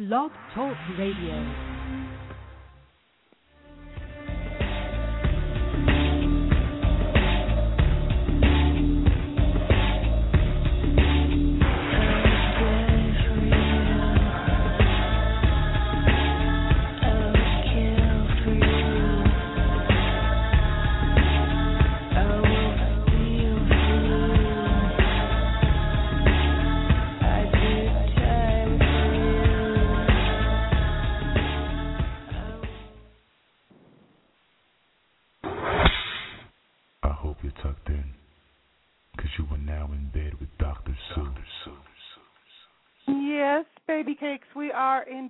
Blog 0.00 0.30
Talk 0.54 0.78
Radio. 0.96 1.69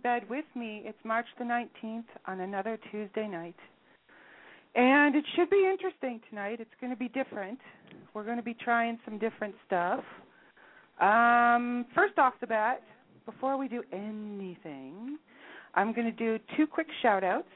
Bed 0.03 0.23
with 0.31 0.45
me. 0.55 0.83
It's 0.87 0.99
March 1.05 1.27
the 1.39 1.45
19th 1.45 2.05
on 2.27 2.41
another 2.41 2.79
Tuesday 2.91 3.29
night. 3.29 3.57
And 4.75 5.15
it 5.15 5.25
should 5.37 5.51
be 5.51 5.69
interesting 5.71 6.21
tonight. 6.29 6.61
It's 6.61 6.71
going 6.81 6.91
to 6.91 6.97
be 6.97 7.09
different. 7.09 7.59
We're 8.15 8.25
going 8.25 8.39
to 8.39 8.43
be 8.43 8.55
trying 8.55 8.99
some 9.05 9.19
different 9.19 9.55
stuff. 9.67 10.03
Um, 11.01 11.85
first 11.95 12.19
off 12.19 12.35
the 12.41 12.47
bat, 12.47 12.83
before 13.27 13.59
we 13.59 13.69
do 13.69 13.83
anything, 13.93 15.19
I'm 15.75 15.93
going 15.93 16.07
to 16.07 16.13
do 16.13 16.39
two 16.57 16.67
quick 16.67 16.89
shout 17.03 17.23
outs 17.23 17.49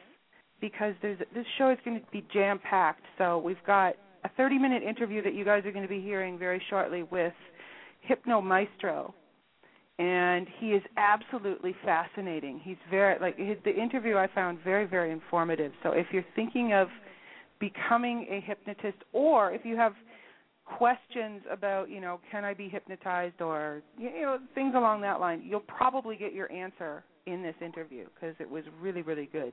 because 0.60 0.94
there's 1.00 1.18
this 1.34 1.46
show 1.58 1.70
is 1.70 1.78
going 1.84 2.00
to 2.00 2.06
be 2.12 2.24
jam 2.32 2.58
packed. 2.58 3.04
So 3.16 3.38
we've 3.38 3.64
got 3.66 3.94
a 4.24 4.28
30 4.36 4.58
minute 4.58 4.82
interview 4.82 5.22
that 5.22 5.34
you 5.34 5.44
guys 5.44 5.64
are 5.64 5.72
going 5.72 5.84
to 5.84 5.88
be 5.88 6.00
hearing 6.00 6.38
very 6.38 6.62
shortly 6.68 7.02
with 7.04 7.34
Hypno 8.02 8.40
Maestro 8.40 9.14
and 9.98 10.48
he 10.58 10.68
is 10.68 10.82
absolutely 10.96 11.74
fascinating. 11.84 12.60
He's 12.62 12.76
very 12.90 13.18
like 13.20 13.38
his, 13.38 13.56
the 13.64 13.74
interview 13.74 14.16
I 14.16 14.28
found 14.34 14.58
very 14.64 14.86
very 14.86 15.12
informative. 15.12 15.72
So 15.82 15.92
if 15.92 16.06
you're 16.12 16.24
thinking 16.34 16.72
of 16.72 16.88
becoming 17.60 18.26
a 18.30 18.40
hypnotist 18.40 18.98
or 19.12 19.52
if 19.52 19.64
you 19.64 19.76
have 19.76 19.92
questions 20.64 21.42
about, 21.50 21.90
you 21.90 22.00
know, 22.00 22.20
can 22.30 22.44
I 22.44 22.54
be 22.54 22.68
hypnotized 22.68 23.40
or 23.40 23.82
you 23.98 24.22
know 24.22 24.38
things 24.54 24.74
along 24.76 25.02
that 25.02 25.20
line, 25.20 25.42
you'll 25.44 25.60
probably 25.60 26.16
get 26.16 26.32
your 26.32 26.50
answer 26.50 27.04
in 27.26 27.42
this 27.42 27.54
interview 27.60 28.06
because 28.14 28.34
it 28.40 28.50
was 28.50 28.64
really 28.80 29.02
really 29.02 29.28
good. 29.32 29.52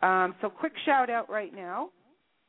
Um, 0.00 0.34
so 0.40 0.48
quick 0.48 0.72
shout 0.84 1.10
out 1.10 1.28
right 1.28 1.54
now 1.54 1.90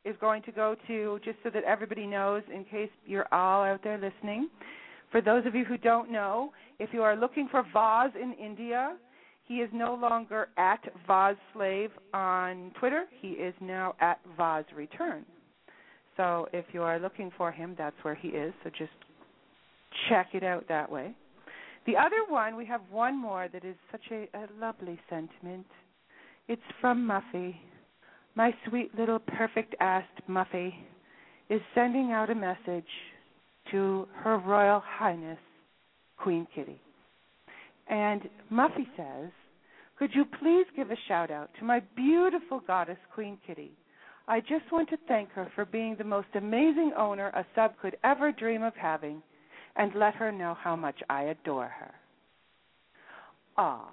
is 0.05 0.15
going 0.19 0.41
to 0.43 0.51
go 0.51 0.75
to 0.87 1.19
just 1.23 1.37
so 1.43 1.49
that 1.49 1.63
everybody 1.65 2.05
knows 2.05 2.43
in 2.53 2.63
case 2.65 2.89
you're 3.05 3.31
all 3.33 3.63
out 3.63 3.81
there 3.83 3.97
listening. 3.97 4.49
For 5.13 5.21
those 5.21 5.45
of 5.45 5.53
you 5.53 5.63
who 5.63 5.77
don't 5.77 6.11
know, 6.11 6.51
if 6.79 6.89
you 6.91 7.03
are 7.03 7.15
looking 7.15 7.47
for 7.51 7.63
Vaz 7.71 8.09
in 8.19 8.33
India, 8.33 8.95
he 9.47 9.57
is 9.57 9.69
no 9.71 9.93
longer 9.93 10.47
at 10.57 10.79
Vaz 11.05 11.35
Slave 11.53 11.91
on 12.15 12.71
Twitter. 12.79 13.05
He 13.21 13.33
is 13.33 13.53
now 13.61 13.93
at 14.01 14.19
Vaz 14.35 14.65
Return. 14.75 15.23
So 16.17 16.47
if 16.51 16.65
you 16.73 16.81
are 16.81 16.97
looking 16.97 17.31
for 17.37 17.51
him, 17.51 17.75
that's 17.77 17.95
where 18.01 18.15
he 18.15 18.29
is. 18.29 18.55
So 18.63 18.71
just 18.71 18.91
check 20.09 20.29
it 20.33 20.43
out 20.43 20.67
that 20.67 20.91
way. 20.91 21.13
The 21.85 21.95
other 21.95 22.25
one, 22.27 22.55
we 22.55 22.65
have 22.65 22.81
one 22.89 23.15
more 23.15 23.47
that 23.53 23.63
is 23.63 23.75
such 23.91 24.01
a, 24.11 24.27
a 24.33 24.47
lovely 24.59 24.99
sentiment. 25.11 25.67
It's 26.47 26.61
from 26.81 27.07
Muffy. 27.07 27.55
My 28.33 28.51
sweet 28.67 28.97
little 28.97 29.19
perfect 29.19 29.75
assed 29.79 30.03
Muffy 30.27 30.73
is 31.51 31.61
sending 31.75 32.11
out 32.11 32.31
a 32.31 32.35
message 32.35 32.89
to 33.71 34.07
Her 34.15 34.37
Royal 34.37 34.81
Highness 34.85 35.39
Queen 36.17 36.47
Kitty. 36.53 36.79
And 37.89 38.29
Muffy 38.51 38.87
says, 38.95 39.31
Could 39.97 40.11
you 40.13 40.25
please 40.39 40.65
give 40.75 40.91
a 40.91 40.97
shout 41.07 41.31
out 41.31 41.49
to 41.59 41.65
my 41.65 41.81
beautiful 41.95 42.61
goddess, 42.65 42.97
Queen 43.13 43.37
Kitty? 43.45 43.71
I 44.27 44.39
just 44.39 44.71
want 44.71 44.89
to 44.89 44.97
thank 45.07 45.31
her 45.31 45.51
for 45.53 45.65
being 45.65 45.95
the 45.97 46.03
most 46.05 46.29
amazing 46.35 46.93
owner 46.97 47.27
a 47.29 47.45
sub 47.55 47.73
could 47.81 47.97
ever 48.03 48.31
dream 48.31 48.63
of 48.63 48.73
having 48.75 49.21
and 49.75 49.93
let 49.95 50.15
her 50.15 50.31
know 50.31 50.55
how 50.57 50.75
much 50.75 50.99
I 51.09 51.23
adore 51.23 51.67
her. 51.67 51.93
Ah, 53.57 53.89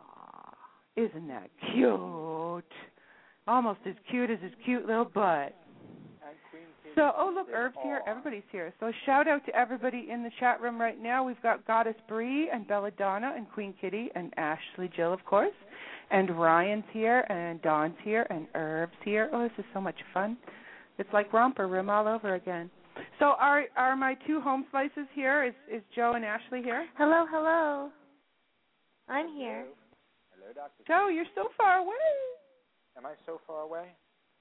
isn't 0.97 1.29
that 1.29 1.51
cute? 1.73 2.65
Almost 3.49 3.81
as 3.87 3.95
cute 4.11 4.31
as 4.31 4.39
his 4.41 4.53
cute 4.65 4.87
little 4.87 5.05
butt. 5.05 5.55
So, 6.95 7.13
oh 7.17 7.33
look, 7.35 7.49
Herb's 7.51 7.77
here. 7.83 8.03
Everybody's 8.07 8.43
here. 8.51 8.73
So, 8.81 8.93
shout 9.07 9.29
out 9.29 9.45
to 9.47 9.55
everybody 9.55 10.09
in 10.11 10.23
the 10.23 10.31
chat 10.41 10.61
room 10.61 10.81
right 10.81 11.01
now. 11.01 11.25
We've 11.25 11.41
got 11.43 11.67
Goddess 11.67 11.95
Bree 12.09 12.49
and 12.51 12.67
Belladonna 12.67 13.33
and 13.37 13.51
Queen 13.51 13.75
Kitty 13.81 14.11
and 14.15 14.33
Ashley 14.37 14.91
Jill, 14.97 15.13
of 15.13 15.25
course, 15.25 15.55
and 16.11 16.39
Ryan's 16.39 16.85
here 16.93 17.21
and 17.29 17.61
Don's 17.63 17.97
here 18.03 18.27
and 18.31 18.47
Herb's 18.55 18.97
here. 19.05 19.31
Oh, 19.33 19.43
this 19.43 19.53
is 19.59 19.65
so 19.73 19.81
much 19.81 19.97
fun. 20.13 20.37
It's 20.99 21.13
like 21.13 21.33
romper 21.33 21.69
room 21.69 21.89
all 21.89 22.09
over 22.09 22.35
again. 22.35 22.71
So, 23.19 23.35
are 23.39 23.65
are 23.77 23.97
my 23.97 24.15
two 24.27 24.41
home 24.41 24.67
slices 24.71 25.07
here? 25.15 25.45
Is 25.45 25.55
is 25.73 25.83
Joe 25.95 26.13
and 26.15 26.25
Ashley 26.25 26.63
here? 26.63 26.87
Hello, 26.97 27.25
hello. 27.31 27.91
I'm 29.09 29.29
here. 29.35 29.67
Hello, 30.35 30.53
Doctor. 30.55 30.85
Joe, 30.87 31.09
you're 31.09 31.25
so 31.35 31.49
far 31.57 31.79
away. 31.79 31.95
Am 32.97 33.07
I 33.07 33.15
so 33.27 33.41
far 33.47 33.63
away? 33.63 33.87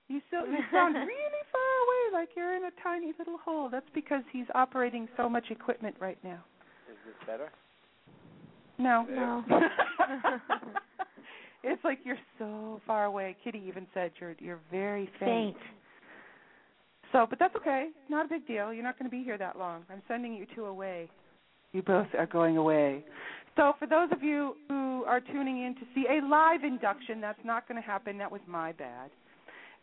You 0.10 0.22
still 0.28 0.46
you 0.46 0.58
sound 0.74 0.96
really 1.14 1.44
far 1.54 1.62
away, 1.62 1.69
like 2.14 2.30
you're 2.36 2.56
in 2.56 2.66
a 2.66 2.72
tiny 2.84 3.14
little 3.18 3.38
hole. 3.44 3.70
That's 3.70 3.90
because 3.94 4.24
he's 4.32 4.46
operating 4.56 5.08
so 5.18 5.30
much 5.30 5.46
equipment 5.50 5.96
right 6.00 6.18
now. 6.24 6.44
Is 6.90 6.98
this 7.06 7.28
better? 7.28 7.50
No. 8.78 9.06
No. 9.10 9.44
it's 11.64 11.84
like 11.84 12.00
you're 12.04 12.20
so 12.38 12.82
far 12.86 13.06
away. 13.06 13.36
Kitty 13.44 13.62
even 13.68 13.88
said 13.94 14.12
you're 14.20 14.36
you're 14.40 14.60
very 14.72 15.10
Faint. 15.20 15.56
faint. 15.56 15.58
So, 17.12 17.26
but 17.30 17.40
that's 17.40 17.56
okay. 17.56 17.88
Not 18.08 18.28
a 18.28 18.30
big 18.30 18.48
deal. 18.48 18.72
You're 18.72 18.84
not 18.84 18.98
going 19.00 19.10
to 19.10 19.16
be 19.16 19.24
here 19.24 19.38
that 19.38 19.58
long. 19.58 19.84
I'm 19.90 20.02
sending 20.08 20.34
you 20.34 20.46
two 20.56 20.66
away. 20.66 21.10
You 21.72 21.82
both 21.82 22.08
are 22.18 22.28
going 22.28 22.58
away. 22.58 23.04
So, 23.56 23.74
for 23.80 23.88
those 23.88 24.10
of 24.12 24.22
you 24.22 24.56
who 24.68 25.04
are 25.06 25.20
tuning 25.20 25.66
in 25.66 25.74
to 25.76 25.82
see 25.96 26.06
a 26.08 26.24
live 26.26 26.64
induction, 26.64 27.20
that's 27.20 27.40
not 27.44 27.68
going 27.68 27.82
to 27.82 27.86
happen. 27.86 28.18
That 28.20 28.32
was 28.32 28.42
my 28.48 28.74
bad 28.74 29.10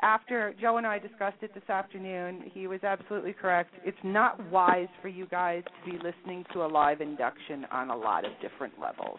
after 0.01 0.55
Joe 0.61 0.77
and 0.77 0.87
I 0.87 0.99
discussed 0.99 1.39
it 1.43 1.55
this 1.55 1.69
afternoon, 1.69 2.51
he 2.53 2.67
was 2.67 2.81
absolutely 2.85 3.33
correct. 3.33 3.75
It's 3.85 3.97
not 4.05 4.39
wise 4.51 4.89
for 5.01 5.09
you 5.09 5.27
guys 5.27 5.63
to 5.65 5.91
be 5.91 5.97
listening 5.97 6.45
to 6.53 6.65
a 6.65 6.67
live 6.67 7.01
induction 7.01 7.67
on 7.73 7.91
a 7.91 7.97
lot 7.97 8.25
of 8.25 8.33
different 8.43 8.75
levels. 8.81 9.19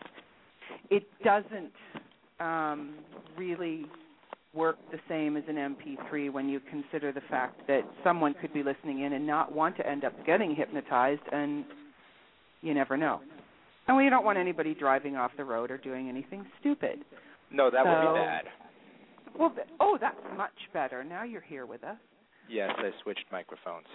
It 0.91 1.07
doesn't 1.23 1.71
um, 2.39 2.95
really 3.37 3.85
work 4.53 4.77
the 4.91 4.99
same 5.09 5.35
as 5.35 5.43
an 5.47 5.55
MP3 5.55 6.31
when 6.31 6.47
you 6.47 6.59
consider 6.69 7.11
the 7.11 7.21
fact 7.29 7.67
that 7.67 7.81
someone 8.03 8.35
could 8.39 8.53
be 8.53 8.63
listening 8.63 9.01
in 9.01 9.13
and 9.13 9.25
not 9.25 9.53
want 9.53 9.77
to 9.77 9.87
end 9.87 10.03
up 10.03 10.13
getting 10.25 10.55
hypnotized, 10.55 11.21
and 11.31 11.65
you 12.61 12.73
never 12.73 12.97
know. 12.97 13.19
And 13.87 13.97
we 13.97 14.09
don't 14.09 14.25
want 14.25 14.37
anybody 14.37 14.75
driving 14.75 15.15
off 15.15 15.31
the 15.37 15.43
road 15.43 15.71
or 15.71 15.77
doing 15.77 16.09
anything 16.09 16.45
stupid. 16.59 16.99
No, 17.51 17.69
that 17.69 17.83
So- 17.83 17.89
would 17.89 18.13
be 18.13 18.19
bad. 18.19 18.45
Well, 19.37 19.51
th- 19.51 19.67
oh, 19.79 19.97
that's 19.99 20.17
much 20.35 20.57
better. 20.73 21.03
Now 21.03 21.23
you're 21.23 21.41
here 21.41 21.65
with 21.65 21.83
us. 21.83 21.97
Yes, 22.49 22.71
I 22.77 22.91
switched 23.03 23.25
microphones. 23.31 23.85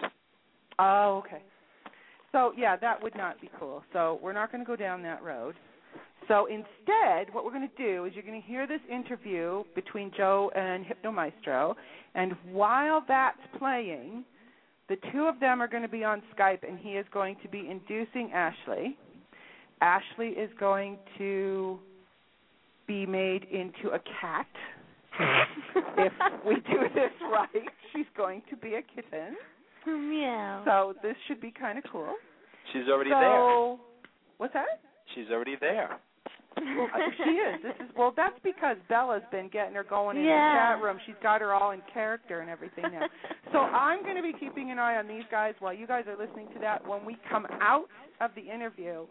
Oh, 0.79 1.23
okay. 1.25 1.41
So 2.31 2.53
yeah, 2.57 2.75
that 2.77 3.01
would 3.01 3.15
not 3.15 3.39
be 3.41 3.49
cool. 3.59 3.83
So 3.93 4.19
we're 4.21 4.33
not 4.33 4.51
going 4.51 4.63
to 4.63 4.67
go 4.67 4.75
down 4.75 5.03
that 5.03 5.23
road. 5.23 5.55
So 6.27 6.45
instead, 6.45 7.33
what 7.33 7.43
we're 7.43 7.51
going 7.51 7.69
to 7.69 7.83
do 7.83 8.05
is 8.05 8.13
you're 8.13 8.23
going 8.23 8.41
to 8.41 8.47
hear 8.47 8.65
this 8.65 8.79
interview 8.89 9.63
between 9.75 10.11
Joe 10.15 10.51
and 10.55 10.85
Hypnomaestro, 10.85 11.75
and 12.15 12.33
while 12.49 13.03
that's 13.07 13.39
playing, 13.59 14.23
the 14.87 14.95
two 15.11 15.23
of 15.23 15.39
them 15.39 15.61
are 15.61 15.67
going 15.67 15.83
to 15.83 15.89
be 15.89 16.03
on 16.03 16.21
Skype, 16.37 16.67
and 16.67 16.79
he 16.79 16.91
is 16.91 17.05
going 17.13 17.35
to 17.43 17.49
be 17.49 17.69
inducing 17.69 18.31
Ashley. 18.33 18.97
Ashley 19.81 20.29
is 20.29 20.49
going 20.59 20.97
to 21.17 21.77
be 22.87 23.05
made 23.05 23.45
into 23.51 23.93
a 23.93 23.99
cat. 24.21 24.47
If 25.19 26.13
we 26.45 26.55
do 26.55 26.79
this 26.95 27.11
right, 27.31 27.69
she's 27.91 28.05
going 28.15 28.41
to 28.49 28.55
be 28.57 28.75
a 28.75 28.81
kitten. 28.81 29.35
Meow. 29.85 30.63
So 30.65 30.93
this 31.01 31.15
should 31.27 31.41
be 31.41 31.51
kind 31.51 31.77
of 31.77 31.83
cool. 31.91 32.13
She's 32.71 32.87
already 32.89 33.09
so, 33.11 33.19
there. 33.19 33.77
What's 34.37 34.53
that? 34.53 34.79
She's 35.13 35.29
already 35.31 35.55
there. 35.59 35.99
Well, 36.55 36.87
uh, 36.93 36.97
she 37.23 37.31
is. 37.31 37.61
This 37.63 37.73
is 37.85 37.91
well. 37.97 38.13
That's 38.15 38.37
because 38.43 38.77
Bella's 38.87 39.23
been 39.31 39.49
getting 39.49 39.73
her 39.73 39.83
going 39.83 40.17
in 40.17 40.23
Yeah. 40.23 40.75
the 40.75 40.75
chat 40.75 40.83
room. 40.83 40.97
She's 41.05 41.15
got 41.21 41.41
her 41.41 41.53
all 41.53 41.71
in 41.71 41.81
character 41.91 42.39
and 42.41 42.49
everything 42.49 42.85
now. 42.91 43.07
so 43.51 43.59
I'm 43.59 44.03
going 44.03 44.15
to 44.15 44.21
be 44.21 44.33
keeping 44.39 44.71
an 44.71 44.79
eye 44.79 44.97
on 44.97 45.07
these 45.07 45.23
guys 45.31 45.55
while 45.59 45.73
you 45.73 45.87
guys 45.87 46.05
are 46.07 46.15
listening 46.17 46.47
to 46.53 46.59
that. 46.59 46.87
When 46.87 47.05
we 47.05 47.17
come 47.29 47.47
out 47.59 47.85
of 48.21 48.31
the 48.35 48.41
interview, 48.41 49.05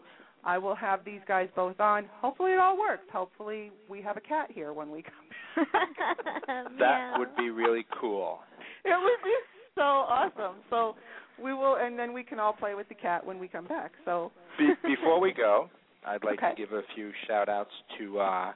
I 0.45 0.57
will 0.57 0.75
have 0.75 1.05
these 1.05 1.21
guys 1.27 1.49
both 1.55 1.79
on. 1.79 2.05
Hopefully 2.19 2.51
it 2.51 2.59
all 2.59 2.77
works. 2.79 3.03
Hopefully 3.11 3.71
we 3.89 4.01
have 4.01 4.17
a 4.17 4.21
cat 4.21 4.49
here 4.51 4.73
when 4.73 4.89
we 4.89 5.03
come. 5.03 5.13
That 6.79 7.13
would 7.17 7.35
be 7.37 7.49
really 7.49 7.85
cool. 7.99 8.39
it 8.85 8.89
would 9.01 9.23
be 9.23 9.33
so 9.75 9.81
awesome. 9.81 10.55
So 10.69 10.95
we 11.41 11.53
will, 11.53 11.75
and 11.77 11.97
then 11.97 12.13
we 12.13 12.23
can 12.23 12.39
all 12.39 12.53
play 12.53 12.75
with 12.75 12.87
the 12.89 12.95
cat 12.95 13.25
when 13.25 13.39
we 13.39 13.47
come 13.47 13.65
back. 13.65 13.91
So 14.05 14.31
Be- 14.57 14.73
before 14.85 15.19
we 15.19 15.33
go, 15.33 15.69
I'd 16.05 16.23
like 16.23 16.39
Okay. 16.39 16.51
to 16.51 16.55
give 16.55 16.71
a 16.73 16.81
few 16.95 17.11
shout 17.27 17.49
outs 17.49 17.71
to 17.97 18.19
uh, 18.19 18.51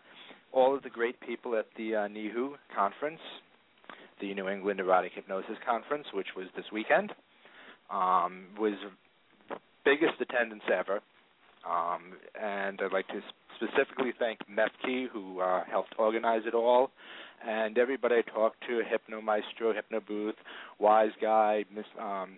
all 0.52 0.76
of 0.76 0.84
the 0.84 0.90
great 0.90 1.20
people 1.22 1.56
at 1.56 1.66
the 1.78 1.96
uh, 1.96 2.00
NEEHU 2.08 2.52
conference, 2.76 3.20
the 4.22 4.34
New 4.34 4.48
England 4.50 4.80
Erotic 4.80 5.14
Hypnosis 5.16 5.58
Conference, 5.66 6.06
which 6.14 6.28
was 6.36 6.48
this 6.56 6.66
weekend. 6.72 7.14
Um, 7.90 8.48
was 8.60 8.74
biggest 9.86 10.20
attendance 10.20 10.64
ever. 10.74 11.00
Um, 11.66 12.14
and 12.40 12.80
I'd 12.82 12.94
like 12.94 13.08
to 13.08 13.22
specifically 13.58 14.14
thank 14.18 14.40
Mefki, 14.50 15.08
who 15.12 15.40
uh, 15.40 15.64
helped 15.70 15.94
organize 15.98 16.42
it 16.46 16.54
all, 16.54 16.92
and 17.46 17.78
everybody 17.78 18.16
I 18.16 18.22
talked 18.22 18.62
to, 18.68 18.82
Hypno 18.88 19.22
Maestro, 19.22 19.74
Hypno 19.74 20.00
Booth, 20.00 20.36
Wise 20.80 21.12
Guy, 21.22 21.66
Miss, 21.74 21.86
um, 22.00 22.38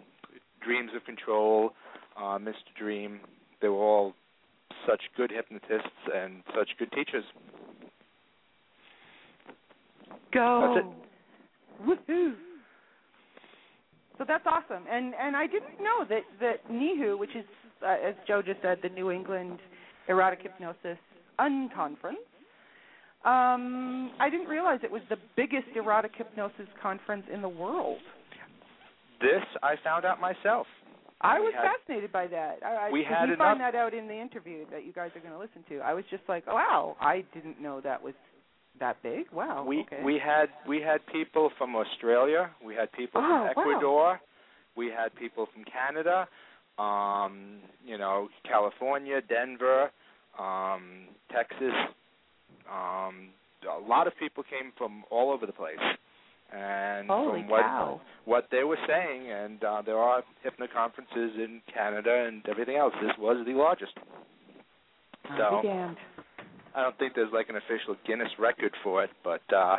Dreams 0.64 0.92
of 0.96 1.04
Control, 1.06 1.72
uh, 2.18 2.38
Mr. 2.38 2.54
Dream. 2.78 3.20
They 3.62 3.68
were 3.68 3.76
all 3.76 4.14
such 4.88 5.02
good 5.16 5.32
hypnotists 5.32 5.90
and 6.14 6.44
such 6.58 6.70
good 6.78 6.92
teachers. 6.92 7.24
go. 10.34 10.76
That's 10.76 10.88
Woohoo! 11.88 12.34
So 14.18 14.26
that's 14.28 14.46
awesome, 14.46 14.84
and 14.92 15.14
and 15.16 15.36
I 15.36 15.48
didn't 15.48 15.80
know 15.82 16.04
that 16.10 16.24
that 16.42 16.70
NEEHU, 16.70 17.18
which 17.18 17.30
is 17.36 17.46
uh, 17.82 17.96
as 18.06 18.16
Joe 18.28 18.42
just 18.42 18.62
said, 18.62 18.80
the 18.84 18.90
New 18.90 19.12
England 19.12 19.60
Erotic 20.10 20.42
Hypnosis 20.42 20.98
Unconference. 21.40 22.26
Um, 23.26 24.12
I 24.20 24.30
didn't 24.30 24.48
realize 24.48 24.80
it 24.84 24.92
was 24.92 25.02
the 25.10 25.18
biggest 25.36 25.68
erotic 25.76 26.12
hypnosis 26.16 26.68
conference 26.82 27.26
in 27.34 27.42
the 27.42 27.50
world. 27.50 27.98
This 29.20 29.44
I 29.62 29.76
found 29.84 30.06
out 30.06 30.22
myself. 30.22 30.68
I 31.22 31.38
was 31.40 31.54
had- 31.54 31.66
fascinated 31.80 32.14
by 32.14 32.28
that. 32.28 32.60
I, 32.64 32.90
we 32.92 33.04
had 33.04 33.28
we 33.28 33.34
enough- 33.34 33.40
find 33.40 33.60
that 33.60 33.76
out 33.76 33.94
in 33.94 34.08
the 34.08 34.14
interview 34.20 34.66
that 34.72 34.86
you 34.86 34.94
guys 34.94 35.12
are 35.16 35.20
going 35.20 35.34
to 35.34 35.40
listen 35.40 35.64
to. 35.68 35.80
I 35.80 35.94
was 35.94 36.06
just 36.10 36.24
like, 36.30 36.46
oh, 36.48 36.56
wow, 36.56 36.96
I 37.02 37.26
didn't 37.34 37.62
know 37.62 37.82
that 37.82 38.02
was 38.02 38.14
that 38.80 38.96
big. 39.04 39.26
Wow. 39.34 39.66
we 39.68 39.82
okay. 39.82 40.02
we 40.02 40.18
had 40.18 40.46
we 40.66 40.82
had 40.82 41.06
people 41.12 41.52
from 41.58 41.76
Australia, 41.76 42.50
we 42.66 42.74
had 42.74 42.90
people 42.94 43.20
Oh, 43.22 43.28
from 43.54 43.66
wow. 43.66 43.72
Ecuador, 43.74 44.22
we 44.78 44.88
had 44.88 45.14
people 45.16 45.48
from 45.54 45.66
Canada, 45.66 46.26
um, 46.82 47.58
you 47.86 47.98
know, 47.98 48.30
California, 48.48 49.20
Denver, 49.28 49.92
um, 50.40 51.08
Texas. 51.32 51.74
Um, 52.72 53.30
a 53.68 53.88
lot 53.88 54.08
of 54.08 54.14
people 54.18 54.44
came 54.44 54.72
from 54.78 55.04
all 55.12 55.32
over 55.32 55.46
the 55.46 55.52
place. 55.52 55.78
And 56.52 57.08
Holy 57.08 57.42
from 57.42 57.50
what 57.50 57.62
cow. 57.62 58.02
what 58.26 58.48
they 58.52 58.64
were 58.64 58.80
saying, 58.88 59.32
and 59.32 59.64
uh, 59.64 59.84
there 59.86 59.98
are 59.98 60.24
hypno 60.42 60.66
conferences 60.74 61.38
in 61.38 61.62
Canada 61.72 62.26
and 62.28 62.44
everything 62.50 62.76
else. 62.76 62.94
This 63.02 63.12
was 63.20 63.46
the 63.46 63.54
largest. 63.54 63.94
So. 65.38 65.62
I 66.76 66.84
don't 66.84 66.98
think 66.98 67.14
there's 67.16 67.34
like 67.34 67.50
an 67.50 67.56
official 67.56 67.96
Guinness 68.06 68.30
record 68.38 68.72
for 68.84 69.04
it, 69.04 69.10
but 69.24 69.42
uh, 69.56 69.76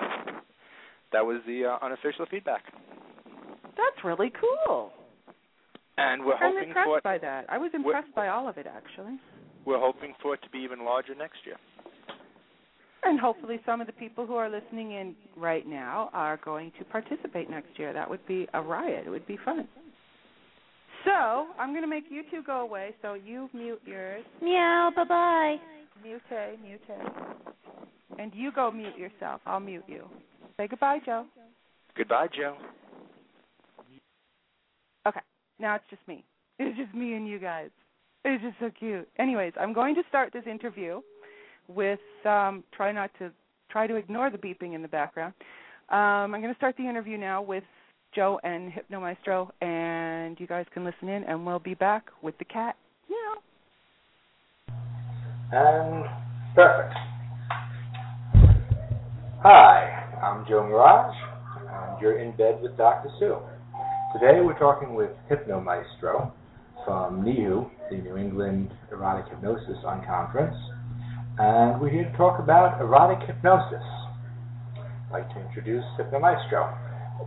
that 1.13 1.25
was 1.25 1.41
the 1.47 1.65
uh, 1.65 1.85
unofficial 1.85 2.27
feedback. 2.31 2.63
That's 3.77 4.05
really 4.05 4.33
cool. 4.41 4.91
And 5.97 6.25
we're 6.25 6.35
I'm 6.35 6.55
hoping 6.55 6.69
impressed 6.69 6.87
for 6.87 7.01
by 7.03 7.19
that. 7.19 7.47
I 7.49 7.59
was 7.59 7.71
impressed 7.75 8.15
by 8.15 8.29
all 8.29 8.49
of 8.49 8.59
it, 8.59 8.67
actually. 8.67 9.19
We're 9.71 9.79
hoping 9.79 10.15
for 10.21 10.35
it 10.35 10.43
to 10.43 10.51
be 10.51 10.59
even 10.59 10.85
larger 10.85 11.15
next 11.15 11.39
year. 11.47 11.57
And 13.03 13.19
hopefully, 13.19 13.61
some 13.65 13.81
of 13.81 13.87
the 13.87 13.93
people 13.95 14.27
who 14.27 14.35
are 14.35 14.51
listening 14.51 14.93
in 14.93 15.15
right 15.37 15.67
now 15.67 16.11
are 16.13 16.39
going 16.45 16.73
to 16.79 16.85
participate 16.85 17.49
next 17.49 17.79
year. 17.79 17.93
That 17.95 18.11
would 18.11 18.27
be 18.27 18.47
a 18.53 18.61
riot. 18.61 19.05
It 19.07 19.11
would 19.11 19.27
be 19.27 19.39
fun. 19.43 19.67
So, 21.05 21.47
I'm 21.59 21.71
going 21.71 21.83
to 21.83 21.89
make 21.89 22.05
you 22.11 22.23
two 22.31 22.43
go 22.43 22.61
away. 22.61 22.91
So, 23.01 23.15
you 23.15 23.49
mute 23.55 23.81
yours. 23.87 24.25
Meow. 24.43 24.91
Bye 24.95 25.05
bye. 25.05 25.57
Mute, 26.03 26.21
mute. 26.63 26.81
And 28.19 28.33
you 28.35 28.53
go 28.53 28.71
mute 28.71 28.99
yourself. 28.99 29.41
I'll 29.47 29.61
mute 29.61 29.85
you. 29.87 30.05
Say 30.59 30.67
goodbye, 30.67 30.99
Joe. 31.07 31.25
Goodbye, 31.97 32.29
Joe. 32.37 32.57
Okay. 35.07 35.21
Now 35.59 35.77
it's 35.77 35.85
just 35.89 36.07
me. 36.07 36.25
It's 36.59 36.77
just 36.77 36.95
me 36.95 37.15
and 37.15 37.27
you 37.27 37.39
guys. 37.39 37.71
It's 38.25 38.43
just 38.43 38.57
so 38.61 38.71
cute. 38.79 39.09
Anyways, 39.19 39.53
I'm 39.59 39.73
going 39.73 39.95
to 39.95 40.03
start 40.09 40.33
this 40.33 40.45
interview 40.47 41.01
with 41.69 42.01
um 42.25 42.65
try 42.77 42.93
not 42.93 43.11
to 43.19 43.31
try 43.71 43.87
to 43.87 43.95
ignore 43.95 44.31
the 44.31 44.39
beeping 44.39 44.75
in 44.75 44.83
the 44.83 44.89
background. 44.89 45.35
Um 45.89 46.35
I'm 46.35 46.41
going 46.41 46.53
to 46.53 46.57
start 46.57 46.77
the 46.77 46.89
interview 46.89 47.17
now 47.17 47.41
with 47.43 47.65
Joe 48.15 48.41
and 48.43 48.73
Hypno 48.73 49.01
Maestro 49.01 49.53
and 49.61 50.39
you 50.41 50.47
guys 50.47 50.67
can 50.75 50.85
listen 50.85 51.09
in 51.09 51.25
and 51.25 51.47
we'll 51.47 51.61
be 51.61 51.75
back 51.75 52.07
with 52.23 52.37
the 52.39 52.45
cat. 52.45 52.77
Yeah. 53.09 54.75
And 55.53 56.05
perfect. 56.55 56.95
Hi, 59.43 60.21
I'm 60.23 60.45
Joe 60.47 60.63
Mirage, 60.67 61.17
and 61.57 62.03
you're 62.03 62.19
in 62.19 62.37
bed 62.37 62.61
with 62.61 62.77
Dr. 62.77 63.09
Sue. 63.19 63.39
Today 64.13 64.43
we're 64.43 64.59
talking 64.59 64.95
with 64.95 65.11
Hypno 65.31 65.63
Maestro 65.63 66.35
from 66.85 67.23
NEEHU, 67.23 67.71
the 67.91 67.97
New 67.97 68.17
England 68.17 68.71
Erotic 68.91 69.27
Hypnosis 69.33 69.77
Unconference, 69.85 70.57
and 71.39 71.81
we're 71.81 71.91
here 71.91 72.05
to 72.05 72.17
talk 72.17 72.39
about 72.39 72.81
erotic 72.81 73.27
hypnosis. 73.27 73.83
I'd 74.77 75.13
like 75.13 75.29
to 75.35 75.41
introduce 75.41 75.85
Hypno 75.97 76.21
Maestro. 76.21 76.77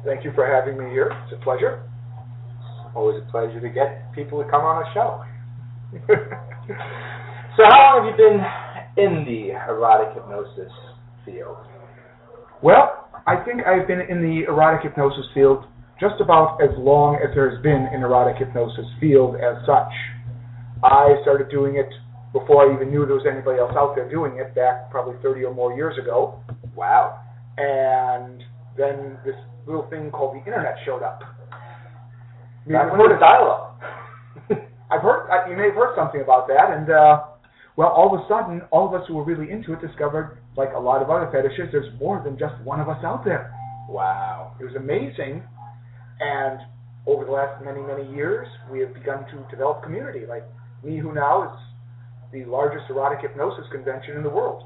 Thank 0.06 0.24
you 0.24 0.32
for 0.34 0.46
having 0.46 0.78
me 0.78 0.90
here. 0.92 1.12
It's 1.26 1.40
a 1.40 1.44
pleasure. 1.44 1.84
It's 2.60 2.96
always 2.96 3.22
a 3.22 3.32
pleasure 3.32 3.60
to 3.60 3.70
get 3.70 4.14
people 4.14 4.44
to 4.44 4.50
come 4.50 4.62
on 4.62 4.84
a 4.84 4.94
show. 4.94 5.24
so, 7.58 7.64
how 7.70 7.80
long 7.80 7.96
have 8.02 8.10
you 8.10 8.18
been 8.18 8.40
in 9.06 9.26
the 9.26 9.54
erotic 9.70 10.16
hypnosis 10.16 10.72
field? 11.26 11.58
well, 12.62 13.10
I 13.28 13.36
think 13.44 13.62
I've 13.68 13.88
been 13.88 14.02
in 14.02 14.22
the 14.22 14.46
erotic 14.48 14.84
hypnosis 14.84 15.26
field 15.34 15.66
just 16.00 16.20
about 16.20 16.62
as 16.62 16.72
long 16.78 17.16
as 17.16 17.34
there's 17.36 17.62
been 17.62 17.88
an 17.94 18.02
erotic 18.02 18.38
hypnosis 18.38 18.86
field 19.00 19.36
as 19.36 19.58
such. 19.66 19.94
I 20.84 21.16
started 21.22 21.50
doing 21.50 21.78
it 21.78 21.90
before 22.34 22.66
I 22.66 22.74
even 22.74 22.90
knew 22.90 23.06
there 23.06 23.16
was 23.16 23.30
anybody 23.30 23.60
else 23.60 23.72
out 23.78 23.96
there 23.96 24.10
doing 24.10 24.38
it, 24.38 24.54
back 24.56 24.90
probably 24.90 25.16
30 25.22 25.46
or 25.46 25.54
more 25.54 25.74
years 25.74 25.98
ago. 26.02 26.42
Wow. 26.76 27.22
And 27.58 28.44
then 28.76 29.18
this 29.24 29.36
little 29.68 29.88
thing 29.90 30.10
called 30.12 30.36
the 30.36 30.44
internet 30.44 30.76
showed 30.86 31.04
up. 31.04 31.22
You 32.66 32.74
Back 32.74 32.90
may 32.90 32.90
have 32.90 32.92
when 32.92 33.00
it 33.00 33.04
heard 33.04 33.20
was 33.20 33.22
dial-up. 33.22 34.70
I've 34.92 35.02
heard 35.02 35.30
I, 35.30 35.50
you 35.50 35.56
may 35.56 35.70
have 35.70 35.76
heard 35.76 35.96
something 35.96 36.22
about 36.22 36.48
that, 36.48 36.72
and 36.72 36.90
uh, 36.90 37.34
well, 37.76 37.90
all 37.90 38.14
of 38.14 38.20
a 38.20 38.24
sudden, 38.28 38.62
all 38.72 38.88
of 38.88 39.00
us 39.00 39.08
who 39.08 39.16
were 39.16 39.24
really 39.26 39.52
into 39.52 39.74
it 39.74 39.82
discovered, 39.82 40.40
like 40.58 40.70
a 40.76 40.80
lot 40.80 41.02
of 41.02 41.10
other 41.10 41.30
fetishes, 41.32 41.70
there's 41.72 41.90
more 42.00 42.22
than 42.24 42.38
just 42.38 42.54
one 42.64 42.80
of 42.80 42.90
us 42.90 43.04
out 43.04 43.26
there. 43.26 43.54
wow. 43.90 44.56
It 44.60 44.66
was 44.66 44.76
amazing, 44.76 45.44
and 46.20 46.60
over 47.06 47.26
the 47.26 47.32
last 47.32 47.64
many 47.64 47.82
many 47.82 48.10
years, 48.16 48.48
we 48.72 48.80
have 48.80 48.94
begun 48.94 49.26
to 49.32 49.46
develop 49.50 49.84
community. 49.84 50.26
Like 50.26 50.44
NEEHU 50.86 51.14
now 51.14 51.44
is 51.44 51.60
the 52.32 52.46
largest 52.50 52.90
erotic 52.90 53.20
hypnosis 53.22 53.66
convention 53.72 54.18
in 54.18 54.24
the 54.24 54.30
world. 54.30 54.64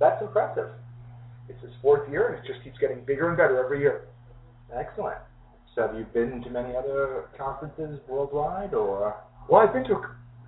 That's 0.00 0.20
impressive. 0.22 0.70
It's 1.48 1.62
its 1.62 1.74
fourth 1.82 2.08
year, 2.10 2.28
and 2.28 2.36
it 2.36 2.48
just 2.50 2.64
keeps 2.64 2.78
getting 2.78 3.04
bigger 3.04 3.28
and 3.28 3.36
better 3.36 3.62
every 3.62 3.80
year. 3.80 4.08
Excellent. 4.74 5.18
So, 5.74 5.86
have 5.86 5.96
you 5.96 6.06
been 6.14 6.40
to 6.42 6.50
many 6.50 6.74
other 6.74 7.26
conferences 7.36 8.00
worldwide, 8.08 8.74
or? 8.74 9.16
Well, 9.48 9.60
I've 9.60 9.74
been 9.74 9.84
to 9.84 10.00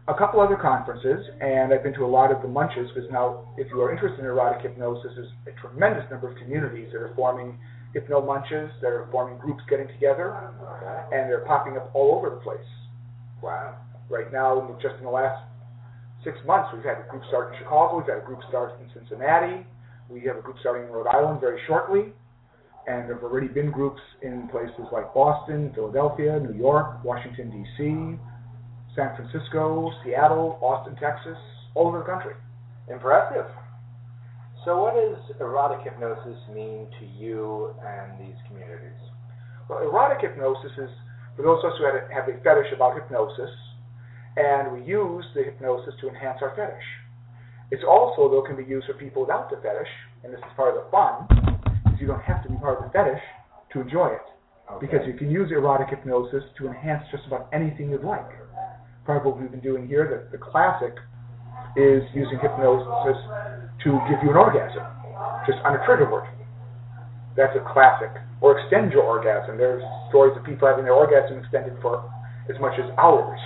a 0.09 0.14
couple 0.14 0.40
other 0.40 0.57
conferences, 0.57 1.26
and 1.40 1.75
I've 1.75 1.83
been 1.83 1.95
to 1.95 2.05
a 2.05 2.09
lot 2.09 2.33
of 2.33 2.40
the 2.40 2.49
munches. 2.49 2.88
Because 2.95 3.11
now, 3.11 3.45
if 3.59 3.69
you 3.69 3.81
are 3.83 3.93
interested 3.93 4.21
in 4.21 4.26
erotic 4.26 4.62
hypnosis, 4.62 5.12
there's 5.14 5.33
a 5.47 5.61
tremendous 5.61 6.09
number 6.11 6.31
of 6.31 6.38
communities 6.38 6.88
that 6.93 7.02
are 7.02 7.12
forming 7.14 7.59
hypno 7.97 8.21
munches, 8.21 8.69
that 8.83 8.93
are 8.93 9.09
forming 9.11 9.38
groups 9.38 9.62
getting 9.71 9.88
together, 9.88 10.37
Okay. 10.37 11.17
and 11.17 11.31
they're 11.31 11.47
popping 11.49 11.79
up 11.79 11.88
all 11.95 12.15
over 12.15 12.29
the 12.29 12.37
place. 12.37 12.69
Wow. 13.41 13.75
Right 14.11 14.31
now, 14.31 14.76
just 14.83 14.97
in 14.97 15.05
the 15.05 15.11
last 15.11 15.43
six 16.23 16.37
months, 16.45 16.69
we've 16.75 16.85
had 16.85 16.99
a 16.99 17.09
group 17.09 17.25
start 17.29 17.53
in 17.53 17.59
Chicago, 17.59 17.97
we've 17.97 18.07
had 18.07 18.19
a 18.19 18.26
group 18.26 18.43
start 18.49 18.75
in 18.83 18.91
Cincinnati, 18.93 19.65
we 20.11 20.21
have 20.29 20.37
a 20.37 20.43
group 20.43 20.59
starting 20.61 20.85
in 20.85 20.93
Rhode 20.93 21.09
Island 21.09 21.41
very 21.41 21.61
shortly, 21.67 22.12
and 22.87 23.09
there 23.09 23.15
have 23.15 23.25
already 23.25 23.49
been 23.49 23.71
groups 23.71 24.03
in 24.21 24.47
places 24.49 24.87
like 24.93 25.12
Boston, 25.15 25.73
Philadelphia, 25.75 26.38
New 26.38 26.55
York, 26.55 27.03
Washington, 27.03 27.50
D.C., 27.50 28.19
San 28.95 29.17
Francisco, 29.17 29.91
Seattle, 30.05 30.59
Austin, 30.61 30.97
Texas, 30.97 31.38
all 31.75 31.88
over 31.88 31.99
the 31.99 32.05
country. 32.05 32.35
Impressive. 32.88 33.47
So, 34.67 34.83
what 34.83 34.99
does 34.99 35.15
erotic 35.39 35.87
hypnosis 35.87 36.43
mean 36.51 36.91
to 36.99 37.07
you 37.07 37.71
and 37.87 38.19
these 38.19 38.35
communities? 38.51 38.99
Well, 39.71 39.79
erotic 39.79 40.27
hypnosis 40.27 40.75
is 40.75 40.91
for 41.37 41.47
those 41.47 41.63
of 41.63 41.71
us 41.71 41.79
who 41.79 41.87
have 41.87 42.27
a 42.27 42.35
fetish 42.43 42.75
about 42.75 42.99
hypnosis, 42.99 43.55
and 44.35 44.75
we 44.75 44.83
use 44.83 45.25
the 45.37 45.45
hypnosis 45.45 45.95
to 46.01 46.09
enhance 46.09 46.43
our 46.43 46.51
fetish. 46.59 46.83
It's 47.71 47.87
also, 47.87 48.27
though, 48.27 48.43
can 48.43 48.57
be 48.59 48.67
used 48.67 48.91
for 48.91 48.95
people 48.95 49.23
without 49.23 49.55
the 49.55 49.63
fetish, 49.63 49.93
and 50.25 50.35
this 50.35 50.43
is 50.43 50.51
part 50.59 50.75
of 50.75 50.83
the 50.83 50.91
fun, 50.91 51.31
is 51.95 52.01
you 52.01 52.09
don't 52.09 52.27
have 52.27 52.43
to 52.43 52.51
be 52.51 52.59
part 52.59 52.83
of 52.83 52.91
the 52.91 52.91
fetish 52.91 53.23
to 53.71 53.87
enjoy 53.87 54.19
it. 54.19 54.27
Okay. 54.67 54.83
Because 54.83 55.07
you 55.07 55.15
can 55.15 55.31
use 55.31 55.47
erotic 55.55 55.95
hypnosis 55.95 56.43
to 56.59 56.67
enhance 56.67 57.07
just 57.15 57.23
about 57.29 57.47
anything 57.53 57.95
you'd 57.95 58.03
like. 58.03 58.35
Part 59.07 59.23
of 59.23 59.31
what 59.31 59.39
we've 59.39 59.51
been 59.51 59.63
doing 59.63 59.87
here, 59.87 60.11
the, 60.11 60.37
the 60.37 60.43
classic, 60.43 60.99
is 61.79 62.03
using 62.19 62.43
hypnosis 62.43 63.15
to 63.87 63.95
give 64.11 64.19
you 64.26 64.35
an 64.35 64.37
orgasm, 64.37 64.83
just 65.47 65.62
on 65.62 65.78
a 65.78 65.81
trigger 65.87 66.11
word. 66.11 66.26
That's 67.38 67.55
a 67.55 67.62
classic. 67.62 68.11
Or 68.43 68.59
extend 68.59 68.90
your 68.90 69.07
orgasm. 69.07 69.57
There's 69.57 69.81
stories 70.11 70.35
of 70.35 70.43
people 70.43 70.66
having 70.66 70.83
their 70.83 70.99
orgasm 70.99 71.38
extended 71.38 71.78
for 71.78 72.02
as 72.50 72.59
much 72.59 72.75
as 72.83 72.90
hours 72.99 73.38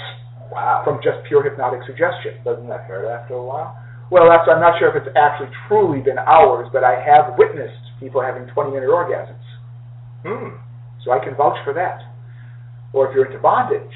wow. 0.49 0.81
from 0.83 0.99
just 1.05 1.21
pure 1.29 1.45
hypnotic 1.45 1.85
suggestion. 1.85 2.41
Doesn't 2.43 2.67
that 2.73 2.89
hurt 2.89 3.05
after 3.05 3.37
a 3.37 3.45
while? 3.45 3.77
Well, 4.09 4.27
that's 4.27 4.49
I'm 4.49 4.65
not 4.65 4.81
sure 4.81 4.91
if 4.91 4.97
it's 4.97 5.13
actually 5.15 5.53
truly 5.69 6.01
been 6.01 6.19
hours, 6.19 6.67
but 6.73 6.83
I 6.83 6.99
have 6.99 7.37
witnessed 7.37 8.01
people 8.01 8.25
having 8.25 8.49
20 8.49 8.73
minute 8.73 8.89
orgasms. 8.89 9.45
Hmm. 10.25 10.57
So 11.05 11.13
I 11.13 11.21
can 11.23 11.37
vouch 11.37 11.61
for 11.63 11.77
that. 11.77 12.01
Or 12.93 13.09
if 13.09 13.15
you're 13.15 13.27
into 13.29 13.39
bondage, 13.39 13.95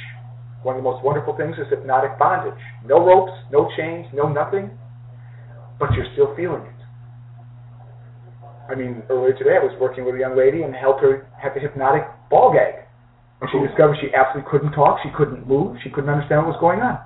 one 0.62 0.76
of 0.76 0.84
the 0.84 0.88
most 0.88 1.02
wonderful 1.02 1.36
things 1.36 1.56
is 1.58 1.66
hypnotic 1.68 2.18
bondage. 2.18 2.60
No 2.86 3.02
ropes, 3.02 3.32
no 3.50 3.68
chains, 3.76 4.06
no 4.14 4.28
nothing, 4.28 4.70
but 5.78 5.92
you're 5.94 6.08
still 6.12 6.34
feeling 6.36 6.62
it. 6.62 6.74
I 8.70 8.74
mean, 8.74 9.02
earlier 9.10 9.36
today 9.36 9.56
I 9.60 9.64
was 9.64 9.76
working 9.80 10.04
with 10.04 10.14
a 10.14 10.18
young 10.18 10.36
lady 10.36 10.62
and 10.62 10.74
helped 10.74 11.02
her 11.02 11.28
have 11.40 11.56
a 11.56 11.60
hypnotic 11.60 12.04
ball 12.30 12.52
gag. 12.52 12.84
And 13.40 13.50
she 13.52 13.60
discovered 13.60 13.98
she 14.00 14.08
absolutely 14.14 14.50
couldn't 14.50 14.72
talk, 14.72 14.98
she 15.02 15.10
couldn't 15.16 15.46
move, 15.46 15.76
she 15.84 15.90
couldn't 15.90 16.08
understand 16.08 16.46
what 16.46 16.56
was 16.56 16.60
going 16.60 16.80
on. 16.80 16.98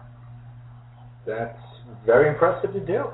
That's 1.27 1.59
very 2.07 2.29
impressive 2.29 2.73
to 2.73 2.81
do. 2.81 3.11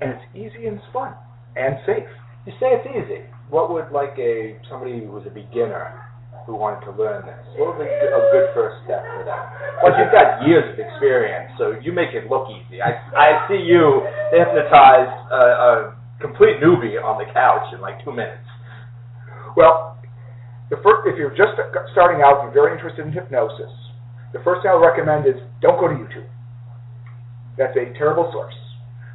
And 0.00 0.10
it's 0.10 0.24
easy 0.34 0.66
and 0.66 0.78
it's 0.78 0.86
fun 0.92 1.14
and 1.56 1.76
safe. 1.86 2.06
You 2.46 2.52
say 2.60 2.78
it's 2.78 2.86
easy. 2.86 3.26
What 3.50 3.72
would 3.72 3.90
like 3.90 4.14
a 4.18 4.60
somebody 4.70 5.00
who 5.00 5.10
was 5.10 5.26
a 5.26 5.30
beginner 5.30 6.05
who 6.46 6.54
wanted 6.54 6.86
to 6.86 6.94
learn 6.94 7.26
this? 7.26 7.42
What 7.58 7.74
would 7.74 7.82
be 7.82 7.90
a 7.90 8.22
good 8.30 8.54
first 8.54 8.78
step 8.86 9.02
for 9.18 9.26
them? 9.26 9.42
Well, 9.82 9.92
you've 9.98 10.14
got 10.14 10.46
years 10.46 10.64
of 10.70 10.78
experience, 10.78 11.50
so 11.58 11.74
you 11.82 11.90
make 11.90 12.14
it 12.14 12.30
look 12.30 12.46
easy. 12.48 12.78
I, 12.78 12.94
I 13.12 13.28
see 13.50 13.58
you 13.58 14.06
hypnotize 14.30 15.10
a, 15.34 15.42
a 15.42 15.70
complete 16.22 16.62
newbie 16.62 16.96
on 17.02 17.18
the 17.18 17.26
couch 17.34 17.66
in 17.74 17.82
like 17.82 17.98
two 18.06 18.14
minutes. 18.14 18.46
Well, 19.58 19.98
the 20.70 20.78
first, 20.82 21.10
if 21.10 21.18
you're 21.18 21.34
just 21.34 21.58
starting 21.92 22.22
out, 22.22 22.46
you're 22.46 22.54
very 22.54 22.72
interested 22.72 23.02
in 23.02 23.10
hypnosis, 23.10 23.70
the 24.32 24.42
first 24.42 24.62
thing 24.62 24.70
I'll 24.70 24.82
recommend 24.82 25.26
is 25.26 25.38
don't 25.62 25.78
go 25.78 25.88
to 25.90 25.94
YouTube. 25.94 26.26
That's 27.58 27.74
a 27.74 27.90
terrible 27.98 28.30
source. 28.32 28.54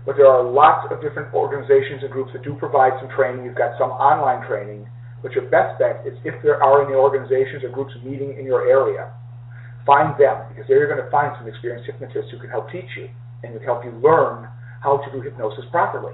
But 0.05 0.17
there 0.17 0.25
are 0.25 0.41
lots 0.41 0.89
of 0.89 0.97
different 0.97 1.29
organizations 1.33 2.01
and 2.01 2.09
groups 2.09 2.33
that 2.33 2.41
do 2.41 2.57
provide 2.57 2.97
some 2.97 3.09
training. 3.13 3.45
You've 3.45 3.59
got 3.59 3.77
some 3.77 3.93
online 3.93 4.41
training. 4.47 4.89
But 5.21 5.33
your 5.33 5.45
best 5.49 5.77
bet 5.77 6.01
is 6.05 6.17
if 6.25 6.41
there 6.41 6.61
are 6.63 6.85
any 6.85 6.95
organizations 6.95 7.63
or 7.63 7.69
groups 7.69 7.93
meeting 8.03 8.37
in 8.37 8.45
your 8.45 8.67
area, 8.67 9.13
find 9.85 10.17
them 10.19 10.45
because 10.49 10.65
there 10.67 10.77
you're 10.79 10.89
going 10.89 11.03
to 11.03 11.11
find 11.11 11.33
some 11.37 11.47
experienced 11.47 11.85
hypnotists 11.85 12.31
who 12.31 12.39
can 12.39 12.49
help 12.49 12.71
teach 12.71 12.89
you 12.97 13.09
and 13.43 13.53
who 13.53 13.59
can 13.59 13.67
help 13.67 13.85
you 13.85 13.91
learn 14.01 14.49
how 14.81 14.97
to 14.97 15.11
do 15.11 15.21
hypnosis 15.21 15.65
properly. 15.71 16.13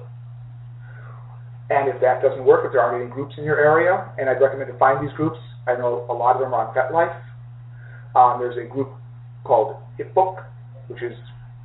And 1.69 1.89
if 1.89 1.99
that 1.99 2.21
doesn't 2.21 2.43
work, 2.45 2.63
if 2.65 2.71
there 2.71 2.81
aren't 2.81 3.03
any 3.03 3.11
groups 3.11 3.35
in 3.37 3.43
your 3.43 3.59
area, 3.59 4.11
and 4.17 4.29
I'd 4.29 4.41
recommend 4.41 4.71
to 4.71 4.77
find 4.77 5.05
these 5.05 5.13
groups, 5.15 5.37
I 5.67 5.75
know 5.75 6.05
a 6.09 6.13
lot 6.13 6.35
of 6.35 6.41
them 6.41 6.53
are 6.53 6.67
on 6.67 6.73
FetLife. 6.73 7.15
Um, 8.15 8.39
there's 8.39 8.55
a 8.55 8.67
group 8.71 8.89
called 9.43 9.75
HipBook, 9.99 10.43
which 10.87 11.03
is 11.03 11.13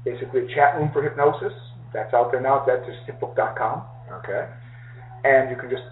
basically 0.04 0.42
a 0.42 0.54
chat 0.54 0.75
room 0.76 0.90
for 0.92 1.02
hypnosis. 1.02 1.52
That's 1.94 2.12
out 2.14 2.32
there 2.32 2.40
now. 2.40 2.64
That's 2.66 2.84
just 2.87 2.99
hipbook.com. 3.06 3.82
Okay. 4.25 4.49
And 5.25 5.50
you 5.50 5.56
can 5.56 5.70
just 5.70 5.82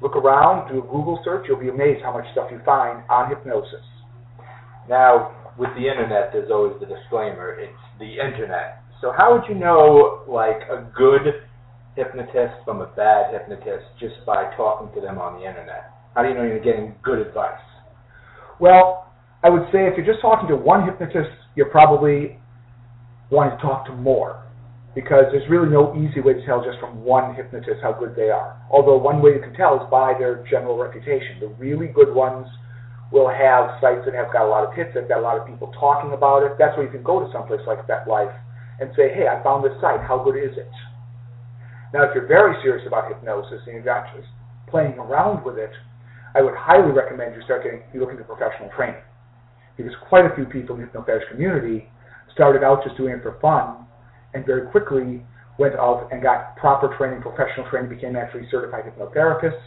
look 0.00 0.16
around, 0.16 0.72
do 0.72 0.78
a 0.78 0.82
Google 0.82 1.20
search. 1.24 1.46
You'll 1.48 1.60
be 1.60 1.68
amazed 1.68 2.02
how 2.02 2.12
much 2.12 2.26
stuff 2.32 2.48
you 2.50 2.60
find 2.64 3.02
on 3.08 3.30
hypnosis. 3.30 3.84
Now, 4.88 5.52
with 5.58 5.70
the 5.70 5.88
internet, 5.88 6.30
there's 6.32 6.50
always 6.50 6.74
the 6.80 6.86
disclaimer. 6.86 7.58
It's 7.58 7.72
the 7.98 8.20
internet. 8.20 8.82
So 9.00 9.12
how 9.16 9.32
would 9.32 9.48
you 9.48 9.54
know, 9.54 10.24
like, 10.28 10.62
a 10.70 10.86
good 10.96 11.44
hypnotist 11.96 12.64
from 12.64 12.80
a 12.80 12.86
bad 12.94 13.32
hypnotist 13.32 13.86
just 13.98 14.14
by 14.26 14.52
talking 14.56 14.94
to 14.94 15.00
them 15.00 15.18
on 15.18 15.40
the 15.40 15.46
internet? 15.46 15.90
How 16.14 16.22
do 16.22 16.28
you 16.28 16.34
know 16.34 16.44
you're 16.44 16.60
getting 16.60 16.94
good 17.02 17.18
advice? 17.18 17.60
Well, 18.60 19.12
I 19.42 19.50
would 19.50 19.64
say 19.72 19.86
if 19.86 19.96
you're 19.96 20.06
just 20.06 20.20
talking 20.22 20.48
to 20.48 20.56
one 20.56 20.84
hypnotist, 20.84 21.30
you're 21.56 21.70
probably 21.70 22.38
wanting 23.30 23.56
to 23.58 23.62
talk 23.62 23.86
to 23.86 23.92
more. 23.92 24.45
Because 24.96 25.28
there's 25.28 25.44
really 25.52 25.68
no 25.68 25.92
easy 25.92 26.24
way 26.24 26.32
to 26.32 26.40
tell 26.48 26.64
just 26.64 26.80
from 26.80 27.04
one 27.04 27.36
hypnotist 27.36 27.84
how 27.84 27.92
good 27.92 28.16
they 28.16 28.32
are. 28.32 28.56
Although 28.72 28.96
one 28.96 29.20
way 29.20 29.36
you 29.36 29.44
can 29.44 29.52
tell 29.52 29.76
is 29.76 29.84
by 29.92 30.16
their 30.16 30.40
general 30.48 30.80
reputation. 30.80 31.36
The 31.36 31.52
really 31.60 31.92
good 31.92 32.16
ones 32.16 32.48
will 33.12 33.28
have 33.28 33.76
sites 33.84 34.08
that 34.08 34.16
have 34.16 34.32
got 34.32 34.48
a 34.48 34.50
lot 34.50 34.64
of 34.64 34.72
hits, 34.72 34.96
they've 34.96 35.06
got 35.06 35.20
a 35.20 35.26
lot 35.28 35.36
of 35.36 35.46
people 35.46 35.68
talking 35.78 36.16
about 36.16 36.42
it. 36.42 36.56
That's 36.58 36.74
where 36.80 36.88
you 36.88 36.90
can 36.90 37.04
go 37.04 37.20
to 37.20 37.28
someplace 37.30 37.60
like 37.68 37.84
FetLife 37.86 38.34
and 38.80 38.90
say, 38.96 39.12
hey, 39.12 39.28
I 39.28 39.36
found 39.44 39.62
this 39.68 39.76
site, 39.84 40.00
how 40.00 40.24
good 40.24 40.34
is 40.34 40.56
it? 40.56 40.72
Now, 41.92 42.08
if 42.08 42.16
you're 42.16 42.26
very 42.26 42.56
serious 42.64 42.82
about 42.88 43.12
hypnosis 43.12 43.62
and 43.68 43.76
you're 43.76 43.86
not 43.86 44.10
just 44.16 44.26
playing 44.66 44.96
around 44.96 45.44
with 45.44 45.60
it, 45.60 45.70
I 46.34 46.42
would 46.42 46.56
highly 46.56 46.90
recommend 46.90 47.36
you 47.36 47.44
start 47.44 47.62
getting 47.62 47.84
you 47.94 48.00
look 48.00 48.10
into 48.10 48.24
professional 48.24 48.72
training. 48.74 49.00
Because 49.76 49.92
quite 50.08 50.24
a 50.24 50.34
few 50.34 50.44
people 50.44 50.74
in 50.74 50.82
the 50.82 50.88
hypnofetish 50.88 51.28
community 51.30 51.88
started 52.32 52.64
out 52.64 52.82
just 52.82 52.96
doing 52.96 53.14
it 53.14 53.22
for 53.22 53.38
fun 53.40 53.85
and 54.34 54.44
very 54.44 54.68
quickly 54.70 55.22
went 55.58 55.74
out 55.74 56.08
and 56.12 56.22
got 56.22 56.56
proper 56.56 56.94
training, 56.96 57.22
professional 57.22 57.68
training, 57.70 57.88
became 57.88 58.16
actually 58.16 58.46
certified 58.50 58.84
hypnotherapists, 58.84 59.62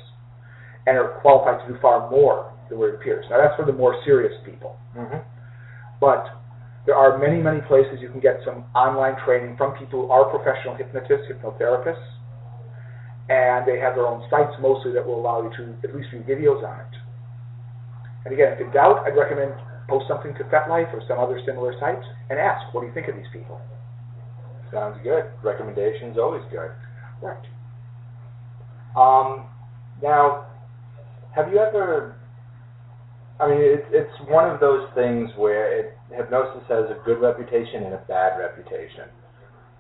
and 0.87 0.97
are 0.97 1.19
qualified 1.21 1.65
to 1.65 1.73
do 1.73 1.79
far 1.81 2.09
more 2.09 2.53
than 2.69 2.79
what 2.79 2.89
it 2.89 2.95
appears. 2.95 3.25
Now 3.29 3.37
that's 3.41 3.55
for 3.55 3.65
the 3.65 3.73
more 3.73 3.99
serious 4.05 4.33
people. 4.45 4.77
Mm-hmm. 4.95 5.17
But 5.99 6.25
there 6.85 6.95
are 6.95 7.17
many, 7.17 7.41
many 7.41 7.61
places 7.61 7.99
you 7.99 8.09
can 8.09 8.19
get 8.19 8.39
some 8.45 8.65
online 8.75 9.15
training 9.25 9.57
from 9.57 9.77
people 9.77 10.05
who 10.05 10.11
are 10.11 10.25
professional 10.29 10.75
hypnotists, 10.75 11.27
hypnotherapists, 11.29 12.07
and 13.29 13.67
they 13.67 13.77
have 13.77 13.93
their 13.93 14.07
own 14.07 14.25
sites 14.29 14.53
mostly 14.61 14.93
that 14.93 15.05
will 15.05 15.19
allow 15.19 15.43
you 15.43 15.51
to 15.57 15.75
at 15.87 15.93
least 15.95 16.09
view 16.09 16.25
videos 16.25 16.65
on 16.65 16.79
it. 16.79 16.95
And 18.25 18.33
again, 18.33 18.53
if 18.53 18.59
in 18.61 18.71
doubt, 18.71 19.05
I'd 19.05 19.15
recommend 19.15 19.53
post 19.87 20.05
something 20.07 20.33
to 20.35 20.43
FetLife 20.45 20.93
or 20.93 21.01
some 21.07 21.19
other 21.19 21.41
similar 21.45 21.73
site 21.79 22.01
and 22.29 22.39
ask, 22.39 22.73
what 22.73 22.81
do 22.81 22.87
you 22.87 22.93
think 22.93 23.07
of 23.07 23.15
these 23.15 23.29
people? 23.33 23.59
Sounds 24.71 24.99
good. 25.03 25.25
Recommendations 25.43 26.17
always 26.17 26.43
good. 26.51 26.71
Right. 27.21 27.45
Um, 28.95 29.47
now, 30.01 30.47
have 31.35 31.51
you 31.51 31.57
ever? 31.59 32.15
I 33.39 33.47
mean, 33.49 33.59
it's 33.61 33.87
it's 33.91 34.29
one 34.29 34.49
of 34.49 34.59
those 34.59 34.87
things 34.95 35.29
where 35.37 35.79
it, 35.79 35.97
hypnosis 36.11 36.63
has 36.69 36.85
a 36.89 37.01
good 37.05 37.21
reputation 37.21 37.83
and 37.83 37.93
a 37.93 38.03
bad 38.07 38.37
reputation. 38.37 39.05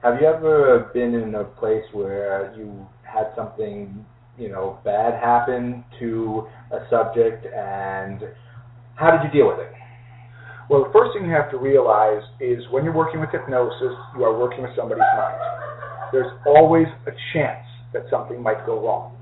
Have 0.01 0.21
you 0.21 0.27
ever 0.27 0.91
been 0.93 1.13
in 1.13 1.35
a 1.35 1.43
place 1.43 1.83
where 1.91 2.53
you 2.55 2.87
had 3.03 3.27
something, 3.35 4.05
you 4.37 4.49
know, 4.49 4.79
bad 4.85 5.21
happen 5.21 5.83
to 5.99 6.47
a 6.71 6.87
subject, 6.89 7.45
and 7.45 8.23
how 8.95 9.11
did 9.11 9.23
you 9.23 9.31
deal 9.31 9.47
with 9.49 9.59
it? 9.59 9.73
Well, 10.69 10.85
the 10.85 10.93
first 10.93 11.17
thing 11.17 11.25
you 11.25 11.33
have 11.33 11.49
to 11.49 11.57
realize 11.57 12.21
is 12.39 12.61
when 12.69 12.85
you're 12.85 12.93
working 12.93 13.19
with 13.19 13.33
hypnosis, 13.33 13.97
you 14.13 14.21
are 14.21 14.37
working 14.37 14.61
with 14.61 14.69
somebody's 14.77 15.01
mind. 15.17 15.41
There's 16.13 16.29
always 16.45 16.85
a 17.09 17.13
chance 17.33 17.65
that 17.93 18.05
something 18.13 18.37
might 18.37 18.63
go 18.69 18.77
wrong. 18.77 19.17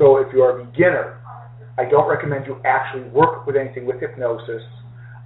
So 0.00 0.16
if 0.16 0.32
you're 0.32 0.60
a 0.60 0.64
beginner, 0.64 1.20
I 1.76 1.84
don't 1.84 2.08
recommend 2.08 2.46
you 2.46 2.56
actually 2.64 3.04
work 3.12 3.46
with 3.46 3.54
anything 3.54 3.84
with 3.84 4.00
hypnosis 4.00 4.64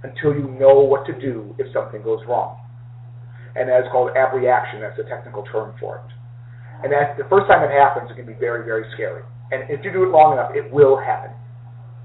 until 0.03 0.35
you 0.35 0.51
know 0.59 0.83
what 0.83 1.05
to 1.07 1.15
do 1.15 1.55
if 1.57 1.71
something 1.71 2.03
goes 2.03 2.19
wrong. 2.27 2.59
And 3.55 3.69
that's 3.69 3.87
called 3.87 4.11
abreaction. 4.11 4.81
That's 4.81 4.99
a 4.99 5.07
technical 5.07 5.47
term 5.47 5.75
for 5.79 6.03
it. 6.03 6.11
And 6.83 6.91
that 6.91 7.15
the 7.15 7.23
first 7.31 7.47
time 7.47 7.63
it 7.63 7.71
happens, 7.71 8.11
it 8.11 8.19
can 8.19 8.27
be 8.27 8.35
very, 8.35 8.65
very 8.65 8.83
scary. 8.93 9.23
And 9.55 9.63
if 9.71 9.79
you 9.85 9.93
do 9.93 10.03
it 10.03 10.11
long 10.11 10.33
enough, 10.33 10.51
it 10.51 10.67
will 10.73 10.99
happen. 10.99 11.31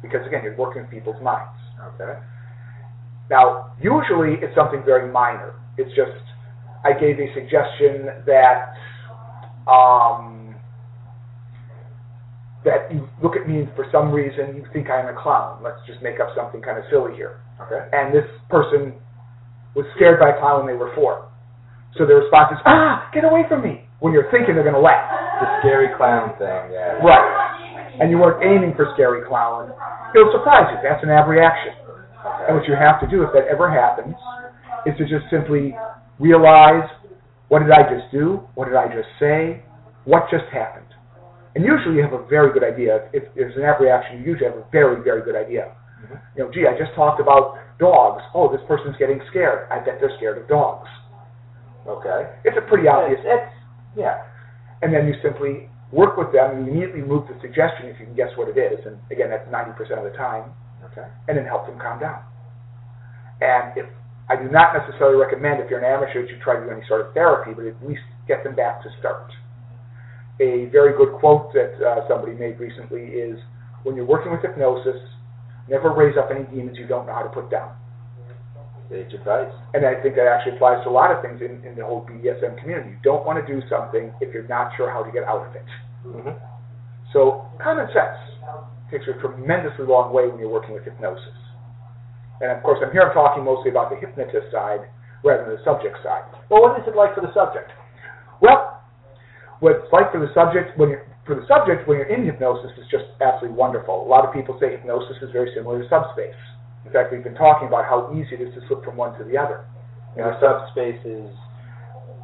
Because 0.00 0.22
again, 0.30 0.44
you're 0.44 0.54
working 0.54 0.82
with 0.82 0.90
people's 0.92 1.18
minds. 1.18 1.58
Okay. 1.98 2.14
Now, 3.30 3.72
usually 3.80 4.40
it's 4.40 4.54
something 4.54 4.82
very 4.84 5.10
minor. 5.10 5.54
It's 5.76 5.90
just 5.94 6.16
I 6.84 6.92
gave 6.92 7.18
a 7.18 7.28
suggestion 7.34 8.24
that 8.26 8.74
um, 9.70 10.54
that 12.64 12.92
you 12.92 13.08
look 13.22 13.36
at 13.36 13.48
me 13.48 13.60
and 13.60 13.70
for 13.76 13.86
some 13.92 14.10
reason 14.10 14.56
you 14.56 14.64
think 14.72 14.90
I'm 14.90 15.08
a 15.08 15.16
clown. 15.20 15.62
Let's 15.62 15.78
just 15.86 16.02
make 16.02 16.20
up 16.20 16.28
something 16.34 16.62
kind 16.62 16.78
of 16.78 16.84
silly 16.90 17.14
here. 17.14 17.40
Okay. 17.60 17.80
And 17.92 18.14
this 18.14 18.26
person 18.48 18.94
was 19.74 19.86
scared 19.96 20.18
by 20.18 20.30
a 20.34 20.38
clown 20.40 20.64
when 20.64 20.68
they 20.74 20.78
were 20.78 20.94
four. 20.94 21.28
So 21.96 22.06
their 22.06 22.22
response 22.22 22.54
is, 22.54 22.60
ah, 22.66 23.10
get 23.14 23.24
away 23.24 23.42
from 23.48 23.62
me, 23.62 23.82
when 24.00 24.12
you're 24.12 24.30
thinking 24.30 24.54
they're 24.54 24.66
going 24.66 24.78
to 24.78 24.82
laugh. 24.82 25.08
The 25.40 25.46
scary 25.62 25.90
clown 25.96 26.34
thing. 26.38 26.74
Yeah. 26.74 26.98
Right. 27.02 27.98
And 27.98 28.10
you 28.10 28.18
weren't 28.18 28.42
aiming 28.42 28.74
for 28.74 28.90
scary 28.94 29.26
clown. 29.26 29.70
It'll 30.14 30.30
surprise 30.34 30.70
you. 30.70 30.78
That's 30.82 31.02
an 31.02 31.10
abreaction. 31.10 31.74
And 32.24 32.56
what 32.56 32.66
you 32.66 32.74
have 32.74 33.00
to 33.00 33.06
do, 33.06 33.22
if 33.22 33.30
that 33.32 33.46
ever 33.46 33.70
happens, 33.70 34.14
is 34.86 34.96
to 34.98 35.04
just 35.04 35.30
simply 35.30 35.76
realize 36.18 36.88
what 37.48 37.60
did 37.60 37.70
I 37.72 37.82
just 37.88 38.10
do? 38.12 38.42
What 38.54 38.66
did 38.66 38.76
I 38.76 38.86
just 38.88 39.08
say? 39.18 39.62
What 40.04 40.28
just 40.30 40.44
happened? 40.52 40.88
And 41.54 41.64
usually 41.64 41.96
you 41.96 42.02
have 42.02 42.12
a 42.12 42.24
very 42.28 42.52
good 42.52 42.62
idea. 42.62 43.08
If 43.12 43.24
there's 43.34 43.56
an 43.56 43.64
abreaction, 43.64 44.20
you 44.20 44.32
usually 44.32 44.50
have 44.50 44.58
a 44.58 44.66
very, 44.70 45.02
very 45.02 45.24
good 45.24 45.34
idea. 45.34 45.74
Mm-hmm. 46.04 46.14
You 46.36 46.44
know, 46.44 46.50
gee, 46.52 46.66
I 46.68 46.76
just 46.78 46.94
talked 46.94 47.20
about 47.20 47.58
dogs. 47.78 48.22
Oh, 48.34 48.52
this 48.52 48.60
person's 48.68 48.96
getting 48.98 49.20
scared. 49.30 49.66
I 49.70 49.78
bet 49.78 49.98
they're 49.98 50.14
scared 50.18 50.38
of 50.38 50.46
dogs. 50.48 50.88
Okay. 51.86 52.30
It's 52.44 52.56
a 52.56 52.64
pretty 52.68 52.86
obvious. 52.86 53.20
It's, 53.24 53.48
it's 53.48 53.52
yeah. 53.96 54.22
And 54.82 54.92
then 54.92 55.08
you 55.08 55.14
simply 55.22 55.68
work 55.90 56.16
with 56.16 56.30
them 56.32 56.54
and 56.54 56.68
immediately 56.68 57.00
move 57.00 57.26
the 57.26 57.34
suggestion 57.40 57.88
if 57.88 57.98
you 57.98 58.06
can 58.06 58.14
guess 58.14 58.30
what 58.36 58.46
it 58.46 58.60
is. 58.60 58.78
And 58.84 59.00
again, 59.10 59.30
that's 59.32 59.48
90% 59.48 59.72
of 59.98 60.04
the 60.04 60.16
time. 60.16 60.52
Okay. 60.84 61.06
And 61.28 61.36
then 61.36 61.44
help 61.44 61.66
them 61.66 61.78
calm 61.78 62.00
down. 62.00 62.22
And 63.40 63.76
if 63.76 63.86
I 64.28 64.36
do 64.36 64.48
not 64.50 64.76
necessarily 64.76 65.16
recommend 65.16 65.60
if 65.60 65.70
you're 65.70 65.80
an 65.80 65.88
amateur 65.88 66.22
that 66.22 66.30
you 66.30 66.36
try 66.42 66.60
to 66.60 66.64
do 66.64 66.70
any 66.70 66.84
sort 66.86 67.00
of 67.00 67.14
therapy, 67.14 67.52
but 67.56 67.64
at 67.64 67.80
least 67.86 68.04
get 68.26 68.44
them 68.44 68.54
back 68.54 68.82
to 68.82 68.88
start. 69.00 69.32
A 70.40 70.66
very 70.70 70.96
good 70.96 71.18
quote 71.18 71.52
that 71.54 71.74
uh, 71.80 72.06
somebody 72.08 72.36
made 72.36 72.60
recently 72.60 73.16
is, 73.16 73.40
when 73.82 73.96
you're 73.96 74.04
working 74.06 74.30
with 74.30 74.42
hypnosis, 74.42 75.00
never 75.68 75.92
raise 75.94 76.16
up 76.16 76.28
any 76.30 76.44
demons 76.54 76.76
you 76.76 76.86
don't 76.86 77.06
know 77.06 77.14
how 77.14 77.22
to 77.22 77.30
put 77.30 77.50
down. 77.50 77.72
Sage 78.90 79.12
advice. 79.14 79.52
And 79.74 79.84
I 79.84 80.00
think 80.00 80.14
that 80.16 80.28
actually 80.28 80.56
applies 80.56 80.84
to 80.84 80.90
a 80.90 80.94
lot 80.94 81.10
of 81.10 81.22
things 81.22 81.40
in, 81.40 81.64
in 81.64 81.76
the 81.76 81.84
whole 81.84 82.04
BDSM 82.04 82.58
community. 82.60 82.90
You 82.90 83.00
don't 83.02 83.24
want 83.24 83.40
to 83.40 83.46
do 83.48 83.60
something 83.68 84.12
if 84.20 84.32
you're 84.32 84.48
not 84.48 84.72
sure 84.76 84.90
how 84.90 85.02
to 85.02 85.10
get 85.10 85.24
out 85.24 85.46
of 85.46 85.56
it. 85.56 85.68
Mm-hmm. 86.06 86.36
So 87.12 87.48
common 87.60 87.88
sense 87.92 88.27
takes 88.90 89.06
you 89.06 89.14
a 89.14 89.20
tremendously 89.20 89.84
long 89.84 90.12
way 90.12 90.28
when 90.28 90.38
you're 90.38 90.52
working 90.52 90.74
with 90.74 90.84
hypnosis. 90.84 91.36
And 92.40 92.52
of 92.52 92.62
course, 92.62 92.78
I'm 92.84 92.92
here 92.92 93.02
I'm 93.02 93.14
talking 93.14 93.44
mostly 93.44 93.70
about 93.70 93.90
the 93.90 93.96
hypnotist 93.96 94.52
side 94.52 94.86
rather 95.24 95.44
than 95.44 95.58
the 95.58 95.64
subject 95.66 95.98
side. 96.02 96.24
Well, 96.48 96.62
what 96.62 96.78
is 96.78 96.86
it 96.86 96.94
like 96.94 97.14
for 97.14 97.20
the 97.20 97.34
subject? 97.34 97.70
Well, 98.40 98.78
what 99.60 99.74
it's 99.74 99.92
like 99.92 100.14
for 100.14 100.22
the 100.22 100.30
subject 100.34 100.78
when 100.78 100.90
you're 100.90 101.04
for 101.26 101.36
the 101.36 101.44
subject 101.44 101.84
when 101.84 102.00
you're 102.00 102.08
in 102.08 102.24
hypnosis 102.24 102.72
is 102.80 102.88
just 102.88 103.04
absolutely 103.20 103.52
wonderful. 103.52 104.00
A 104.00 104.08
lot 104.08 104.24
of 104.24 104.32
people 104.32 104.56
say 104.56 104.72
hypnosis 104.72 105.20
is 105.20 105.28
very 105.30 105.52
similar 105.52 105.82
to 105.82 105.86
subspace. 105.92 106.38
In 106.86 106.90
fact, 106.90 107.12
we've 107.12 107.22
been 107.22 107.36
talking 107.36 107.68
about 107.68 107.84
how 107.84 108.08
easy 108.16 108.40
it 108.40 108.40
is 108.40 108.54
to 108.56 108.64
slip 108.66 108.80
from 108.82 108.96
one 108.96 109.12
to 109.20 109.24
the 109.28 109.36
other. 109.36 109.68
Now, 110.16 110.40
subspace 110.40 110.96
is 111.04 111.28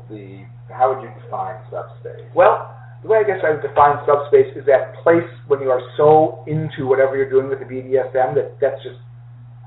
the 0.09 0.49
how 0.73 0.95
would 0.95 1.05
you 1.05 1.13
define 1.21 1.61
subspace? 1.69 2.25
Well, 2.35 2.74
the 3.05 3.11
way 3.11 3.19
I 3.21 3.25
guess 3.29 3.45
I 3.45 3.53
would 3.53 3.61
define 3.61 4.01
subspace 4.09 4.57
is 4.57 4.65
that 4.65 4.97
place 5.05 5.29
when 5.47 5.61
you 5.61 5.69
are 5.69 5.85
so 6.01 6.43
into 6.49 6.89
whatever 6.89 7.21
you're 7.21 7.29
doing 7.29 7.53
with 7.53 7.61
the 7.61 7.69
BDSM 7.69 8.35
that 8.35 8.57
that 8.65 8.81
just 8.81 8.97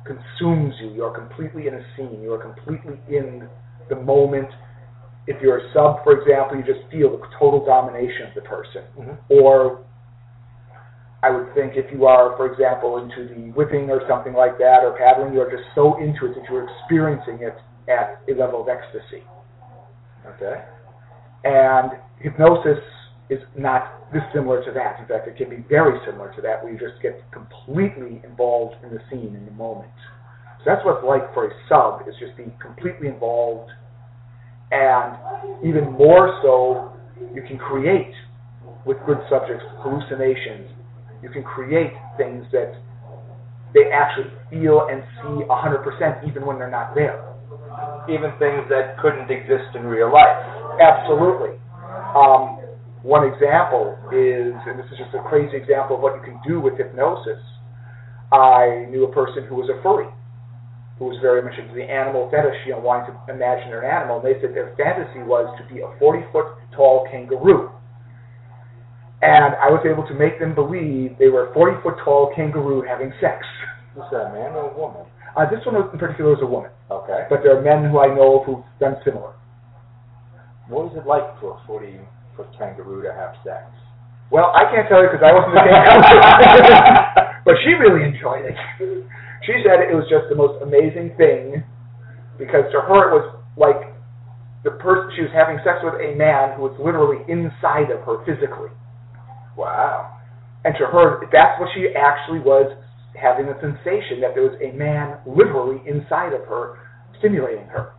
consumes 0.10 0.74
you. 0.82 0.90
You 0.90 1.04
are 1.04 1.14
completely 1.14 1.68
in 1.68 1.76
a 1.76 1.86
scene. 1.96 2.20
You 2.20 2.34
are 2.34 2.42
completely 2.42 2.98
in 3.16 3.48
the 3.90 3.96
moment. 3.96 4.50
If 5.28 5.40
you're 5.40 5.60
a 5.60 5.72
sub, 5.72 6.04
for 6.04 6.18
example, 6.18 6.58
you 6.58 6.66
just 6.66 6.90
feel 6.90 7.14
the 7.14 7.22
total 7.38 7.64
domination 7.64 8.26
of 8.26 8.34
the 8.34 8.42
person. 8.42 8.82
Mm-hmm. 8.98 9.16
Or 9.30 9.86
I 11.22 11.30
would 11.30 11.54
think 11.54 11.74
if 11.76 11.94
you 11.94 12.08
are, 12.08 12.36
for 12.38 12.52
example, 12.52 12.98
into 12.98 13.30
the 13.30 13.52
whipping 13.52 13.92
or 13.92 14.02
something 14.10 14.34
like 14.34 14.58
that, 14.58 14.82
or 14.82 14.98
paddling, 14.98 15.34
you 15.34 15.42
are 15.42 15.52
just 15.52 15.70
so 15.76 16.02
into 16.02 16.26
it 16.26 16.34
that 16.34 16.50
you're 16.50 16.66
experiencing 16.66 17.46
it 17.46 17.54
at 17.86 18.18
a 18.28 18.34
level 18.34 18.64
of 18.64 18.68
ecstasy. 18.68 19.22
Okay. 20.26 20.64
And 21.44 21.92
hypnosis 22.20 22.82
is 23.30 23.40
not 23.58 24.12
dissimilar 24.14 24.64
to 24.64 24.72
that. 24.72 25.00
In 25.00 25.08
fact, 25.08 25.28
it 25.28 25.36
can 25.36 25.50
be 25.50 25.64
very 25.68 26.00
similar 26.06 26.34
to 26.36 26.42
that, 26.42 26.64
where 26.64 26.72
you 26.72 26.80
just 26.80 27.02
get 27.02 27.20
completely 27.32 28.22
involved 28.24 28.76
in 28.84 28.90
the 28.90 29.00
scene 29.10 29.36
in 29.36 29.46
the 29.46 29.52
moment. 29.52 29.92
So 30.60 30.64
that's 30.66 30.86
what 30.86 30.98
it's 30.98 31.08
like 31.08 31.34
for 31.34 31.48
a 31.48 31.54
sub, 31.68 32.08
is 32.08 32.16
just 32.20 32.38
being 32.38 32.54
completely 32.62 33.08
involved, 33.08 33.72
and 34.72 35.16
even 35.64 35.92
more 35.92 36.40
so, 36.42 36.94
you 37.34 37.42
can 37.44 37.58
create 37.58 38.14
with 38.86 38.98
good 39.06 39.20
subjects 39.30 39.64
hallucinations. 39.80 40.72
You 41.22 41.30
can 41.30 41.44
create 41.44 41.92
things 42.18 42.46
that 42.52 42.76
they 43.74 43.92
actually 43.92 44.32
feel 44.50 44.88
and 44.90 45.04
see 45.22 45.44
100% 45.44 46.28
even 46.28 46.46
when 46.46 46.58
they're 46.58 46.72
not 46.72 46.96
there. 46.96 47.24
Even 48.08 48.32
things 48.40 48.64
that 48.70 48.98
couldn't 49.02 49.30
exist 49.30 49.76
in 49.76 49.84
real 49.84 50.12
life. 50.12 50.36
Absolutely. 50.80 51.60
Um, 52.16 52.57
one 53.08 53.24
example 53.24 53.96
is, 54.12 54.52
and 54.68 54.76
this 54.76 54.84
is 54.92 55.00
just 55.00 55.16
a 55.16 55.24
crazy 55.32 55.56
example 55.56 55.96
of 55.96 56.04
what 56.04 56.20
you 56.20 56.24
can 56.28 56.44
do 56.44 56.60
with 56.60 56.76
hypnosis. 56.76 57.40
I 58.36 58.84
knew 58.92 59.08
a 59.08 59.14
person 59.16 59.48
who 59.48 59.56
was 59.56 59.72
a 59.72 59.80
furry, 59.80 60.12
who 61.00 61.08
was 61.08 61.16
very 61.24 61.40
much 61.40 61.56
into 61.56 61.72
the 61.72 61.88
animal 61.88 62.28
fetish, 62.28 62.68
you 62.68 62.76
know, 62.76 62.84
wanting 62.84 63.16
to 63.16 63.32
imagine 63.32 63.72
an 63.72 63.88
animal. 63.88 64.20
And 64.20 64.28
they 64.28 64.36
said 64.44 64.52
their 64.52 64.76
fantasy 64.76 65.24
was 65.24 65.48
to 65.56 65.64
be 65.72 65.80
a 65.80 65.88
40 66.04 66.28
foot 66.36 66.52
tall 66.76 67.08
kangaroo. 67.08 67.72
And 69.24 69.56
I 69.56 69.72
was 69.72 69.88
able 69.88 70.04
to 70.12 70.14
make 70.14 70.36
them 70.44 70.52
believe 70.52 71.16
they 71.16 71.32
were 71.32 71.48
a 71.48 71.54
40 71.56 71.80
foot 71.88 71.96
tall 72.04 72.36
kangaroo 72.36 72.84
having 72.84 73.16
sex. 73.24 73.48
Was 73.96 74.12
that 74.12 74.28
a 74.28 74.32
man 74.36 74.52
or 74.52 74.68
a 74.68 74.76
woman? 74.76 75.08
Uh, 75.32 75.48
this 75.48 75.64
one 75.64 75.80
in 75.80 75.88
particular 75.96 76.36
was 76.36 76.44
a 76.44 76.50
woman. 76.50 76.76
Okay. 76.92 77.24
But 77.32 77.40
there 77.40 77.56
are 77.56 77.64
men 77.64 77.88
who 77.88 78.04
I 78.04 78.12
know 78.12 78.44
of 78.44 78.46
who've 78.46 78.68
done 78.84 79.00
similar. 79.08 79.32
What 80.68 80.92
was 80.92 80.94
it 81.00 81.08
like 81.08 81.24
for 81.40 81.56
a 81.56 81.60
40 81.64 82.04
for 82.38 82.46
kangaroo 82.56 83.02
to 83.02 83.12
have 83.12 83.34
sex? 83.42 83.66
Well, 84.30 84.54
I 84.54 84.70
can't 84.70 84.86
tell 84.86 85.02
you 85.02 85.10
because 85.10 85.26
I 85.26 85.34
wasn't 85.34 85.58
the 85.58 85.66
kangaroo. 85.66 87.42
but 87.48 87.56
she 87.66 87.74
really 87.76 88.06
enjoyed 88.06 88.46
it. 88.46 88.56
She 89.44 89.58
said 89.66 89.82
it 89.90 89.98
was 89.98 90.06
just 90.08 90.30
the 90.30 90.38
most 90.38 90.62
amazing 90.62 91.18
thing 91.18 91.66
because 92.38 92.70
to 92.72 92.80
her 92.86 93.02
it 93.10 93.12
was 93.18 93.28
like 93.58 93.98
the 94.64 94.72
person 94.78 95.10
she 95.16 95.24
was 95.24 95.34
having 95.34 95.58
sex 95.64 95.80
with 95.82 95.96
a 95.98 96.14
man 96.20 96.54
who 96.56 96.68
was 96.70 96.76
literally 96.78 97.24
inside 97.26 97.90
of 97.90 98.04
her 98.04 98.22
physically. 98.28 98.70
Wow. 99.56 100.20
And 100.66 100.76
to 100.78 100.86
her, 100.86 101.24
that's 101.32 101.60
what 101.60 101.70
she 101.74 101.88
actually 101.96 102.40
was 102.40 102.68
having 103.16 103.48
the 103.48 103.56
sensation 103.64 104.22
that 104.22 104.36
there 104.36 104.44
was 104.44 104.60
a 104.62 104.76
man 104.76 105.18
literally 105.26 105.82
inside 105.88 106.34
of 106.34 106.46
her 106.46 106.78
stimulating 107.20 107.66
her. 107.68 107.94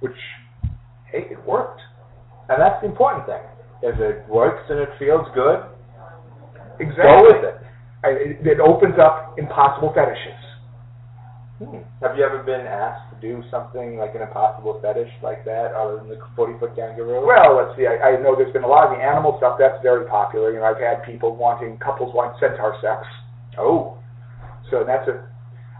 Which, 0.00 0.16
hey, 1.12 1.28
it 1.30 1.44
worked. 1.46 1.80
And 2.48 2.56
that's 2.60 2.80
the 2.80 2.88
important 2.88 3.26
thing. 3.26 3.44
If 3.82 4.00
it 4.00 4.26
works 4.28 4.64
and 4.68 4.80
it 4.80 4.88
feels 4.98 5.26
good, 5.34 5.62
exactly. 6.80 7.04
go 7.04 7.16
with 7.28 7.44
it. 7.44 7.56
I, 8.02 8.08
it, 8.14 8.58
it 8.58 8.60
opens 8.60 8.94
up 8.98 9.38
impossible 9.38 9.92
fetishes. 9.94 10.38
Hmm. 11.58 11.82
Have 11.98 12.14
you 12.14 12.22
ever 12.22 12.46
been 12.46 12.62
asked 12.70 13.10
to 13.10 13.16
do 13.18 13.42
something 13.50 13.98
like 13.98 14.14
an 14.14 14.22
impossible 14.22 14.78
fetish 14.78 15.10
like 15.26 15.44
that, 15.44 15.74
other 15.74 15.98
than 15.98 16.08
the 16.08 16.22
40 16.38 16.58
foot 16.62 16.76
kangaroo? 16.78 17.26
Well, 17.26 17.58
let's 17.58 17.74
see. 17.74 17.82
I, 17.82 18.14
I 18.14 18.22
know 18.22 18.38
there's 18.38 18.52
been 18.54 18.62
a 18.62 18.70
lot 18.70 18.86
of 18.86 18.94
the 18.94 19.02
animal 19.02 19.34
stuff 19.42 19.58
that's 19.58 19.82
very 19.82 20.06
popular. 20.06 20.54
You 20.54 20.62
know, 20.62 20.70
I've 20.70 20.78
had 20.78 21.02
people 21.02 21.34
wanting 21.34 21.76
couples 21.82 22.14
want 22.14 22.38
centaur 22.38 22.78
sex. 22.78 23.02
Oh. 23.58 23.98
So 24.70 24.86
that's 24.86 25.08
a. 25.10 25.26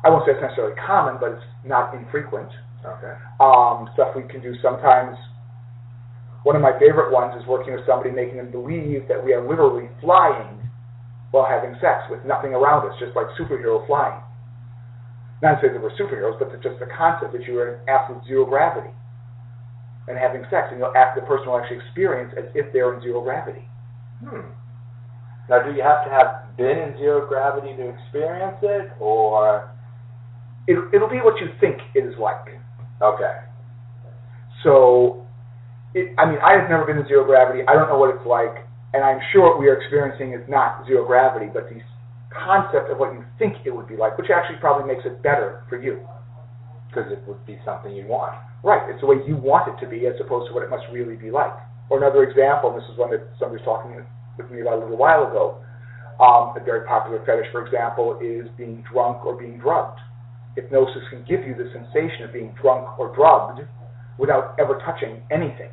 I 0.02 0.10
won't 0.10 0.26
say 0.26 0.34
it's 0.34 0.42
necessarily 0.42 0.74
common, 0.82 1.18
but 1.22 1.38
it's 1.38 1.48
not 1.62 1.94
infrequent. 1.94 2.50
Okay. 2.82 3.14
Um, 3.38 3.86
stuff 3.94 4.14
we 4.18 4.26
can 4.26 4.42
do 4.42 4.54
sometimes 4.62 5.14
one 6.44 6.56
of 6.56 6.62
my 6.62 6.72
favorite 6.78 7.10
ones 7.10 7.34
is 7.40 7.46
working 7.46 7.74
with 7.74 7.84
somebody, 7.86 8.10
making 8.10 8.36
them 8.36 8.50
believe 8.50 9.08
that 9.08 9.22
we 9.22 9.32
are 9.32 9.42
literally 9.42 9.88
flying 10.00 10.58
while 11.30 11.44
having 11.44 11.74
sex 11.80 12.06
with 12.10 12.24
nothing 12.24 12.54
around 12.54 12.88
us, 12.88 12.94
just 12.98 13.14
like 13.16 13.26
superhero 13.38 13.84
flying. 13.86 14.22
Not 15.42 15.60
to 15.60 15.68
say 15.68 15.72
that 15.72 15.82
we're 15.82 15.94
superheroes, 15.94 16.38
but 16.38 16.50
just 16.62 16.78
the 16.80 16.88
concept 16.90 17.32
that 17.32 17.46
you 17.46 17.58
are 17.58 17.74
in 17.74 17.88
absolute 17.88 18.24
zero 18.26 18.44
gravity 18.46 18.90
and 20.08 20.16
having 20.16 20.42
sex, 20.50 20.68
and 20.70 20.80
you'll 20.80 20.94
act, 20.96 21.20
the 21.20 21.26
person 21.26 21.48
will 21.48 21.58
actually 21.58 21.78
experience 21.84 22.32
as 22.36 22.44
if 22.54 22.72
they're 22.72 22.94
in 22.94 23.02
zero 23.02 23.20
gravity. 23.22 23.68
Hmm. 24.24 24.40
Now, 25.48 25.62
do 25.62 25.72
you 25.76 25.82
have 25.82 26.04
to 26.04 26.10
have 26.10 26.56
been 26.56 26.78
in 26.78 26.96
zero 26.98 27.28
gravity 27.28 27.76
to 27.76 27.88
experience 27.88 28.56
it, 28.62 28.90
or 29.00 29.70
it, 30.66 30.76
it'll 30.92 31.08
be 31.08 31.20
what 31.20 31.40
you 31.40 31.48
think 31.60 31.78
it 31.94 32.04
is 32.04 32.14
like? 32.18 32.56
Okay. 33.02 33.36
So 34.64 35.27
it, 35.94 36.12
I 36.18 36.28
mean, 36.28 36.38
I 36.44 36.58
have 36.58 36.68
never 36.68 36.84
been 36.84 36.98
in 36.98 37.06
zero 37.08 37.24
gravity. 37.24 37.64
I 37.66 37.72
don't 37.72 37.88
know 37.88 37.98
what 37.98 38.14
it's 38.14 38.26
like, 38.26 38.64
and 38.92 39.04
I'm 39.04 39.20
sure 39.32 39.48
what 39.48 39.60
we 39.60 39.68
are 39.68 39.76
experiencing 39.80 40.32
is 40.32 40.44
not 40.48 40.86
zero 40.86 41.06
gravity, 41.06 41.48
but 41.52 41.68
the 41.68 41.80
concept 42.32 42.90
of 42.90 42.98
what 42.98 43.12
you 43.12 43.24
think 43.38 43.56
it 43.64 43.72
would 43.72 43.88
be 43.88 43.96
like, 43.96 44.16
which 44.18 44.28
actually 44.28 44.60
probably 44.60 44.84
makes 44.84 45.04
it 45.04 45.22
better 45.22 45.64
for 45.68 45.80
you. 45.80 46.00
Because 46.88 47.12
it 47.12 47.20
would 47.28 47.44
be 47.44 47.58
something 47.64 47.92
you 47.92 48.06
want. 48.06 48.32
Right. 48.64 48.88
It's 48.88 49.00
the 49.00 49.06
way 49.06 49.20
you 49.26 49.36
want 49.36 49.68
it 49.68 49.76
to 49.84 49.88
be 49.88 50.06
as 50.06 50.16
opposed 50.20 50.48
to 50.48 50.54
what 50.54 50.64
it 50.64 50.70
must 50.70 50.84
really 50.90 51.16
be 51.16 51.30
like. 51.30 51.52
Or 51.90 51.98
another 52.00 52.24
example, 52.24 52.72
and 52.72 52.80
this 52.80 52.88
is 52.88 52.96
one 52.96 53.10
that 53.12 53.28
somebody 53.38 53.60
was 53.60 53.66
talking 53.68 53.92
with 53.92 54.50
me 54.50 54.60
about 54.60 54.80
a 54.80 54.82
little 54.82 54.96
while 54.96 55.28
ago. 55.28 55.60
Um, 56.18 56.56
a 56.56 56.64
very 56.64 56.84
popular 56.84 57.22
fetish, 57.24 57.52
for 57.52 57.64
example, 57.64 58.18
is 58.20 58.48
being 58.56 58.82
drunk 58.90 59.24
or 59.24 59.36
being 59.36 59.58
drugged. 59.58 60.00
Hypnosis 60.56 61.04
can 61.10 61.22
give 61.28 61.46
you 61.46 61.54
the 61.54 61.70
sensation 61.70 62.24
of 62.24 62.32
being 62.32 62.52
drunk 62.60 62.98
or 62.98 63.14
drugged 63.14 63.62
without 64.18 64.56
ever 64.58 64.82
touching 64.84 65.22
anything. 65.30 65.70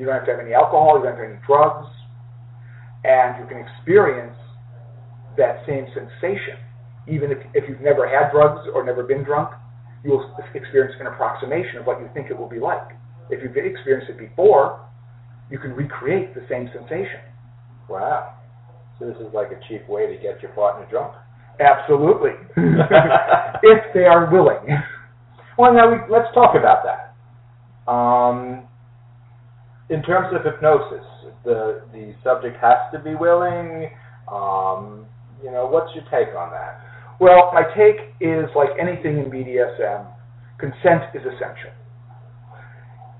You 0.00 0.06
don't 0.06 0.16
have 0.16 0.24
to 0.24 0.32
have 0.32 0.40
any 0.40 0.54
alcohol, 0.54 0.96
you 0.96 1.04
don't 1.04 1.12
have 1.12 1.20
to 1.20 1.28
have 1.28 1.36
any 1.36 1.44
drugs, 1.44 1.92
and 3.04 3.36
you 3.36 3.44
can 3.44 3.60
experience 3.60 4.36
that 5.36 5.60
same 5.68 5.84
sensation. 5.92 6.56
Even 7.04 7.30
if, 7.30 7.38
if 7.52 7.68
you've 7.68 7.84
never 7.84 8.08
had 8.08 8.32
drugs 8.32 8.64
or 8.72 8.80
never 8.80 9.04
been 9.04 9.22
drunk, 9.24 9.52
you 10.02 10.12
will 10.16 10.24
experience 10.54 10.96
an 11.00 11.06
approximation 11.06 11.76
of 11.76 11.84
what 11.84 12.00
you 12.00 12.08
think 12.14 12.30
it 12.30 12.38
will 12.38 12.48
be 12.48 12.58
like. 12.58 12.96
If 13.28 13.44
you've 13.44 13.52
experienced 13.52 14.08
it 14.08 14.16
before, 14.16 14.80
you 15.50 15.58
can 15.58 15.72
recreate 15.72 16.34
the 16.34 16.46
same 16.48 16.70
sensation. 16.72 17.20
Wow. 17.88 18.40
So 18.98 19.04
this 19.04 19.16
is 19.16 19.28
like 19.34 19.52
a 19.52 19.60
cheap 19.68 19.86
way 19.88 20.06
to 20.06 20.16
get 20.16 20.40
your 20.40 20.52
partner 20.52 20.86
drunk. 20.88 21.12
Absolutely. 21.60 22.40
if 22.56 23.92
they 23.92 24.08
are 24.08 24.32
willing. 24.32 24.64
Well, 25.58 25.74
now 25.74 25.92
we, 25.92 25.98
let's 26.08 26.32
talk 26.32 26.56
about 26.56 26.84
that. 26.88 27.12
Um, 27.90 28.69
in 29.90 30.02
terms 30.02 30.34
of 30.34 30.44
hypnosis, 30.44 31.04
the 31.44 31.82
the 31.92 32.14
subject 32.22 32.56
has 32.62 32.78
to 32.92 32.98
be 32.98 33.14
willing. 33.14 33.90
Um, 34.30 35.06
you 35.42 35.50
know, 35.50 35.66
what's 35.66 35.90
your 35.94 36.04
take 36.04 36.34
on 36.36 36.50
that? 36.52 36.80
Well, 37.18 37.50
my 37.52 37.62
take 37.76 38.14
is 38.20 38.48
like 38.54 38.70
anything 38.80 39.18
in 39.18 39.26
BDSM, 39.28 40.06
consent 40.58 41.10
is 41.14 41.22
essential. 41.22 41.74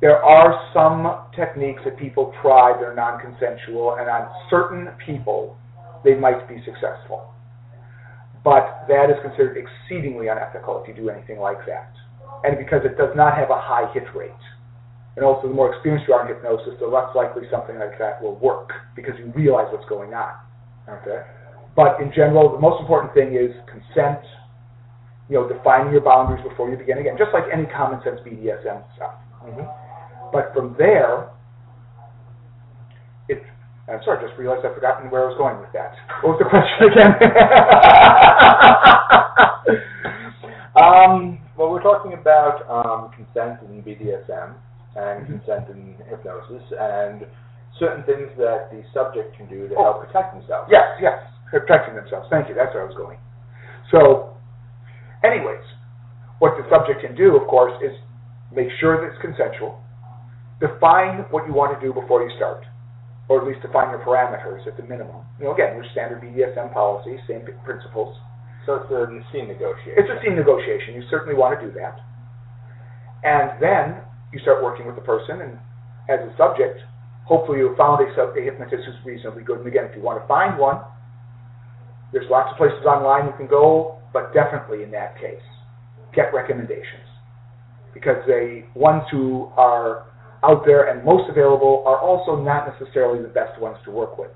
There 0.00 0.22
are 0.22 0.70
some 0.72 1.28
techniques 1.36 1.82
that 1.84 1.98
people 1.98 2.32
try 2.40 2.72
that 2.72 2.82
are 2.82 2.94
non-consensual, 2.94 3.96
and 4.00 4.08
on 4.08 4.30
certain 4.48 4.88
people, 5.04 5.58
they 6.04 6.14
might 6.14 6.48
be 6.48 6.56
successful. 6.64 7.28
But 8.42 8.86
that 8.88 9.10
is 9.10 9.16
considered 9.20 9.60
exceedingly 9.60 10.28
unethical 10.28 10.80
if 10.80 10.88
you 10.88 10.94
do 10.94 11.10
anything 11.10 11.38
like 11.38 11.66
that. 11.66 11.92
And 12.44 12.56
because 12.56 12.80
it 12.84 12.96
does 12.96 13.12
not 13.14 13.36
have 13.36 13.50
a 13.50 13.60
high 13.60 13.92
hit 13.92 14.04
rate. 14.16 14.30
And 15.16 15.24
also, 15.24 15.48
the 15.48 15.54
more 15.54 15.74
experienced 15.74 16.06
you 16.06 16.14
are 16.14 16.22
in 16.22 16.28
hypnosis, 16.34 16.78
the 16.78 16.86
less 16.86 17.10
likely 17.14 17.42
something 17.50 17.76
like 17.78 17.98
that 17.98 18.22
will 18.22 18.36
work 18.36 18.70
because 18.94 19.14
you 19.18 19.32
realize 19.34 19.66
what's 19.72 19.88
going 19.88 20.14
on. 20.14 20.34
Okay? 20.88 21.22
But 21.74 22.00
in 22.00 22.12
general, 22.14 22.52
the 22.52 22.60
most 22.62 22.80
important 22.80 23.12
thing 23.14 23.34
is 23.34 23.50
consent, 23.66 24.20
you 25.28 25.34
know, 25.34 25.48
defining 25.48 25.90
your 25.92 26.02
boundaries 26.02 26.44
before 26.46 26.70
you 26.70 26.76
begin 26.76 26.98
again, 26.98 27.16
just 27.18 27.32
like 27.34 27.42
any 27.52 27.66
common 27.66 28.00
sense 28.02 28.20
BDSM 28.22 28.84
stuff. 28.94 29.14
Mm-hmm. 29.42 29.66
But 30.32 30.54
from 30.54 30.76
there, 30.78 31.30
it's, 33.28 33.44
I'm 33.90 33.98
sorry, 34.04 34.18
I 34.22 34.26
just 34.28 34.38
realized 34.38 34.64
I've 34.64 34.74
forgotten 34.74 35.10
where 35.10 35.24
I 35.26 35.28
was 35.30 35.36
going 35.38 35.58
with 35.58 35.72
that. 35.74 35.96
What 36.22 36.38
was 36.38 36.38
the 36.38 36.46
question 36.46 36.94
again? 36.94 37.18
um, 40.78 41.42
well, 41.58 41.66
we're 41.70 41.82
talking 41.82 42.14
about 42.14 42.62
um, 42.70 43.10
consent 43.10 43.58
in 43.66 43.82
BDSM 43.82 44.54
and 44.96 45.26
consent 45.26 45.68
and 45.70 45.96
hypnosis 46.08 46.62
and 46.74 47.26
certain 47.78 48.02
things 48.04 48.28
that 48.36 48.70
the 48.72 48.82
subject 48.92 49.36
can 49.36 49.48
do 49.48 49.68
to 49.68 49.74
oh. 49.76 49.84
help 49.84 50.06
protect 50.06 50.34
themselves. 50.34 50.68
Yes, 50.70 50.98
yes 51.00 51.18
protecting 51.50 51.98
themselves. 51.98 52.30
Thank 52.30 52.48
you. 52.48 52.54
That's 52.54 52.72
where 52.72 52.86
I 52.86 52.88
was 52.88 52.96
going. 52.96 53.18
So, 53.90 54.38
anyways, 55.26 55.62
what 56.38 56.54
the 56.54 56.64
subject 56.70 57.02
can 57.02 57.18
do, 57.18 57.34
of 57.36 57.46
course, 57.50 57.74
is 57.82 57.92
make 58.54 58.70
sure 58.78 59.02
that 59.02 59.12
it's 59.12 59.20
consensual. 59.20 59.82
Define 60.62 61.26
what 61.34 61.46
you 61.46 61.52
want 61.52 61.74
to 61.74 61.80
do 61.82 61.92
before 61.92 62.22
you 62.22 62.30
start, 62.38 62.62
or 63.28 63.42
at 63.42 63.46
least 63.46 63.60
define 63.66 63.90
your 63.90 64.00
parameters 64.06 64.66
at 64.66 64.78
the 64.78 64.86
minimum. 64.86 65.26
You 65.42 65.50
know, 65.50 65.54
again, 65.54 65.74
your 65.74 65.84
standard 65.90 66.22
BDSM 66.22 66.72
policy, 66.72 67.18
same 67.26 67.42
principles. 67.66 68.14
So 68.66 68.78
it's 68.78 68.90
a 68.92 69.08
scene 69.32 69.48
negotiation. 69.48 69.98
It's 69.98 70.10
a 70.12 70.20
scene 70.22 70.36
negotiation. 70.36 70.94
You 70.94 71.02
certainly 71.10 71.34
want 71.34 71.58
to 71.58 71.66
do 71.66 71.72
that. 71.80 71.98
And 73.24 73.56
then 73.58 74.04
you 74.32 74.38
start 74.40 74.62
working 74.62 74.86
with 74.86 74.94
the 74.94 75.02
person, 75.02 75.40
and 75.40 75.58
as 76.08 76.20
a 76.20 76.34
subject, 76.36 76.80
hopefully 77.24 77.58
you've 77.58 77.76
found 77.76 78.02
a, 78.02 78.08
a 78.10 78.42
hypnotist 78.42 78.82
who's 78.86 78.96
reasonably 79.04 79.42
good. 79.42 79.58
And 79.58 79.66
again, 79.66 79.84
if 79.84 79.96
you 79.96 80.02
want 80.02 80.20
to 80.20 80.26
find 80.26 80.58
one, 80.58 80.82
there's 82.12 82.28
lots 82.30 82.50
of 82.50 82.56
places 82.56 82.84
online 82.84 83.26
you 83.26 83.34
can 83.36 83.46
go, 83.46 83.98
but 84.12 84.34
definitely 84.34 84.82
in 84.82 84.90
that 84.90 85.18
case, 85.20 85.42
get 86.14 86.34
recommendations. 86.34 87.06
Because 87.94 88.16
the 88.26 88.64
ones 88.74 89.02
who 89.10 89.50
are 89.56 90.06
out 90.42 90.64
there 90.64 90.90
and 90.90 91.04
most 91.04 91.28
available 91.28 91.84
are 91.86 91.98
also 91.98 92.36
not 92.36 92.66
necessarily 92.66 93.22
the 93.22 93.28
best 93.28 93.60
ones 93.60 93.76
to 93.84 93.90
work 93.90 94.18
with. 94.18 94.30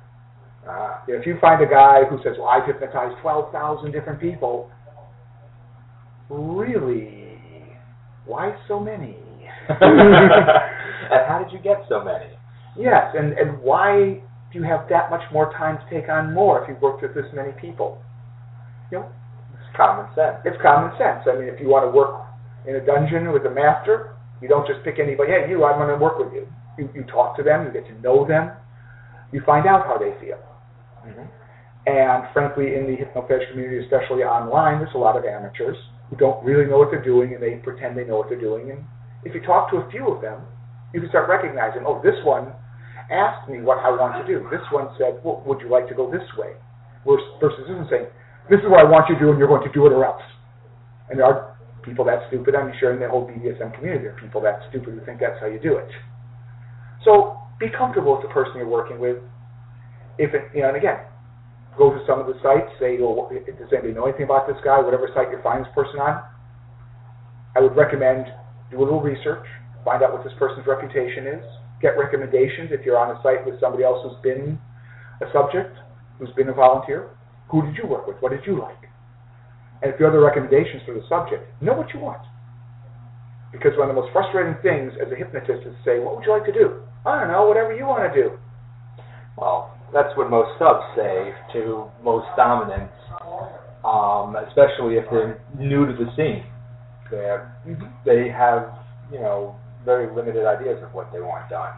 Uh, 0.69 0.99
if 1.09 1.27
you 1.27 1.37
find 1.41 1.63
a 1.63 1.67
guy 1.67 2.03
who 2.09 2.19
says, 2.25 2.37
well, 2.39 2.49
I've 2.49 2.67
hypnotized 2.67 3.21
12,000 3.21 3.93
different 3.93 4.21
people, 4.21 4.71
really, 6.29 7.39
why 8.25 8.57
so 8.69 8.81
many? 8.81 9.17
and 9.81 11.23
how 11.29 11.43
did 11.43 11.53
you 11.53 11.59
get 11.59 11.85
so 11.89 12.03
many? 12.03 12.33
Yes, 12.77 13.15
and, 13.15 13.33
and 13.39 13.59
why 13.61 14.21
do 14.55 14.63
you 14.63 14.65
have 14.65 14.87
that 14.89 15.11
much 15.11 15.23
more 15.33 15.51
time 15.59 15.77
to 15.83 15.87
take 15.91 16.09
on 16.09 16.33
more 16.33 16.63
if 16.63 16.69
you've 16.69 16.81
worked 16.81 17.03
with 17.03 17.13
this 17.13 17.27
many 17.35 17.51
people. 17.61 17.99
You 18.91 19.03
know, 19.03 19.11
it's 19.59 19.77
common 19.77 20.07
sense. 20.15 20.39
It's 20.47 20.57
common 20.63 20.95
sense. 20.95 21.27
I 21.27 21.35
mean, 21.35 21.51
if 21.51 21.59
you 21.59 21.67
want 21.67 21.83
to 21.83 21.91
work 21.91 22.23
in 22.63 22.79
a 22.79 22.83
dungeon 22.87 23.35
with 23.35 23.43
a 23.47 23.51
master, 23.51 24.15
you 24.41 24.47
don't 24.47 24.67
just 24.67 24.79
pick 24.87 25.03
anybody. 25.03 25.35
Hey, 25.35 25.51
you, 25.51 25.67
I'm 25.67 25.83
going 25.83 25.91
to 25.91 25.99
work 25.99 26.23
with 26.23 26.33
you. 26.33 26.47
You, 26.79 26.89
you 26.95 27.03
talk 27.11 27.37
to 27.37 27.43
them. 27.43 27.67
You 27.67 27.73
get 27.75 27.91
to 27.91 27.99
know 28.01 28.23
them. 28.23 28.55
You 29.35 29.43
find 29.45 29.67
out 29.67 29.91
how 29.91 29.99
they 29.99 30.15
feel. 30.23 30.39
Mm-hmm. 31.03 31.27
And 31.91 32.19
frankly, 32.33 32.79
in 32.79 32.87
the 32.87 32.95
hypnofetish 32.95 33.51
community, 33.51 33.83
especially 33.83 34.23
online, 34.23 34.79
there's 34.79 34.95
a 34.95 35.03
lot 35.03 35.19
of 35.19 35.27
amateurs 35.27 35.77
who 36.09 36.17
don't 36.17 36.39
really 36.47 36.71
know 36.71 36.79
what 36.79 36.95
they're 36.95 37.03
doing, 37.05 37.35
and 37.35 37.43
they 37.43 37.59
pretend 37.59 37.99
they 37.99 38.07
know 38.07 38.17
what 38.17 38.31
they're 38.31 38.41
doing. 38.41 38.71
And 38.71 38.87
if 39.25 39.35
you 39.35 39.41
talk 39.43 39.71
to 39.71 39.79
a 39.79 39.91
few 39.91 40.09
of 40.09 40.21
them, 40.21 40.41
you 40.93 41.01
can 41.01 41.09
start 41.09 41.29
recognizing, 41.29 41.83
oh, 41.87 42.01
this 42.05 42.17
one 42.25 42.53
asked 43.11 43.49
me 43.49 43.61
what 43.61 43.79
I 43.79 43.91
want 43.91 44.15
to 44.21 44.25
do. 44.25 44.47
This 44.49 44.65
one 44.71 44.89
said, 44.97 45.21
well, 45.25 45.43
would 45.47 45.61
you 45.61 45.69
like 45.69 45.89
to 45.89 45.95
go 45.95 46.11
this 46.11 46.25
way? 46.37 46.53
Versus 47.05 47.27
this 47.41 47.77
one 47.77 47.89
saying, 47.91 48.07
this 48.49 48.61
is 48.61 48.69
what 48.69 48.81
I 48.81 48.89
want 48.89 49.09
you 49.09 49.17
to 49.17 49.21
do 49.21 49.31
and 49.31 49.39
you're 49.39 49.49
going 49.49 49.67
to 49.67 49.73
do 49.73 49.87
it 49.87 49.93
or 49.93 50.05
else. 50.05 50.23
And 51.11 51.19
there 51.19 51.27
are 51.27 51.57
people 51.83 52.05
that 52.07 52.29
stupid, 52.29 52.55
I'm 52.55 52.73
sure 52.81 52.93
in 52.93 53.01
the 53.01 53.09
whole 53.09 53.29
BDSM 53.29 53.75
community, 53.77 54.09
there 54.09 54.17
are 54.17 54.21
people 54.21 54.41
that 54.43 54.61
stupid 54.71 54.95
who 54.95 55.05
think 55.05 55.21
that's 55.21 55.41
how 55.41 55.47
you 55.47 55.61
do 55.61 55.77
it. 55.77 55.89
So 57.05 57.37
be 57.61 57.69
comfortable 57.69 58.17
with 58.17 58.25
the 58.25 58.33
person 58.33 58.57
you're 58.57 58.69
working 58.69 58.99
with. 58.99 59.19
If 60.17 60.33
it, 60.33 60.49
you 60.55 60.63
know, 60.63 60.69
and 60.69 60.77
again, 60.77 61.05
go 61.77 61.91
to 61.91 62.01
some 62.07 62.21
of 62.21 62.27
the 62.27 62.39
sites, 62.41 62.71
say, 62.81 62.97
well, 63.01 63.29
does 63.29 63.69
anybody 63.73 63.93
know 63.93 64.07
anything 64.07 64.25
about 64.25 64.47
this 64.47 64.57
guy? 64.65 64.81
Whatever 64.81 65.09
site 65.13 65.29
you 65.31 65.43
find 65.43 65.65
this 65.65 65.73
person 65.75 66.01
on, 66.01 66.23
I 67.57 67.61
would 67.61 67.77
recommend 67.77 68.33
do 68.71 68.81
a 68.81 68.85
little 68.85 69.01
research, 69.01 69.45
find 69.85 70.03
out 70.03 70.13
what 70.13 70.25
this 70.25 70.33
person's 70.39 70.67
reputation 70.67 71.27
is, 71.27 71.45
get 71.81 71.99
recommendations 71.99 72.71
if 72.73 72.85
you're 72.85 72.99
on 72.99 73.15
a 73.15 73.21
site 73.23 73.45
with 73.45 73.61
somebody 73.61 73.85
else 73.85 74.01
who's 74.03 74.21
been 74.23 74.59
a 75.21 75.27
subject, 75.33 75.77
who's 76.19 76.33
been 76.37 76.49
a 76.49 76.55
volunteer. 76.55 77.11
Who 77.51 77.63
did 77.63 77.77
you 77.77 77.87
work 77.87 78.07
with? 78.07 78.17
What 78.21 78.33
did 78.33 78.41
you 78.47 78.59
like? 78.59 78.89
And 79.83 79.93
if 79.93 80.01
you 80.01 80.07
have 80.07 80.15
the 80.15 80.21
recommendations 80.21 80.83
for 80.87 80.95
the 80.95 81.05
subject, 81.09 81.45
know 81.61 81.75
what 81.75 81.93
you 81.93 82.01
want. 82.01 82.23
Because 83.53 83.77
one 83.77 83.91
of 83.91 83.95
the 83.95 84.01
most 84.01 84.13
frustrating 84.13 84.57
things 84.63 84.93
as 84.97 85.13
a 85.13 85.17
hypnotist 85.17 85.63
is 85.67 85.77
to 85.77 85.83
say, 85.85 86.01
what 86.01 86.17
would 86.17 86.25
you 86.25 86.33
like 86.33 86.47
to 86.47 86.53
do? 86.53 86.83
I 87.05 87.21
don't 87.21 87.29
know, 87.29 87.47
whatever 87.47 87.77
you 87.77 87.85
want 87.85 88.09
to 88.09 88.15
do. 88.17 88.39
Well, 89.37 89.77
that's 89.93 90.17
what 90.17 90.31
most 90.31 90.59
subs 90.59 90.83
say 90.97 91.35
to 91.53 91.87
most 92.03 92.27
dominants, 92.37 92.97
um, 93.85 94.35
especially 94.49 94.97
if 94.97 95.05
they're 95.11 95.39
new 95.59 95.87
to 95.87 95.93
the 95.93 96.11
scene. 96.17 96.43
They're, 97.11 97.55
mm-hmm. 97.67 97.87
They 98.05 98.29
have, 98.29 98.73
you 99.13 99.21
know, 99.21 99.57
very 99.85 100.09
limited 100.15 100.47
ideas 100.47 100.83
of 100.83 100.95
what 100.95 101.13
they 101.13 101.21
want 101.21 101.49
done. 101.51 101.73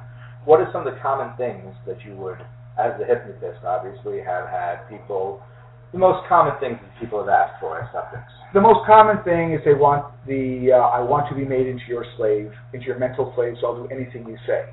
What 0.44 0.60
are 0.60 0.70
some 0.72 0.86
of 0.86 0.94
the 0.94 1.00
common 1.00 1.34
things 1.36 1.74
that 1.86 1.98
you 2.06 2.14
would, 2.16 2.38
as 2.78 2.94
a 3.02 3.04
hypnotist, 3.04 3.64
obviously, 3.66 4.22
have 4.22 4.46
had 4.46 4.86
people, 4.88 5.42
the 5.90 5.98
most 5.98 6.22
common 6.28 6.54
things 6.60 6.78
that 6.78 6.92
people 7.00 7.18
have 7.18 7.28
asked 7.28 7.58
for 7.58 7.82
as 7.82 7.90
subjects? 7.90 8.30
The 8.54 8.60
most 8.62 8.86
common 8.86 9.18
thing 9.24 9.52
is 9.52 9.60
they 9.66 9.74
want 9.74 10.06
the, 10.26 10.70
uh, 10.70 10.94
I 10.94 11.02
want 11.02 11.28
to 11.30 11.34
be 11.34 11.44
made 11.44 11.66
into 11.66 11.82
your 11.88 12.06
slave, 12.16 12.52
into 12.72 12.86
your 12.86 12.98
mental 12.98 13.32
slave, 13.34 13.58
so 13.60 13.66
I'll 13.66 13.82
do 13.82 13.90
anything 13.90 14.22
you 14.28 14.38
say, 14.46 14.70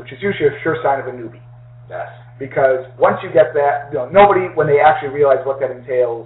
which 0.00 0.08
is 0.10 0.18
usually 0.24 0.48
a 0.48 0.56
sure 0.64 0.80
sign 0.82 1.00
of 1.00 1.06
a 1.06 1.12
newbie. 1.12 1.44
Yes. 1.90 2.08
Because 2.38 2.88
once 2.98 3.20
you 3.22 3.28
get 3.28 3.52
that, 3.52 3.92
you 3.92 4.00
know, 4.00 4.08
nobody, 4.08 4.48
when 4.56 4.66
they 4.66 4.80
actually 4.80 5.12
realize 5.12 5.44
what 5.44 5.60
that 5.60 5.70
entails, 5.70 6.24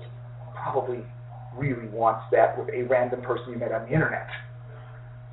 probably 0.54 1.02
really 1.56 1.88
wants 1.88 2.24
that 2.32 2.58
with 2.58 2.68
a 2.74 2.82
random 2.84 3.22
person 3.22 3.52
you 3.52 3.58
met 3.58 3.72
on 3.72 3.86
the 3.86 3.92
internet. 3.92 4.28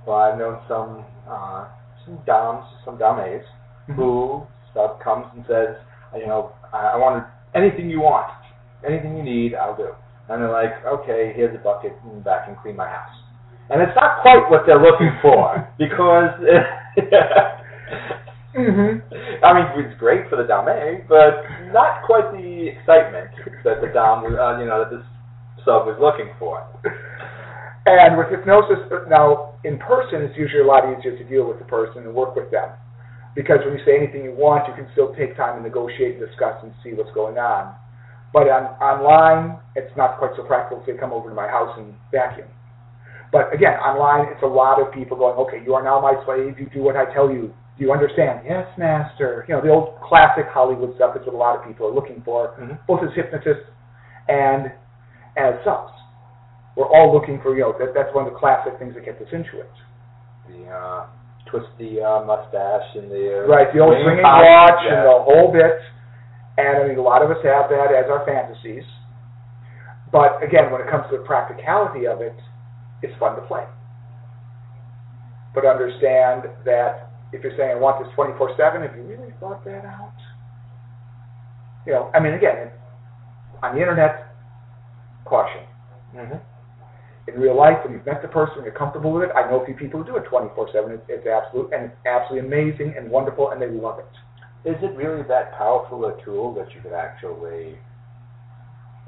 Well, 0.06 0.18
I've 0.18 0.38
known 0.38 0.60
some 0.68 1.06
uh, 1.30 1.68
some 2.06 2.20
doms, 2.26 2.66
some 2.86 2.98
dames, 2.98 3.44
mm-hmm. 3.90 3.94
who 3.94 4.44
stuff 4.72 5.00
comes 5.04 5.26
and 5.36 5.46
says, 5.48 5.76
you 6.18 6.28
know, 6.28 6.54
I, 6.74 6.94
I 6.94 6.98
want 6.98 7.26
anything 7.54 7.90
you 7.90 8.00
want, 8.02 8.32
anything 8.88 9.18
you 9.18 9.24
need, 9.24 9.54
I'll 9.56 9.78
do. 9.78 9.92
And 10.30 10.42
they're 10.42 10.52
like, 10.52 10.86
okay, 10.86 11.34
here's 11.36 11.54
a 11.56 11.60
bucket, 11.60 11.94
and 12.04 12.24
back 12.24 12.48
and 12.48 12.58
clean 12.58 12.76
my 12.76 12.88
house. 12.88 13.16
And 13.70 13.82
it's 13.82 13.96
not 13.96 14.22
quite 14.22 14.50
what 14.50 14.64
they're 14.66 14.82
looking 14.82 15.12
for 15.22 15.68
because. 15.78 16.34
mm-hmm. 18.56 19.00
I 19.44 19.54
mean, 19.54 19.86
it's 19.86 19.98
great 20.00 20.30
for 20.30 20.36
the 20.36 20.44
dame, 20.44 21.06
but 21.08 21.44
not 21.72 22.04
quite 22.06 22.32
the 22.32 22.68
excitement 22.76 23.32
that 23.64 23.82
the 23.82 23.88
dom, 23.94 24.26
uh, 24.26 24.60
you 24.60 24.68
know, 24.68 24.84
that 24.84 24.92
this 24.92 25.06
sub 25.66 25.86
was 25.86 25.98
looking 26.00 26.34
for. 26.40 26.64
And 27.86 28.18
with 28.18 28.30
hypnosis, 28.30 28.78
now 29.10 29.58
in 29.64 29.80
person, 29.80 30.22
it's 30.22 30.38
usually 30.38 30.62
a 30.62 30.70
lot 30.70 30.86
easier 30.86 31.18
to 31.18 31.24
deal 31.26 31.48
with 31.48 31.58
the 31.58 31.66
person 31.66 32.06
and 32.06 32.14
work 32.14 32.36
with 32.36 32.52
them. 32.52 32.70
Because 33.34 33.60
when 33.66 33.74
you 33.74 33.84
say 33.86 33.98
anything 33.98 34.24
you 34.24 34.36
want, 34.36 34.68
you 34.68 34.76
can 34.76 34.86
still 34.92 35.16
take 35.16 35.36
time 35.38 35.56
and 35.56 35.64
negotiate 35.64 36.20
and 36.20 36.22
discuss 36.22 36.62
and 36.62 36.74
see 36.84 36.94
what's 36.94 37.12
going 37.16 37.38
on. 37.40 37.74
But 38.34 38.48
on 38.48 38.76
online, 38.80 39.60
it's 39.76 39.92
not 39.98 40.20
quite 40.20 40.32
so 40.38 40.44
practical 40.44 40.84
to 40.86 40.94
come 41.00 41.12
over 41.12 41.30
to 41.30 41.36
my 41.36 41.48
house 41.48 41.74
and 41.78 41.96
vacuum. 42.12 42.48
But 43.32 43.54
again, 43.54 43.80
online, 43.80 44.28
it's 44.32 44.44
a 44.44 44.52
lot 44.52 44.82
of 44.82 44.94
people 44.94 45.18
going, 45.18 45.36
okay, 45.48 45.64
you 45.64 45.74
are 45.74 45.84
now 45.84 46.00
my 46.00 46.16
slave. 46.26 46.60
You 46.60 46.68
do 46.70 46.84
what 46.84 46.96
I 46.96 47.12
tell 47.14 47.32
you. 47.32 47.54
Do 47.80 47.88
you 47.88 47.92
understand? 47.92 48.42
Yes, 48.46 48.68
master. 48.78 49.46
You 49.48 49.56
know, 49.56 49.62
the 49.62 49.72
old 49.72 49.96
classic 50.04 50.46
Hollywood 50.52 50.94
stuff 50.96 51.16
is 51.16 51.26
what 51.26 51.34
a 51.34 51.38
lot 51.40 51.56
of 51.58 51.66
people 51.66 51.88
are 51.88 51.96
looking 51.96 52.22
for, 52.22 52.52
Mhm. 52.60 52.78
both 52.86 53.02
as 53.04 53.12
hypnotists 53.14 53.64
and 54.28 54.72
as 55.38 55.56
subs. 55.64 55.94
We're 56.76 56.88
all 56.88 57.12
looking 57.14 57.40
for, 57.44 57.56
you 57.56 57.68
know, 57.68 57.76
that, 57.80 57.94
that's 57.94 58.14
one 58.16 58.28
of 58.28 58.34
the 58.34 58.40
classic 58.40 58.80
things 58.80 58.96
that 58.96 59.04
gets 59.04 59.20
us 59.22 59.28
into 59.32 59.60
it. 59.60 59.72
The 60.48 60.72
uh, 60.72 61.08
twist 61.52 61.68
the 61.78 62.00
uh, 62.00 62.24
mustache 62.24 62.96
and 62.96 63.12
the 63.12 63.44
uh, 63.44 63.48
Right, 63.48 63.68
the 63.74 63.80
old 63.84 63.96
swinging 64.00 64.24
watch 64.24 64.80
yeah. 64.88 64.96
and 64.96 65.00
the 65.04 65.20
whole 65.20 65.52
bit. 65.52 65.80
And 66.58 66.84
I 66.84 66.88
mean, 66.88 66.98
a 66.98 67.04
lot 67.04 67.24
of 67.24 67.32
us 67.32 67.40
have 67.44 67.68
that 67.72 67.92
as 67.92 68.08
our 68.08 68.24
fantasies. 68.24 68.84
But 70.12 70.44
again, 70.44 70.72
when 70.72 70.82
it 70.82 70.90
comes 70.92 71.08
to 71.12 71.18
the 71.20 71.24
practicality 71.24 72.08
of 72.08 72.20
it, 72.22 72.36
it's 73.02 73.16
fun 73.20 73.36
to 73.36 73.44
play. 73.48 73.64
But 75.56 75.66
understand 75.66 76.48
that 76.66 77.12
if 77.32 77.44
you're 77.44 77.56
saying 77.58 77.72
I 77.72 77.80
want 77.80 78.04
this 78.04 78.12
24/7, 78.16 78.84
have 78.84 78.96
you 78.96 79.04
really 79.04 79.34
thought 79.40 79.64
that 79.66 79.86
out? 79.86 80.16
You 81.86 81.94
know, 81.94 82.12
I 82.14 82.20
mean, 82.20 82.34
again, 82.34 82.72
on 83.64 83.76
the 83.76 83.82
internet, 83.82 84.31
caution. 85.32 85.64
Mhm. 86.14 86.40
In 87.28 87.40
real 87.40 87.56
life, 87.56 87.80
when 87.84 87.94
you've 87.94 88.06
met 88.06 88.22
the 88.22 88.28
person, 88.28 88.64
you're 88.64 88.74
comfortable 88.74 89.12
with 89.14 89.30
it. 89.30 89.32
I 89.36 89.50
know 89.50 89.62
a 89.62 89.66
few 89.66 89.76
people 89.76 90.00
who 90.02 90.06
do 90.06 90.18
it 90.18 90.26
24/7. 90.26 90.92
It's, 90.92 91.06
it's 91.08 91.28
absolute 91.28 91.72
and 91.74 91.86
it's 91.86 91.96
absolutely 92.06 92.48
amazing 92.48 92.96
and 92.98 93.10
wonderful, 93.10 93.52
and 93.52 93.62
they 93.62 93.70
love 93.70 94.00
it. 94.00 94.14
Is 94.70 94.78
it 94.84 94.94
really 94.98 95.24
that 95.24 95.54
powerful 95.54 96.06
a 96.06 96.14
tool 96.24 96.54
that 96.56 96.74
you 96.76 96.82
could 96.82 96.94
actually 96.94 97.80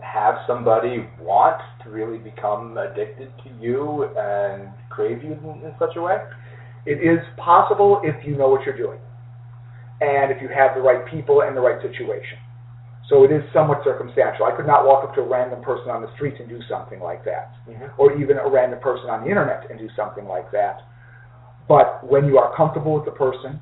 have 0.01 0.35
somebody 0.47 1.07
want 1.19 1.59
to 1.83 1.89
really 1.89 2.17
become 2.17 2.77
addicted 2.77 3.31
to 3.43 3.49
you 3.59 4.05
and 4.17 4.69
crave 4.89 5.23
you 5.23 5.33
in, 5.33 5.65
in 5.65 5.73
such 5.79 5.95
a 5.97 6.01
way? 6.01 6.17
It 6.85 6.99
is 7.01 7.19
possible 7.37 8.01
if 8.03 8.15
you 8.25 8.35
know 8.35 8.49
what 8.49 8.65
you're 8.65 8.77
doing, 8.77 8.99
and 10.01 10.31
if 10.31 10.41
you 10.41 10.49
have 10.49 10.75
the 10.75 10.81
right 10.81 11.05
people 11.05 11.41
and 11.41 11.55
the 11.55 11.61
right 11.61 11.81
situation. 11.81 12.37
So 13.09 13.23
it 13.23 13.31
is 13.31 13.43
somewhat 13.51 13.83
circumstantial. 13.83 14.45
I 14.45 14.51
could 14.51 14.65
not 14.65 14.85
walk 14.85 15.03
up 15.03 15.13
to 15.15 15.21
a 15.21 15.27
random 15.27 15.61
person 15.61 15.89
on 15.89 16.01
the 16.01 16.11
street 16.15 16.39
and 16.39 16.47
do 16.47 16.61
something 16.63 17.01
like 17.01 17.23
that, 17.25 17.53
Mhm. 17.67 17.91
or 17.97 18.13
even 18.13 18.37
a 18.37 18.47
random 18.47 18.79
person 18.79 19.09
on 19.09 19.21
the 19.23 19.29
internet 19.29 19.69
and 19.69 19.77
do 19.77 19.89
something 19.89 20.25
like 20.27 20.51
that. 20.51 20.81
But 21.67 22.03
when 22.03 22.25
you 22.25 22.37
are 22.37 22.53
comfortable 22.53 22.93
with 22.93 23.05
the 23.05 23.11
person, 23.11 23.61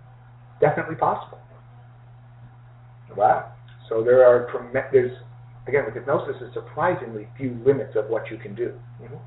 definitely 0.59 0.95
possible. 0.95 1.39
Wow. 3.15 3.45
So 3.89 4.03
there 4.03 4.25
are 4.25 4.47
there's 4.91 5.17
again 5.67 5.85
with 5.85 5.95
hypnosis, 5.95 6.39
there's 6.39 6.53
surprisingly 6.53 7.27
few 7.35 7.53
limits 7.65 7.95
of 7.95 8.09
what 8.09 8.31
you 8.31 8.37
can 8.37 8.55
do, 8.55 8.79
Mhm. 9.01 9.19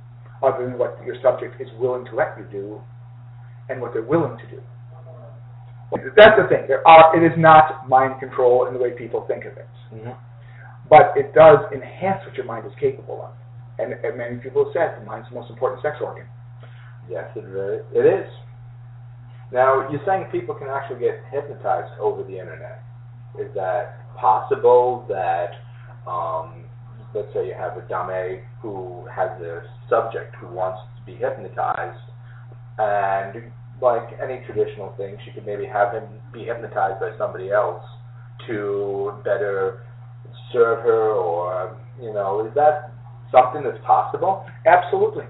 other 0.42 0.64
than 0.64 0.79
what 0.79 1.03
your 1.05 1.16
subject 1.16 1.61
is 1.61 1.72
willing 1.74 2.05
to 2.07 2.14
let 2.14 2.38
you 2.38 2.44
do, 2.44 2.83
and 3.68 3.81
what 3.81 3.92
they're 3.92 4.03
willing 4.03 4.37
to 4.38 4.46
do. 4.46 4.62
That's 5.92 6.36
the 6.40 6.48
thing. 6.48 6.66
There 6.66 6.86
are 6.86 7.14
it 7.16 7.22
is 7.24 7.36
not 7.38 7.88
mind 7.88 8.18
control 8.20 8.66
in 8.66 8.74
the 8.74 8.80
way 8.80 8.92
people 8.92 9.26
think 9.26 9.44
of 9.44 9.56
it, 9.56 9.68
Mhm. 9.92 10.16
but 10.88 11.16
it 11.16 11.32
does 11.34 11.70
enhance 11.72 12.24
what 12.24 12.34
your 12.36 12.46
mind 12.46 12.66
is 12.66 12.74
capable 12.76 13.22
of. 13.22 13.32
And, 13.78 13.92
and 13.92 14.16
many 14.16 14.36
people 14.38 14.64
have 14.64 14.72
said 14.72 15.00
the 15.00 15.04
mind's 15.06 15.28
the 15.28 15.34
most 15.34 15.50
important 15.50 15.82
sex 15.82 16.00
organ. 16.00 16.26
Yes, 17.08 17.30
it 17.36 17.44
really 17.44 17.82
it 17.92 18.06
is. 18.06 18.30
Now 19.52 19.88
you're 19.90 20.04
saying 20.06 20.26
people 20.32 20.54
can 20.54 20.68
actually 20.68 21.00
get 21.00 21.20
hypnotized 21.30 21.92
over 22.00 22.22
the 22.22 22.38
internet. 22.38 22.82
Is 23.38 23.52
that 23.54 23.98
possible? 24.16 25.04
That 25.08 25.52
um, 26.10 26.64
let's 27.14 27.32
say 27.32 27.46
you 27.46 27.54
have 27.54 27.76
a 27.76 27.82
dame 27.82 28.42
who 28.60 29.06
has 29.06 29.30
a 29.40 29.62
subject 29.88 30.34
who 30.36 30.48
wants 30.48 30.80
to 30.96 31.02
be 31.04 31.14
hypnotized, 31.16 32.00
and 32.78 33.52
like 33.80 34.08
any 34.22 34.44
traditional 34.46 34.94
thing, 34.96 35.16
she 35.24 35.32
could 35.32 35.46
maybe 35.46 35.66
have 35.66 35.92
him 35.92 36.04
be 36.32 36.44
hypnotized 36.44 37.00
by 37.00 37.12
somebody 37.18 37.50
else 37.50 37.82
to 38.46 39.12
better 39.24 39.87
serve 40.52 40.82
her, 40.82 41.12
or 41.12 41.76
you 42.00 42.12
know, 42.12 42.46
is 42.46 42.54
that 42.54 42.92
something 43.30 43.62
that's 43.62 43.82
possible? 43.84 44.46
Absolutely. 44.66 45.24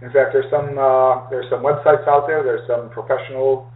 In 0.00 0.12
fact, 0.12 0.30
there's 0.32 0.50
some 0.50 0.78
uh, 0.78 1.28
there's 1.30 1.50
some 1.50 1.60
websites 1.62 2.06
out 2.06 2.24
there. 2.26 2.42
There's 2.42 2.66
some 2.68 2.90
professional 2.90 3.70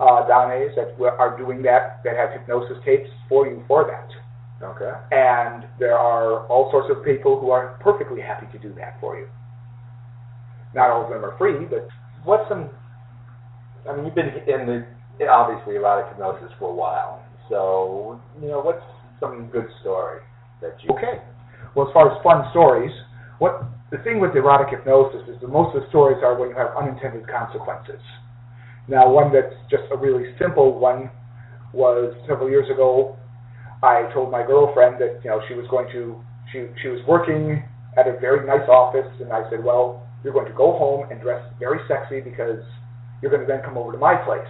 uh, 0.00 0.26
dames 0.26 0.74
that 0.76 0.94
are 1.18 1.36
doing 1.36 1.62
that 1.62 2.02
that 2.04 2.16
have 2.16 2.32
hypnosis 2.32 2.78
tapes 2.84 3.08
for 3.28 3.46
you 3.46 3.62
for 3.68 3.84
that. 3.84 4.10
Okay. 4.62 4.90
And 5.12 5.66
there 5.78 5.96
are 5.96 6.46
all 6.48 6.70
sorts 6.72 6.90
of 6.90 7.04
people 7.04 7.38
who 7.38 7.50
are 7.50 7.78
perfectly 7.80 8.20
happy 8.20 8.46
to 8.50 8.58
do 8.58 8.74
that 8.74 8.98
for 9.00 9.16
you. 9.16 9.28
Not 10.74 10.90
all 10.90 11.04
of 11.04 11.10
them 11.10 11.24
are 11.24 11.36
free, 11.38 11.64
but 11.64 11.88
what's 12.24 12.48
some? 12.48 12.70
I 13.88 13.96
mean, 13.96 14.04
you've 14.04 14.14
been 14.14 14.28
in 14.28 14.84
the 15.18 15.26
obviously 15.26 15.76
erotic 15.76 16.12
hypnosis 16.12 16.52
for 16.58 16.70
a 16.70 16.74
while, 16.74 17.24
so 17.48 18.20
you 18.40 18.48
know 18.48 18.60
what's 18.60 18.84
some 19.18 19.48
good 19.50 19.66
story 19.80 20.20
that 20.60 20.76
you? 20.84 20.90
okay. 20.94 21.24
Well, 21.74 21.88
as 21.88 21.92
far 21.94 22.12
as 22.12 22.22
fun 22.22 22.44
stories, 22.50 22.92
what 23.38 23.64
the 23.90 23.98
thing 24.04 24.20
with 24.20 24.36
erotic 24.36 24.68
hypnosis 24.68 25.24
is 25.28 25.40
that 25.40 25.48
most 25.48 25.74
of 25.74 25.82
the 25.82 25.88
stories 25.88 26.18
are 26.22 26.38
when 26.38 26.50
you 26.50 26.56
have 26.56 26.76
unintended 26.76 27.26
consequences. 27.28 28.00
Now, 28.88 29.08
one 29.08 29.32
that's 29.32 29.56
just 29.70 29.84
a 29.90 29.96
really 29.96 30.36
simple 30.38 30.78
one 30.78 31.10
was 31.72 32.14
several 32.28 32.50
years 32.50 32.68
ago. 32.70 33.16
I 33.82 34.10
told 34.12 34.30
my 34.30 34.44
girlfriend 34.44 35.00
that 35.00 35.20
you 35.24 35.30
know 35.30 35.40
she 35.48 35.54
was 35.54 35.66
going 35.70 35.88
to 35.92 36.20
she 36.52 36.66
she 36.82 36.88
was 36.88 37.00
working 37.08 37.64
at 37.96 38.06
a 38.06 38.20
very 38.20 38.46
nice 38.46 38.68
office, 38.68 39.08
and 39.20 39.32
I 39.32 39.48
said, 39.50 39.64
well, 39.64 40.06
you're 40.22 40.32
going 40.32 40.46
to 40.46 40.56
go 40.56 40.76
home 40.76 41.10
and 41.10 41.20
dress 41.20 41.42
very 41.58 41.80
sexy 41.88 42.20
because 42.20 42.60
you're 43.20 43.30
going 43.30 43.42
to 43.42 43.50
then 43.50 43.62
come 43.64 43.76
over 43.76 43.92
to 43.92 43.98
my 43.98 44.14
place. 44.14 44.48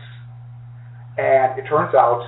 And 1.19 1.59
it 1.59 1.67
turns 1.69 1.95
out 1.95 2.23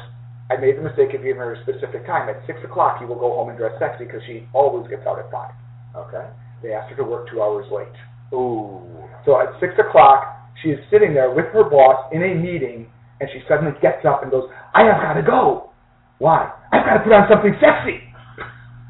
I 0.51 0.57
made 0.57 0.77
the 0.77 0.83
mistake 0.83 1.15
of 1.15 1.23
giving 1.23 1.39
her 1.39 1.55
a 1.55 1.63
specific 1.63 2.07
time. 2.07 2.29
At 2.29 2.43
six 2.47 2.59
o'clock, 2.65 3.01
you 3.01 3.07
will 3.07 3.21
go 3.21 3.31
home 3.35 3.49
and 3.51 3.59
dress 3.59 3.79
sexy 3.79 4.05
because 4.05 4.23
she 4.27 4.49
always 4.53 4.89
gets 4.91 5.07
out 5.07 5.19
at 5.19 5.31
five. 5.31 5.55
Okay. 5.95 6.27
They 6.63 6.75
asked 6.75 6.91
her 6.91 6.97
to 6.97 7.05
work 7.05 7.31
two 7.31 7.41
hours 7.41 7.67
late. 7.71 7.95
Ooh. 8.35 8.83
So 9.25 9.41
at 9.41 9.55
six 9.61 9.75
o'clock, 9.79 10.27
she 10.63 10.71
is 10.71 10.79
sitting 10.91 11.15
there 11.15 11.31
with 11.31 11.47
her 11.55 11.65
boss 11.65 12.11
in 12.13 12.23
a 12.23 12.35
meeting, 12.35 12.91
and 13.21 13.31
she 13.33 13.41
suddenly 13.49 13.73
gets 13.81 14.05
up 14.05 14.23
and 14.23 14.31
goes, 14.31 14.51
"I 14.75 14.83
have 14.85 15.01
got 15.01 15.15
to 15.15 15.23
go. 15.23 15.71
Why? 16.19 16.51
I've 16.73 16.85
got 16.85 16.95
to 16.99 17.05
put 17.05 17.13
on 17.13 17.29
something 17.31 17.55
sexy." 17.61 18.03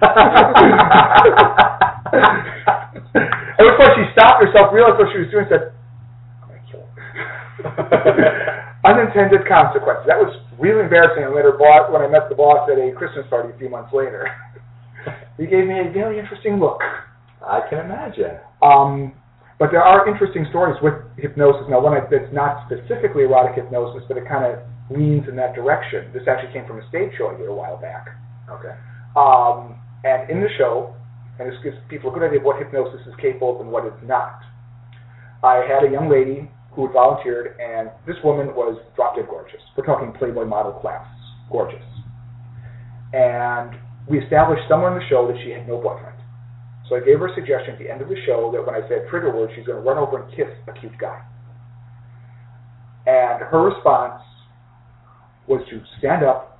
At 0.02 0.16
which 3.60 3.76
point 3.76 3.92
she 3.96 4.04
stopped 4.16 4.42
herself, 4.42 4.72
realized 4.72 4.98
what 4.98 5.12
she 5.12 5.20
was 5.20 5.30
doing, 5.30 5.44
and 5.44 5.52
said, 5.52 5.72
"I'm 6.42 6.48
going 6.48 6.60
to 6.60 6.66
kill 6.72 6.80
him." 6.80 6.90
Unintended 8.84 9.44
consequences. 9.44 10.08
That 10.08 10.16
was 10.16 10.32
really 10.58 10.84
embarrassing. 10.84 11.24
I 11.24 11.28
met 11.28 11.44
her 11.44 11.56
when 11.92 12.00
I 12.00 12.08
met 12.08 12.28
the 12.28 12.34
boss 12.34 12.68
at 12.70 12.80
a 12.80 12.92
Christmas 12.96 13.26
party 13.28 13.52
a 13.52 13.58
few 13.58 13.68
months 13.68 13.92
later. 13.92 14.24
he 15.38 15.46
gave 15.46 15.68
me 15.68 15.80
a 15.80 15.92
very 15.92 16.18
interesting 16.18 16.58
look. 16.58 16.80
I 17.44 17.60
can 17.68 17.84
imagine. 17.84 18.40
Um, 18.62 19.12
but 19.60 19.68
there 19.70 19.84
are 19.84 20.08
interesting 20.08 20.46
stories 20.48 20.80
with 20.80 20.94
hypnosis. 21.20 21.68
Now, 21.68 21.80
one 21.80 21.92
that's 22.10 22.32
not 22.32 22.64
specifically 22.64 23.28
erotic 23.28 23.60
hypnosis, 23.60 24.04
but 24.08 24.16
it 24.16 24.24
kind 24.24 24.48
of 24.48 24.64
leans 24.88 25.28
in 25.28 25.36
that 25.36 25.54
direction. 25.54 26.08
This 26.12 26.24
actually 26.24 26.52
came 26.52 26.66
from 26.66 26.80
a 26.80 26.88
stage 26.88 27.12
show 27.16 27.28
I 27.28 27.36
did 27.36 27.48
a 27.48 27.52
while 27.52 27.76
back. 27.76 28.08
Okay. 28.48 28.72
Um, 29.16 29.76
and 30.04 30.28
in 30.30 30.40
the 30.40 30.48
show, 30.56 30.96
and 31.38 31.48
this 31.48 31.56
gives 31.62 31.76
people 31.88 32.10
a 32.10 32.14
good 32.14 32.24
idea 32.24 32.38
of 32.38 32.44
what 32.44 32.58
hypnosis 32.58 33.00
is 33.06 33.14
capable 33.20 33.54
of 33.54 33.60
and 33.60 33.70
what 33.70 33.84
it's 33.84 34.00
not. 34.04 34.40
I 35.42 35.64
had 35.64 35.84
a 35.88 35.90
young 35.90 36.08
lady 36.08 36.50
who 36.72 36.86
had 36.86 36.92
volunteered, 36.92 37.58
and 37.58 37.90
this 38.06 38.16
woman 38.22 38.54
was 38.54 38.78
drop 38.94 39.16
dead 39.16 39.26
gorgeous. 39.28 39.60
We're 39.76 39.86
talking 39.86 40.12
Playboy 40.12 40.44
model 40.44 40.72
class, 40.72 41.06
gorgeous. 41.50 41.82
And 43.12 43.74
we 44.08 44.18
established 44.18 44.62
somewhere 44.68 44.94
in 44.94 44.98
the 44.98 45.06
show 45.10 45.26
that 45.26 45.36
she 45.42 45.50
had 45.50 45.66
no 45.66 45.82
boyfriend. 45.82 46.16
So 46.88 46.96
I 46.96 47.00
gave 47.00 47.18
her 47.18 47.26
a 47.26 47.34
suggestion 47.34 47.74
at 47.74 47.78
the 47.78 47.90
end 47.90 48.02
of 48.02 48.08
the 48.08 48.18
show 48.26 48.50
that 48.54 48.64
when 48.64 48.74
I 48.74 48.86
said 48.88 49.06
trigger 49.10 49.34
word, 49.34 49.50
she's 49.54 49.66
going 49.66 49.78
to 49.78 49.86
run 49.86 49.98
over 49.98 50.22
and 50.22 50.30
kiss 50.34 50.50
a 50.66 50.72
cute 50.78 50.96
guy. 50.98 51.22
And 53.06 53.42
her 53.42 53.62
response 53.62 54.22
was 55.46 55.62
to 55.70 55.82
stand 55.98 56.24
up, 56.24 56.58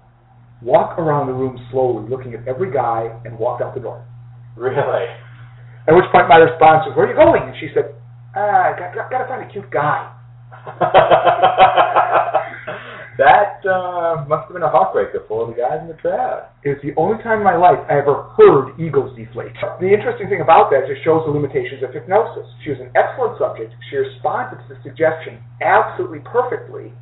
walk 0.62 0.98
around 0.98 1.26
the 1.26 1.34
room 1.34 1.58
slowly, 1.70 2.08
looking 2.08 2.34
at 2.34 2.46
every 2.48 2.72
guy, 2.72 3.10
and 3.24 3.38
walk 3.38 3.60
out 3.60 3.74
the 3.74 3.80
door. 3.80 4.04
Really? 4.56 5.06
At 5.86 5.94
which 5.94 6.06
point 6.10 6.28
my 6.28 6.38
response 6.38 6.86
was, 6.86 6.96
"Where 6.96 7.06
are 7.06 7.10
you 7.10 7.16
going?" 7.16 7.42
And 7.42 7.56
she 7.58 7.70
said, 7.74 7.94
"Ah, 8.34 8.74
got, 8.78 8.94
got, 8.94 9.10
got 9.10 9.18
to 9.18 9.28
find 9.28 9.44
a 9.44 9.52
cute 9.52 9.70
guy." 9.70 10.16
that 13.20 13.60
uh, 13.68 14.24
must 14.24 14.48
have 14.48 14.56
been 14.56 14.64
a 14.64 14.72
heartbreaker 14.72 15.28
for 15.28 15.46
the 15.46 15.56
guys 15.56 15.84
in 15.84 15.88
the 15.88 15.98
crowd. 16.00 16.48
was 16.64 16.80
the 16.82 16.96
only 16.96 17.20
time 17.22 17.38
in 17.38 17.46
my 17.46 17.56
life 17.56 17.78
I 17.88 18.00
ever 18.00 18.32
heard 18.36 18.80
egos 18.80 19.12
deflate. 19.12 19.52
The 19.80 19.92
interesting 19.92 20.32
thing 20.32 20.40
about 20.40 20.72
that 20.72 20.88
is 20.88 20.96
it 20.96 21.04
shows 21.04 21.28
the 21.28 21.32
limitations 21.32 21.84
of 21.84 21.92
hypnosis. 21.92 22.48
She 22.64 22.72
was 22.72 22.80
an 22.80 22.90
excellent 22.96 23.36
subject. 23.36 23.76
She 23.92 24.00
responded 24.00 24.64
to 24.64 24.66
the 24.72 24.78
suggestion 24.80 25.44
absolutely 25.60 26.24
perfectly. 26.24 26.96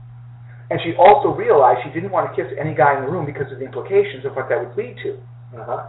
And 0.69 0.77
she 0.85 0.93
also 0.99 1.33
realized 1.33 1.81
she 1.87 1.95
didn't 1.95 2.13
want 2.13 2.29
to 2.29 2.33
kiss 2.37 2.51
any 2.59 2.77
guy 2.77 2.99
in 2.99 3.07
the 3.07 3.11
room 3.11 3.25
because 3.25 3.49
of 3.49 3.63
the 3.63 3.65
implications 3.65 4.27
of 4.29 4.37
what 4.37 4.51
that 4.53 4.61
would 4.61 4.77
lead 4.77 4.99
to. 5.07 5.17
Uh-huh. 5.57 5.89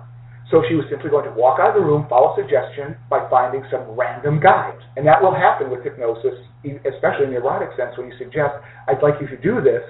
So 0.50 0.66
she 0.66 0.74
was 0.74 0.86
simply 0.90 1.14
going 1.14 1.30
to 1.30 1.36
walk 1.38 1.62
out 1.62 1.78
of 1.78 1.78
the 1.78 1.86
room, 1.86 2.10
follow 2.10 2.34
a 2.34 2.36
suggestion 2.42 2.98
by 3.06 3.22
finding 3.30 3.62
some 3.70 3.86
random 3.94 4.42
guide. 4.42 4.82
And 4.98 5.06
that 5.06 5.22
will 5.22 5.34
happen 5.34 5.70
with 5.70 5.86
hypnosis, 5.86 6.42
especially 6.66 7.30
in 7.30 7.32
the 7.32 7.38
erotic 7.38 7.70
sense, 7.78 7.94
when 7.98 8.10
you 8.10 8.18
suggest, 8.18 8.58
I'd 8.90 9.02
like 9.06 9.22
you 9.22 9.30
to 9.30 9.38
do 9.38 9.62
this. 9.62 9.86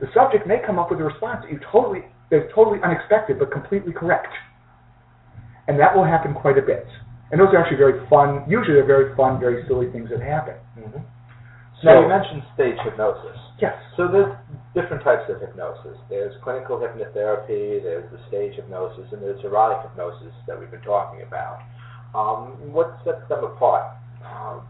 The 0.00 0.08
subject 0.16 0.48
may 0.48 0.64
come 0.64 0.80
up 0.80 0.88
with 0.88 1.00
a 1.00 1.04
response 1.04 1.44
that 1.44 1.52
you 1.52 1.60
totally 1.72 2.04
that's 2.30 2.50
totally 2.54 2.78
unexpected 2.82 3.38
but 3.38 3.52
completely 3.52 3.92
correct. 3.92 4.32
And 5.68 5.78
that 5.78 5.94
will 5.94 6.04
happen 6.04 6.34
quite 6.34 6.58
a 6.58 6.62
bit. 6.62 6.86
And 7.30 7.40
those 7.40 7.48
are 7.54 7.58
actually 7.58 7.78
very 7.78 7.98
fun, 8.08 8.46
usually 8.48 8.74
they're 8.74 8.86
very 8.86 9.14
fun, 9.16 9.38
very 9.38 9.66
silly 9.66 9.90
things 9.90 10.10
that 10.10 10.22
happen. 10.22 10.54
Mm-hmm. 10.78 11.02
So, 11.82 11.90
now 11.90 12.00
you 12.02 12.08
mentioned 12.08 12.42
stage 12.54 12.78
hypnosis. 12.82 13.36
Yes. 13.60 13.74
So 13.96 14.08
there's 14.08 14.32
different 14.76 15.02
types 15.02 15.24
of 15.32 15.40
hypnosis. 15.40 15.96
There's 16.12 16.36
clinical 16.44 16.76
hypnotherapy, 16.76 17.80
there's 17.80 18.04
the 18.12 18.20
stage 18.28 18.60
hypnosis, 18.60 19.08
and 19.10 19.24
there's 19.24 19.40
erotic 19.42 19.88
hypnosis 19.88 20.36
that 20.46 20.60
we've 20.60 20.70
been 20.70 20.84
talking 20.84 21.24
about. 21.24 21.64
Um, 22.12 22.60
what 22.76 23.00
sets 23.00 23.24
them 23.32 23.42
apart? 23.42 23.96
Um, 24.20 24.60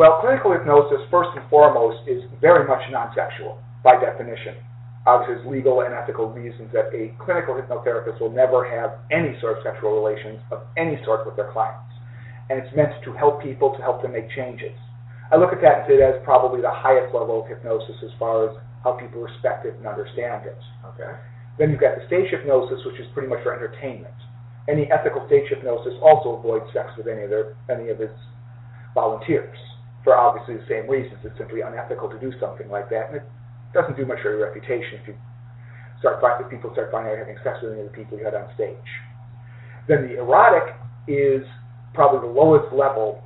well, 0.00 0.16
clinical 0.24 0.56
hypnosis, 0.56 1.04
first 1.12 1.36
and 1.36 1.44
foremost, 1.52 2.08
is 2.08 2.24
very 2.40 2.66
much 2.66 2.80
non-sexual 2.88 3.60
by 3.84 4.00
definition. 4.00 4.56
Obviously, 5.04 5.44
there's 5.44 5.46
legal 5.52 5.84
and 5.84 5.92
ethical 5.92 6.32
reasons 6.32 6.72
that 6.72 6.88
a 6.96 7.12
clinical 7.20 7.52
hypnotherapist 7.52 8.16
will 8.16 8.32
never 8.32 8.64
have 8.64 9.04
any 9.12 9.36
sort 9.40 9.58
of 9.58 9.64
sexual 9.64 9.92
relations 9.92 10.40
of 10.52 10.64
any 10.80 10.96
sort 11.04 11.28
with 11.28 11.36
their 11.36 11.52
clients. 11.52 11.92
And 12.48 12.64
it's 12.64 12.72
meant 12.74 12.96
to 13.04 13.12
help 13.12 13.42
people, 13.42 13.76
to 13.76 13.82
help 13.84 14.00
them 14.00 14.12
make 14.12 14.32
changes. 14.32 14.72
I 15.32 15.36
look 15.36 15.52
at 15.52 15.60
that 15.60 15.84
and 15.84 15.84
say 15.86 15.96
that's 16.00 16.24
probably 16.24 16.60
the 16.60 16.72
highest 16.72 17.12
level 17.12 17.44
of 17.44 17.48
hypnosis 17.48 17.96
as 18.02 18.10
far 18.18 18.48
as 18.48 18.56
how 18.84 18.92
people 18.92 19.20
respect 19.20 19.66
it 19.66 19.74
and 19.76 19.86
understand 19.86 20.46
it. 20.46 20.58
Okay. 20.94 21.12
Then 21.58 21.70
you've 21.70 21.80
got 21.80 21.96
the 22.00 22.06
stage 22.06 22.30
hypnosis, 22.30 22.80
which 22.86 22.98
is 23.00 23.06
pretty 23.12 23.28
much 23.28 23.42
for 23.42 23.52
entertainment. 23.52 24.14
Any 24.68 24.90
ethical 24.90 25.26
stage 25.26 25.48
hypnosis 25.48 25.94
also 26.00 26.38
avoids 26.38 26.72
sex 26.72 26.92
with 26.96 27.08
any 27.08 27.24
of 27.24 27.30
their 27.30 27.56
any 27.68 27.90
of 27.90 28.00
its 28.00 28.16
volunteers 28.94 29.56
for 30.04 30.16
obviously 30.16 30.56
the 30.56 30.66
same 30.68 30.88
reasons. 30.88 31.20
It's 31.24 31.36
simply 31.36 31.60
unethical 31.60 32.08
to 32.08 32.18
do 32.18 32.32
something 32.40 32.68
like 32.68 32.88
that, 32.90 33.12
and 33.12 33.16
it 33.20 33.26
doesn't 33.74 33.96
do 33.96 34.06
much 34.06 34.22
for 34.22 34.32
your 34.32 34.46
reputation 34.46 35.00
if 35.02 35.08
you 35.08 35.14
start 36.00 36.22
if 36.40 36.50
people 36.50 36.72
start 36.72 36.90
finding 36.90 37.12
out 37.12 37.16
you're 37.20 37.26
having 37.28 37.42
sex 37.44 37.58
with 37.62 37.72
any 37.72 37.84
of 37.84 37.92
the 37.92 37.96
people 37.96 38.16
you 38.16 38.24
had 38.24 38.34
on 38.34 38.48
stage. 38.54 38.90
Then 39.88 40.08
the 40.08 40.16
erotic 40.18 40.74
is 41.06 41.44
probably 41.92 42.26
the 42.26 42.32
lowest 42.32 42.72
level 42.72 43.22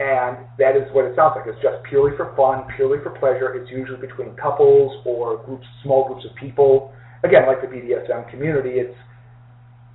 and 0.00 0.46
that 0.58 0.76
is 0.76 0.86
what 0.92 1.04
it 1.04 1.16
sounds 1.16 1.34
like. 1.34 1.46
It's 1.46 1.60
just 1.60 1.82
purely 1.88 2.16
for 2.16 2.34
fun, 2.36 2.64
purely 2.76 3.02
for 3.02 3.10
pleasure. 3.18 3.54
It's 3.54 3.70
usually 3.70 3.98
between 3.98 4.34
couples 4.36 5.02
or 5.04 5.42
groups, 5.42 5.66
small 5.82 6.06
groups 6.06 6.24
of 6.24 6.34
people. 6.36 6.92
Again, 7.24 7.42
like 7.46 7.60
the 7.60 7.66
BDSM 7.66 8.30
community, 8.30 8.78
it's 8.78 8.94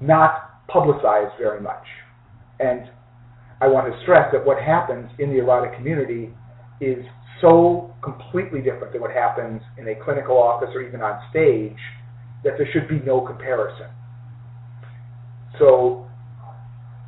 not 0.01 0.67
publicized 0.67 1.31
very 1.39 1.61
much. 1.61 1.85
And 2.59 2.91
I 3.61 3.67
want 3.67 3.91
to 3.91 3.97
stress 4.03 4.27
that 4.33 4.45
what 4.45 4.61
happens 4.61 5.09
in 5.19 5.29
the 5.29 5.39
erotic 5.39 5.77
community 5.77 6.33
is 6.81 6.99
so 7.39 7.95
completely 8.03 8.59
different 8.59 8.91
than 8.91 9.01
what 9.01 9.11
happens 9.11 9.61
in 9.77 9.87
a 9.87 9.95
clinical 10.03 10.37
office 10.37 10.69
or 10.75 10.81
even 10.81 11.01
on 11.01 11.19
stage 11.29 11.79
that 12.43 12.53
there 12.57 12.67
should 12.73 12.89
be 12.89 12.99
no 13.05 13.21
comparison. 13.21 13.87
So, 15.59 16.07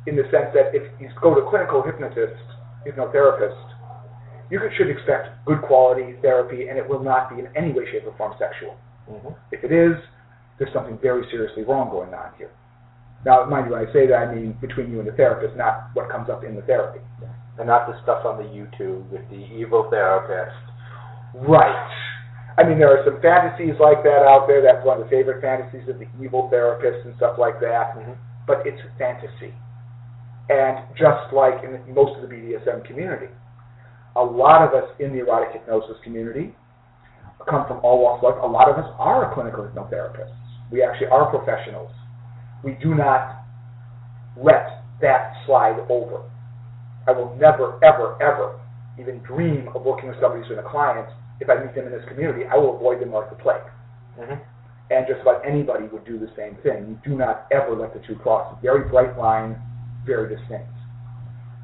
in 0.06 0.16
the 0.16 0.22
sense 0.32 0.48
that 0.54 0.72
if 0.72 0.82
you 0.98 1.10
go 1.20 1.34
to 1.34 1.44
clinical 1.50 1.82
hypnotists 1.82 2.40
hypnotherapist, 2.86 3.58
you 4.50 4.60
should 4.78 4.88
expect 4.88 5.44
good 5.44 5.60
quality 5.62 6.14
therapy, 6.22 6.68
and 6.68 6.78
it 6.78 6.88
will 6.88 7.02
not 7.02 7.34
be 7.34 7.42
in 7.42 7.48
any 7.56 7.72
way, 7.72 7.84
shape, 7.90 8.06
or 8.06 8.16
form 8.16 8.34
sexual. 8.38 8.76
Mm-hmm. 9.10 9.34
If 9.50 9.64
it 9.64 9.72
is, 9.72 9.98
there's 10.58 10.72
something 10.72 10.98
very 11.02 11.26
seriously 11.30 11.64
wrong 11.64 11.90
going 11.90 12.14
on 12.14 12.30
here. 12.38 12.50
Now, 13.24 13.44
mind 13.44 13.66
you, 13.66 13.72
when 13.72 13.82
I 13.82 13.92
say 13.92 14.06
that, 14.06 14.14
I 14.14 14.32
mean 14.32 14.56
between 14.60 14.90
you 14.90 15.00
and 15.00 15.08
the 15.08 15.12
therapist, 15.12 15.56
not 15.56 15.90
what 15.94 16.08
comes 16.08 16.30
up 16.30 16.44
in 16.44 16.54
the 16.54 16.62
therapy. 16.62 17.00
And 17.58 17.66
not 17.66 17.88
the 17.88 17.96
stuff 18.04 18.24
on 18.28 18.36
the 18.36 18.44
YouTube 18.44 19.08
with 19.08 19.24
the 19.30 19.40
evil 19.56 19.88
therapist. 19.88 20.54
Right. 21.34 21.88
I 22.58 22.68
mean, 22.68 22.78
there 22.78 22.92
are 22.92 23.02
some 23.04 23.16
fantasies 23.20 23.80
like 23.80 24.04
that 24.04 24.28
out 24.28 24.44
there. 24.46 24.60
That's 24.60 24.84
one 24.84 25.00
of 25.00 25.04
the 25.04 25.10
favorite 25.10 25.40
fantasies 25.40 25.88
of 25.88 25.98
the 25.98 26.06
evil 26.20 26.48
therapist 26.52 27.04
and 27.04 27.16
stuff 27.16 27.36
like 27.38 27.58
that. 27.60 27.96
Mm-hmm. 27.96 28.12
But 28.46 28.68
it's 28.68 28.80
a 28.84 28.92
fantasy. 28.98 29.56
And 30.48 30.78
just 30.96 31.32
like 31.32 31.64
in 31.64 31.94
most 31.94 32.16
of 32.16 32.28
the 32.28 32.34
BDSM 32.34 32.84
community, 32.86 33.26
a 34.14 34.22
lot 34.22 34.62
of 34.62 34.74
us 34.74 34.88
in 35.00 35.12
the 35.12 35.20
erotic 35.20 35.52
hypnosis 35.52 35.96
community 36.04 36.54
come 37.48 37.66
from 37.66 37.80
all 37.84 38.02
walks 38.02 38.24
of 38.24 38.34
life. 38.34 38.42
A 38.42 38.46
lot 38.46 38.68
of 38.68 38.76
us 38.78 38.90
are 38.98 39.32
clinical 39.34 39.64
hypnotherapists. 39.64 40.34
We 40.70 40.82
actually 40.82 41.08
are 41.08 41.30
professionals. 41.30 41.92
We 42.64 42.72
do 42.82 42.94
not 42.94 43.44
let 44.36 44.82
that 45.00 45.34
slide 45.46 45.78
over. 45.88 46.22
I 47.06 47.12
will 47.12 47.36
never, 47.36 47.78
ever, 47.84 48.20
ever 48.22 48.58
even 48.98 49.20
dream 49.22 49.68
of 49.74 49.82
working 49.82 50.08
with 50.08 50.18
somebody 50.20 50.40
who's 50.40 50.48
been 50.48 50.64
a 50.64 50.68
client. 50.68 51.08
If 51.40 51.50
I 51.50 51.62
meet 51.62 51.74
them 51.74 51.86
in 51.86 51.92
this 51.92 52.04
community, 52.08 52.44
I 52.50 52.56
will 52.56 52.76
avoid 52.76 53.00
them 53.00 53.12
like 53.12 53.28
the 53.30 53.36
plague. 53.36 53.68
Mm-hmm. 54.18 54.40
And 54.88 55.06
just 55.06 55.20
about 55.20 55.44
anybody 55.46 55.86
would 55.92 56.06
do 56.06 56.18
the 56.18 56.30
same 56.36 56.56
thing. 56.62 56.88
You 56.88 56.98
do 57.04 57.18
not 57.18 57.46
ever 57.52 57.76
let 57.76 57.92
the 57.92 58.00
two 58.06 58.16
cross. 58.16 58.56
Very 58.62 58.88
bright 58.88 59.18
line 59.18 59.60
very 60.06 60.34
distinct. 60.34 60.70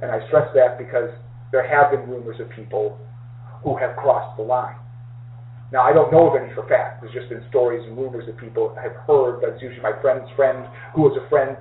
And 0.03 0.11
I 0.11 0.27
stress 0.27 0.51
that 0.55 0.79
because 0.79 1.11
there 1.53 1.63
have 1.63 1.93
been 1.93 2.11
rumors 2.11 2.41
of 2.41 2.51
people 2.51 2.99
who 3.63 3.79
have 3.79 3.97
crossed 3.97 4.37
the 4.37 4.43
line. 4.43 4.77
Now, 5.73 5.83
I 5.83 5.93
don't 5.93 6.13
know 6.13 6.29
of 6.29 6.37
any 6.37 6.53
for 6.53 6.69
fact. 6.69 7.01
There's 7.01 7.15
just 7.15 7.31
been 7.31 7.43
stories 7.49 7.81
and 7.87 7.97
rumors 7.97 8.27
that 8.27 8.37
people 8.37 8.75
have 8.77 8.93
heard, 9.07 9.41
That's 9.41 9.63
usually 9.63 9.81
my 9.81 9.97
friend's 10.03 10.29
friend 10.37 10.67
who 10.95 11.03
was 11.03 11.17
a 11.17 11.27
friend, 11.31 11.57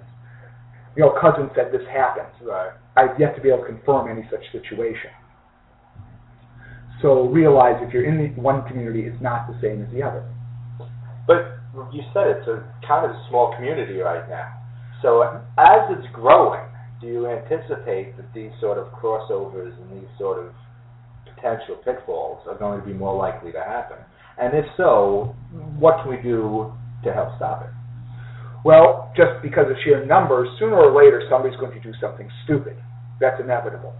you 0.97 1.03
know, 1.03 1.15
cousin 1.21 1.49
said 1.55 1.71
this 1.71 1.87
happened. 1.87 2.27
Right. 2.43 2.75
I've 2.97 3.17
yet 3.17 3.35
to 3.35 3.41
be 3.41 3.47
able 3.47 3.63
to 3.63 3.71
confirm 3.71 4.11
any 4.11 4.27
such 4.29 4.43
situation. 4.51 5.15
So 7.01 7.29
realize 7.29 7.79
if 7.79 7.93
you're 7.93 8.05
in 8.05 8.17
the 8.17 8.41
one 8.41 8.67
community, 8.67 9.07
it's 9.07 9.21
not 9.21 9.47
the 9.47 9.57
same 9.61 9.81
as 9.81 9.89
the 9.93 10.03
other. 10.03 10.27
But 11.25 11.61
you 11.93 12.03
said 12.13 12.27
it's 12.27 12.47
a 12.47 12.67
kind 12.85 13.07
of 13.07 13.15
a 13.15 13.19
small 13.29 13.55
community 13.55 13.97
right 14.03 14.27
now. 14.29 14.59
So 15.01 15.23
as 15.57 15.81
it's 15.89 16.07
growing, 16.13 16.67
do 17.01 17.07
you 17.07 17.27
anticipate 17.27 18.15
that 18.17 18.31
these 18.33 18.51
sort 18.61 18.77
of 18.77 18.87
crossovers 18.93 19.73
and 19.81 20.01
these 20.01 20.09
sort 20.17 20.45
of 20.45 20.53
potential 21.25 21.75
pitfalls 21.83 22.45
are 22.47 22.57
going 22.57 22.79
to 22.79 22.85
be 22.85 22.93
more 22.93 23.17
likely 23.17 23.51
to 23.51 23.59
happen? 23.59 23.97
And 24.39 24.55
if 24.55 24.65
so, 24.77 25.35
what 25.77 26.03
can 26.03 26.11
we 26.11 26.21
do 26.21 26.71
to 27.03 27.11
help 27.11 27.35
stop 27.37 27.63
it? 27.63 27.73
Well, 28.63 29.11
just 29.17 29.41
because 29.41 29.65
of 29.69 29.75
sheer 29.83 30.05
numbers, 30.05 30.47
sooner 30.59 30.77
or 30.77 30.93
later 30.95 31.23
somebody's 31.29 31.59
going 31.59 31.73
to 31.73 31.81
do 31.81 31.91
something 31.99 32.29
stupid. 32.45 32.77
That's 33.19 33.41
inevitable. 33.41 33.93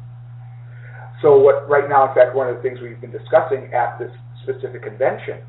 So 1.22 1.38
what 1.40 1.68
right 1.70 1.90
now, 1.90 2.10
in 2.10 2.16
fact, 2.16 2.36
one 2.36 2.48
of 2.48 2.56
the 2.56 2.62
things 2.62 2.80
we've 2.82 3.02
been 3.02 3.12
discussing 3.12 3.74
at 3.74 3.98
this 3.98 4.12
specific 4.44 4.84
convention 4.84 5.42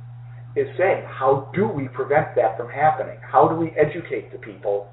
is 0.57 0.69
saying, 0.77 1.05
how 1.09 1.51
do 1.55 1.69
we 1.69 1.88
prevent 1.88 2.35
that 2.37 2.57
from 2.57 2.69
happening? 2.69 3.17
How 3.21 3.49
do 3.49 3.57
we 3.57 3.73
educate 3.77 4.33
the 4.33 4.38
people 4.38 4.88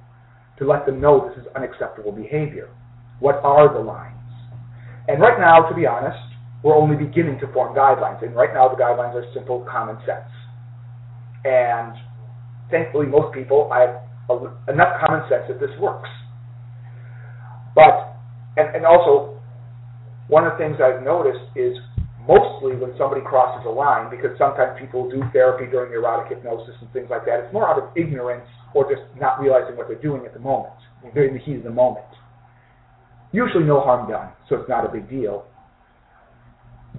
to 0.59 0.67
let 0.67 0.85
them 0.85 0.99
know 0.99 1.27
this 1.29 1.43
is 1.43 1.47
unacceptable 1.55 2.11
behavior. 2.11 2.69
What 3.19 3.41
are 3.43 3.73
the 3.73 3.79
lines? 3.79 4.15
And 5.07 5.19
right 5.21 5.39
now, 5.39 5.67
to 5.67 5.75
be 5.75 5.87
honest, 5.87 6.19
we're 6.63 6.75
only 6.75 6.95
beginning 6.95 7.39
to 7.39 7.51
form 7.53 7.75
guidelines. 7.75 8.23
And 8.23 8.35
right 8.35 8.53
now, 8.53 8.67
the 8.67 8.75
guidelines 8.75 9.15
are 9.15 9.25
simple 9.33 9.65
common 9.69 9.97
sense. 10.05 10.29
And 11.45 11.95
thankfully, 12.69 13.07
most 13.07 13.33
people 13.33 13.71
I 13.71 13.79
have 13.79 14.41
enough 14.67 14.99
common 14.99 15.23
sense 15.29 15.43
that 15.47 15.59
this 15.59 15.71
works. 15.79 16.09
But, 17.73 18.15
and, 18.57 18.75
and 18.75 18.85
also, 18.85 19.39
one 20.27 20.45
of 20.45 20.53
the 20.53 20.57
things 20.59 20.77
I've 20.83 21.01
noticed 21.01 21.41
is 21.55 21.73
mostly 22.27 22.75
when 22.75 22.93
somebody 22.97 23.21
crosses 23.21 23.65
a 23.65 23.71
line, 23.71 24.11
because 24.11 24.37
sometimes 24.37 24.77
people 24.77 25.09
do 25.09 25.23
therapy 25.31 25.65
during 25.71 25.93
erotic 25.93 26.37
hypnosis 26.37 26.75
and 26.81 26.91
things 26.91 27.07
like 27.09 27.25
that, 27.25 27.39
it's 27.39 27.53
more 27.53 27.67
out 27.67 27.81
of 27.81 27.89
ignorance 27.95 28.45
or 28.73 28.89
just 28.89 29.01
not 29.19 29.39
realizing 29.39 29.75
what 29.75 29.87
they're 29.87 30.01
doing 30.01 30.25
at 30.25 30.33
the 30.33 30.39
moment. 30.39 30.73
They're 31.13 31.27
in 31.27 31.33
the 31.33 31.39
heat 31.39 31.57
of 31.57 31.63
the 31.63 31.71
moment. 31.71 32.05
Usually 33.31 33.63
no 33.63 33.79
harm 33.81 34.09
done, 34.09 34.29
so 34.47 34.55
it's 34.55 34.69
not 34.69 34.85
a 34.85 34.89
big 34.89 35.09
deal. 35.09 35.45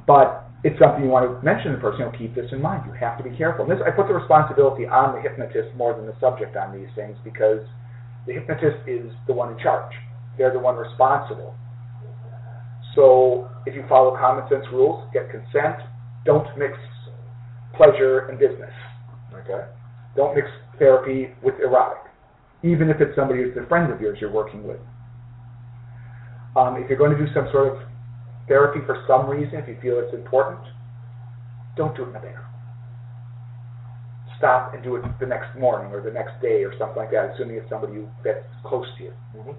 But 0.07 0.47
it's 0.63 0.79
something 0.79 1.03
you 1.03 1.11
want 1.11 1.25
to 1.25 1.45
mention 1.45 1.73
to 1.73 1.77
the 1.77 1.83
person, 1.83 2.01
you 2.01 2.07
know, 2.07 2.15
keep 2.17 2.35
this 2.35 2.47
in 2.53 2.61
mind. 2.61 2.85
You 2.87 2.93
have 2.93 3.19
to 3.19 3.25
be 3.25 3.37
careful. 3.37 3.65
And 3.65 3.73
this, 3.73 3.81
I 3.85 3.91
put 3.91 4.09
the 4.09 4.15
responsibility 4.15 4.87
on 4.87 5.15
the 5.17 5.21
hypnotist 5.21 5.75
more 5.77 5.95
than 5.97 6.07
the 6.07 6.17
subject 6.21 6.57
on 6.57 6.77
these 6.77 6.89
things 6.95 7.17
because 7.25 7.65
the 8.27 8.35
hypnotist 8.35 8.87
is 8.87 9.11
the 9.27 9.33
one 9.33 9.53
in 9.53 9.59
charge. 9.59 9.93
They're 10.37 10.53
the 10.53 10.61
one 10.61 10.77
responsible. 10.77 11.55
So 12.95 13.49
if 13.67 13.75
you 13.75 13.85
follow 13.89 14.17
common 14.17 14.45
sense 14.49 14.65
rules, 14.73 15.09
get 15.13 15.31
consent, 15.31 15.81
don't 16.25 16.47
mix 16.59 16.77
pleasure 17.77 18.29
and 18.29 18.39
business. 18.39 18.73
Okay. 19.33 19.65
Don't 20.17 20.35
mix 20.35 20.49
therapy 20.81 21.29
with 21.45 21.55
erotic, 21.61 22.03
even 22.65 22.91
if 22.91 23.01
it's 23.01 23.15
somebody 23.15 23.45
who's 23.45 23.55
a 23.57 23.69
friend 23.69 23.93
of 23.93 24.01
yours 24.01 24.19
you're 24.21 24.33
working 24.33 24.67
with. 24.67 24.81
Um, 26.57 26.75
if 26.83 26.91
you're 26.91 26.99
going 26.99 27.15
to 27.15 27.21
do 27.21 27.31
some 27.33 27.47
sort 27.53 27.71
of 27.71 27.79
therapy 28.49 28.81
for 28.85 29.05
some 29.07 29.31
reason, 29.31 29.61
if 29.61 29.69
you 29.69 29.79
feel 29.81 30.03
it's 30.03 30.13
important, 30.13 30.59
don't 31.77 31.95
do 31.95 32.03
it 32.03 32.11
in 32.11 32.17
a 32.17 32.19
bedroom. 32.19 32.51
stop 34.41 34.73
and 34.73 34.83
do 34.83 34.97
it 34.97 35.05
the 35.21 35.27
next 35.27 35.53
morning 35.61 35.93
or 35.93 36.01
the 36.01 36.11
next 36.11 36.41
day 36.41 36.65
or 36.65 36.73
something 36.81 36.97
like 36.97 37.13
that, 37.13 37.37
assuming 37.37 37.57
it's 37.57 37.69
somebody 37.69 37.93
who, 37.93 38.09
that's 38.25 38.43
close 38.65 38.89
to 38.97 39.05
you. 39.05 39.13
Mm-hmm. 39.37 39.53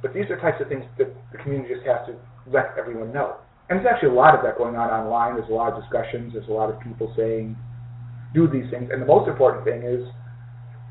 But 0.00 0.14
these 0.14 0.30
are 0.30 0.38
types 0.38 0.62
of 0.62 0.68
things 0.68 0.84
that 0.96 1.10
the 1.32 1.38
community 1.42 1.74
just 1.74 1.84
has 1.84 2.06
to 2.06 2.14
let 2.46 2.78
everyone 2.78 3.12
know. 3.12 3.42
And 3.68 3.82
there's 3.82 3.90
actually 3.90 4.14
a 4.14 4.18
lot 4.18 4.38
of 4.38 4.46
that 4.46 4.56
going 4.56 4.76
on 4.76 4.88
online. 4.94 5.34
There's 5.34 5.50
a 5.50 5.52
lot 5.52 5.74
of 5.74 5.82
discussions. 5.82 6.32
There's 6.32 6.48
a 6.48 6.54
lot 6.54 6.70
of 6.70 6.78
people 6.78 7.12
saying, 7.18 7.58
do 8.32 8.46
these 8.46 8.70
things. 8.70 8.94
And 8.94 9.02
the 9.02 9.10
most 9.10 9.26
important 9.28 9.66
thing 9.66 9.82
is, 9.82 10.06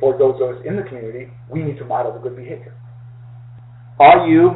for 0.05 0.13
those 0.21 0.37
of 0.37 0.53
us 0.53 0.61
in 0.69 0.75
the 0.75 0.83
community, 0.83 1.33
we 1.49 1.63
need 1.63 1.79
to 1.79 1.83
model 1.83 2.13
the 2.13 2.19
good 2.19 2.35
behavior. 2.35 2.77
Are 3.99 4.29
you 4.29 4.53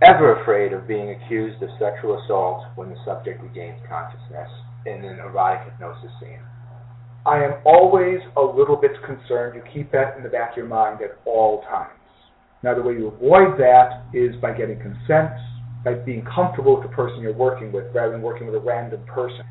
ever 0.00 0.40
afraid 0.40 0.72
of 0.72 0.88
being 0.88 1.10
accused 1.10 1.62
of 1.62 1.68
sexual 1.78 2.16
assault 2.24 2.64
when 2.74 2.88
the 2.88 2.96
subject 3.04 3.42
regains 3.42 3.76
consciousness 3.86 4.48
in 4.86 5.04
an 5.04 5.20
erotic 5.20 5.70
hypnosis 5.70 6.08
scene? 6.18 6.40
I 7.26 7.44
am 7.44 7.60
always 7.66 8.16
a 8.38 8.40
little 8.40 8.76
bit 8.76 8.92
concerned. 9.04 9.60
You 9.60 9.62
keep 9.74 9.92
that 9.92 10.16
in 10.16 10.22
the 10.22 10.30
back 10.30 10.52
of 10.52 10.56
your 10.56 10.66
mind 10.72 11.02
at 11.02 11.20
all 11.26 11.60
times. 11.68 11.92
Now, 12.62 12.72
the 12.74 12.80
way 12.80 12.94
you 12.94 13.08
avoid 13.08 13.60
that 13.60 14.08
is 14.14 14.40
by 14.40 14.56
getting 14.56 14.80
consent, 14.80 15.36
by 15.84 16.00
being 16.00 16.24
comfortable 16.24 16.80
with 16.80 16.88
the 16.88 16.96
person 16.96 17.20
you're 17.20 17.36
working 17.36 17.72
with 17.72 17.92
rather 17.92 18.12
than 18.12 18.22
working 18.22 18.46
with 18.46 18.56
a 18.56 18.64
random 18.64 19.04
person, 19.04 19.44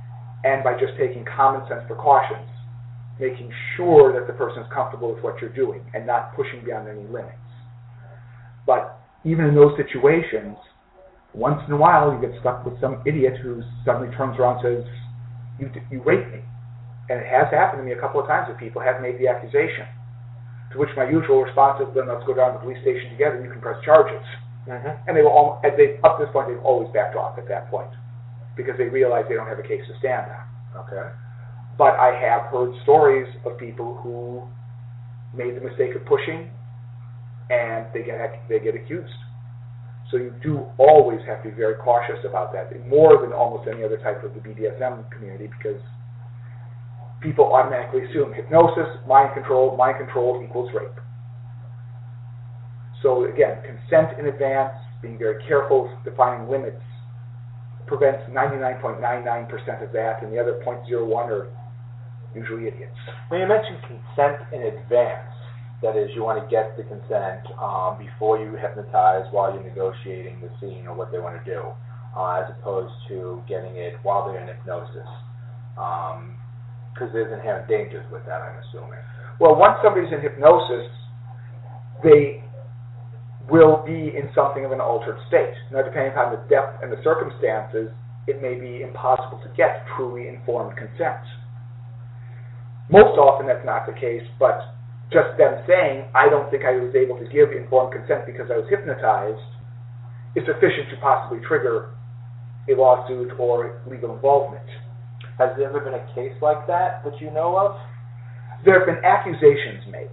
and 0.43 0.63
by 0.63 0.73
just 0.73 0.97
taking 0.97 1.23
common 1.29 1.61
sense 1.69 1.83
precautions, 1.85 2.49
making 3.20 3.51
sure 3.76 4.13
that 4.13 4.28
the 4.28 4.34
person 4.34 4.61
is 4.61 4.70
comfortable 4.74 5.13
with 5.13 5.24
what 5.24 5.41
you're 5.41 5.53
doing 5.53 5.82
and 5.93 6.05
not 6.05 6.36
pushing 6.36 6.63
beyond 6.63 6.88
any 6.88 7.03
limits. 7.03 7.38
But 8.65 8.99
even 9.26 9.45
in 9.45 9.55
those 9.55 9.74
situations, 9.78 10.57
once 11.34 11.61
in 11.68 11.74
a 11.74 11.78
while 11.78 12.13
you 12.13 12.22
get 12.22 12.38
stuck 12.39 12.65
with 12.65 12.80
some 12.80 13.01
idiot 13.05 13.38
who 13.41 13.61
suddenly 13.86 14.13
turns 14.15 14.38
around 14.39 14.63
and 14.65 14.84
says, 14.84 14.86
you, 15.59 15.72
you 15.89 16.01
raped 16.03 16.32
me. 16.32 16.41
And 17.09 17.20
it 17.20 17.28
has 17.28 17.47
happened 17.51 17.82
to 17.82 17.86
me 17.86 17.93
a 17.93 17.99
couple 17.99 18.20
of 18.20 18.28
times 18.28 18.47
that 18.49 18.59
people 18.59 18.82
have 18.82 19.01
made 19.01 19.18
the 19.18 19.28
accusation. 19.28 19.88
To 20.74 20.80
which 20.80 20.89
my 20.97 21.09
usual 21.09 21.41
response 21.41 21.80
is, 21.82 21.88
then 21.95 22.11
let's 22.11 22.26
go 22.28 22.36
down 22.36 22.53
to 22.53 22.59
the 22.59 22.63
police 22.68 22.82
station 22.84 23.09
together 23.09 23.39
and 23.39 23.45
you 23.45 23.51
can 23.51 23.61
press 23.61 23.80
charges. 23.86 24.22
Mm-hmm. 24.68 25.07
And 25.07 25.15
they 25.15 25.24
will, 25.24 25.32
all, 25.32 25.61
and 25.63 25.80
they, 25.80 25.95
up 26.03 26.20
to 26.20 26.28
this 26.28 26.34
point, 26.36 26.51
they've 26.51 26.65
always 26.68 26.91
backed 26.91 27.15
off 27.15 27.39
at 27.39 27.47
that 27.47 27.72
point 27.72 27.89
because 28.59 28.76
they 28.78 28.91
realize 28.91 29.24
they 29.30 29.39
don't 29.39 29.47
have 29.47 29.59
a 29.59 29.68
case 29.68 29.82
to 29.88 29.95
stand 30.03 30.28
on. 30.28 30.43
Okay. 30.84 31.07
But 31.78 31.99
I 31.99 32.17
have 32.19 32.51
heard 32.51 32.73
stories 32.84 33.28
of 33.45 33.57
people 33.57 33.99
who 34.01 34.41
made 35.38 35.55
the 35.55 35.61
mistake 35.61 35.95
of 35.95 36.05
pushing 36.05 36.49
and 37.49 37.86
they 37.93 38.03
get 38.03 38.17
they 38.49 38.59
get 38.59 38.75
accused. 38.75 39.13
So 40.11 40.17
you 40.17 40.34
do 40.41 40.65
always 40.78 41.19
have 41.28 41.43
to 41.43 41.49
be 41.49 41.55
very 41.55 41.75
cautious 41.75 42.23
about 42.28 42.53
that, 42.53 42.71
more 42.88 43.21
than 43.21 43.34
almost 43.34 43.67
any 43.67 43.84
other 43.84 43.97
type 43.97 44.23
of 44.23 44.34
the 44.34 44.39
BDSM 44.39 45.11
community, 45.11 45.49
because 45.57 45.82
people 47.19 47.51
automatically 47.53 48.05
assume 48.05 48.34
hypnosis, 48.34 48.88
mind 49.05 49.34
control, 49.34 49.75
mind 49.75 49.97
control 49.97 50.41
equals 50.43 50.71
rape. 50.73 50.95
So 53.03 53.25
again, 53.25 53.59
consent 53.63 54.17
in 54.17 54.28
advance, 54.28 54.73
being 55.01 55.17
very 55.17 55.43
careful, 55.45 55.91
defining 56.05 56.49
limits, 56.49 56.82
prevents 57.86 58.23
99.99% 58.30 59.84
of 59.84 59.91
that, 59.91 60.23
and 60.23 60.32
the 60.32 60.39
other 60.39 60.61
0.01 60.65 61.13
are 61.28 61.47
usually 62.38 62.67
idiots. 62.69 62.93
When 63.29 63.41
you 63.41 63.47
mentioned 63.47 63.81
consent 63.81 64.45
in 64.53 64.61
advance, 64.61 65.33
that 65.81 65.97
is, 65.97 66.09
you 66.15 66.23
want 66.23 66.41
to 66.41 66.45
get 66.49 66.77
the 66.77 66.85
consent 66.85 67.45
um, 67.61 67.97
before 68.01 68.41
you 68.41 68.57
hypnotize 68.57 69.25
while 69.29 69.53
you're 69.53 69.65
negotiating 69.65 70.41
the 70.41 70.49
scene 70.61 70.88
or 70.88 70.93
what 70.97 71.11
they 71.11 71.19
want 71.19 71.38
to 71.38 71.45
do, 71.45 71.61
uh, 72.17 72.41
as 72.41 72.49
opposed 72.57 72.93
to 73.09 73.41
getting 73.47 73.77
it 73.77 73.93
while 74.01 74.25
they're 74.25 74.41
in 74.41 74.49
hypnosis. 74.49 75.05
Because 75.77 77.09
um, 77.09 77.13
there's 77.13 77.29
inherent 77.29 77.69
dangers 77.69 78.05
with 78.09 78.25
that, 78.25 78.41
I'm 78.41 78.57
assuming. 78.69 78.97
Well, 79.39 79.53
once 79.53 79.77
somebody's 79.85 80.09
in 80.09 80.21
hypnosis, 80.21 80.89
they 82.01 82.41
will 83.49 83.85
be 83.85 84.17
in 84.17 84.33
something 84.33 84.65
of 84.65 84.73
an 84.73 84.81
altered 84.81 85.17
state. 85.29 85.53
Now, 85.71 85.85
depending 85.85 86.11
upon 86.11 86.33
the 86.33 86.41
depth 86.49 86.81
and 86.81 86.91
the 86.91 86.97
circumstances, 87.03 87.93
it 88.25 88.41
may 88.41 88.59
be 88.59 88.81
impossible 88.81 89.39
to 89.45 89.49
get 89.55 89.85
truly 89.95 90.27
informed 90.27 90.75
consent. 90.75 91.21
Most 92.89 93.19
often 93.19 93.47
that's 93.47 93.65
not 93.65 93.85
the 93.85 93.93
case, 93.93 94.23
but 94.39 94.77
just 95.11 95.35
them 95.38 95.63
saying, 95.67 96.07
I 96.15 96.27
don't 96.27 96.51
think 96.51 96.63
I 96.63 96.75
was 96.75 96.95
able 96.95 97.19
to 97.19 97.27
give 97.27 97.51
informed 97.51 97.95
consent 97.95 98.25
because 98.25 98.47
I 98.51 98.59
was 98.59 98.67
hypnotized, 98.69 99.43
is 100.35 100.43
sufficient 100.47 100.91
to 100.91 100.97
possibly 100.99 101.39
trigger 101.47 101.95
a 102.67 102.75
lawsuit 102.75 103.31
or 103.39 103.81
legal 103.89 104.13
involvement. 104.13 104.67
Has 105.39 105.55
there 105.57 105.69
ever 105.69 105.79
been 105.79 105.95
a 105.95 106.05
case 106.15 106.35
like 106.41 106.67
that 106.67 107.03
that 107.03 107.19
you 107.19 107.31
know 107.31 107.55
of? 107.55 107.75
There 108.65 108.79
have 108.79 108.88
been 108.88 109.03
accusations 109.03 109.85
made, 109.91 110.11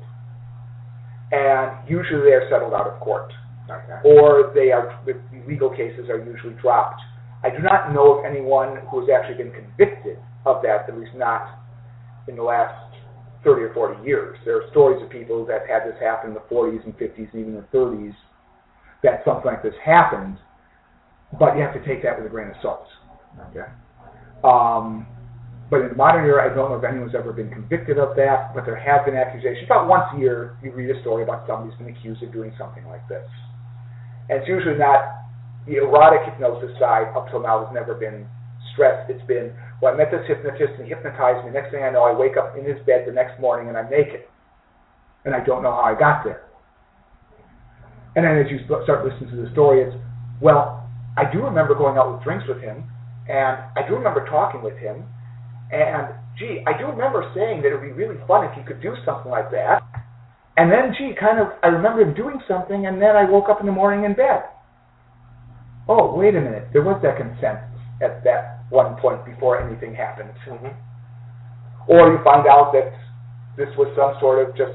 and 1.33 1.73
usually 1.89 2.23
they 2.23 2.37
are 2.37 2.47
settled 2.51 2.75
out 2.75 2.87
of 2.87 3.01
court, 3.01 3.33
okay. 3.71 4.05
or 4.05 4.53
they 4.55 4.71
are 4.71 5.01
the 5.07 5.17
legal 5.49 5.71
cases 5.71 6.11
are 6.11 6.23
usually 6.23 6.55
dropped. 6.61 7.01
I 7.43 7.51
do 7.51 7.59
not 7.59 7.93
know 7.93 8.19
of 8.19 8.25
anyone 8.25 8.79
who 8.91 9.01
has 9.01 9.09
actually 9.09 9.43
been 9.43 9.53
convicted 9.53 10.19
of 10.45 10.61
that, 10.63 10.89
at 10.89 10.99
least 10.99 11.17
not 11.17 11.64
in 12.29 12.37
the 12.37 12.43
last 12.43 12.95
30 13.45 13.63
or 13.63 13.75
40 13.75 14.07
years. 14.07 14.39
There 14.45 14.57
are 14.57 14.71
stories 14.71 15.03
of 15.03 15.11
people 15.11 15.45
that 15.47 15.69
had 15.69 15.85
this 15.87 15.99
happen 16.01 16.31
in 16.31 16.35
the 16.35 16.47
40s 16.51 16.85
and 16.85 16.97
50s 16.97 17.33
and 17.33 17.41
even 17.41 17.55
the 17.55 17.69
30s 17.77 18.15
that 19.03 19.21
something 19.25 19.45
like 19.45 19.63
this 19.63 19.75
happened, 19.85 20.39
but 21.39 21.55
you 21.55 21.63
have 21.63 21.75
to 21.75 21.85
take 21.85 22.03
that 22.03 22.17
with 22.17 22.27
a 22.27 22.31
grain 22.31 22.49
of 22.49 22.57
salt. 22.63 22.89
Okay. 23.51 23.69
Um, 24.43 25.07
but 25.71 25.81
in 25.81 25.89
the 25.89 25.97
modern 25.97 26.25
era, 26.25 26.45
I 26.45 26.55
don't 26.55 26.71
know 26.71 26.77
if 26.77 26.85
anyone's 26.85 27.15
ever 27.15 27.33
been 27.33 27.51
convicted 27.51 27.99
of 27.99 28.17
that, 28.17 28.55
but 28.55 28.65
there 28.65 28.77
have 28.77 29.05
been 29.05 29.17
accusations. 29.17 29.65
About 29.65 29.89
once 29.89 30.05
a 30.15 30.19
year, 30.19 30.57
you 30.63 30.73
read 30.73 30.95
a 30.95 31.01
story 31.01 31.23
about 31.23 31.47
somebody 31.47 31.71
who's 31.71 31.79
been 31.79 31.95
accused 31.95 32.23
of 32.23 32.33
doing 32.33 32.53
something 32.59 32.85
like 32.87 33.07
this. 33.09 33.29
And 34.29 34.41
it's 34.41 34.49
usually 34.49 34.77
not 34.77 35.25
the 35.67 35.77
erotic 35.77 36.21
hypnosis 36.25 36.73
side 36.79 37.13
up 37.17 37.29
till 37.31 37.41
now 37.41 37.65
has 37.65 37.73
never 37.73 37.95
been 37.95 38.27
stressed. 38.73 39.09
It's 39.09 39.25
been 39.27 39.53
well, 39.83 39.95
I 39.95 39.97
met 39.97 40.11
this 40.11 40.27
hypnotist 40.27 40.79
and 40.79 40.85
he 40.85 40.91
hypnotized 40.91 41.45
me. 41.45 41.53
Next 41.53 41.71
thing 41.71 41.83
I 41.83 41.91
know, 41.91 42.03
I 42.03 42.13
wake 42.13 42.37
up 42.37 42.57
in 42.57 42.65
his 42.65 42.79
bed 42.87 43.05
the 43.07 43.13
next 43.13 43.41
morning 43.41 43.69
and 43.69 43.77
I'm 43.77 43.91
naked. 43.91 44.23
And 45.25 45.35
I 45.35 45.41
don't 45.45 45.63
know 45.63 45.73
how 45.73 45.89
I 45.89 45.99
got 45.99 46.25
there. 46.25 46.45
And 48.17 48.25
then 48.25 48.39
as 48.39 48.47
you 48.51 48.63
start 48.67 49.05
listening 49.05 49.31
to 49.31 49.37
the 49.43 49.51
story, 49.53 49.83
it's, 49.83 49.97
well, 50.41 50.89
I 51.17 51.31
do 51.31 51.43
remember 51.43 51.75
going 51.75 51.99
out 51.99 52.13
with 52.13 52.23
drinks 52.23 52.45
with 52.47 52.61
him, 52.61 52.85
and 53.29 53.59
I 53.75 53.83
do 53.89 53.95
remember 53.95 54.27
talking 54.27 54.63
with 54.63 54.77
him, 54.79 55.03
and 55.73 56.15
gee, 56.39 56.63
I 56.67 56.79
do 56.79 56.87
remember 56.87 57.27
saying 57.35 57.63
that 57.63 57.69
it 57.69 57.75
would 57.75 57.83
be 57.83 57.93
really 57.93 58.19
fun 58.27 58.45
if 58.45 58.55
he 58.55 58.63
could 58.63 58.81
do 58.81 58.95
something 59.05 59.31
like 59.31 59.51
that. 59.51 59.83
And 60.57 60.71
then, 60.71 60.95
gee, 60.97 61.15
kind 61.19 61.41
of, 61.41 61.49
I 61.63 61.69
remember 61.69 62.03
him 62.03 62.15
doing 62.15 62.39
something, 62.47 62.87
and 62.87 63.03
then 63.03 63.17
I 63.17 63.29
woke 63.29 63.49
up 63.49 63.59
in 63.59 63.67
the 63.67 63.73
morning 63.73 64.05
in 64.05 64.15
bed. 64.15 64.43
Oh, 65.89 66.15
wait 66.15 66.37
a 66.37 66.41
minute, 66.41 66.69
there 66.73 66.83
was 66.83 67.01
that 67.03 67.17
consent 67.17 67.59
at 68.01 68.23
that 68.23 68.54
one 68.71 68.97
point 68.97 69.25
before 69.25 69.61
anything 69.61 69.95
happened. 69.95 70.33
Mm-hmm. 70.49 70.73
Or 71.89 72.13
you 72.13 72.19
find 72.25 72.47
out 72.49 72.73
that 72.73 72.93
this 73.57 73.69
was 73.77 73.93
some 73.95 74.17
sort 74.21 74.41
of 74.41 74.57
just 74.57 74.73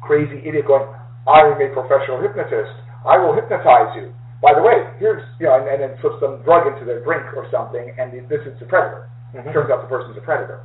crazy 0.00 0.40
idiot 0.46 0.66
going, 0.66 0.86
I 1.26 1.48
am 1.48 1.58
a 1.58 1.68
professional 1.72 2.20
hypnotist. 2.20 2.72
I 3.04 3.18
will 3.18 3.34
hypnotize 3.34 3.96
you. 3.96 4.14
By 4.40 4.52
the 4.52 4.62
way, 4.62 4.84
here's, 5.00 5.24
you 5.40 5.46
know, 5.46 5.56
and, 5.56 5.66
and 5.68 5.80
then 5.80 5.92
slip 6.00 6.20
some 6.20 6.44
drug 6.44 6.68
into 6.68 6.84
their 6.84 7.00
drink 7.02 7.24
or 7.32 7.48
something, 7.48 7.96
and 7.96 8.12
this 8.28 8.44
is 8.44 8.52
the 8.60 8.68
predator. 8.68 9.08
Mm-hmm. 9.32 9.52
Turns 9.52 9.72
out 9.72 9.80
the 9.82 9.88
person's 9.88 10.16
a 10.16 10.24
predator. 10.24 10.64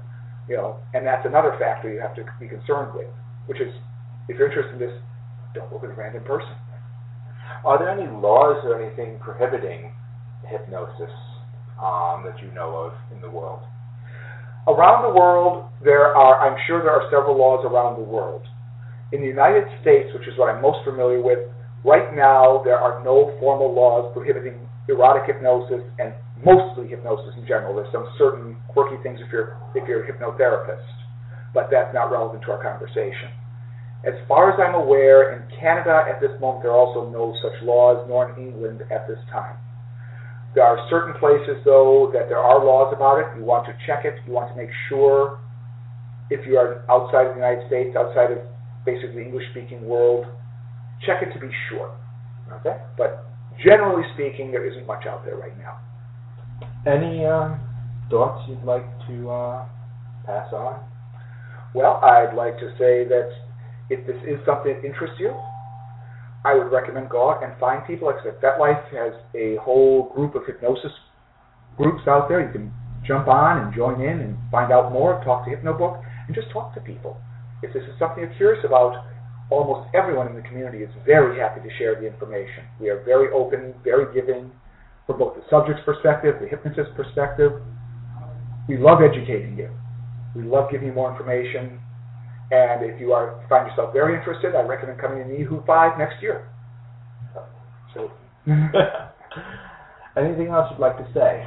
You 0.49 0.57
know, 0.57 0.82
and 0.93 1.05
that's 1.05 1.25
another 1.25 1.55
factor 1.59 1.93
you 1.93 2.01
have 2.01 2.15
to 2.15 2.25
be 2.39 2.49
concerned 2.49 2.97
with, 2.97 3.07
which 3.45 3.61
is, 3.61 3.69
if 4.27 4.38
you're 4.38 4.49
interested 4.49 4.73
in 4.73 4.80
this, 4.80 4.95
don't 5.53 5.71
work 5.71 5.82
with 5.82 5.91
a 5.91 5.93
random 5.93 6.23
person. 6.23 6.53
Are 7.65 7.77
there 7.77 7.89
any 7.89 8.09
laws 8.09 8.57
or 8.65 8.82
anything 8.82 9.19
prohibiting 9.19 9.93
hypnosis 10.47 11.11
um, 11.80 12.23
that 12.27 12.38
you 12.43 12.51
know 12.51 12.75
of 12.75 12.93
in 13.15 13.21
the 13.21 13.30
world? 13.30 13.63
Around 14.67 15.07
the 15.07 15.15
world, 15.17 15.65
there 15.84 16.13
are, 16.13 16.45
I'm 16.45 16.57
sure 16.67 16.84
there 16.84 16.93
are 16.93 17.09
several 17.09 17.38
laws 17.38 17.65
around 17.65 17.97
the 17.97 18.05
world. 18.05 18.43
In 19.11 19.21
the 19.21 19.27
United 19.27 19.65
States, 19.82 20.13
which 20.13 20.27
is 20.27 20.38
what 20.38 20.53
I'm 20.53 20.61
most 20.61 20.86
familiar 20.86 21.21
with, 21.23 21.39
right 21.84 22.13
now 22.13 22.61
there 22.63 22.77
are 22.77 23.03
no 23.03 23.34
formal 23.39 23.73
laws 23.73 24.11
prohibiting 24.13 24.59
erotic 24.88 25.25
hypnosis 25.25 25.82
and 25.97 26.13
mostly 26.43 26.88
hypnosis 26.88 27.34
in 27.38 27.47
general. 27.47 27.75
There's 27.75 27.91
some 27.91 28.05
certain 28.17 28.57
quirky 28.69 29.01
things 29.01 29.19
if 29.21 29.32
you're 29.32 29.57
if 29.75 29.88
you're 29.88 30.03
a 30.03 30.07
hypnotherapist, 30.11 30.86
but 31.53 31.69
that's 31.71 31.93
not 31.93 32.11
relevant 32.11 32.43
to 32.45 32.51
our 32.51 32.61
conversation. 32.61 33.32
As 34.05 34.13
far 34.27 34.51
as 34.51 34.59
I'm 34.59 34.75
aware, 34.75 35.34
in 35.36 35.43
Canada 35.59 36.05
at 36.07 36.21
this 36.21 36.32
moment 36.39 36.63
there 36.63 36.71
are 36.71 36.80
also 36.80 37.09
no 37.09 37.36
such 37.41 37.57
laws, 37.63 38.05
nor 38.07 38.32
in 38.32 38.47
England 38.47 38.82
at 38.91 39.07
this 39.07 39.19
time. 39.32 39.57
There 40.56 40.64
are 40.64 40.78
certain 40.89 41.14
places, 41.20 41.62
though, 41.64 42.10
that 42.14 42.28
there 42.28 42.39
are 42.39 42.64
laws 42.66 42.93
about 42.95 43.20
it. 43.20 43.28
You 43.38 43.45
want 43.45 43.66
to 43.68 43.74
check 43.86 44.06
it. 44.06 44.16
You 44.26 44.34
want 44.34 44.50
to 44.50 44.58
make 44.58 44.72
sure, 44.89 45.39
if 46.30 46.45
you 46.47 46.58
are 46.58 46.84
outside 46.89 47.28
of 47.28 47.36
the 47.36 47.41
United 47.41 47.68
States, 47.68 47.95
outside 47.95 48.32
of 48.32 48.39
basically 48.86 49.22
the 49.22 49.26
English-speaking 49.26 49.86
world, 49.86 50.26
check 51.06 51.22
it 51.22 51.32
to 51.34 51.39
be 51.39 51.54
sure. 51.70 51.93
Okay. 52.60 52.82
But 52.97 53.30
generally 53.64 54.04
speaking, 54.16 54.52
there 54.52 54.66
isn't 54.66 54.88
much 54.88 55.06
out 55.06 55.24
there 55.24 55.38
right 55.38 55.58
now. 55.58 55.78
Any 56.86 57.26
um, 57.26 57.60
thoughts 58.10 58.41
you'd 58.50 58.64
like 58.64 58.86
to 59.08 59.30
uh, 59.30 59.66
pass 60.26 60.52
on? 60.52 60.82
Well, 61.76 62.02
I'd 62.02 62.34
like 62.36 62.58
to 62.60 62.72
say 62.80 63.06
that 63.06 63.30
if 63.89 64.06
this 64.08 64.18
is 64.26 64.39
something 64.45 64.74
that 64.74 64.86
interests 64.86 65.18
you, 65.20 65.36
I 66.45 66.55
would 66.55 66.71
recommend 66.71 67.09
go 67.09 67.29
out 67.29 67.43
and 67.43 67.57
find 67.59 67.85
people. 67.85 68.07
Like 68.07 68.21
I 68.21 68.23
said, 68.23 68.41
FetLife 68.41 68.83
has 68.95 69.13
a 69.35 69.57
whole 69.61 70.11
group 70.15 70.35
of 70.35 70.45
hypnosis 70.45 70.91
groups 71.77 72.07
out 72.07 72.29
there. 72.29 72.45
You 72.45 72.51
can 72.51 72.71
jump 73.05 73.27
on 73.27 73.57
and 73.59 73.75
join 73.75 74.01
in 74.01 74.19
and 74.19 74.37
find 74.51 74.71
out 74.71 74.91
more, 74.91 75.21
talk 75.23 75.45
to 75.45 75.51
HypnoBook, 75.51 76.03
and 76.27 76.35
just 76.35 76.49
talk 76.51 76.73
to 76.75 76.81
people. 76.81 77.17
If 77.61 77.73
this 77.73 77.83
is 77.83 77.97
something 77.99 78.23
you're 78.23 78.35
curious 78.35 78.63
about, 78.65 79.03
almost 79.49 79.89
everyone 79.93 80.27
in 80.27 80.35
the 80.35 80.41
community 80.41 80.79
is 80.79 80.89
very 81.05 81.39
happy 81.39 81.59
to 81.67 81.75
share 81.77 81.99
the 81.99 82.07
information. 82.07 82.63
We 82.79 82.89
are 82.89 83.03
very 83.03 83.31
open, 83.33 83.73
very 83.83 84.13
giving 84.13 84.51
from 85.07 85.19
both 85.19 85.35
the 85.35 85.43
subject's 85.49 85.81
perspective, 85.85 86.35
the 86.39 86.47
hypnotist's 86.47 86.93
perspective. 86.95 87.51
We 88.67 88.77
love 88.77 88.99
educating 89.01 89.57
you. 89.57 89.71
We 90.35 90.43
love 90.43 90.69
giving 90.71 90.87
you 90.87 90.93
more 90.93 91.11
information. 91.11 91.79
And 92.52 92.84
if 92.84 93.00
you 93.00 93.14
are 93.14 93.45
find 93.47 93.68
yourself 93.68 93.93
very 93.93 94.18
interested, 94.18 94.56
I 94.56 94.62
recommend 94.62 95.00
coming 95.00 95.20
to 95.20 95.30
NEEHU 95.30 95.66
5 95.66 95.97
next 96.00 96.22
year. 96.22 96.50
So, 97.93 98.12
anything 100.18 100.47
else 100.47 100.68
you'd 100.72 100.80
like 100.80 100.97
to 100.97 101.08
say? 101.14 101.45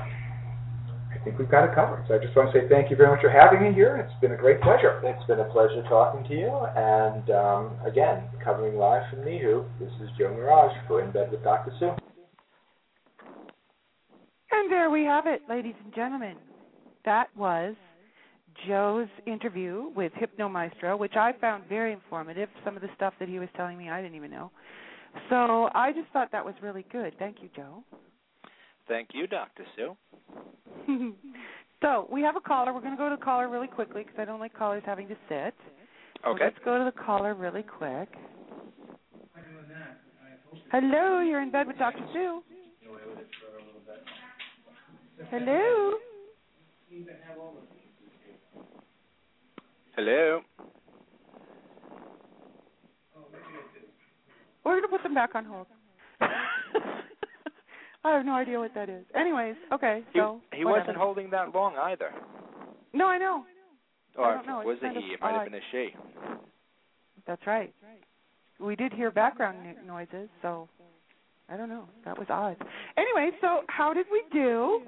I 1.22 1.24
think 1.24 1.38
we've 1.38 1.50
got 1.50 1.64
it 1.64 1.74
covered. 1.74 2.04
So 2.08 2.14
I 2.14 2.18
just 2.18 2.34
want 2.34 2.52
to 2.52 2.60
say 2.60 2.68
thank 2.68 2.90
you 2.90 2.96
very 2.96 3.10
much 3.10 3.20
for 3.20 3.30
having 3.30 3.62
me 3.62 3.72
here. 3.72 3.96
It's 3.96 4.20
been 4.20 4.32
a 4.32 4.36
great 4.36 4.60
pleasure. 4.60 5.00
It's 5.04 5.24
been 5.26 5.38
a 5.38 5.50
pleasure 5.50 5.82
talking 5.88 6.24
to 6.28 6.34
you. 6.34 6.50
And 6.74 7.30
um, 7.30 7.78
again, 7.86 8.24
covering 8.42 8.76
live 8.76 9.02
from 9.10 9.20
NEEHU, 9.20 9.64
this 9.78 9.92
is 10.02 10.08
Joe 10.18 10.34
Mirage 10.34 10.76
for 10.88 11.00
In 11.00 11.12
Bed 11.12 11.30
with 11.30 11.44
Dr. 11.44 11.72
Sue. 11.78 11.94
And 14.50 14.70
there 14.70 14.90
we 14.90 15.04
have 15.04 15.26
it, 15.26 15.42
ladies 15.48 15.74
and 15.84 15.94
gentlemen. 15.94 16.36
That 17.04 17.28
was 17.36 17.74
Joe's 18.66 19.08
interview 19.26 19.90
with 19.94 20.12
HypnoMaestro, 20.14 20.98
which 20.98 21.16
I 21.16 21.32
found 21.40 21.64
very 21.68 21.92
informative. 21.92 22.48
Some 22.64 22.76
of 22.76 22.82
the 22.82 22.88
stuff 22.96 23.14
that 23.20 23.28
he 23.28 23.38
was 23.38 23.48
telling 23.56 23.78
me 23.78 23.88
I 23.90 24.00
didn't 24.02 24.16
even 24.16 24.30
know. 24.30 24.50
So 25.28 25.68
I 25.74 25.92
just 25.92 26.08
thought 26.12 26.30
that 26.32 26.44
was 26.44 26.54
really 26.62 26.84
good. 26.90 27.14
Thank 27.18 27.38
you, 27.42 27.48
Joe. 27.54 27.82
Thank 28.88 29.10
you, 29.12 29.26
Dr. 29.26 29.64
Sue. 29.76 29.96
so 31.82 32.08
we 32.10 32.22
have 32.22 32.36
a 32.36 32.40
caller. 32.40 32.72
We're 32.72 32.80
going 32.80 32.92
to 32.92 32.98
go 32.98 33.08
to 33.08 33.16
the 33.16 33.22
caller 33.22 33.48
really 33.48 33.68
quickly 33.68 34.02
because 34.02 34.18
I 34.18 34.24
don't 34.24 34.40
like 34.40 34.54
callers 34.54 34.82
having 34.86 35.08
to 35.08 35.16
sit. 35.28 35.54
So 36.24 36.30
Okay. 36.30 36.44
let's 36.44 36.58
go 36.64 36.78
to 36.78 36.84
the 36.84 37.04
caller 37.04 37.34
really 37.34 37.62
quick. 37.62 38.08
Hello, 40.70 41.20
you're 41.20 41.42
in 41.42 41.50
bed 41.50 41.66
with 41.66 41.78
Dr. 41.78 42.04
Sue. 42.12 42.42
Hello. 45.30 45.94
Hello. 49.96 50.40
We're 54.64 54.72
going 54.72 54.82
to 54.82 54.88
put 54.88 55.02
them 55.02 55.14
back 55.14 55.34
on 55.34 55.44
hold. 55.44 55.66
I 56.20 58.16
have 58.16 58.24
no 58.24 58.32
idea 58.34 58.58
what 58.58 58.74
that 58.74 58.88
is. 58.88 59.04
Anyways, 59.14 59.54
okay. 59.72 60.02
He, 60.12 60.18
So 60.18 60.40
he 60.52 60.64
whatever. 60.64 60.80
wasn't 60.80 60.96
holding 60.98 61.30
that 61.30 61.54
long 61.54 61.76
either. 61.76 62.10
No, 62.92 63.06
I 63.06 63.18
know. 63.18 63.44
Or 64.16 64.34
don't 64.34 64.46
know, 64.46 64.62
was 64.64 64.78
it 64.82 64.92
he? 64.96 65.14
It 65.14 65.20
might 65.20 65.32
have 65.32 65.44
been 65.44 65.54
a 65.54 65.60
she. 65.70 65.88
That's 67.26 67.46
right. 67.46 67.72
We 68.60 68.76
did 68.76 68.92
hear 68.92 69.10
background 69.10 69.58
noises, 69.86 70.28
so 70.42 70.68
I 71.48 71.56
don't 71.56 71.68
know. 71.70 71.84
That 72.04 72.18
was 72.18 72.26
odd. 72.28 72.56
Anyway, 72.96 73.30
so 73.40 73.62
how 73.68 73.94
did 73.94 74.06
we 74.12 74.22
do? 74.32 74.82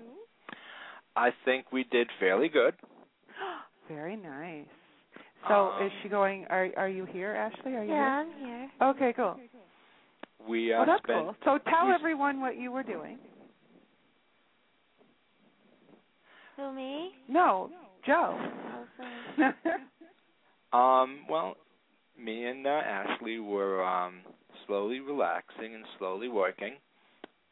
I 1.17 1.31
think 1.45 1.73
we 1.73 1.85
did 1.85 2.09
fairly 2.21 2.49
good. 2.49 2.75
Very 3.89 4.17
nice. 4.17 4.67
So 5.49 5.73
Um, 5.73 5.87
is 5.87 5.93
she 6.03 6.09
going? 6.09 6.47
Are 6.47 6.71
are 6.77 6.89
you 6.89 7.05
here, 7.05 7.33
Ashley? 7.33 7.77
Are 7.77 7.85
you 7.85 7.93
Yeah, 7.93 8.23
I'm 8.23 8.33
here. 8.39 8.71
here? 8.79 8.89
Okay, 8.89 9.13
cool. 9.13 9.39
We 10.47 10.73
uh, 10.73 10.79
well, 10.79 10.87
that's 10.87 11.03
spent 11.05 11.25
cool. 11.25 11.37
So 11.45 11.59
tell 11.71 11.91
everyone 11.93 12.41
what 12.41 12.57
you 12.57 12.73
were 12.73 12.83
doing. 12.83 13.19
Who, 16.57 16.73
me? 16.73 17.13
No, 17.29 17.71
Joe. 18.07 18.39
Um, 20.73 21.21
well, 21.31 21.57
me 22.19 22.47
and 22.47 22.67
uh, 22.67 22.71
Ashley 22.71 23.39
were 23.39 23.85
um, 23.85 24.23
slowly 24.67 24.99
relaxing 24.99 25.73
and 25.77 25.85
slowly 25.99 26.27
working 26.29 26.75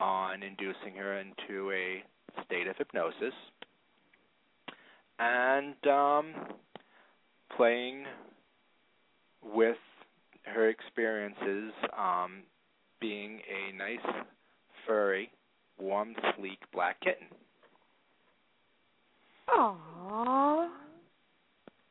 on 0.01 0.43
inducing 0.43 0.97
her 0.97 1.20
into 1.20 1.70
a 1.70 2.03
state 2.45 2.66
of 2.66 2.76
hypnosis 2.76 3.32
and 5.20 5.76
um, 5.86 6.34
playing 7.57 8.05
with 9.42 9.76
her 10.44 10.68
experiences 10.68 11.72
um, 11.98 12.42
being 13.00 13.40
a 13.48 13.76
nice, 13.76 14.24
furry, 14.86 15.30
warm, 15.78 16.14
sleek 16.36 16.59
black 16.72 17.00
kitten. 17.00 17.26
Aww, 19.48 20.68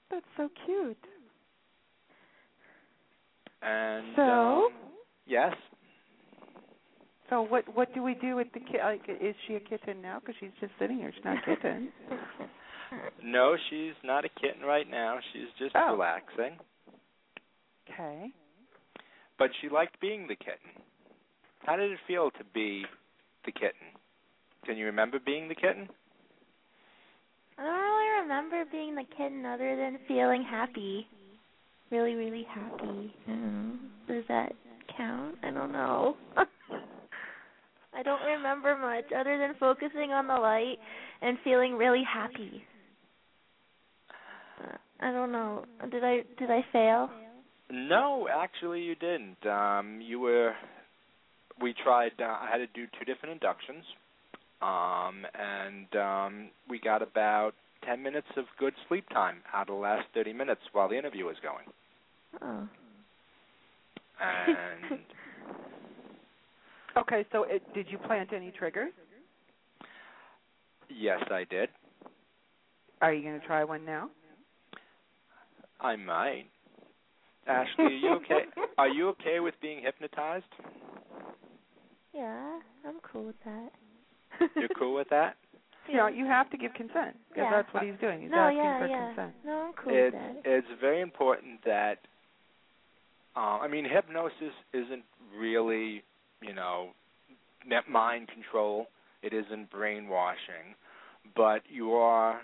that's 0.10 0.26
so 0.38 0.50
cute. 0.66 0.98
And 3.62 4.06
So? 4.16 4.22
um, 4.22 4.70
yes, 5.28 5.54
So 7.30 7.44
what 7.44 7.64
what 7.76 7.94
do 7.94 8.02
we 8.04 8.16
do 8.16 8.36
with 8.36 8.48
the 8.54 8.60
kid? 8.60 8.80
Like, 8.84 9.02
is 9.08 9.36
she 9.48 9.56
a 9.56 9.60
kitten 9.60 10.02
now? 10.02 10.20
Because 10.20 10.36
she's 10.40 10.50
just 10.60 10.74
sitting 10.80 10.98
here. 10.98 11.12
She's 11.16 11.24
not 11.24 11.38
a 11.38 11.56
kitten. 11.56 11.90
No, 13.24 13.56
she's 13.70 13.94
not 14.04 14.26
a 14.26 14.30
kitten 14.30 14.64
right 14.64 14.90
now. 14.90 15.20
She's 15.32 15.48
just 15.60 15.76
Oh. 15.76 15.94
relaxing. 15.94 16.58
Okay. 17.90 18.32
But 19.38 19.50
she 19.60 19.70
liked 19.70 20.00
being 20.00 20.28
the 20.28 20.36
kitten. 20.36 20.84
How 21.66 21.76
did 21.76 21.92
it 21.92 22.00
feel 22.08 22.32
to 22.32 22.44
be 22.54 22.86
the 23.46 23.52
kitten? 23.52 23.88
Can 24.66 24.78
you 24.78 24.86
remember 24.86 25.20
being 25.20 25.48
the 25.48 25.56
kitten? 25.56 25.88
I 27.58 27.64
don't 27.64 27.74
really 27.74 28.22
remember 28.22 28.66
being 28.72 28.96
the 28.96 29.04
kitten 29.16 29.46
other 29.46 29.76
than 29.76 30.00
feeling 30.08 30.44
happy. 30.44 31.08
Really, 31.92 32.16
really 32.16 32.44
happy. 32.44 33.14
Mm. 33.30 33.78
Does 34.08 34.24
that 34.30 34.54
count? 34.98 35.36
I 35.44 35.52
don't 35.52 35.72
know. 35.72 36.16
I 37.94 38.04
don't 38.04 38.24
remember 38.24 38.78
much 38.78 39.12
other 39.18 39.38
than 39.38 39.54
focusing 39.60 40.12
on 40.12 40.28
the 40.28 40.36
light 40.36 40.78
and 41.22 41.38
feeling 41.44 41.74
really 41.74 42.04
happy. 42.04 42.64
I 45.02 45.12
don't 45.12 45.32
know. 45.32 45.66
Did 45.90 46.04
I 46.04 46.24
did 46.38 46.52
I 46.52 46.64
fail? 46.72 47.10
No, 47.72 48.28
actually 48.32 48.82
you 48.82 48.96
didn't. 48.96 49.46
Um 49.46 50.02
you 50.02 50.20
were 50.20 50.54
we 51.62 51.74
tried 51.84 52.12
uh, 52.20 52.24
I 52.24 52.50
had 52.52 52.58
to 52.58 52.68
do 52.68 52.86
two 53.00 53.06
different 53.06 53.34
inductions. 53.34 53.84
Um 54.62 55.26
and 55.34 55.96
um 55.96 56.50
we 56.70 56.80
got 56.80 57.02
about 57.02 57.54
10 57.86 58.02
minutes 58.04 58.28
of 58.38 58.46
good 58.60 58.74
sleep 58.88 59.10
time 59.10 59.38
out 59.54 59.62
of 59.62 59.76
the 59.76 59.82
last 59.82 60.06
30 60.14 60.34
minutes 60.34 60.62
while 60.72 60.88
the 60.88 60.98
interview 60.98 61.26
was 61.26 61.38
going. 61.42 61.66
Oh. 62.42 62.68
And 64.22 65.00
Okay. 66.98 67.26
So 67.32 67.44
it, 67.44 67.64
did 67.74 67.88
you 67.90 67.98
plant 67.98 68.34
any 68.34 68.52
triggers? 68.52 68.92
yes, 70.90 71.20
I 71.32 71.46
did. 71.50 71.70
Are 73.02 73.14
you 73.14 73.24
going 73.24 73.40
to 73.40 73.46
try 73.48 73.64
one 73.64 73.86
now? 73.86 74.10
I 75.82 75.96
might. 75.96 76.46
Ashley, 77.48 77.86
are 77.86 77.90
you 77.90 78.10
okay? 78.18 78.42
Are 78.78 78.88
you 78.88 79.10
okay 79.10 79.40
with 79.40 79.56
being 79.62 79.82
hypnotized? 79.82 80.46
Yeah, 82.14 82.60
I'm 82.88 83.00
cool 83.12 83.26
with 83.26 83.36
that. 83.46 83.70
You're 84.56 84.70
cool 84.78 84.96
with 84.96 85.10
that? 85.10 85.36
You 85.90 85.98
know, 85.98 86.08
you 86.08 86.26
have 86.26 86.50
to 86.52 86.58
give 86.58 86.74
consent 86.76 87.18
because 87.30 87.46
Yeah. 87.46 87.50
that's 87.50 87.74
what 87.74 87.84
he's 87.84 88.00
doing. 88.00 88.22
He's 88.22 88.30
no, 88.30 88.38
asking 88.38 88.58
yeah, 88.64 88.80
for 88.80 88.88
yeah. 88.88 89.08
consent. 89.08 89.36
No, 89.44 89.52
I'm 89.64 89.74
cool 89.74 89.94
it's 89.94 90.14
with 90.16 90.22
that. 90.46 90.50
it's 90.50 90.68
very 90.80 91.02
important 91.02 91.64
that 91.66 91.98
uh, 93.36 93.58
I 93.60 93.68
mean 93.68 93.84
hypnosis 93.84 94.54
isn't 94.74 95.04
really 95.36 96.04
you 96.40 96.54
know 96.54 96.92
net 97.66 97.90
mind 97.90 98.28
control. 98.30 98.88
It 99.24 99.34
isn't 99.34 99.72
brainwashing, 99.72 100.76
but 101.36 101.64
you 101.68 101.94
are 101.94 102.42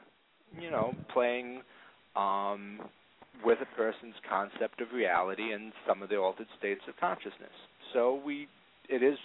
you 0.59 0.71
know 0.71 0.95
playing 1.13 1.61
um, 2.15 2.81
with 3.45 3.59
a 3.61 3.75
person's 3.75 4.15
concept 4.29 4.81
of 4.81 4.87
reality 4.93 5.53
and 5.53 5.71
some 5.87 6.01
of 6.01 6.09
the 6.09 6.17
altered 6.17 6.47
states 6.57 6.81
of 6.87 6.95
consciousness. 6.99 7.53
So 7.93 8.21
we 8.25 8.47
it 8.89 9.03
is 9.03 9.17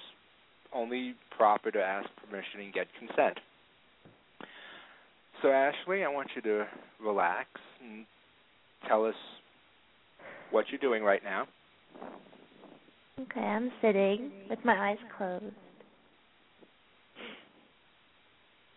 only 0.75 1.15
proper 1.37 1.71
to 1.71 1.79
ask 1.79 2.09
permission 2.17 2.61
and 2.61 2.73
get 2.73 2.87
consent. 2.99 3.39
So 5.41 5.51
Ashley, 5.51 6.05
I 6.05 6.09
want 6.09 6.29
you 6.35 6.43
to 6.43 6.67
relax 7.05 7.49
and 7.83 8.07
tell 8.89 9.05
us 9.05 9.15
what 10.51 10.67
you're 10.71 10.81
doing 10.81 11.03
right 11.03 11.23
now. 11.25 11.47
Okay, 13.21 13.41
I'm 13.41 13.71
sitting 13.83 14.31
with 14.49 14.59
my 14.65 14.91
eyes 14.91 14.99
closed. 15.17 15.45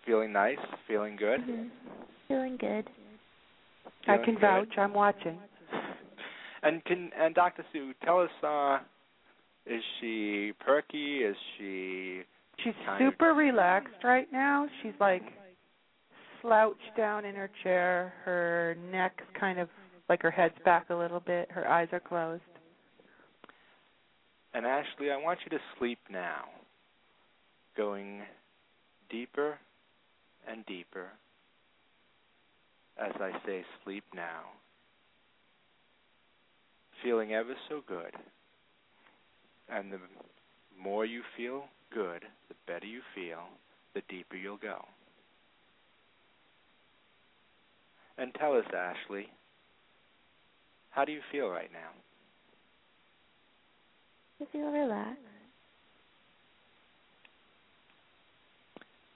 Feeling 0.06 0.34
nice, 0.34 0.60
feeling 0.88 1.16
good. 1.16 1.42
Mhm. 1.42 1.70
Feeling 2.28 2.58
good. 2.58 2.90
I 4.08 4.18
can 4.18 4.36
good? 4.36 4.42
vouch. 4.42 4.78
I'm 4.78 4.94
watching. 4.94 5.38
And 6.64 6.84
can 6.86 7.12
and 7.18 7.36
Dr. 7.36 7.64
Sue, 7.72 7.94
tell 8.04 8.20
us 8.22 8.30
uh 8.44 8.80
is 9.66 9.82
she 10.00 10.54
perky? 10.60 11.18
Is 11.24 11.36
she 11.58 12.22
She's 12.64 12.74
Kind 12.86 13.04
of- 13.06 13.12
super 13.14 13.34
relaxed 13.34 14.04
right 14.04 14.32
now. 14.32 14.68
She's 14.82 14.94
like 15.00 15.24
slouched 16.42 16.96
down 16.96 17.26
in 17.26 17.36
her 17.36 17.50
chair. 17.64 18.14
Her 18.24 18.78
neck's 18.92 19.24
kind 19.40 19.60
of 19.60 19.68
like 20.08 20.22
her 20.22 20.32
head's 20.32 20.56
back 20.64 20.90
a 20.90 20.96
little 20.96 21.20
bit. 21.20 21.50
Her 21.52 21.68
eyes 21.68 21.90
are 21.92 22.00
closed. 22.00 22.44
And 24.54 24.66
Ashley, 24.66 25.12
I 25.12 25.18
want 25.18 25.40
you 25.44 25.50
to 25.58 25.64
sleep 25.78 26.00
now. 26.10 26.46
Going 27.76 28.22
deeper 29.10 29.58
and 30.48 30.66
deeper 30.66 31.08
as 32.98 33.12
I 33.20 33.32
say 33.46 33.64
sleep 33.84 34.04
now. 34.14 34.44
Feeling 37.04 37.34
ever 37.34 37.54
so 37.70 37.82
good. 37.88 38.12
And 39.70 39.92
the 39.92 40.00
more 40.82 41.06
you 41.06 41.22
feel 41.36 41.66
good, 41.94 42.24
the 42.50 42.56
better 42.68 42.86
you 42.86 43.02
feel, 43.14 43.40
the 43.94 44.02
deeper 44.10 44.36
you'll 44.36 44.58
go. 44.58 44.86
And 48.18 48.34
tell 48.36 48.54
us, 48.54 48.66
Ashley, 48.74 49.28
how 50.90 51.04
do 51.04 51.12
you 51.12 51.22
feel 51.32 51.50
right 51.50 51.72
now? 51.74 51.90
I 54.42 54.46
feel 54.52 54.72
relaxed. 54.72 55.35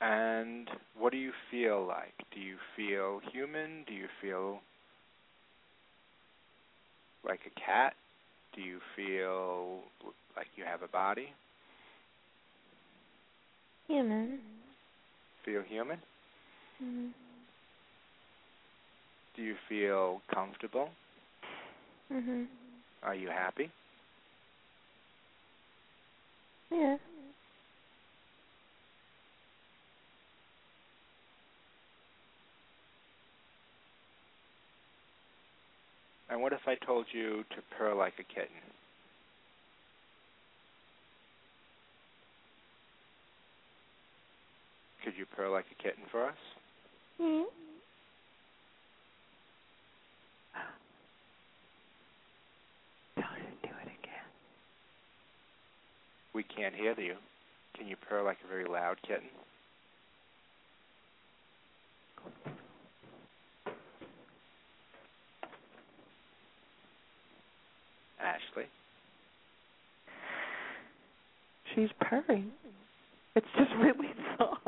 And 0.01 0.69
what 0.97 1.11
do 1.11 1.17
you 1.17 1.31
feel 1.51 1.85
like? 1.85 2.13
Do 2.33 2.39
you 2.39 2.57
feel 2.75 3.19
human? 3.31 3.83
Do 3.87 3.93
you 3.93 4.07
feel 4.21 4.61
like 7.25 7.41
a 7.45 7.59
cat? 7.59 7.93
Do 8.55 8.61
you 8.61 8.79
feel 8.95 9.81
like 10.35 10.47
you 10.55 10.63
have 10.65 10.81
a 10.81 10.87
body? 10.87 11.33
Human. 13.87 14.39
Feel 15.43 15.63
human? 15.63 15.99
Mhm. 16.81 17.13
Do 19.35 19.41
you 19.41 19.55
feel 19.67 20.21
comfortable? 20.33 20.89
Mhm. 22.11 22.47
Are 23.03 23.15
you 23.15 23.29
happy? 23.29 23.71
Yeah. 26.71 26.97
And 36.29 36.41
what 36.41 36.53
if 36.53 36.59
I 36.67 36.75
told 36.85 37.07
you 37.11 37.43
to 37.55 37.61
purr 37.77 37.93
like 37.95 38.13
a 38.19 38.23
kitten? 38.23 38.55
Could 45.03 45.13
you 45.17 45.25
purr 45.35 45.49
like 45.49 45.65
a 45.71 45.81
kitten 45.81 46.03
for 46.11 46.25
us? 46.25 46.35
Hmm? 47.19 47.43
Tell 53.15 53.23
her 53.23 53.39
do 53.63 53.69
it 53.69 53.87
again. 53.87 54.27
We 56.33 56.43
can't 56.43 56.75
hear 56.75 56.93
you. 56.99 57.15
Can 57.75 57.87
you 57.87 57.95
purr 58.07 58.21
like 58.23 58.37
a 58.45 58.47
very 58.47 58.65
loud 58.65 58.97
kitten? 59.01 59.29
Ashley? 68.21 68.65
She's 71.75 71.89
purring. 72.01 72.51
It's 73.35 73.47
just 73.57 73.71
really 73.77 74.09
soft. 74.37 74.67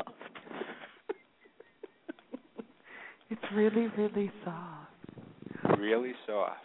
it's 3.30 3.42
really, 3.54 3.88
really 3.98 4.30
soft. 4.44 5.78
Really 5.78 6.12
soft. 6.26 6.60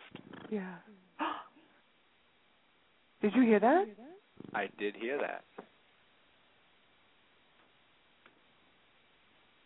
Yeah. 0.52 0.76
Did 3.22 3.34
you 3.36 3.44
hear 3.44 3.60
that? 3.60 3.86
I 4.54 4.70
did 4.80 4.96
hear 4.96 5.18
that. 5.20 5.44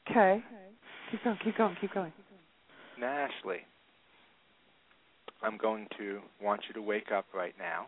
Okay. 0.09 0.43
Keep 1.11 1.23
going, 1.23 1.37
keep 1.43 1.57
going, 1.57 1.75
keep 1.79 1.93
going. 1.93 2.13
Now, 2.99 3.27
Ashley, 3.27 3.59
I'm 5.41 5.57
going 5.57 5.87
to 5.97 6.19
want 6.41 6.61
you 6.67 6.73
to 6.73 6.81
wake 6.81 7.11
up 7.11 7.25
right 7.33 7.53
now 7.59 7.87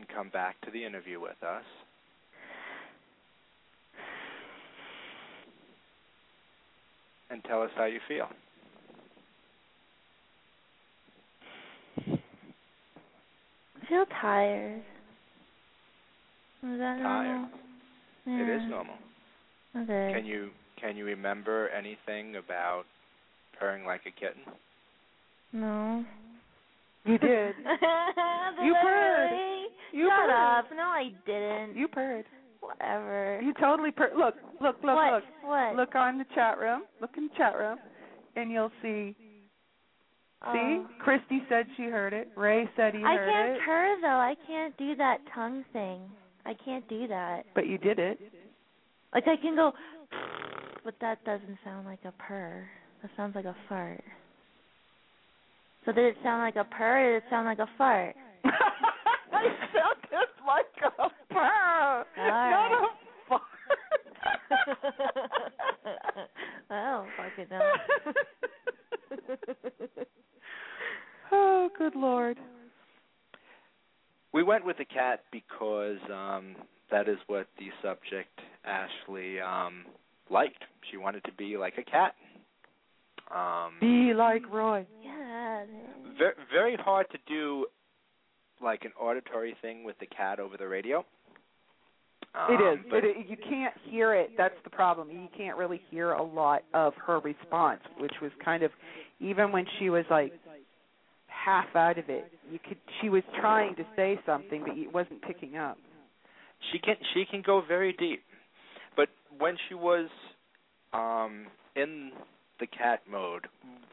and 0.00 0.08
come 0.08 0.30
back 0.30 0.58
to 0.62 0.70
the 0.70 0.82
interview 0.82 1.20
with 1.20 1.42
us. 1.42 1.64
And 7.30 7.44
tell 7.44 7.62
us 7.62 7.70
how 7.76 7.84
you 7.84 8.00
feel. 8.08 8.28
I 12.08 13.86
feel 13.88 14.04
tired. 14.20 14.78
Is 16.62 16.78
that 16.78 16.98
Tired. 17.02 17.02
normal? 17.02 17.48
Yeah. 18.26 18.42
It 18.42 18.62
is 18.62 18.70
normal. 18.70 18.94
Okay. 19.76 20.12
Can 20.14 20.26
you 20.26 20.50
can 20.80 20.96
you 20.96 21.04
remember 21.04 21.68
anything 21.68 22.36
about 22.36 22.84
purring 23.58 23.84
like 23.84 24.00
a 24.06 24.10
kitten? 24.10 24.42
No. 25.52 26.04
You 27.04 27.18
did. 27.18 27.54
Did 27.56 27.64
You 28.64 28.74
I 28.74 28.82
purred. 28.82 29.30
You 29.92 30.08
Shut 30.08 30.28
purred. 30.28 30.58
up. 30.58 30.64
No, 30.76 30.82
I 30.84 31.10
didn't. 31.26 31.76
You 31.76 31.88
purred. 31.88 32.24
Whatever. 32.60 33.40
You 33.42 33.52
totally 33.60 33.90
purred. 33.90 34.16
Look, 34.16 34.34
look, 34.60 34.76
look, 34.82 34.94
what? 34.96 35.12
look. 35.12 35.24
What? 35.42 35.76
Look 35.76 35.94
on 35.94 36.18
the 36.18 36.26
chat 36.34 36.58
room. 36.58 36.82
Look 37.00 37.10
in 37.16 37.24
the 37.24 37.34
chat 37.36 37.56
room, 37.58 37.78
and 38.36 38.50
you'll 38.50 38.72
see. 38.82 39.14
See, 40.52 40.80
Oh. 40.80 40.86
Christy 41.00 41.42
said 41.50 41.66
she 41.76 41.82
heard 41.84 42.14
it. 42.14 42.28
Ray 42.34 42.66
said 42.74 42.94
he 42.94 43.04
I 43.04 43.14
heard 43.14 43.28
it. 43.28 43.30
I 43.30 43.34
can't 43.34 43.62
purr 43.66 43.96
though. 44.00 44.06
I 44.08 44.34
can't 44.46 44.76
do 44.78 44.96
that 44.96 45.18
tongue 45.34 45.64
thing. 45.74 46.00
I 46.46 46.54
can't 46.64 46.88
do 46.88 47.06
that. 47.08 47.42
But 47.54 47.66
you 47.66 47.76
did 47.76 47.98
it. 47.98 48.18
Like 49.12 49.24
I 49.28 49.36
can 49.36 49.54
go, 49.54 49.72
but 50.82 50.94
that 51.02 51.22
doesn't 51.26 51.58
sound 51.62 51.84
like 51.86 51.98
a 52.06 52.12
purr. 52.12 52.66
That 53.02 53.10
sounds 53.18 53.34
like 53.34 53.44
a 53.44 53.56
fart. 53.68 54.02
So 55.84 55.92
did 55.92 56.04
it 56.04 56.16
sound 56.22 56.42
like 56.42 56.56
a 56.56 56.64
purr? 56.64 57.00
Or 57.00 57.12
did 57.12 57.24
it 57.26 57.30
sound 57.30 57.46
like 57.46 57.58
a 57.58 57.68
fart? 57.76 58.14
I 59.32 59.44
sounded 59.72 60.28
like 60.46 60.92
a 60.98 61.08
purr, 61.32 62.04
not 62.16 62.72
a 62.72 62.88
fart. 63.28 63.42
I 66.70 66.72
don't 66.90 67.08
fucking 67.16 67.48
know. 67.50 67.72
oh, 71.32 71.68
good 71.76 71.94
lord. 71.94 72.38
We 74.32 74.42
went 74.42 74.64
with 74.64 74.78
the 74.78 74.84
cat 74.84 75.24
because 75.32 75.98
um 76.12 76.56
that 76.90 77.08
is 77.08 77.18
what 77.26 77.46
the 77.58 77.68
subject 77.82 78.40
Ashley 78.64 79.40
um 79.40 79.84
liked. 80.30 80.62
She 80.90 80.96
wanted 80.96 81.24
to 81.24 81.32
be 81.32 81.56
like 81.56 81.74
a 81.78 81.82
cat. 81.88 82.14
Um 83.34 83.74
Be 83.80 84.12
like 84.14 84.42
Roy. 84.52 84.86
yeah. 85.02 85.64
very 86.18 86.34
very 86.52 86.76
hard 86.76 87.06
to 87.10 87.18
do 87.26 87.66
like 88.62 88.84
an 88.84 88.92
auditory 89.00 89.54
thing 89.62 89.84
with 89.84 89.98
the 89.98 90.06
cat 90.06 90.38
over 90.40 90.56
the 90.56 90.68
radio. 90.68 91.04
Um, 92.34 92.54
it 92.54 92.60
is. 92.74 92.78
But 92.90 93.04
It, 93.04 93.26
you 93.28 93.36
can't 93.36 93.74
hear 93.88 94.14
it. 94.14 94.30
That's 94.36 94.54
the 94.64 94.70
problem. 94.70 95.10
You 95.10 95.28
can't 95.36 95.56
really 95.56 95.80
hear 95.90 96.12
a 96.12 96.22
lot 96.22 96.62
of 96.74 96.92
her 97.06 97.18
response, 97.20 97.80
which 97.98 98.12
was 98.22 98.30
kind 98.44 98.62
of 98.62 98.70
even 99.18 99.50
when 99.52 99.66
she 99.78 99.90
was 99.90 100.04
like 100.10 100.32
half 101.26 101.74
out 101.74 101.98
of 101.98 102.08
it. 102.08 102.24
You 102.50 102.58
could. 102.66 102.76
She 103.00 103.08
was 103.08 103.22
trying 103.40 103.74
to 103.76 103.84
say 103.96 104.18
something, 104.26 104.62
but 104.66 104.76
it 104.76 104.92
wasn't 104.92 105.22
picking 105.22 105.56
up. 105.56 105.78
she 106.72 106.78
can 106.78 106.96
she 107.14 107.24
can 107.30 107.42
go 107.42 107.62
very 107.66 107.92
deep. 107.94 108.22
But 108.96 109.08
when 109.38 109.56
she 109.68 109.74
was 109.74 110.08
um 110.92 111.46
in 111.74 112.12
the 112.60 112.66
cat 112.66 113.00
mode, 113.10 113.46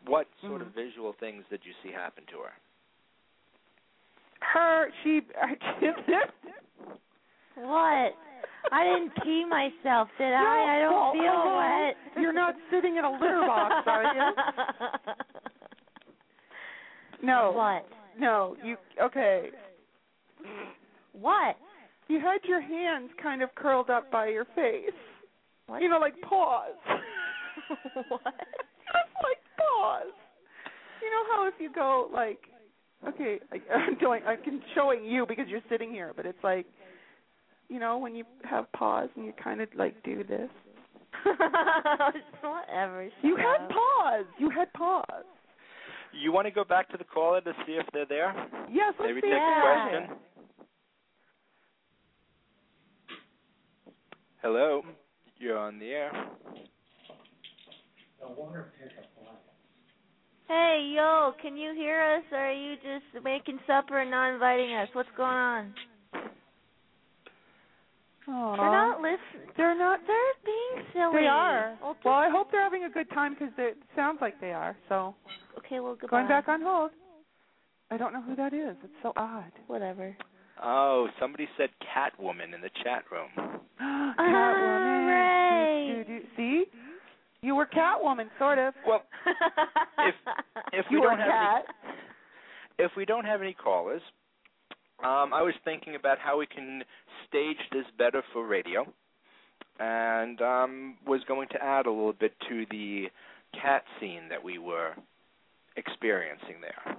what 0.05 0.27
sort 0.41 0.61
of 0.61 0.67
Mhm. 0.69 0.73
visual 0.75 1.13
things 1.13 1.43
did 1.49 1.61
you 1.63 1.73
see 1.81 1.91
happen 1.91 2.25
to 2.27 2.39
her? 2.41 2.51
Her. 4.53 4.89
She. 5.03 5.21
What? 7.59 8.13
I 8.71 8.83
didn't 8.83 9.13
pee 9.23 9.43
myself, 9.49 10.09
did 10.19 10.31
I? 10.31 10.77
I 10.77 10.79
don't 10.79 10.93
well, 10.93 11.11
feel 11.11 11.23
hello. 11.23 11.87
wet. 11.87 12.21
You're 12.21 12.31
not 12.33 12.53
sitting 12.69 12.97
in 12.97 13.03
a 13.03 13.11
litter 13.11 13.41
box, 13.47 13.87
are 13.87 14.03
you? 14.03 14.31
No. 17.23 17.51
What? 17.55 17.85
No. 18.19 18.55
You. 18.63 18.77
Okay. 19.01 19.49
What? 21.13 21.55
You 22.07 22.19
had 22.19 22.39
your 22.47 22.61
hands 22.61 23.09
kind 23.21 23.41
of 23.41 23.53
curled 23.55 23.89
up 23.89 24.11
by 24.11 24.27
your 24.27 24.45
face. 24.55 24.91
What? 25.65 25.81
You 25.81 25.89
know, 25.89 25.97
like 25.99 26.13
paws. 26.21 26.75
what? 28.07 28.21
Just 28.23 29.13
like 29.23 29.41
paws. 29.57 30.13
you 31.01 31.09
know 31.09 31.23
how 31.33 31.47
if 31.47 31.55
you 31.59 31.71
go 31.73 32.09
like, 32.13 32.39
okay, 33.07 33.39
I, 33.51 33.73
I'm 33.73 33.97
doing, 33.97 34.21
I'm 34.25 34.61
showing 34.75 35.03
you 35.05 35.25
because 35.27 35.45
you're 35.47 35.61
sitting 35.69 35.91
here, 35.91 36.13
but 36.15 36.25
it's 36.25 36.43
like, 36.43 36.65
you 37.69 37.79
know, 37.79 37.97
when 37.97 38.15
you 38.15 38.23
have 38.43 38.71
pause 38.71 39.09
and 39.15 39.25
you 39.25 39.33
kind 39.41 39.61
of 39.61 39.67
like 39.75 40.01
do 40.03 40.23
this. 40.23 40.49
Whatever. 42.41 43.09
You 43.21 43.35
shut 43.35 43.45
had 43.45 43.61
up. 43.61 43.69
pause. 43.69 44.25
You 44.39 44.49
had 44.49 44.71
pause. 44.73 45.25
You 46.13 46.31
want 46.31 46.47
to 46.47 46.51
go 46.51 46.63
back 46.63 46.89
to 46.89 46.97
the 46.97 47.03
caller 47.03 47.41
to 47.41 47.51
see 47.65 47.73
if 47.73 47.85
they're 47.93 48.05
there? 48.05 48.33
Yes, 48.71 48.93
let's 48.99 49.09
Maybe 49.09 49.21
see 49.21 49.27
take 49.27 49.35
if 49.35 49.57
a 49.57 49.61
question. 49.61 50.17
Hello, 54.41 54.83
you're 55.39 55.57
on 55.57 55.79
the 55.79 55.87
air. 55.87 56.11
Hey, 60.47 60.93
yo, 60.95 61.33
can 61.41 61.57
you 61.57 61.73
hear 61.75 62.01
us, 62.01 62.23
or 62.31 62.37
are 62.37 62.53
you 62.53 62.75
just 62.75 63.23
making 63.23 63.59
supper 63.67 63.99
and 63.99 64.11
not 64.11 64.33
inviting 64.33 64.73
us? 64.75 64.87
What's 64.93 65.09
going 65.17 65.29
on? 65.29 65.73
Aw. 68.29 68.55
They're 68.55 68.71
not 68.71 69.01
listening. 69.01 69.49
They're 69.57 69.77
not. 69.77 69.99
They're 70.07 70.17
being 70.45 70.85
silly. 70.93 71.21
They 71.23 71.27
are. 71.27 71.77
Well, 71.81 71.97
Well, 72.03 72.13
I 72.13 72.29
hope 72.29 72.51
they're 72.51 72.63
having 72.63 72.85
a 72.85 72.89
good 72.89 73.09
time 73.09 73.33
because 73.33 73.53
it 73.57 73.77
sounds 73.95 74.19
like 74.21 74.39
they 74.39 74.51
are. 74.51 74.77
So 74.89 75.15
okay, 75.59 75.79
well, 75.79 75.97
goodbye. 75.99 76.17
going 76.17 76.27
back 76.27 76.47
on 76.47 76.61
hold. 76.61 76.91
I 77.89 77.97
don't 77.97 78.11
know 78.13 78.21
who 78.21 78.35
that 78.35 78.53
is. 78.53 78.75
It's 78.83 78.93
so 79.01 79.13
odd. 79.15 79.51
Whatever. 79.67 80.15
Oh, 80.61 81.07
somebody 81.19 81.47
said 81.57 81.69
Catwoman 81.81 82.53
in 82.53 82.61
the 82.61 82.69
chat 82.83 83.03
room. 83.11 83.29
Catwoman. 83.81 85.07
right. 85.07 86.03
Do, 86.07 86.13
do, 86.13 86.19
do. 86.19 86.25
See, 86.35 86.65
you 87.47 87.55
were 87.55 87.65
Catwoman, 87.65 88.27
sort 88.37 88.59
of. 88.59 88.73
Well, 88.85 89.03
if 89.99 90.15
if 90.73 90.85
we 90.91 90.99
don't 91.01 91.17
have 91.19 91.29
any, 91.55 92.85
if 92.85 92.91
we 92.95 93.05
don't 93.05 93.25
have 93.25 93.41
any 93.41 93.53
callers, 93.53 94.01
um, 95.03 95.33
I 95.33 95.41
was 95.41 95.53
thinking 95.63 95.95
about 95.95 96.19
how 96.19 96.37
we 96.37 96.45
can 96.45 96.83
stage 97.27 97.57
this 97.71 97.85
better 97.97 98.21
for 98.33 98.45
radio, 98.45 98.85
and 99.79 100.41
um, 100.41 100.97
was 101.05 101.21
going 101.27 101.47
to 101.49 101.63
add 101.63 101.85
a 101.85 101.91
little 101.91 102.13
bit 102.13 102.33
to 102.49 102.65
the 102.69 103.05
cat 103.59 103.83
scene 103.99 104.23
that 104.29 104.43
we 104.43 104.57
were 104.57 104.91
experiencing 105.77 106.57
there. 106.61 106.97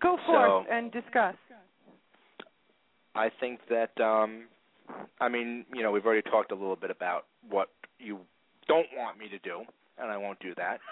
Go 0.00 0.16
So- 0.26 0.32
forth 0.32 0.66
and 0.70 0.92
discuss. 0.92 1.34
I 3.14 3.28
think 3.40 3.58
that 3.68 4.00
um 4.00 4.44
I 5.20 5.28
mean, 5.28 5.64
you 5.74 5.82
know, 5.82 5.90
we've 5.90 6.06
already 6.06 6.22
talked 6.22 6.52
a 6.52 6.54
little 6.54 6.76
bit 6.76 6.90
about 6.90 7.26
what 7.48 7.68
you 7.98 8.20
don't 8.70 8.86
want 8.96 9.18
me 9.18 9.28
to 9.28 9.38
do, 9.40 9.62
and 9.98 10.10
I 10.10 10.16
won't 10.16 10.38
do 10.40 10.54
that. 10.56 10.78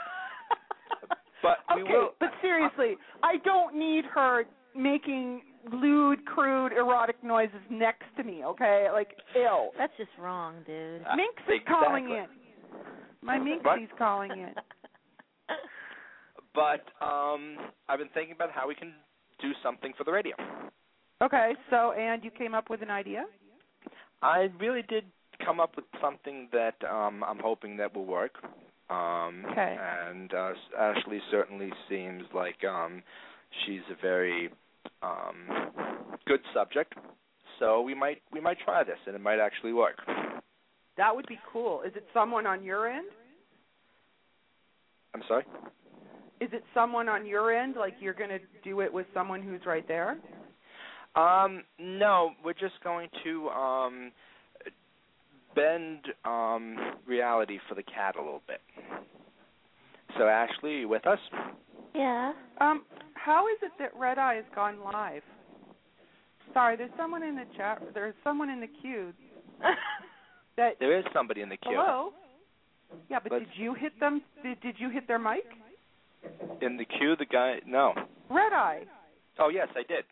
But 1.41 1.59
we 1.77 1.83
okay, 1.83 1.93
will 1.93 2.11
but 2.19 2.31
seriously, 2.43 2.97
I 3.23 3.37
don't 3.45 3.79
need 3.79 4.05
her 4.13 4.45
making 4.75 5.43
lewd, 5.73 6.25
crude, 6.27 6.73
erotic 6.73 7.23
noises 7.23 7.61
next 7.71 8.07
to 8.17 8.25
me. 8.25 8.45
Okay, 8.45 8.89
like 8.93 9.17
ill. 9.37 9.71
That's 9.79 9.93
just 9.97 10.11
wrong, 10.19 10.57
dude. 10.67 11.03
Uh, 11.03 11.15
Minx 11.15 11.35
is 11.47 11.61
calling 11.69 12.07
in. 12.07 12.11
exactly. 12.11 12.35
My 13.23 13.39
Minxie's 13.39 13.89
calling 13.97 14.33
in. 14.33 14.53
but 16.55 16.85
um 17.05 17.59
I've 17.89 18.01
been 18.01 18.11
thinking 18.15 18.35
about 18.35 18.51
how 18.51 18.67
we 18.67 18.75
can 18.75 18.93
do 19.41 19.53
something 19.63 19.93
for 19.97 20.03
the 20.03 20.11
radio. 20.11 20.35
Okay, 21.23 21.53
so 21.71 21.93
and 21.93 22.25
you 22.25 22.33
came 22.33 22.55
up 22.55 22.69
with 22.69 22.83
an 22.83 22.91
idea? 22.91 23.25
I 24.23 24.49
really 24.59 24.83
did 24.89 25.05
come 25.45 25.61
up 25.61 25.77
with 25.77 25.85
something 26.01 26.49
that 26.53 26.77
um 26.89 27.25
I'm 27.25 27.39
hoping 27.39 27.77
that 27.79 27.95
will 27.95 28.07
work. 28.07 28.37
Um 28.91 29.45
Okay. 29.53 29.77
and 29.79 30.33
uh 30.33 30.53
Ashley 30.79 31.21
certainly 31.31 31.71
seems 31.89 32.25
like 32.35 32.65
um 32.65 33.03
she's 33.65 33.83
a 33.91 34.01
very 34.01 34.51
um 35.03 35.71
good 36.27 36.41
subject. 36.55 36.95
So 37.59 37.81
we 37.81 37.95
might 37.95 38.23
we 38.33 38.41
might 38.41 38.59
try 38.65 38.85
this 38.85 38.99
and 39.07 39.15
it 39.15 39.21
might 39.21 39.41
actually 39.41 39.73
work. 39.73 39.99
That 40.97 41.15
would 41.15 41.27
be 41.27 41.39
cool. 41.53 41.83
Is 41.83 41.93
it 41.95 42.07
someone 42.13 42.47
on 42.47 42.63
your 42.65 42.89
end? 42.89 43.07
I'm 45.15 45.23
sorry? 45.29 45.45
Is 46.41 46.51
it 46.53 46.63
someone 46.75 47.09
on 47.09 47.27
your 47.27 47.53
end? 47.53 47.75
Like 47.77 47.95
you're 48.01 48.15
going 48.15 48.31
to 48.31 48.39
do 48.63 48.81
it 48.81 48.93
with 48.93 49.07
someone 49.15 49.43
who's 49.43 49.61
right 49.67 49.87
there? 49.89 50.19
Um 51.17 51.63
no, 51.79 52.33
we're 52.45 52.53
just 52.53 52.81
going 52.85 53.09
to 53.25 53.49
um 53.49 54.13
bend 55.55 56.01
um 56.25 56.77
reality 57.07 57.59
for 57.69 57.75
the 57.75 57.83
cat 57.83 58.17
a 58.17 58.23
little 58.23 58.43
bit. 58.47 58.61
So 60.17 60.25
Ashley, 60.27 60.79
you 60.81 60.89
with 60.89 61.07
us? 61.07 61.19
yeah. 61.95 62.33
Um, 62.61 62.85
how 63.15 63.47
is 63.49 63.59
it 63.63 63.73
that 63.79 63.91
Red 63.99 64.19
Eye 64.19 64.37
has 64.37 64.45
gone 64.55 64.79
live? 64.83 65.23
Sorry, 66.55 66.77
there's 66.77 66.91
someone 66.97 67.23
in 67.23 67.37
the 67.37 67.45
chat. 67.57 67.83
There's 67.95 68.15
someone 68.25 68.49
in 68.51 68.61
the 68.61 68.69
queue 68.81 69.13
that. 70.57 70.75
There 70.81 70.99
is 70.99 71.05
somebody 71.13 71.43
in 71.43 71.49
the 71.49 71.57
queue. 71.57 71.77
Hello. 71.77 72.13
Yeah, 73.11 73.19
but 73.23 73.33
Let's- 73.33 73.45
did 73.45 73.63
you 73.63 73.75
hit 73.75 73.99
them? 74.01 74.23
Did, 74.43 74.61
did 74.61 74.77
you 74.79 74.89
hit 74.91 75.07
their 75.07 75.19
mic? 75.19 75.45
In 76.63 76.77
the 76.79 76.85
queue, 76.85 77.15
the 77.19 77.27
guy. 77.27 77.61
No. 77.67 77.93
Red 78.31 78.53
Eye. 78.53 78.85
Oh 79.39 79.51
yes, 79.51 79.69
I 79.77 79.83
did. 79.87 80.05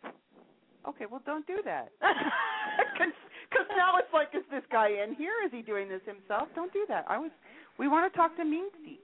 Okay, 0.87 1.05
well 1.09 1.21
don't 1.25 1.45
do 1.47 1.57
that. 1.65 1.89
Because 3.49 3.67
now 3.75 3.97
it's 3.97 4.11
like, 4.13 4.29
is 4.33 4.43
this 4.51 4.63
guy 4.71 4.89
in 4.89 5.15
here? 5.15 5.33
Is 5.45 5.51
he 5.51 5.61
doing 5.61 5.87
this 5.87 6.01
himself? 6.05 6.49
Don't 6.55 6.73
do 6.73 6.85
that. 6.89 7.05
I 7.07 7.17
was. 7.17 7.31
We 7.79 7.87
want 7.87 8.11
to 8.11 8.17
talk 8.17 8.35
to 8.37 8.43
Minxie. 8.43 8.99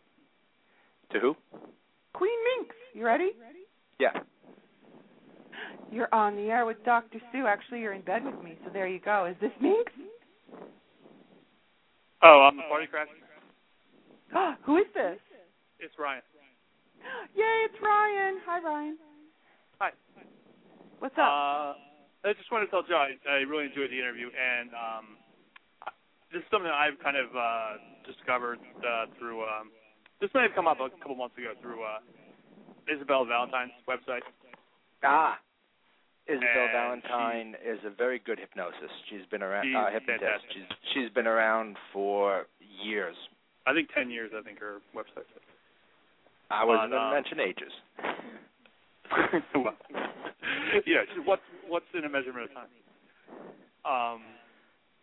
To 1.12 1.20
who? 1.20 1.36
Queen 2.14 2.38
Minx. 2.58 2.76
You 2.94 3.06
ready? 3.06 3.32
Yeah. 4.00 4.12
You're 5.92 6.14
on 6.14 6.36
the 6.36 6.50
air 6.50 6.66
with 6.66 6.84
Dr. 6.84 7.20
Sue. 7.32 7.46
Actually, 7.48 7.82
you're 7.82 7.94
in 7.94 8.02
bed 8.02 8.26
with 8.26 8.44
me, 8.44 8.58
so 8.66 8.72
there 8.74 8.88
you 8.88 9.00
go. 9.00 9.26
Is 9.26 9.36
this 9.40 9.52
Minx? 9.62 9.92
Oh, 12.24 12.50
I'm 12.50 12.58
the 12.58 12.64
party 12.64 12.88
crasher. 12.88 14.56
Who 14.66 14.78
is 14.78 14.86
this? 14.94 15.20
It's 15.80 15.94
Ryan. 16.00 16.22
Yay, 17.36 17.66
it's 17.66 17.76
Ryan. 17.82 18.40
Hi, 18.46 18.60
Ryan. 18.64 18.98
Hi. 19.80 19.90
What's 21.00 21.16
up? 21.18 21.28
Uh, 21.28 21.74
I 22.24 22.32
just 22.34 22.52
wanted 22.52 22.66
to 22.68 22.72
tell 22.72 22.84
Joe 22.88 23.04
I, 23.04 23.20
I 23.28 23.44
really 23.44 23.68
enjoyed 23.68 23.92
the 23.92 24.00
interview, 24.00 24.32
and 24.32 24.72
um, 24.72 25.06
this 26.32 26.40
is 26.40 26.48
something 26.50 26.72
that 26.72 26.80
I've 26.80 26.96
kind 27.04 27.20
of 27.20 27.28
uh, 27.36 27.72
discovered 28.08 28.60
uh, 28.80 29.12
through. 29.20 29.44
Um, 29.44 29.76
this 30.24 30.32
may 30.34 30.48
have 30.48 30.56
come 30.56 30.68
up 30.68 30.80
a 30.80 30.88
couple 31.04 31.16
months 31.20 31.36
ago 31.38 31.52
through 31.62 31.84
uh, 31.84 32.00
Isabel 32.88 33.26
Valentine's 33.26 33.76
website. 33.88 34.24
Ah. 35.04 35.38
Isabel 36.24 36.48
And 36.48 37.04
Valentine 37.04 37.56
is 37.60 37.80
a 37.84 37.92
very 37.92 38.20
good 38.24 38.40
hypnosis. 38.40 38.88
She's 39.10 39.28
been 39.30 39.44
around. 39.44 39.68
She's 39.68 39.76
uh, 39.76 39.92
hypnotist. 39.92 40.24
fantastic. 40.24 40.52
She's 40.56 40.70
she's 40.94 41.10
been 41.12 41.28
around 41.28 41.76
for 41.92 42.48
years. 42.64 43.16
I 43.68 43.74
think 43.74 43.90
ten 43.94 44.10
years. 44.10 44.32
I 44.32 44.42
think 44.42 44.60
her 44.60 44.80
website. 44.96 45.28
I 46.50 46.64
wasn't 46.64 46.92
But, 46.92 46.96
going 46.96 47.04
um, 47.04 47.12
to 47.12 47.36
mention 47.36 47.40
ages. 47.44 47.74
Well, 49.56 49.76
yeah, 50.88 51.04
what's 51.26 51.46
what's 51.68 51.90
in 51.94 52.06
a 52.06 52.10
measurement 52.10 52.50
of 52.50 52.54
time? 52.56 52.72
Um, 53.86 54.22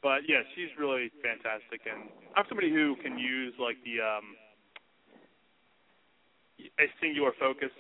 but 0.03 0.25
yeah, 0.29 0.43
she's 0.55 0.73
really 0.79 1.13
fantastic, 1.23 1.85
and 1.85 2.09
I'm 2.37 2.45
somebody 2.49 2.71
who 2.73 2.97
can 3.03 3.19
use 3.19 3.55
like 3.61 3.77
the 3.85 4.01
um, 4.01 4.27
a 6.81 6.87
singular 7.01 7.33
focus. 7.39 7.71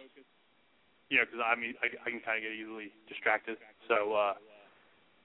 You 1.11 1.19
know, 1.19 1.27
because 1.27 1.43
I 1.43 1.59
mean, 1.59 1.75
I, 1.83 1.91
I 2.07 2.09
can 2.11 2.23
kind 2.23 2.39
of 2.39 2.47
get 2.47 2.55
easily 2.55 2.95
distracted. 3.11 3.59
So, 3.91 4.15
uh, 4.15 4.35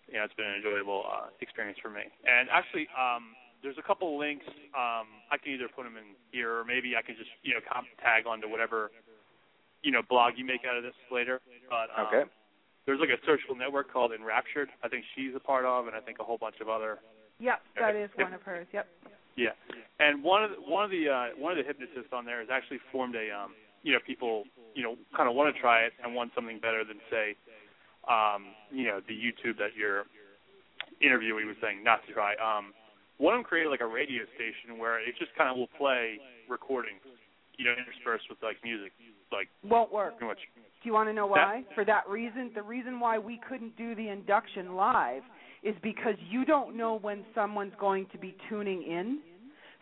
you 0.10 0.18
know, 0.18 0.26
it's 0.26 0.34
been 0.34 0.50
an 0.50 0.58
enjoyable 0.62 1.06
uh, 1.06 1.30
experience 1.42 1.78
for 1.82 1.94
me. 1.94 2.02
And 2.26 2.50
actually, 2.50 2.90
um, 2.98 3.38
there's 3.62 3.78
a 3.78 3.86
couple 3.86 4.18
links. 4.18 4.46
Um, 4.74 5.06
I 5.30 5.38
can 5.38 5.54
either 5.54 5.70
put 5.70 5.86
them 5.86 5.98
in 5.98 6.18
here, 6.34 6.58
or 6.58 6.66
maybe 6.66 6.98
I 6.98 7.06
could 7.06 7.18
just 7.18 7.30
you 7.46 7.54
know 7.54 7.62
comp 7.66 7.86
tag 8.02 8.26
onto 8.26 8.50
whatever 8.50 8.92
you 9.86 9.92
know 9.94 10.02
blog 10.10 10.34
you 10.36 10.44
make 10.44 10.66
out 10.66 10.76
of 10.76 10.84
this 10.84 10.98
later. 11.14 11.40
But 11.70 11.94
um, 11.94 12.08
Okay. 12.10 12.24
there's 12.86 13.00
like 13.00 13.14
a 13.14 13.22
social 13.22 13.54
network 13.56 13.94
called 13.94 14.12
Enraptured. 14.12 14.70
I 14.84 14.90
think 14.90 15.06
she's 15.14 15.34
a 15.38 15.40
part 15.40 15.66
of, 15.66 15.86
and 15.88 15.96
I 15.96 16.02
think 16.02 16.18
a 16.20 16.26
whole 16.26 16.38
bunch 16.42 16.58
of 16.60 16.68
other. 16.70 16.98
yep, 17.40 17.62
that 17.78 17.96
is 17.96 18.10
one 18.18 18.34
of 18.34 18.42
hers. 18.42 18.68
Yep. 18.74 18.88
Yeah, 19.38 19.52
and 20.00 20.24
one 20.24 20.44
of 20.44 20.52
the, 20.52 20.58
one 20.64 20.86
of 20.86 20.92
the 20.92 21.06
uh, 21.10 21.28
one 21.38 21.52
of 21.54 21.58
the 21.62 21.68
hypnotists 21.68 22.10
on 22.12 22.26
there 22.26 22.40
has 22.40 22.50
actually 22.50 22.80
formed 22.92 23.16
a 23.16 23.30
um, 23.30 23.52
you 23.84 23.92
know 23.94 24.00
people 24.06 24.44
you 24.74 24.82
know 24.82 24.96
kind 25.16 25.28
of 25.30 25.36
want 25.36 25.54
to 25.54 25.62
try 25.62 25.84
it 25.84 25.94
and 26.04 26.16
want 26.16 26.32
something 26.34 26.58
better 26.60 26.84
than 26.88 26.98
say 27.12 27.36
um, 28.08 28.56
you 28.72 28.88
know 28.88 29.02
the 29.06 29.14
YouTube 29.14 29.58
that 29.60 29.76
your 29.76 30.06
interviewee 31.04 31.46
was 31.46 31.58
saying 31.62 31.84
not 31.84 32.00
to 32.08 32.14
try. 32.14 32.34
Um, 32.40 32.72
one 33.18 33.34
of 33.34 33.40
them 33.40 33.44
created 33.48 33.70
like 33.70 33.82
a 33.84 33.88
radio 33.88 34.24
station 34.40 34.80
where 34.80 35.00
it 35.00 35.16
just 35.20 35.36
kind 35.36 35.50
of 35.52 35.58
will 35.58 35.72
play 35.78 36.20
recordings, 36.48 37.04
you 37.58 37.66
know, 37.66 37.72
interspersed 37.78 38.26
with 38.30 38.38
like 38.44 38.58
music, 38.64 38.92
like 39.32 39.48
Won't 39.64 39.92
work. 39.92 40.22
much. 40.22 40.40
Do 40.56 40.90
you 40.90 40.94
want 40.94 41.10
to 41.10 41.14
know 41.14 41.26
why? 41.28 41.64
For 41.74 41.84
that 41.86 42.08
reason, 42.08 42.52
the 42.54 42.62
reason 42.62 43.00
why 43.00 43.18
we 43.18 43.40
couldn't 43.48 43.76
do 43.78 43.96
the 43.96 44.10
induction 44.10 44.76
live 44.76 45.24
is 45.64 45.76
because 45.82 46.14
you 46.30 46.46
don't 46.46 46.76
know 46.78 47.00
when 47.02 47.26
someone's 47.34 47.74
going 47.80 48.06
to 48.12 48.18
be 48.20 48.36
tuning 48.50 48.84
in. 48.84 49.20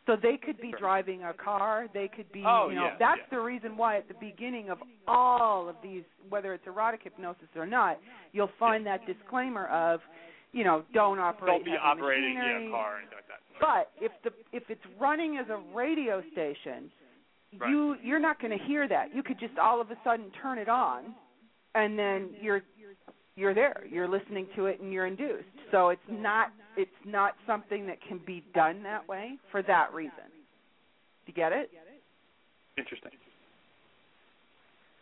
So 0.05 0.17
they 0.21 0.35
could 0.37 0.59
be 0.59 0.73
driving 0.77 1.23
a 1.23 1.33
car. 1.33 1.87
They 1.93 2.09
could 2.13 2.29
be, 2.33 2.43
Oh, 2.45 2.67
you 2.69 2.75
know, 2.75 2.85
yeah, 2.87 2.95
that's 2.99 3.21
yeah. 3.31 3.37
the 3.37 3.41
reason 3.43 3.77
why 3.77 3.97
at 3.97 4.07
the 4.09 4.13
beginning 4.19 4.69
of 4.69 4.77
all 5.07 5.69
of 5.69 5.75
these, 5.81 6.03
whether 6.29 6.53
it's 6.53 6.67
erotic 6.67 7.01
hypnosis 7.03 7.47
or 7.55 7.65
not, 7.65 7.99
you'll 8.33 8.49
find 8.59 8.85
that 8.85 9.05
disclaimer 9.05 9.67
of, 9.67 10.01
you 10.51 10.65
know, 10.65 10.83
don't 10.93 11.19
operate 11.19 11.51
Don't 11.53 11.65
be 11.65 11.71
operating 11.81 12.33
machinery. 12.35 12.65
yeah, 12.65 12.71
car 12.71 12.97
anything 12.97 13.15
like 13.15 13.27
that. 13.27 13.39
But 13.61 13.91
if 14.05 14.11
the 14.25 14.31
if 14.55 14.63
it's 14.69 14.81
running 14.99 15.37
as 15.37 15.45
a 15.49 15.59
radio 15.75 16.21
station, 16.33 16.91
Right. 17.59 17.69
you 17.69 17.95
you're 18.03 18.19
not 18.19 18.41
going 18.41 18.57
to 18.57 18.63
hear 18.65 18.87
that. 18.87 19.13
You 19.13 19.23
could 19.23 19.39
just 19.39 19.57
all 19.57 19.81
of 19.81 19.91
a 19.91 19.97
sudden 20.03 20.25
turn 20.41 20.57
it 20.57 20.69
on, 20.69 21.13
and 21.75 21.97
then 21.97 22.29
you're 22.41 22.61
you're 23.35 23.53
there. 23.53 23.83
You're 23.89 24.07
listening 24.07 24.47
to 24.55 24.67
it 24.67 24.79
and 24.81 24.91
you're 24.93 25.07
induced. 25.07 25.45
So 25.71 25.89
it's 25.89 26.01
not 26.09 26.51
it's 26.77 26.91
not 27.05 27.33
something 27.47 27.87
that 27.87 27.97
can 28.07 28.19
be 28.25 28.43
done 28.53 28.83
that 28.83 29.07
way 29.07 29.37
for 29.51 29.61
that 29.63 29.93
reason. 29.93 30.29
Do 31.25 31.31
you 31.31 31.33
get 31.33 31.51
it? 31.51 31.71
Interesting. 32.77 33.11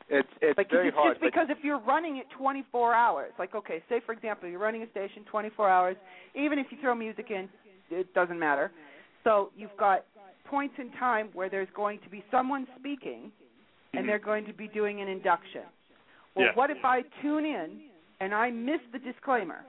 It's 0.09 0.27
it's 0.41 0.57
Like 0.57 0.69
very 0.69 0.89
it's 0.89 0.97
hard. 0.97 1.15
just 1.15 1.23
because 1.23 1.47
if 1.49 1.63
you're 1.63 1.79
running 1.79 2.17
it 2.17 2.25
24 2.37 2.93
hours, 2.93 3.31
like 3.39 3.55
okay, 3.55 3.81
say 3.89 4.01
for 4.05 4.11
example 4.11 4.49
you're 4.49 4.59
running 4.59 4.83
a 4.83 4.89
station 4.91 5.23
24 5.29 5.69
hours, 5.69 5.95
even 6.35 6.59
if 6.59 6.67
you 6.69 6.77
throw 6.81 6.95
music 6.95 7.27
in, 7.31 7.47
it 7.89 8.13
doesn't 8.13 8.39
matter. 8.39 8.71
So 9.23 9.51
you've 9.55 9.75
got 9.77 10.05
points 10.51 10.75
in 10.77 10.91
time 10.99 11.29
where 11.33 11.49
there's 11.49 11.71
going 11.73 11.97
to 12.03 12.09
be 12.09 12.23
someone 12.29 12.67
speaking, 12.77 13.31
and 13.93 14.07
they're 14.07 14.19
going 14.19 14.45
to 14.45 14.53
be 14.53 14.67
doing 14.67 15.01
an 15.01 15.07
induction. 15.07 15.63
Well, 16.35 16.45
Yeah. 16.47 16.53
what 16.53 16.69
if 16.69 16.83
I 16.83 17.01
tune 17.21 17.45
in 17.45 17.89
and 18.19 18.35
I 18.35 18.51
miss 18.51 18.81
the 18.91 18.99
disclaimer, 18.99 19.63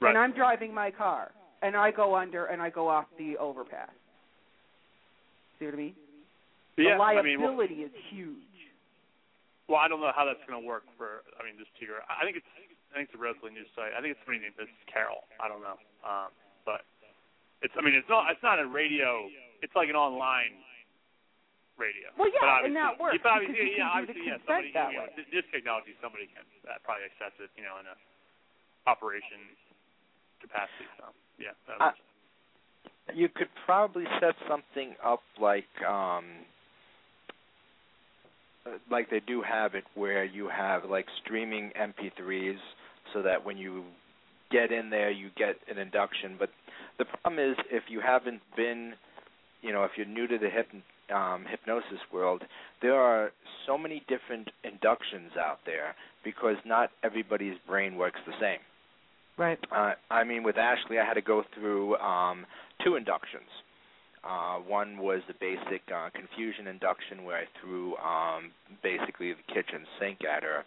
Right. 0.00 0.10
and 0.10 0.18
I'm 0.18 0.32
driving 0.32 0.72
my 0.72 0.90
car 0.90 1.32
and 1.62 1.76
I 1.76 1.90
go 1.90 2.14
under 2.16 2.46
and 2.46 2.62
I 2.62 2.70
go 2.70 2.88
off 2.88 3.06
the 3.18 3.36
overpass? 3.36 3.90
See 5.58 5.66
what 5.66 5.74
I 5.74 5.76
mean? 5.76 5.94
Yeah, 6.76 6.96
the 6.96 7.02
I 7.02 7.22
mean, 7.22 7.40
well, 7.40 7.50
liability 7.52 7.82
is 7.84 7.92
huge. 8.08 8.38
well, 9.68 9.78
I 9.78 9.86
don't 9.88 10.00
know 10.00 10.10
how 10.14 10.24
that's 10.24 10.40
going 10.48 10.60
to 10.62 10.66
work 10.66 10.84
for. 10.96 11.22
I 11.38 11.44
mean, 11.44 11.58
just 11.58 11.70
to 11.78 11.84
your. 11.86 12.00
I 12.08 12.24
think 12.24 12.36
it's. 12.38 12.46
I 12.90 12.94
think 12.96 13.08
it's 13.10 13.14
a 13.14 13.22
relatively 13.22 13.52
new 13.52 13.62
site. 13.76 13.92
I 13.94 14.00
think 14.02 14.16
it's 14.18 14.20
somebody 14.26 14.40
named 14.42 14.56
Mrs. 14.58 14.82
Carol. 14.90 15.22
I 15.38 15.46
don't 15.46 15.62
know. 15.62 15.78
Um, 16.02 16.32
but 16.66 16.82
it's. 17.62 17.74
I 17.76 17.80
mean, 17.84 17.94
it's 17.94 18.08
not. 18.08 18.30
It's 18.32 18.42
not 18.42 18.58
a 18.58 18.66
radio. 18.66 19.28
It's 19.62 19.74
like 19.76 19.88
an 19.92 19.96
online 19.96 20.56
radio. 21.76 22.12
Well, 22.16 22.28
yeah, 22.32 22.64
and 22.64 22.76
that 22.76 22.96
works 23.00 23.16
Yeah, 23.16 23.24
but 23.24 23.32
obviously, 23.40 23.72
you 23.72 23.80
yeah, 23.80 23.88
can 23.88 24.04
do 24.04 24.10
obviously, 24.10 24.24
yeah. 24.28 24.36
consent 24.40 24.48
Somebody, 24.48 24.72
that 24.76 24.88
you 24.92 24.98
know, 25.00 25.08
way. 25.16 25.28
This 25.32 25.48
technology, 25.52 25.92
somebody 26.00 26.26
can 26.32 26.44
uh, 26.68 26.76
probably 26.84 27.08
access 27.08 27.32
it. 27.40 27.50
You 27.56 27.64
know, 27.64 27.76
in 27.80 27.86
a 27.88 27.96
operation 28.88 29.40
capacity. 30.40 30.88
So 30.96 31.04
yeah. 31.38 31.52
That 31.68 31.80
I- 31.80 32.00
you 33.14 33.28
could 33.28 33.48
probably 33.66 34.04
set 34.20 34.34
something 34.48 34.94
up 35.04 35.22
like 35.40 35.66
um 35.82 36.24
uh, 38.66 38.70
like 38.90 39.10
they 39.10 39.20
do 39.26 39.42
have 39.42 39.74
it 39.74 39.84
where 39.94 40.24
you 40.24 40.48
have 40.48 40.84
like 40.84 41.06
streaming 41.24 41.72
MP3s 41.80 42.58
so 43.12 43.22
that 43.22 43.44
when 43.44 43.56
you 43.56 43.82
get 44.52 44.70
in 44.70 44.90
there 44.90 45.10
you 45.10 45.30
get 45.36 45.56
an 45.68 45.78
induction 45.78 46.36
but 46.38 46.50
the 47.00 47.06
problem 47.06 47.38
is 47.40 47.56
if 47.70 47.84
you 47.88 48.00
haven't 48.00 48.42
been 48.56 48.92
you 49.62 49.72
know 49.72 49.82
if 49.84 49.92
you're 49.96 50.06
new 50.06 50.26
to 50.28 50.38
the 50.38 50.46
hyp 50.46 50.70
um 51.12 51.44
hypnosis 51.50 51.98
world 52.12 52.42
there 52.82 52.94
are 52.94 53.32
so 53.66 53.76
many 53.76 54.02
different 54.06 54.48
inductions 54.62 55.32
out 55.40 55.58
there 55.66 55.96
because 56.22 56.56
not 56.64 56.90
everybody's 57.02 57.56
brain 57.66 57.96
works 57.96 58.20
the 58.26 58.32
same 58.40 58.60
Right. 59.38 59.58
uh, 59.74 59.92
I 60.10 60.24
mean, 60.24 60.42
with 60.42 60.58
Ashley, 60.58 60.98
I 60.98 61.06
had 61.06 61.14
to 61.14 61.22
go 61.22 61.44
through 61.54 61.96
um, 61.96 62.44
two 62.84 62.96
inductions. 62.96 63.48
Uh, 64.22 64.56
one 64.58 64.98
was 64.98 65.22
the 65.28 65.34
basic 65.40 65.80
uh, 65.90 66.10
confusion 66.14 66.66
induction, 66.66 67.24
where 67.24 67.38
I 67.38 67.44
threw 67.58 67.96
um, 67.96 68.50
basically 68.82 69.32
the 69.32 69.54
kitchen 69.54 69.86
sink 69.98 70.18
at 70.24 70.42
her, 70.42 70.64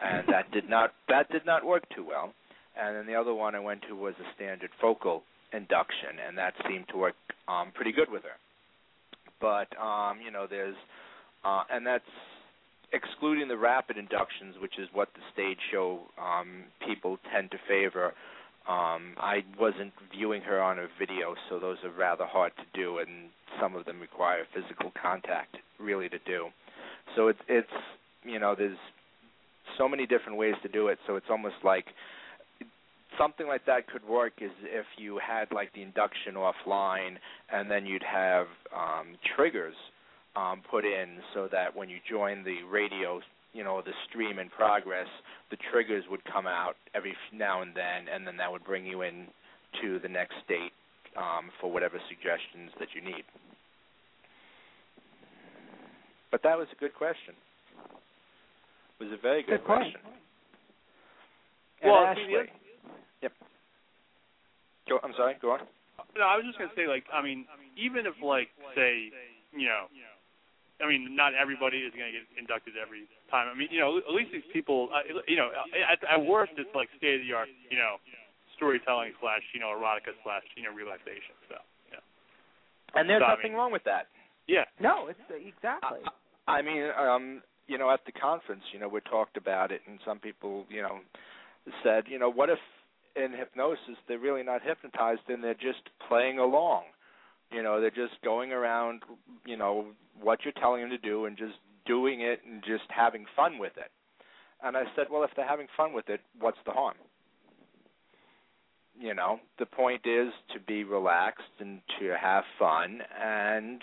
and 0.00 0.26
that 0.26 0.50
did 0.50 0.68
not 0.68 0.94
that 1.08 1.30
did 1.30 1.46
not 1.46 1.64
work 1.64 1.84
too 1.94 2.04
well. 2.04 2.32
And 2.76 2.96
then 2.96 3.06
the 3.06 3.14
other 3.14 3.32
one 3.32 3.54
I 3.54 3.60
went 3.60 3.82
to 3.88 3.94
was 3.94 4.14
a 4.18 4.34
standard 4.34 4.70
focal 4.80 5.22
induction, 5.52 6.20
and 6.26 6.36
that 6.38 6.54
seemed 6.68 6.86
to 6.90 6.96
work 6.96 7.14
um, 7.48 7.72
pretty 7.74 7.92
good 7.92 8.10
with 8.10 8.22
her. 8.22 8.36
But 9.40 9.68
um, 9.80 10.18
you 10.24 10.30
know, 10.30 10.46
there's 10.48 10.76
uh, 11.44 11.62
and 11.70 11.86
that's 11.86 12.04
excluding 12.92 13.48
the 13.48 13.56
rapid 13.56 13.96
inductions, 13.96 14.56
which 14.60 14.78
is 14.78 14.88
what 14.92 15.08
the 15.14 15.20
stage 15.32 15.58
show 15.70 16.00
um, 16.20 16.64
people 16.86 17.18
tend 17.32 17.50
to 17.50 17.58
favor. 17.68 18.14
Um, 18.68 19.14
I 19.16 19.44
wasn't 19.58 19.92
viewing 20.14 20.42
her 20.42 20.60
on 20.60 20.78
a 20.78 20.88
video, 20.98 21.34
so 21.48 21.58
those 21.58 21.78
are 21.84 21.90
rather 21.90 22.26
hard 22.26 22.52
to 22.56 22.64
do, 22.78 22.98
and 22.98 23.30
some 23.60 23.74
of 23.74 23.86
them 23.86 24.00
require 24.00 24.44
physical 24.52 24.92
contact 25.00 25.56
really 25.78 26.08
to 26.08 26.18
do. 26.26 26.48
So 27.16 27.28
it's 27.28 27.40
it's 27.48 27.68
you 28.24 28.38
know 28.38 28.54
there's 28.56 28.78
so 29.78 29.88
many 29.88 30.06
different 30.06 30.38
ways 30.38 30.54
to 30.62 30.68
do 30.68 30.88
it. 30.88 30.98
So 31.06 31.16
it's 31.16 31.26
almost 31.30 31.56
like 31.64 31.86
something 33.18 33.46
like 33.46 33.66
that 33.66 33.86
could 33.88 34.06
work 34.08 34.32
is 34.40 34.50
if 34.64 34.86
you 34.96 35.18
had 35.18 35.50
like 35.52 35.72
the 35.74 35.82
induction 35.82 36.34
offline, 36.34 37.16
and 37.52 37.70
then 37.70 37.84
you'd 37.86 38.02
have 38.02 38.46
um, 38.74 39.16
triggers 39.36 39.74
um, 40.36 40.62
put 40.70 40.84
in 40.84 41.18
so 41.34 41.48
that 41.50 41.74
when 41.74 41.88
you 41.88 41.98
join 42.08 42.44
the 42.44 42.62
radio, 42.70 43.20
you 43.52 43.64
know, 43.64 43.82
the 43.84 43.92
stream 44.08 44.38
in 44.38 44.48
progress, 44.50 45.08
the 45.50 45.56
triggers 45.72 46.04
would 46.10 46.24
come 46.32 46.46
out 46.46 46.74
every 46.94 47.14
now 47.34 47.62
and 47.62 47.72
then, 47.74 48.12
and 48.12 48.26
then 48.26 48.36
that 48.36 48.50
would 48.50 48.64
bring 48.64 48.86
you 48.86 49.02
in 49.02 49.26
to 49.82 49.98
the 50.00 50.08
next 50.08 50.34
state 50.44 50.72
um, 51.16 51.50
for 51.60 51.70
whatever 51.70 51.98
suggestions 52.08 52.70
that 52.78 52.88
you 52.94 53.02
need. 53.02 53.24
But 56.30 56.42
that 56.42 56.56
was 56.58 56.68
a 56.76 56.78
good 56.78 56.94
question. 56.94 57.34
It 59.00 59.04
was 59.04 59.12
a 59.12 59.20
very 59.22 59.42
good, 59.42 59.60
Good 59.60 59.64
point. 59.66 59.80
question. 59.94 60.00
And 61.82 61.90
Well, 61.90 62.04
Ashley, 62.04 62.24
the- 62.26 62.30
yep. 62.30 62.48
Go. 64.88 64.98
I'm 65.04 65.12
sorry. 65.16 65.34
Go 65.40 65.52
on. 65.52 65.60
No, 66.16 66.24
I 66.24 66.36
was 66.36 66.44
just 66.46 66.58
gonna 66.58 66.72
say, 66.74 66.86
like, 66.88 67.04
I 67.12 67.20
mean, 67.22 67.44
even 67.76 68.06
if, 68.06 68.14
like, 68.22 68.48
say, 68.74 69.12
you 69.52 69.68
know, 69.68 69.86
I 70.80 70.86
mean, 70.88 71.14
not 71.14 71.34
everybody 71.34 71.78
is 71.82 71.92
gonna 71.92 72.14
get 72.14 72.22
inducted 72.38 72.74
every 72.80 73.06
time. 73.30 73.50
I 73.50 73.54
mean, 73.58 73.68
you 73.70 73.80
know, 73.80 73.98
at 73.98 74.14
least 74.14 74.30
these 74.32 74.46
people, 74.52 74.88
uh, 74.94 75.02
you 75.26 75.36
know, 75.36 75.50
at, 75.74 75.98
at 76.06 76.20
worst, 76.24 76.52
it's 76.56 76.70
like 76.74 76.88
state 76.96 77.20
of 77.20 77.26
the 77.26 77.34
art, 77.34 77.48
you 77.70 77.76
know, 77.78 77.96
storytelling 78.56 79.12
slash, 79.20 79.42
you 79.54 79.60
know, 79.60 79.74
erotica 79.74 80.14
slash, 80.22 80.42
you 80.56 80.62
know, 80.62 80.72
relaxation. 80.74 81.34
So, 81.50 81.56
yeah, 81.92 82.02
And 82.94 83.08
there's 83.10 83.20
So, 83.22 83.26
I 83.26 83.34
nothing 83.34 83.52
mean- 83.52 83.58
wrong 83.58 83.72
with 83.72 83.84
that. 83.84 84.06
yeah, 84.46 84.64
No, 84.80 85.08
it's 85.08 85.18
uh, 85.30 85.34
exactly. 85.34 86.00
I 86.46 86.62
mean, 86.62 86.90
um, 86.96 87.42
you 87.66 87.76
know, 87.76 87.90
at 87.90 88.04
the 88.06 88.12
conference, 88.12 88.62
you 88.72 88.78
know, 88.78 88.88
we 88.88 89.00
talked 89.02 89.36
about 89.36 89.70
it, 89.70 89.82
and 89.86 89.98
some 90.06 90.18
people, 90.18 90.64
you 90.70 90.80
know, 90.82 91.00
said, 91.82 92.04
you 92.08 92.18
know, 92.18 92.30
what 92.30 92.48
if 92.50 92.58
in 93.18 93.32
hypnosis 93.32 93.96
they're 94.06 94.18
really 94.18 94.42
not 94.42 94.62
hypnotized 94.62 95.22
and 95.28 95.42
they're 95.42 95.54
just 95.54 95.82
playing 96.08 96.38
along? 96.38 96.84
You 97.50 97.62
know, 97.62 97.80
they're 97.80 97.90
just 97.90 98.20
going 98.22 98.52
around, 98.52 99.02
you 99.46 99.56
know, 99.56 99.86
what 100.20 100.40
you're 100.44 100.52
telling 100.52 100.82
them 100.82 100.90
to 100.90 100.98
do 100.98 101.24
and 101.24 101.36
just 101.36 101.54
doing 101.86 102.20
it 102.20 102.40
and 102.46 102.62
just 102.62 102.84
having 102.88 103.24
fun 103.34 103.58
with 103.58 103.72
it. 103.76 103.90
And 104.62 104.76
I 104.76 104.84
said, 104.94 105.06
well, 105.10 105.22
if 105.22 105.30
they're 105.36 105.48
having 105.48 105.68
fun 105.76 105.92
with 105.92 106.08
it, 106.08 106.20
what's 106.38 106.58
the 106.66 106.72
harm? 106.72 106.96
You 109.00 109.14
know, 109.14 109.38
the 109.58 109.66
point 109.66 110.02
is 110.04 110.32
to 110.52 110.60
be 110.60 110.84
relaxed 110.84 111.54
and 111.60 111.80
to 112.00 112.14
have 112.20 112.44
fun 112.58 113.00
and 113.20 113.82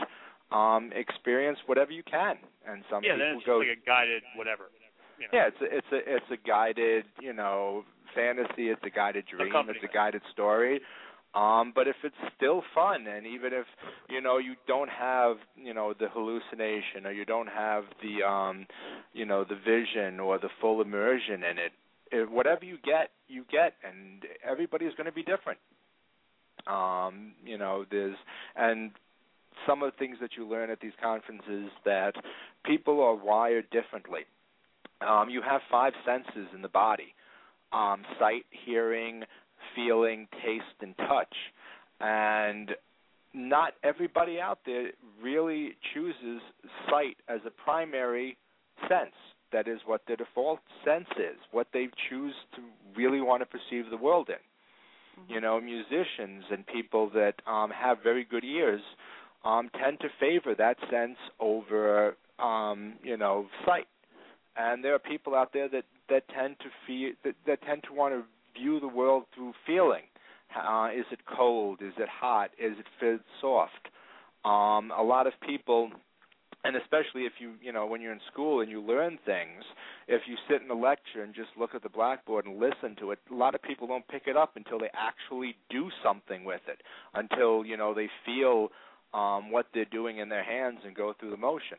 um 0.51 0.91
experience 0.93 1.57
whatever 1.65 1.91
you 1.91 2.03
can. 2.03 2.35
And 2.67 2.83
some 2.91 3.03
yeah. 3.03 3.13
people 3.13 3.19
Then 3.19 3.27
it's 3.35 3.39
just 3.39 3.47
go 3.47 3.57
like 3.59 3.77
a 3.81 3.85
guided 3.85 4.23
whatever. 4.35 4.65
You 5.17 5.27
know. 5.27 5.39
yeah, 5.39 5.47
it's 5.47 5.61
a, 5.61 5.77
it's 5.77 5.87
a 5.93 6.15
it's 6.15 6.31
a 6.31 6.47
guided, 6.47 7.05
you 7.21 7.31
know, 7.31 7.85
fantasy. 8.15 8.69
It's 8.69 8.81
a 8.83 8.89
guided 8.89 9.25
dream. 9.27 9.51
It's 9.75 9.83
a 9.83 9.93
guided 9.93 10.21
story. 10.31 10.81
Um, 11.33 11.73
but 11.75 11.87
if 11.87 11.97
it's 12.03 12.15
still 12.37 12.63
fun, 12.73 13.07
and 13.07 13.27
even 13.27 13.51
if 13.51 13.65
you 14.09 14.21
know 14.21 14.37
you 14.37 14.55
don't 14.67 14.89
have 14.89 15.35
you 15.57 15.73
know 15.73 15.93
the 15.99 16.07
hallucination, 16.07 17.05
or 17.05 17.11
you 17.11 17.25
don't 17.25 17.49
have 17.49 17.83
the 18.01 18.25
um, 18.25 18.65
you 19.13 19.25
know 19.25 19.43
the 19.43 19.55
vision 19.55 20.19
or 20.19 20.39
the 20.39 20.49
full 20.61 20.81
immersion 20.81 21.43
in 21.43 21.57
it, 21.57 21.73
if 22.11 22.29
whatever 22.29 22.63
you 22.63 22.77
get, 22.85 23.09
you 23.27 23.43
get, 23.51 23.73
and 23.83 24.23
everybody's 24.49 24.93
going 24.93 25.07
to 25.07 25.11
be 25.11 25.23
different. 25.23 25.59
Um, 26.67 27.33
you 27.45 27.57
know, 27.57 27.85
there's 27.91 28.15
and 28.55 28.91
some 29.67 29.83
of 29.83 29.91
the 29.91 29.97
things 29.97 30.17
that 30.21 30.31
you 30.37 30.47
learn 30.47 30.69
at 30.69 30.79
these 30.79 30.93
conferences 31.01 31.69
that 31.83 32.15
people 32.63 33.01
are 33.01 33.15
wired 33.15 33.69
differently 33.71 34.21
um, 35.01 35.29
you 35.29 35.41
have 35.41 35.61
five 35.69 35.93
senses 36.05 36.47
in 36.53 36.61
the 36.61 36.69
body 36.69 37.14
um, 37.75 38.03
sight, 38.19 38.45
hearing, 38.65 39.23
feeling, 39.75 40.27
taste, 40.43 40.79
and 40.81 40.95
touch. 40.97 41.35
And 41.99 42.71
not 43.33 43.73
everybody 43.83 44.39
out 44.39 44.59
there 44.65 44.91
really 45.21 45.75
chooses 45.93 46.41
sight 46.89 47.17
as 47.27 47.41
a 47.45 47.51
primary 47.51 48.37
sense. 48.89 49.15
That 49.51 49.67
is 49.67 49.79
what 49.85 50.01
their 50.07 50.15
default 50.15 50.59
sense 50.83 51.07
is, 51.17 51.37
what 51.51 51.67
they 51.73 51.87
choose 52.09 52.33
to 52.55 52.61
really 52.97 53.21
want 53.21 53.41
to 53.41 53.45
perceive 53.45 53.89
the 53.89 53.97
world 53.97 54.29
in. 54.29 54.35
Mm-hmm. 54.35 55.33
You 55.33 55.41
know, 55.41 55.61
musicians 55.61 56.43
and 56.51 56.65
people 56.65 57.09
that 57.13 57.35
um, 57.45 57.71
have 57.71 57.97
very 58.03 58.25
good 58.25 58.43
ears 58.43 58.81
um, 59.43 59.69
tend 59.81 59.99
to 59.99 60.07
favor 60.19 60.55
that 60.57 60.77
sense 60.91 61.17
over, 61.39 62.15
um, 62.39 62.93
you 63.03 63.17
know, 63.17 63.47
sight. 63.65 63.87
And 64.57 64.83
there 64.83 64.95
are 64.95 64.99
people 64.99 65.35
out 65.35 65.51
there 65.53 65.67
that 65.69 65.83
that 66.09 66.23
tend 66.29 66.57
to 66.59 66.65
feel 66.87 67.11
that, 67.23 67.35
that 67.47 67.61
tend 67.63 67.83
to 67.83 67.93
want 67.93 68.13
to 68.13 68.23
view 68.59 68.79
the 68.79 68.87
world 68.87 69.23
through 69.33 69.53
feeling. 69.65 70.03
Uh, 70.55 70.89
is 70.95 71.05
it 71.11 71.19
cold? 71.25 71.81
Is 71.81 71.93
it 71.97 72.07
hot? 72.07 72.51
Is 72.57 72.73
it 72.79 72.85
feel 72.99 73.19
soft? 73.41 73.89
Um, 74.45 74.91
a 74.95 75.03
lot 75.03 75.27
of 75.27 75.33
people 75.45 75.89
and 76.65 76.75
especially 76.75 77.21
if 77.21 77.33
you 77.39 77.53
you 77.61 77.71
know 77.71 77.85
when 77.85 78.01
you're 78.01 78.11
in 78.11 78.19
school 78.31 78.61
and 78.61 78.69
you 78.69 78.81
learn 78.81 79.17
things 79.25 79.63
if 80.07 80.21
you 80.27 80.35
sit 80.49 80.61
in 80.61 80.69
a 80.69 80.73
lecture 80.73 81.21
and 81.23 81.33
just 81.33 81.49
look 81.57 81.75
at 81.75 81.83
the 81.83 81.89
blackboard 81.89 82.45
and 82.45 82.59
listen 82.59 82.95
to 82.99 83.11
it 83.11 83.19
a 83.31 83.35
lot 83.35 83.55
of 83.55 83.61
people 83.61 83.87
don't 83.87 84.07
pick 84.07 84.23
it 84.25 84.35
up 84.35 84.53
until 84.55 84.79
they 84.79 84.89
actually 84.93 85.55
do 85.69 85.89
something 86.03 86.43
with 86.43 86.61
it 86.67 86.81
until 87.13 87.63
you 87.63 87.77
know 87.77 87.93
they 87.93 88.09
feel 88.25 88.69
um 89.13 89.51
what 89.51 89.67
they're 89.73 89.85
doing 89.85 90.17
in 90.17 90.27
their 90.27 90.43
hands 90.43 90.79
and 90.85 90.95
go 90.95 91.13
through 91.19 91.31
the 91.31 91.37
motion 91.37 91.77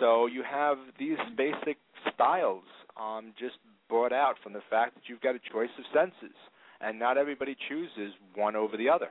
so 0.00 0.26
you 0.26 0.42
have 0.48 0.78
these 0.98 1.18
basic 1.36 1.78
styles 2.14 2.64
um 2.96 3.32
just 3.38 3.56
brought 3.88 4.12
out 4.12 4.34
from 4.42 4.52
the 4.52 4.62
fact 4.70 4.94
that 4.94 5.02
you've 5.06 5.20
got 5.20 5.34
a 5.34 5.40
choice 5.52 5.70
of 5.78 5.84
senses 5.92 6.36
and 6.80 6.98
not 6.98 7.16
everybody 7.16 7.56
chooses 7.68 8.12
one 8.34 8.56
over 8.56 8.76
the 8.76 8.88
other. 8.88 9.08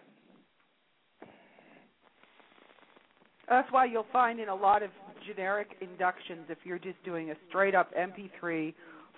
That's 3.48 3.72
why 3.72 3.86
you'll 3.86 4.06
find 4.14 4.40
in 4.40 4.50
a 4.50 4.56
lot 4.56 4.84
of 4.84 4.90
generic 5.28 5.76
inductions, 5.82 6.46
if 6.50 6.58
you're 6.64 6.80
just 6.80 7.04
doing 7.04 7.32
a 7.32 7.36
straight 7.50 7.76
up 7.76 7.92
MP3 7.96 8.74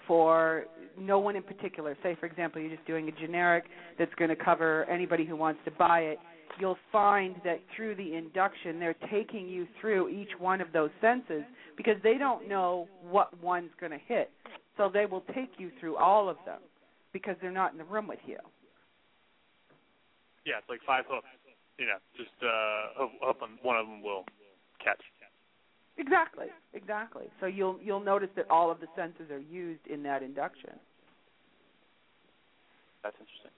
for 0.08 0.66
no 0.99 1.20
one 1.20 1.36
in 1.36 1.43
particular, 1.43 1.95
say 2.04 2.16
for 2.20 2.26
example 2.26 2.62
you're 2.62 2.76
just 2.76 2.86
doing 2.86 3.08
a 3.08 3.12
generic 3.12 3.66
that's 3.97 4.14
going 4.16 4.30
to 4.30 4.36
cover 4.36 4.86
anybody 4.86 5.26
who 5.26 5.36
wants 5.36 5.60
to 5.66 5.72
buy 5.72 5.99
it, 5.99 6.20
you'll 6.60 6.78
find 6.91 7.36
that 7.44 7.60
through 7.76 7.96
the 7.96 8.16
induction 8.16 8.80
they're 8.80 8.96
taking 9.12 9.48
you 9.48 9.68
through 9.80 10.10
each 10.10 10.32
one 10.39 10.62
of 10.62 10.72
those 10.72 10.91
senses 11.02 11.44
because 11.78 11.96
they 12.04 12.18
don't 12.18 12.48
know 12.48 12.88
what 13.10 13.39
one's 13.41 13.72
going 13.80 13.91
to 13.91 14.00
hit. 14.08 14.32
So 14.78 14.89
they 14.91 15.06
will 15.06 15.24
take 15.36 15.52
you 15.58 15.72
through 15.80 15.98
all 15.98 16.30
of 16.30 16.38
them 16.46 16.60
because 17.12 17.36
they're 17.41 17.52
not 17.52 17.72
in 17.72 17.78
the 17.78 17.84
room 17.84 18.08
with 18.08 18.20
you. 18.26 18.38
Yeah, 20.46 20.58
it's 20.60 20.70
like 20.70 20.82
five 20.86 21.06
hooks. 21.08 21.28
You 21.80 21.86
know, 21.88 21.98
just 22.18 22.30
uh, 22.44 22.94
hope, 22.98 23.12
hoping 23.22 23.58
one 23.62 23.78
of 23.78 23.88
them 23.88 24.02
will 24.04 24.26
catch. 24.84 25.02
Exactly, 25.98 26.48
exactly. 26.74 27.26
So 27.39 27.46
you'll 27.46 27.80
you'll 27.82 28.04
notice 28.04 28.30
that 28.36 28.50
all 28.50 28.72
of 28.72 28.80
the 28.80 28.88
senses 28.96 29.30
are 29.32 29.39
used 29.39 29.86
in 29.88 30.02
that 30.04 30.24
induction. 30.24 30.72
That's 33.04 33.16
interesting. 33.20 33.52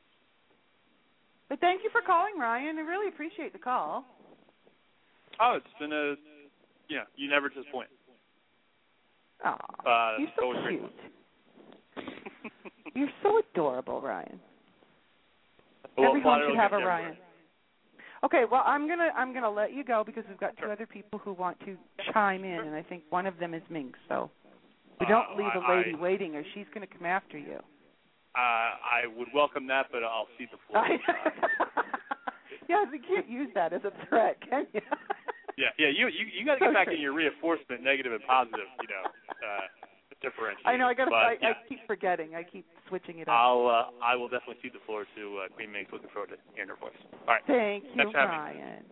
But 1.50 1.60
thank 1.60 1.84
you 1.84 1.90
for 1.92 2.02
calling, 2.02 2.34
Ryan. 2.40 2.78
I 2.78 2.82
really 2.82 3.08
appreciate 3.08 3.54
the 3.54 3.60
call. 3.60 4.06
Oh, 5.40 5.54
it's 5.58 5.80
been 5.80 5.94
a 5.94 6.16
yeah. 6.90 7.04
You 7.16 7.30
never 7.30 7.50
disappoint. 7.50 7.90
Aw, 9.44 9.58
Uh, 9.86 10.18
you're 10.20 10.30
so 10.40 10.54
cute. 10.68 10.92
You're 12.94 13.10
so 13.22 13.40
adorable, 13.40 14.02
Ryan. 14.02 14.40
Well, 15.98 16.10
Every 16.10 16.22
home 16.22 16.42
should 16.48 16.58
have 16.58 16.74
a 16.74 16.78
Ryan. 16.78 17.18
Okay, 18.24 18.44
well 18.50 18.64
I'm 18.66 18.88
gonna 18.88 19.10
I'm 19.16 19.34
gonna 19.34 19.50
let 19.52 19.74
you 19.74 19.84
go 19.84 20.04
because 20.06 20.24
we've 20.28 20.40
got 20.40 20.56
two 20.58 20.70
other 20.72 20.86
people 20.88 21.20
who 21.20 21.34
want 21.34 21.60
to 21.66 21.78
chime 22.12 22.44
in, 22.44 22.60
and 22.60 22.76
I 22.76 22.82
think 22.82 23.04
one 23.10 23.26
of 23.28 23.38
them 23.38 23.54
is 23.54 23.62
Minx. 23.70 24.00
So 24.08 24.32
we 25.00 25.06
don't 25.06 25.30
Uh, 25.32 25.36
leave 25.36 25.52
a 25.56 25.60
I- 25.60 25.76
lady 25.78 25.94
I- 25.94 25.98
waiting, 26.00 26.36
or 26.36 26.44
she's 26.54 26.66
gonna 26.74 26.88
come 26.88 27.06
after 27.06 27.38
you. 27.38 27.62
Uh, 28.36 28.76
I 28.84 29.08
would 29.16 29.30
welcome 29.34 29.66
that, 29.68 29.88
but 29.92 30.04
I'll 30.04 30.28
see 30.38 30.46
the 30.52 30.60
floor. 30.68 30.84
yes, 32.70 32.88
you 32.92 33.00
can't 33.00 33.30
use 33.30 33.50
that 33.56 33.72
as 33.72 33.82
a 33.88 33.94
threat, 34.08 34.38
can 34.44 34.68
you? 34.74 34.82
yeah, 35.58 35.72
yeah. 35.80 35.88
You 35.88 36.08
you 36.12 36.28
you 36.40 36.46
got 36.46 36.56
to 36.56 36.60
get 36.60 36.74
back 36.74 36.88
true. 36.88 36.96
in 36.96 37.02
your 37.02 37.14
reinforcement, 37.14 37.82
negative 37.82 38.12
and 38.12 38.22
positive. 38.28 38.68
You 38.84 38.92
know, 38.92 39.08
uh, 39.40 39.66
differentiate. 40.20 40.68
I 40.68 40.76
know. 40.76 40.88
I 40.88 40.94
gotta. 40.94 41.16
I, 41.16 41.36
yeah, 41.42 41.56
I 41.56 41.70
keep 41.70 41.80
forgetting. 41.88 42.36
I 42.36 42.44
keep 42.44 42.66
switching 42.90 43.20
it 43.20 43.28
up. 43.30 43.36
I'll 43.40 43.72
uh, 43.72 44.04
I 44.04 44.16
will 44.16 44.28
definitely 44.28 44.60
cede 44.62 44.74
the 44.74 44.84
floor 44.86 45.06
to 45.16 45.24
uh, 45.40 45.56
Queen 45.56 45.72
Minx. 45.72 45.92
Looking 45.94 46.10
forward 46.12 46.36
to 46.36 46.38
hearing 46.54 46.70
her 46.70 46.76
voice. 46.76 47.00
All 47.28 47.40
right. 47.40 47.44
Thank 47.48 47.86
you, 47.86 47.96
Thanks 47.96 48.12
for 48.12 48.20
having 48.20 48.60
me. 48.60 48.62
Ryan. 48.62 48.84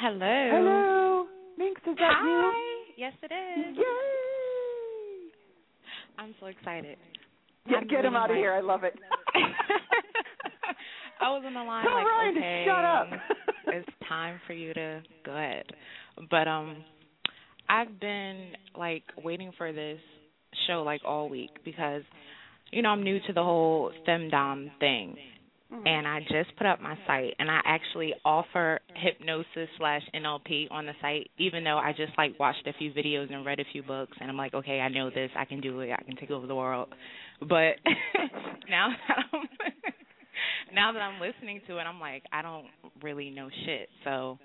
Hello. 0.00 0.48
Hello, 0.52 1.26
Minx. 1.58 1.80
Is 1.86 1.96
that 1.96 2.12
Hi. 2.14 2.84
Yes, 2.96 3.12
it 3.22 3.26
is. 3.32 3.76
Yay! 3.76 3.84
I'm 6.18 6.34
so 6.40 6.46
excited. 6.46 6.96
Yeah, 7.68 7.82
get 7.84 8.04
him 8.04 8.14
out 8.16 8.30
of 8.30 8.36
like- 8.36 8.38
here. 8.38 8.52
I 8.52 8.60
love 8.60 8.84
it. 8.84 8.94
I 11.20 11.30
was 11.30 11.42
on 11.44 11.52
the 11.52 11.60
line 11.60 11.84
Tell 11.84 11.94
like, 11.94 12.06
Ryan 12.06 12.36
okay, 12.38 12.64
shut 12.64 12.84
up. 12.84 13.08
it's 13.74 13.88
time 14.08 14.40
for 14.46 14.52
you 14.52 14.72
to 14.74 15.02
go 15.26 15.32
ahead. 15.32 15.64
But 16.30 16.46
um, 16.46 16.84
I've 17.68 17.98
been 18.00 18.52
like 18.76 19.02
waiting 19.24 19.50
for 19.58 19.72
this 19.72 19.98
show 20.68 20.82
like 20.84 21.00
all 21.04 21.28
week 21.28 21.50
because, 21.64 22.02
you 22.70 22.82
know, 22.82 22.90
I'm 22.90 23.02
new 23.02 23.18
to 23.26 23.32
the 23.32 23.42
whole 23.42 23.90
femdom 24.06 24.70
thing, 24.78 25.16
Mhm. 25.72 25.86
and 25.86 26.08
I 26.08 26.20
just 26.20 26.56
put 26.56 26.66
up 26.66 26.80
my 26.80 26.96
site, 27.06 27.34
and 27.38 27.50
I 27.50 27.60
actually 27.64 28.14
offer 28.24 28.80
hypnosis 28.94 29.68
slash 29.76 30.02
NLP 30.14 30.68
on 30.70 30.86
the 30.86 30.94
site, 31.02 31.30
even 31.36 31.62
though 31.62 31.76
I 31.76 31.92
just 31.92 32.16
like 32.16 32.38
watched 32.38 32.66
a 32.66 32.72
few 32.72 32.90
videos 32.90 33.32
and 33.32 33.44
read 33.44 33.60
a 33.60 33.64
few 33.72 33.82
books, 33.82 34.16
and 34.18 34.30
I'm 34.30 34.36
like, 34.36 34.54
okay, 34.54 34.80
I 34.80 34.88
know 34.88 35.10
this, 35.10 35.30
I 35.36 35.44
can 35.44 35.60
do 35.60 35.78
it, 35.80 35.92
I 35.92 36.02
can 36.02 36.16
take 36.16 36.30
over 36.30 36.46
the 36.46 36.54
world. 36.54 36.88
But 37.40 37.76
now 38.70 38.88
that 39.08 39.18
I'm 39.32 39.48
now 40.72 40.92
that 40.92 41.02
I'm 41.02 41.20
listening 41.20 41.60
to 41.66 41.78
it, 41.78 41.82
I'm 41.82 42.00
like, 42.00 42.22
I 42.32 42.40
don't 42.40 42.66
really 43.02 43.28
know 43.28 43.50
shit. 43.66 43.90
So 44.04 44.38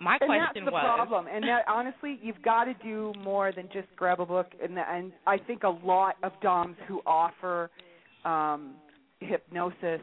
my 0.00 0.16
and 0.22 0.26
question 0.26 0.64
that's 0.64 0.64
the 0.64 0.72
was, 0.72 0.82
problem. 0.82 1.26
And 1.30 1.44
that 1.44 1.64
honestly, 1.68 2.18
you've 2.22 2.40
got 2.42 2.64
to 2.64 2.74
do 2.82 3.12
more 3.22 3.52
than 3.52 3.68
just 3.72 3.88
grab 3.96 4.20
a 4.20 4.26
book. 4.26 4.46
And 4.62 4.74
the, 4.74 4.90
and 4.90 5.12
I 5.26 5.36
think 5.36 5.64
a 5.64 5.68
lot 5.68 6.16
of 6.22 6.32
DOMs 6.40 6.76
who 6.88 7.02
offer 7.04 7.70
um, 8.24 8.72
hypnosis 9.20 10.00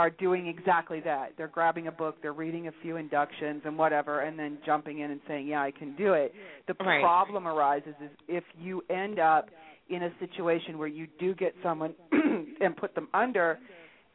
are 0.00 0.08
doing 0.08 0.46
exactly 0.46 1.00
that. 1.00 1.34
They're 1.36 1.46
grabbing 1.46 1.86
a 1.86 1.92
book, 1.92 2.16
they're 2.22 2.32
reading 2.32 2.68
a 2.68 2.72
few 2.80 2.96
inductions 2.96 3.60
and 3.66 3.76
whatever, 3.76 4.20
and 4.20 4.38
then 4.38 4.56
jumping 4.64 5.00
in 5.00 5.10
and 5.10 5.20
saying, 5.28 5.46
"Yeah, 5.46 5.62
I 5.62 5.70
can 5.70 5.94
do 5.94 6.14
it." 6.14 6.34
The 6.66 6.74
Right. 6.74 7.02
problem 7.02 7.46
arises 7.46 7.94
is 8.00 8.10
if 8.26 8.44
you 8.58 8.82
end 8.88 9.18
up 9.18 9.50
in 9.90 10.04
a 10.04 10.18
situation 10.18 10.78
where 10.78 10.88
you 10.88 11.06
do 11.18 11.34
get 11.34 11.54
someone 11.62 11.94
and 12.62 12.74
put 12.78 12.94
them 12.94 13.08
under 13.12 13.58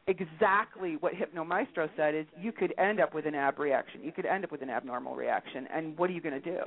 exactly 0.08 0.96
what 0.96 1.12
Hypnomaestro 1.14 1.88
said 1.96 2.16
is 2.16 2.26
you 2.36 2.50
could 2.50 2.74
end 2.78 2.98
up 2.98 3.14
with 3.14 3.26
an 3.26 3.36
abreaction. 3.36 4.02
You 4.02 4.10
could 4.10 4.26
end 4.26 4.42
up 4.44 4.50
with 4.50 4.62
an 4.62 4.70
abnormal 4.70 5.14
reaction. 5.14 5.68
And 5.68 5.96
what 5.98 6.10
are 6.10 6.12
you 6.12 6.20
going 6.20 6.40
to 6.40 6.50
do? 6.50 6.64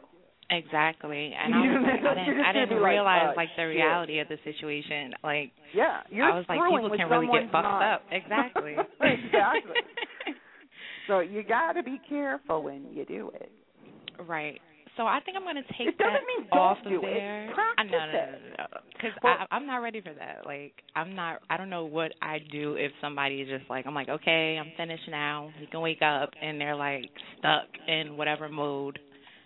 Exactly, 0.52 1.34
and 1.38 1.54
I 1.56 1.60
was 1.60 1.84
like, 1.84 2.04
I 2.06 2.26
didn't, 2.26 2.42
I 2.46 2.52
didn't 2.54 2.84
realize 2.84 3.30
uh, 3.32 3.34
like 3.38 3.50
the 3.58 3.64
reality 3.64 4.20
of 4.20 4.28
the 4.28 4.38
situation. 4.44 5.14
Like 5.24 5.52
Yeah, 5.74 6.02
you're 6.10 6.26
I 6.30 6.36
was 6.36 6.46
like, 6.50 6.60
people 6.60 6.96
can 6.98 7.10
really 7.10 7.28
get 7.28 7.52
fucked 7.52 7.64
mind. 7.66 7.94
up. 7.96 8.02
Exactly. 8.12 8.76
exactly. 9.02 9.76
So 11.08 11.22
you 11.22 11.42
got 11.42 11.74
to 11.74 11.82
be 11.82 12.00
careful 12.08 12.62
when 12.62 12.86
you 12.94 13.04
do 13.04 13.32
it. 13.34 13.52
Right. 14.28 14.62
So 14.96 15.08
I 15.08 15.20
think 15.26 15.38
I'm 15.38 15.44
going 15.44 15.56
to 15.56 15.64
take 15.74 15.88
It 15.88 15.96
that 15.98 16.20
mean 16.28 16.48
off 16.52 16.78
of 16.86 17.02
there. 17.02 17.50
I 17.80 17.84
know, 17.84 17.92
no, 17.92 18.06
no, 18.12 18.26
no, 18.60 18.66
because 18.94 19.12
Well- 19.24 19.48
I'm 19.50 19.66
not 19.66 19.78
ready 19.78 20.02
for 20.02 20.14
that. 20.14 20.46
Like, 20.46 20.74
I'm 20.96 21.16
not. 21.16 21.40
I 21.50 21.58
don't 21.58 21.70
know 21.72 21.86
what 21.86 22.12
I 22.22 22.38
do 22.52 22.76
if 22.76 22.92
somebody 23.02 23.42
is 23.42 23.50
just 23.50 23.68
like, 23.72 23.88
I'm 23.88 23.96
like, 23.96 24.10
okay, 24.10 24.58
I'm 24.60 24.72
finished 24.78 25.10
now. 25.10 25.50
You 25.60 25.66
can 25.68 25.82
wake 25.82 26.02
up, 26.04 26.30
and 26.40 26.62
they're 26.62 26.76
like 26.76 27.06
stuck 27.40 27.66
in 27.88 28.16
whatever 28.18 28.48
mode. 28.50 29.00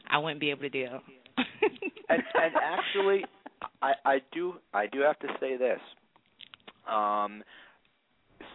I 0.10 0.18
wouldn't 0.18 0.39
be 0.39 0.51
able 0.51 0.62
to 0.62 0.70
deal. 0.70 1.01
and 1.38 2.24
and 2.34 2.54
actually 2.62 3.26
I 3.82 3.93
I 4.06 4.22
do 4.32 4.56
I 4.74 4.88
do 4.88 5.01
have 5.01 5.20
to 5.20 5.28
say 5.39 5.58
this. 5.58 5.80
Um 6.91 7.43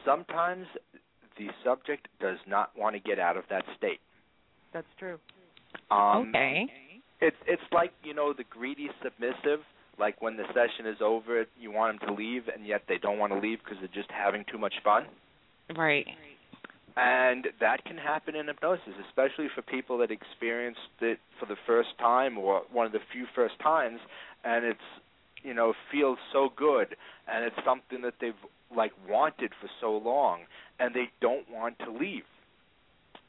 sometimes 0.05 0.67
the 1.37 1.49
subject 1.65 2.09
does 2.21 2.39
not 2.47 2.71
want 2.77 2.95
to 2.95 3.01
get 3.01 3.19
out 3.19 3.37
of 3.37 3.45
that 3.51 3.65
state. 3.77 4.01
That's 4.73 4.87
true. 4.99 5.19
Um 5.91 6.31
okay. 6.31 6.67
it's 7.21 7.37
it's 7.47 7.63
like, 7.73 7.93
you 8.05 8.15
know, 8.15 8.33
the 8.33 8.45
greedy 8.51 8.89
submissive 9.03 9.61
like 9.99 10.23
when 10.23 10.37
the 10.37 10.45
session 10.49 10.87
is 10.87 10.99
over, 11.01 11.45
you 11.61 11.73
want 11.73 12.01
them 12.01 12.09
to 12.09 12.15
leave 12.15 12.43
and 12.55 12.67
yet 12.67 12.83
they 12.89 12.99
don't 12.99 13.19
want 13.19 13.33
to 13.33 13.39
leave 13.39 13.59
because 13.65 13.79
they're 13.81 13.89
just 14.03 14.11
having 14.11 14.45
too 14.51 14.59
much 14.59 14.75
fun. 14.85 15.07
Right. 15.77 16.07
And 16.99 17.47
that 17.61 17.85
can 17.85 17.97
happen 17.97 18.35
in 18.35 18.49
hypnosis, 18.49 18.95
especially 19.07 19.47
for 19.55 19.63
people 19.63 19.99
that 19.99 20.11
experienced 20.11 20.81
it 21.01 21.21
for 21.39 21.47
the 21.47 21.55
first 21.65 21.91
time 22.01 22.37
or 22.37 22.63
one 22.73 22.87
of 22.87 22.93
the 22.93 22.99
few 23.13 23.27
first 23.37 23.55
times, 23.63 24.01
and 24.43 24.65
it's 24.65 24.81
you 25.45 25.55
know 25.55 25.75
feels 25.93 26.19
so 26.33 26.49
good, 26.57 26.97
and 27.33 27.45
it's 27.45 27.55
something 27.65 28.03
that 28.03 28.15
they've 28.21 28.33
like 28.77 28.91
wanted 29.09 29.53
for 29.61 29.69
so 29.81 29.97
long, 29.97 30.41
and 30.81 30.93
they 30.93 31.05
don't 31.21 31.49
want 31.49 31.79
to 31.79 31.93
leave. 31.93 32.25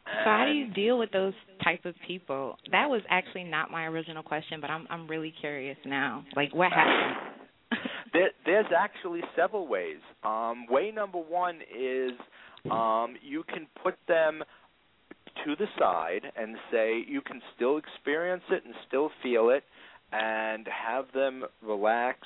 So 0.06 0.12
how 0.26 0.46
do 0.48 0.54
you 0.54 0.74
deal 0.74 0.98
with 0.98 1.12
those 1.12 1.34
type 1.64 1.86
of 1.86 1.94
people? 2.08 2.58
That 2.72 2.90
was 2.90 3.02
actually 3.08 3.44
not 3.44 3.70
my 3.70 3.86
original 3.86 4.24
question, 4.24 4.62
but 4.62 4.72
I'm 4.72 4.88
I'm 4.90 5.08
really 5.08 5.32
curious 5.40 5.78
now. 5.86 6.26
Like 6.36 6.56
what 6.56 6.72
happened? 6.72 7.38
there, 8.14 8.32
there's 8.48 8.72
actually 8.76 9.22
several 9.36 9.68
ways. 9.68 10.00
Um, 10.24 10.66
way 10.68 10.92
number 10.92 11.20
one 11.20 11.58
is 11.58 12.14
um, 12.72 13.16
you 13.22 13.44
can 13.44 13.68
put 13.84 13.96
them 14.08 14.44
to 15.46 15.56
the 15.56 15.68
side 15.78 16.22
and 16.36 16.56
say 16.72 17.04
you 17.08 17.22
can 17.22 17.42
still 17.56 17.78
experience 17.78 18.44
it 18.50 18.64
and 18.66 18.74
still 18.88 19.10
feel 19.24 19.50
it, 19.50 19.64
and 20.12 20.68
have 20.68 21.06
them 21.14 21.44
relax 21.62 22.20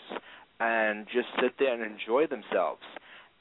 and 0.60 1.06
just 1.14 1.28
sit 1.42 1.54
there 1.60 1.74
and 1.74 1.84
enjoy 1.84 2.26
themselves. 2.28 2.82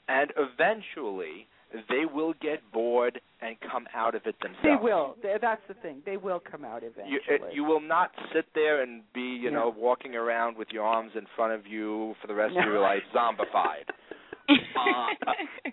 And 0.09 0.33
eventually, 0.37 1.47
they 1.89 2.05
will 2.13 2.35
get 2.41 2.61
bored 2.73 3.21
and 3.41 3.57
come 3.71 3.87
out 3.95 4.15
of 4.15 4.23
it 4.27 4.35
themselves. 4.41 4.63
They 4.63 4.77
will. 4.83 5.17
That's 5.23 5.63
the 5.69 5.75
thing. 5.75 6.03
They 6.05 6.17
will 6.17 6.41
come 6.41 6.65
out 6.65 6.83
eventually. 6.83 7.19
You, 7.29 7.35
uh, 7.35 7.51
you 7.53 7.65
will 7.65 7.81
not 7.81 8.11
sit 8.35 8.47
there 8.55 8.83
and 8.83 9.03
be, 9.15 9.21
you 9.21 9.45
yeah. 9.45 9.51
know, 9.51 9.75
walking 9.77 10.15
around 10.15 10.57
with 10.57 10.69
your 10.73 10.85
arms 10.85 11.13
in 11.15 11.27
front 11.37 11.53
of 11.53 11.67
you 11.67 12.15
for 12.21 12.27
the 12.27 12.35
rest 12.35 12.55
no. 12.55 12.61
of 12.61 12.67
your 12.67 12.81
life, 12.81 13.03
zombified. 13.15 13.89
uh, 14.49 14.55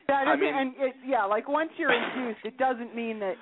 that 0.08 0.24
is, 0.24 0.28
I 0.28 0.36
mean, 0.36 0.56
and 0.56 0.74
it, 0.78 0.96
yeah, 1.06 1.26
like 1.26 1.48
once 1.48 1.72
you're 1.78 1.94
induced, 1.94 2.46
it 2.46 2.58
doesn't 2.58 2.96
mean 2.96 3.20
that. 3.20 3.36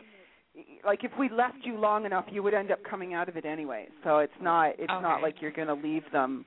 Like 0.84 1.04
if 1.04 1.12
we 1.20 1.30
left 1.30 1.58
you 1.64 1.78
long 1.78 2.06
enough, 2.06 2.26
you 2.32 2.42
would 2.42 2.56
end 2.56 2.72
up 2.72 2.80
coming 2.90 3.14
out 3.14 3.30
of 3.30 3.38
it 3.38 3.46
anyway. 3.46 3.88
So 4.04 4.18
it's 4.20 4.34
not. 4.42 4.70
It's 4.80 4.90
okay. 4.92 5.02
not 5.02 5.22
like 5.22 5.36
you're 5.40 5.52
going 5.52 5.68
to 5.68 5.76
leave 5.76 6.04
them 6.12 6.46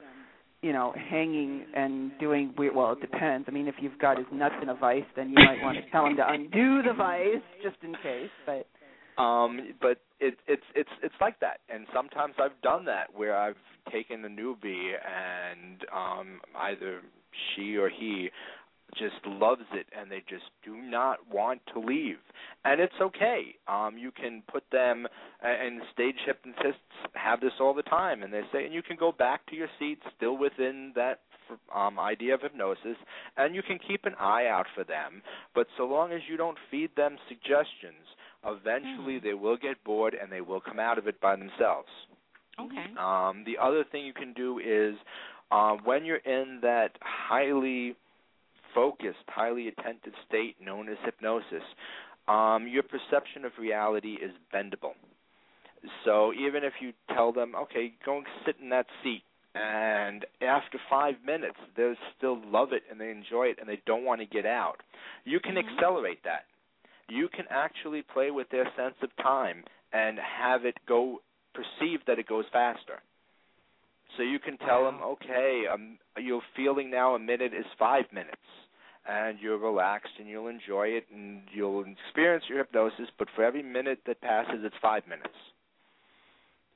you 0.63 0.73
know, 0.73 0.93
hanging 1.11 1.65
and 1.75 2.13
doing 2.19 2.53
weird. 2.59 2.75
Well, 2.75 2.93
it 2.93 3.01
depends. 3.01 3.47
I 3.49 3.51
mean, 3.51 3.67
if 3.67 3.77
you've 3.81 3.99
got 3.99 4.19
his 4.19 4.27
nuts 4.33 4.57
in 4.63 4.69
a 4.69 4.75
vice, 4.75 5.05
then 5.17 5.31
you 5.31 5.37
might 5.37 5.63
want 5.63 5.79
to 5.79 5.91
tell 5.91 6.07
him 6.07 6.17
to 6.17 6.29
undo 6.29 6.83
the 6.83 6.93
vice 6.93 7.43
just 7.63 7.77
in 7.83 7.95
case. 7.95 8.31
But 8.45 8.67
um, 9.21 9.75
but 9.81 9.99
it, 10.19 10.39
it's 10.47 10.63
it's 10.75 10.91
it's 11.03 11.15
like 11.21 11.41
that, 11.41 11.61
and 11.73 11.87
sometimes 11.95 12.35
I've 12.39 12.61
done 12.63 12.85
that 12.87 13.15
where 13.15 13.37
I've 13.37 13.57
taken 13.91 14.25
a 14.25 14.29
newbie 14.29 14.93
and 14.95 15.81
um, 15.95 16.41
either 16.55 17.01
she 17.55 17.77
or 17.77 17.89
he 17.89 18.31
just 18.95 19.25
loves 19.27 19.65
it 19.73 19.87
and 19.99 20.11
they 20.11 20.23
just 20.29 20.45
do 20.65 20.77
not 20.77 21.19
want 21.31 21.61
to 21.73 21.81
leave. 21.81 22.19
And 22.65 22.81
it's 22.81 22.95
okay. 23.01 23.55
Um 23.69 23.97
you 23.99 24.11
can 24.11 24.43
put 24.51 24.65
them 24.71 25.07
and 25.43 25.81
stage 25.93 26.17
hypnotists 26.27 26.81
have 27.15 27.41
this 27.41 27.53
all 27.61 27.75
the 27.75 27.83
time. 27.83 28.23
And 28.23 28.33
they 28.33 28.43
say 28.53 28.65
and 28.65 28.75
you 28.75 28.83
can 28.83 28.97
go 28.97 29.13
back 29.13 29.47
to 29.47 29.57
your 29.57 29.69
seat 29.79 29.99
still 30.17 30.37
within 30.37 30.93
that 30.97 31.21
um 31.75 31.99
idea 31.99 32.35
of 32.35 32.43
hypnosis 32.43 32.97
and 33.37 33.55
you 33.55 33.63
can 33.63 33.79
keep 33.87 34.05
an 34.05 34.15
eye 34.19 34.47
out 34.47 34.67
for 34.75 34.85
them. 34.85 35.23
But 35.55 35.67
so 35.77 35.85
long 35.85 36.13
as 36.13 36.21
you 36.29 36.37
don't 36.37 36.59
feed 36.71 36.91
them 36.97 37.17
suggestions 37.29 38.07
eventually 38.45 39.19
mm. 39.19 39.23
they 39.23 39.35
will 39.35 39.57
get 39.57 39.83
bored 39.85 40.17
and 40.21 40.33
they 40.33 40.41
will 40.41 40.61
come 40.61 40.79
out 40.79 40.97
of 40.97 41.07
it 41.07 41.21
by 41.21 41.37
themselves. 41.37 41.89
Okay. 42.59 42.87
Um 42.99 43.45
the 43.45 43.59
other 43.61 43.85
thing 43.85 44.05
you 44.05 44.15
can 44.15 44.33
do 44.33 44.59
is 44.59 44.97
uh, 45.51 45.77
when 45.85 46.05
you're 46.05 46.17
in 46.17 46.61
that 46.63 46.91
highly 47.01 47.97
focused, 48.75 49.19
highly 49.29 49.69
attentive 49.69 50.13
state 50.29 50.57
known 50.63 50.89
as 50.89 50.97
hypnosis, 51.05 51.63
um, 52.29 52.67
your 52.69 52.83
perception 52.83 53.45
of 53.45 53.53
reality 53.59 54.15
is 54.15 54.33
bendable. 54.55 54.95
So 56.05 56.33
even 56.35 56.63
if 56.65 56.75
you 56.81 56.93
tell 57.15 57.33
them, 57.33 57.55
okay, 57.55 57.95
go 58.05 58.19
and 58.19 58.27
sit 58.45 58.57
in 58.63 58.69
that 58.71 58.87
seat, 59.03 59.23
and 59.55 60.25
after 60.41 60.79
five 60.89 61.15
minutes 61.27 61.57
they 61.77 61.93
still 62.17 62.41
love 62.47 62.69
it 62.73 62.83
and 62.89 63.01
they 63.01 63.11
enjoy 63.11 63.47
it 63.47 63.59
and 63.59 63.69
they 63.69 63.81
don't 63.87 64.05
want 64.05 64.21
to 64.21 64.27
get 64.27 64.47
out, 64.47 64.77
you 65.25 65.41
can 65.41 65.55
mm-hmm. 65.55 65.69
accelerate 65.77 66.23
that. 66.25 66.45
You 67.09 67.29
can 67.29 67.47
actually 67.51 68.03
play 68.03 68.31
with 68.31 68.49
their 68.51 68.71
sense 68.77 68.95
of 69.03 69.11
time 69.17 69.65
and 69.93 70.19
have 70.19 70.65
it 70.65 70.77
go 70.87 71.21
perceive 71.55 72.01
that 72.07 72.19
it 72.19 72.29
goes 72.29 72.45
faster. 72.53 73.03
So 74.21 74.25
you 74.25 74.39
can 74.39 74.59
tell 74.59 74.85
them, 74.85 74.99
okay, 75.03 75.63
um, 75.73 75.97
you're 76.19 76.43
feeling 76.55 76.91
now 76.91 77.15
a 77.15 77.19
minute 77.19 77.55
is 77.55 77.65
five 77.79 78.05
minutes, 78.13 78.37
and 79.09 79.39
you're 79.41 79.57
relaxed 79.57 80.13
and 80.19 80.29
you'll 80.29 80.49
enjoy 80.49 80.89
it 80.89 81.07
and 81.11 81.41
you'll 81.55 81.87
experience 81.87 82.45
your 82.47 82.59
hypnosis. 82.59 83.07
But 83.19 83.29
for 83.35 83.45
every 83.45 83.63
minute 83.63 84.01
that 84.07 84.21
passes, 84.21 84.61
it's 84.63 84.75
five 84.83 85.05
minutes, 85.09 85.33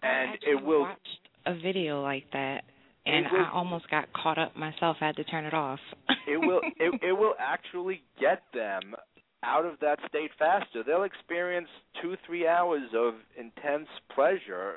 and 0.02 0.30
I 0.30 0.52
it 0.52 0.64
will. 0.64 0.80
Watched 0.80 1.28
a 1.44 1.52
video 1.54 2.02
like 2.02 2.24
that, 2.32 2.62
and 3.04 3.26
will, 3.30 3.40
I 3.40 3.50
almost 3.52 3.90
got 3.90 4.10
caught 4.14 4.38
up 4.38 4.56
myself. 4.56 4.96
I 5.02 5.08
had 5.08 5.16
to 5.16 5.24
turn 5.24 5.44
it 5.44 5.52
off. 5.52 5.80
it 6.26 6.38
will. 6.38 6.62
It, 6.80 6.98
it 7.02 7.12
will 7.12 7.34
actually 7.38 8.04
get 8.18 8.40
them 8.54 8.94
out 9.42 9.66
of 9.66 9.78
that 9.80 9.98
state 10.08 10.30
faster. 10.38 10.82
They'll 10.82 11.02
experience 11.02 11.68
two, 12.00 12.16
three 12.26 12.48
hours 12.48 12.88
of 12.96 13.16
intense 13.38 13.88
pleasure 14.14 14.76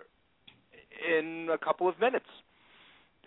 in 1.10 1.48
a 1.50 1.58
couple 1.58 1.88
of 1.88 1.98
minutes 2.02 2.26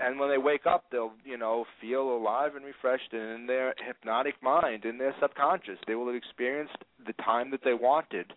and 0.01 0.19
when 0.19 0.29
they 0.31 0.39
wake 0.39 0.67
up 0.67 0.85
they'll 0.91 1.13
you 1.25 1.37
know 1.37 1.65
feel 1.81 2.17
alive 2.17 2.55
and 2.57 2.65
refreshed 2.65 3.13
and 3.13 3.41
in 3.41 3.47
their 3.47 3.75
hypnotic 3.87 4.35
mind 4.43 4.85
in 4.85 4.99
their 4.99 5.15
subconscious. 5.21 5.79
They 5.87 5.95
will 5.95 6.07
have 6.07 6.17
experienced 6.17 6.77
the 7.07 7.13
time 7.15 7.51
that 7.51 7.61
they 7.65 7.75
wanted 7.75 8.33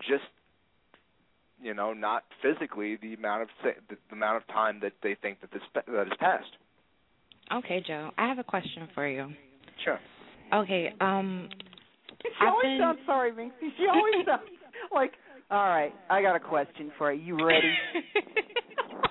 just 0.00 0.24
you 1.62 1.74
know 1.74 1.92
not 1.92 2.24
physically 2.42 2.96
the 3.00 3.14
amount 3.14 3.42
of 3.42 3.48
the, 3.62 3.96
the 4.08 4.14
amount 4.14 4.36
of 4.36 4.46
time 4.48 4.80
that 4.82 4.92
they 5.02 5.16
think 5.20 5.40
that 5.40 5.50
this 5.52 5.62
that 5.74 5.84
has 5.88 6.18
passed. 6.18 6.56
Okay 7.52 7.82
joe 7.86 8.10
i 8.18 8.28
have 8.28 8.38
a 8.38 8.44
question 8.44 8.88
for 8.94 9.06
you. 9.06 9.28
Sure. 9.84 9.98
Okay 10.54 10.92
um 11.00 11.48
she 12.22 12.28
I've 12.40 12.48
always 12.48 12.64
been... 12.64 12.78
sounds 12.80 12.98
sorry 13.06 13.32
minxie 13.32 13.70
she 13.76 13.86
always 13.88 14.26
sounds 14.26 14.42
like 14.94 15.12
all 15.50 15.68
right 15.68 15.92
i 16.10 16.20
got 16.22 16.36
a 16.36 16.40
question 16.40 16.92
for 16.98 17.12
you. 17.12 17.36
You 17.38 17.46
ready 17.46 17.72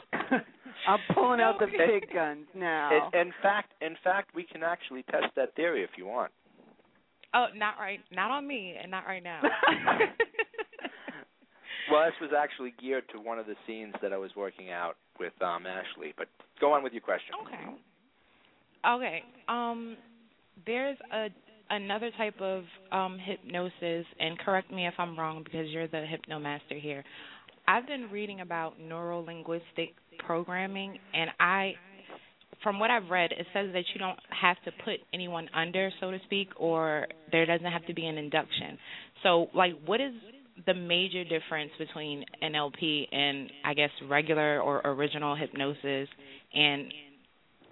I'm 0.87 0.99
pulling 1.13 1.41
out 1.41 1.59
the 1.59 1.67
big 1.67 2.09
guns 2.13 2.45
now. 2.53 3.09
In, 3.13 3.19
in 3.19 3.33
fact, 3.41 3.73
in 3.81 3.95
fact, 4.03 4.35
we 4.35 4.43
can 4.43 4.63
actually 4.63 5.03
test 5.03 5.27
that 5.35 5.55
theory 5.55 5.83
if 5.83 5.91
you 5.97 6.05
want. 6.05 6.31
Oh, 7.33 7.47
not 7.55 7.75
right, 7.79 7.99
not 8.11 8.31
on 8.31 8.47
me, 8.47 8.75
and 8.81 8.89
not 8.89 9.05
right 9.05 9.23
now. 9.23 9.41
well, 11.91 12.05
this 12.05 12.13
was 12.21 12.31
actually 12.37 12.73
geared 12.81 13.03
to 13.13 13.19
one 13.19 13.39
of 13.39 13.45
the 13.45 13.55
scenes 13.67 13.93
that 14.01 14.13
I 14.13 14.17
was 14.17 14.31
working 14.37 14.71
out 14.71 14.95
with 15.19 15.33
um 15.41 15.65
Ashley. 15.65 16.13
But 16.17 16.27
go 16.61 16.73
on 16.73 16.83
with 16.83 16.93
your 16.93 17.01
question. 17.01 17.35
Okay. 17.45 17.77
Okay. 18.87 19.23
Um, 19.47 19.97
there's 20.65 20.97
a 21.13 21.27
another 21.69 22.11
type 22.17 22.39
of 22.39 22.63
um 22.91 23.19
hypnosis, 23.19 24.05
and 24.19 24.37
correct 24.39 24.71
me 24.71 24.87
if 24.87 24.93
I'm 24.97 25.19
wrong 25.19 25.43
because 25.43 25.67
you're 25.69 25.87
the 25.87 26.05
hypnomaster 26.05 26.79
here. 26.79 27.03
I've 27.67 27.87
been 27.87 28.09
reading 28.11 28.41
about 28.41 28.79
neuro 28.79 29.21
linguistic 29.21 29.95
programming, 30.25 30.97
and 31.13 31.29
I, 31.39 31.73
from 32.63 32.79
what 32.79 32.91
I've 32.91 33.09
read, 33.09 33.31
it 33.31 33.45
says 33.53 33.69
that 33.73 33.83
you 33.93 33.99
don't 33.99 34.19
have 34.29 34.57
to 34.65 34.71
put 34.83 34.99
anyone 35.13 35.49
under, 35.53 35.89
so 35.99 36.11
to 36.11 36.19
speak, 36.25 36.49
or 36.57 37.07
there 37.31 37.45
doesn't 37.45 37.71
have 37.71 37.85
to 37.87 37.93
be 37.93 38.05
an 38.05 38.17
induction. 38.17 38.77
So, 39.23 39.47
like, 39.53 39.73
what 39.85 39.99
is 40.01 40.13
the 40.65 40.73
major 40.73 41.23
difference 41.23 41.71
between 41.77 42.23
NLP 42.41 43.13
and 43.13 43.51
I 43.65 43.73
guess 43.73 43.89
regular 44.09 44.61
or 44.61 44.81
original 44.85 45.35
hypnosis, 45.35 46.07
and 46.53 46.93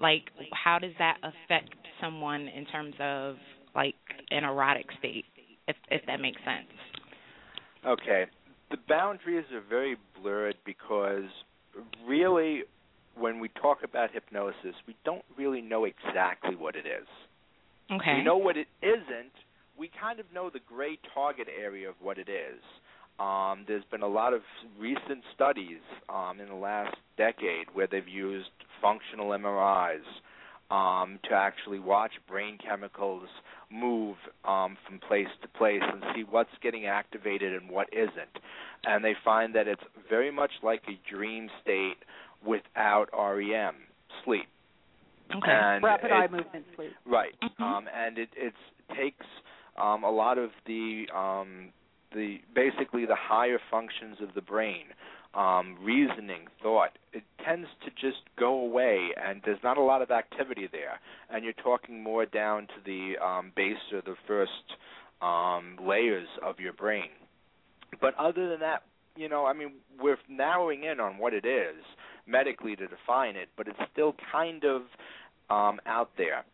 like, 0.02 0.24
how 0.52 0.80
does 0.80 0.92
that 1.00 1.18
affect 1.24 1.74
someone 2.02 2.48
in 2.48 2.66
terms 2.66 2.96
of 3.00 3.36
like 3.74 3.96
an 4.32 4.44
erotic 4.44 4.86
state, 5.00 5.26
if 5.68 5.76
if 5.90 6.06
that 6.08 6.20
makes 6.20 6.42
sense? 6.44 6.68
Okay, 7.86 8.26
the 8.74 8.80
boundaries 8.90 9.46
are 9.54 9.62
very 9.70 9.96
blurred 10.20 10.56
because 10.66 11.30
really 12.08 12.64
when 13.16 13.40
we 13.40 13.48
talk 13.50 13.84
about 13.84 14.10
hypnosis, 14.12 14.74
we 14.88 14.96
don't 15.06 15.24
really 15.38 15.62
know 15.62 15.86
exactly 15.86 16.56
what 16.56 16.76
it 16.76 16.88
is. 16.88 17.08
Okay. 17.92 18.16
We 18.18 18.24
know 18.24 18.38
what 18.38 18.58
it 18.58 18.66
isn't. 18.82 19.32
We 19.78 19.92
kind 20.02 20.20
of 20.20 20.26
know 20.34 20.50
the 20.50 20.60
gray 20.68 20.98
target 21.14 21.48
area 21.56 21.88
of 21.88 21.96
what 22.02 22.18
it 22.18 22.28
is. 22.30 22.62
Um, 23.20 23.66
there's 23.68 23.84
been 23.92 24.02
a 24.02 24.08
lot 24.08 24.34
of 24.34 24.42
recent 24.80 25.24
studies 25.36 25.82
um, 26.10 26.40
in 26.40 26.48
the 26.48 26.56
last 26.56 26.96
decade 27.16 27.68
where 27.74 27.86
they've 27.86 28.08
used 28.08 28.50
functional 28.82 29.30
MRIs 29.30 30.02
um, 30.72 31.20
to 31.30 31.36
actually 31.36 31.78
watch 31.78 32.14
brain 32.28 32.58
chemicals 32.58 33.28
move 33.74 34.16
um, 34.46 34.78
from 34.88 35.00
place 35.00 35.28
to 35.42 35.48
place 35.48 35.82
and 35.82 36.04
see 36.16 36.24
what's 36.30 36.52
getting 36.62 36.86
activated 36.86 37.54
and 37.54 37.70
what 37.70 37.88
isn't. 37.92 38.38
And 38.86 39.04
they 39.04 39.14
find 39.24 39.56
that 39.56 39.68
it's 39.68 39.84
very 40.10 40.32
much 40.32 40.52
like 40.62 40.84
a 40.88 41.00
dream 41.10 41.50
state 41.62 41.98
without 42.46 43.10
REM, 43.14 43.76
sleep. 44.24 44.48
Okay. 45.36 45.52
And 45.52 45.84
Rapid 45.84 46.08
it, 46.08 46.14
eye 46.14 46.28
movement 46.28 46.66
sleep. 46.76 46.92
Right. 47.06 47.34
Mm-hmm. 47.44 47.64
Um, 47.64 47.86
and 47.96 48.18
it 48.18 48.30
it's, 48.36 48.56
takes 48.96 49.26
um, 49.82 50.04
a 50.04 50.12
lot 50.12 50.38
of 50.38 50.52
the 50.68 51.06
um, 51.16 51.70
the 52.14 52.40
basically 52.54 53.06
the 53.06 53.16
higher 53.18 53.60
functions 53.72 54.18
of 54.22 54.36
the 54.36 54.42
brain 54.42 54.86
um, 55.34 55.78
reasoning, 55.82 56.48
thought, 56.62 56.98
it 57.12 57.24
tends 57.44 57.68
to 57.84 57.92
just 57.92 58.22
go 58.38 58.60
away, 58.60 59.10
and 59.18 59.42
there's 59.46 59.64
not 59.64 59.78
a 59.78 59.82
lot 59.82 60.02
of 60.02 60.12
activity 60.12 60.68
there. 60.72 61.00
And 61.30 61.44
you're 61.44 61.54
talking 61.54 62.04
more 62.04 62.26
down 62.26 62.68
to 62.68 62.74
the 62.86 63.24
um, 63.24 63.52
base 63.56 63.78
or 63.92 64.02
the 64.02 64.16
first 64.28 64.52
um, 65.22 65.78
layers 65.88 66.28
of 66.44 66.60
your 66.60 66.74
brain. 66.74 67.10
but 68.02 68.14
other 68.18 68.50
than 68.50 68.60
that, 68.60 68.84
you 69.16 69.30
know, 69.30 69.46
I 69.46 69.54
mean, 69.54 69.74
we're 70.02 70.18
narrowing 70.28 70.84
in 70.84 71.00
on 71.00 71.18
what 71.18 71.34
it 71.34 71.46
is 71.46 71.76
medically 72.26 72.76
to 72.76 72.88
define 72.88 73.36
it, 73.36 73.50
but 73.58 73.68
it's 73.68 73.80
still 73.92 74.16
kind 74.32 74.64
of 74.64 74.82
um, 75.50 75.80
out 75.86 76.10
there 76.18 76.46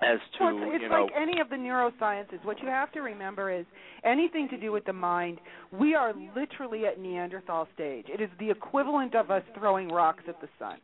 as 0.00 0.18
to 0.38 0.44
well, 0.44 0.56
it's, 0.62 0.70
it's 0.74 0.82
you 0.82 0.88
know 0.88 1.04
like 1.04 1.12
any 1.16 1.40
of 1.40 1.48
the 1.48 1.56
neurosciences. 1.56 2.44
What 2.44 2.60
you 2.60 2.68
have 2.68 2.92
to 2.92 3.00
remember 3.00 3.50
is 3.50 3.66
anything 4.04 4.48
to 4.50 4.56
do 4.56 4.70
with 4.70 4.84
the 4.84 4.92
mind. 4.92 5.40
We 5.72 5.94
are 5.94 6.12
literally 6.36 6.86
at 6.86 7.00
Neanderthal 7.00 7.66
stage. 7.74 8.06
It 8.08 8.20
is 8.20 8.30
the 8.38 8.50
equivalent 8.50 9.14
of 9.14 9.30
us 9.30 9.42
throwing 9.58 9.88
rocks 9.88 10.22
at 10.28 10.40
the 10.40 10.48
sun. 10.58 10.78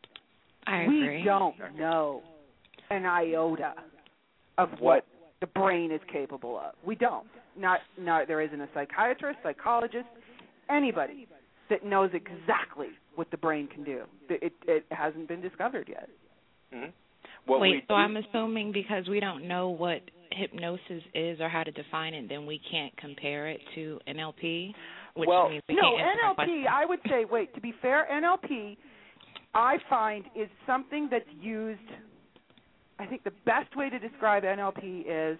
I 0.66 0.82
agree. 0.82 1.18
we 1.18 1.24
don't 1.24 1.54
know 1.76 2.22
an 2.90 3.06
iota 3.06 3.74
of 4.58 4.70
what 4.78 5.06
the 5.40 5.46
brain 5.46 5.92
is 5.92 6.00
capable 6.12 6.58
of. 6.58 6.74
We 6.84 6.94
don't. 6.94 7.26
Not 7.56 7.80
not 7.98 8.26
there 8.26 8.40
isn't 8.40 8.60
a 8.60 8.68
psychiatrist, 8.74 9.38
psychologist, 9.42 10.06
anybody 10.68 11.28
that 11.70 11.84
knows 11.84 12.10
exactly 12.14 12.88
what 13.14 13.30
the 13.30 13.36
brain 13.36 13.68
can 13.68 13.84
do. 13.84 14.02
It 14.28 14.52
it 14.66 14.84
hasn't 14.90 15.28
been 15.28 15.40
discovered 15.40 15.88
yet. 15.88 16.08
mhm. 16.74 16.92
What 17.46 17.60
Wait, 17.60 17.70
we 17.70 17.80
so 17.88 17.94
do, 17.94 17.94
I'm 17.94 18.16
assuming 18.16 18.72
because 18.72 19.08
we 19.08 19.20
don't 19.20 19.46
know 19.46 19.68
what 19.70 20.00
hypnosis 20.32 21.02
is 21.14 21.40
or 21.40 21.48
how 21.48 21.62
to 21.62 21.70
define 21.70 22.14
it, 22.14 22.28
then 22.28 22.46
we 22.46 22.60
can't 22.70 22.96
compare 22.96 23.48
it 23.48 23.60
to 23.74 24.00
NLP, 24.08 24.72
which 25.14 25.28
Well, 25.28 25.50
means 25.50 25.62
we 25.68 25.76
no, 25.76 25.96
can't 25.96 26.38
NLP. 26.38 26.66
I 26.66 26.84
would 26.86 27.00
say, 27.08 27.24
wait. 27.24 27.54
To 27.54 27.60
be 27.60 27.72
fair, 27.80 28.06
NLP, 28.10 28.76
I 29.54 29.76
find 29.88 30.24
is 30.34 30.48
something 30.66 31.08
that's 31.10 31.24
used. 31.40 31.80
I 32.98 33.06
think 33.06 33.24
the 33.24 33.32
best 33.44 33.76
way 33.76 33.90
to 33.90 33.98
describe 33.98 34.42
NLP 34.44 35.04
is 35.06 35.38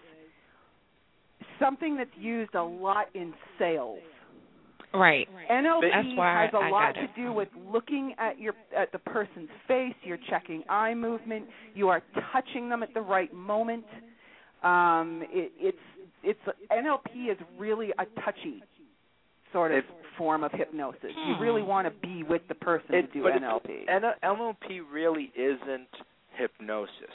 something 1.59 1.97
that's 1.97 2.09
used 2.17 2.55
a 2.55 2.63
lot 2.63 3.07
in 3.13 3.33
sales. 3.57 3.99
Right. 4.99 5.27
NLP 5.49 5.81
That's 5.91 6.17
why 6.17 6.41
has 6.43 6.53
a 6.53 6.57
I 6.57 6.69
lot 6.69 6.93
to 6.95 7.07
do 7.15 7.31
with 7.33 7.49
looking 7.71 8.15
at 8.17 8.39
your 8.39 8.53
at 8.75 8.91
the 8.91 8.99
person's 8.99 9.49
face. 9.67 9.93
You're 10.03 10.19
checking 10.29 10.63
eye 10.69 10.93
movement. 10.93 11.45
You 11.73 11.89
are 11.89 12.01
touching 12.31 12.69
them 12.69 12.83
at 12.83 12.93
the 12.93 13.01
right 13.01 13.33
moment. 13.33 13.85
Um, 14.63 15.23
it, 15.29 15.51
it's 15.59 15.77
it's 16.23 16.39
NLP 16.71 17.31
is 17.31 17.37
really 17.57 17.91
a 17.99 18.05
touchy 18.21 18.63
sort 19.53 19.71
of 19.71 19.79
It- 19.79 19.85
form 20.17 20.43
of 20.45 20.51
hypnosis. 20.53 21.11
You 21.27 21.35
Hmm. 21.35 21.41
really 21.41 21.61
want 21.61 21.85
to 21.87 21.91
be 22.07 22.23
with 22.23 22.47
the 22.47 22.55
person 22.55 22.95
It- 22.95 23.11
to 23.11 23.19
do 23.19 23.27
NLP. 23.27 23.85
It's, 23.85 24.19
NLP 24.23 24.79
really 24.89 25.29
isn't 25.35 25.89
hypnosis. 26.37 27.11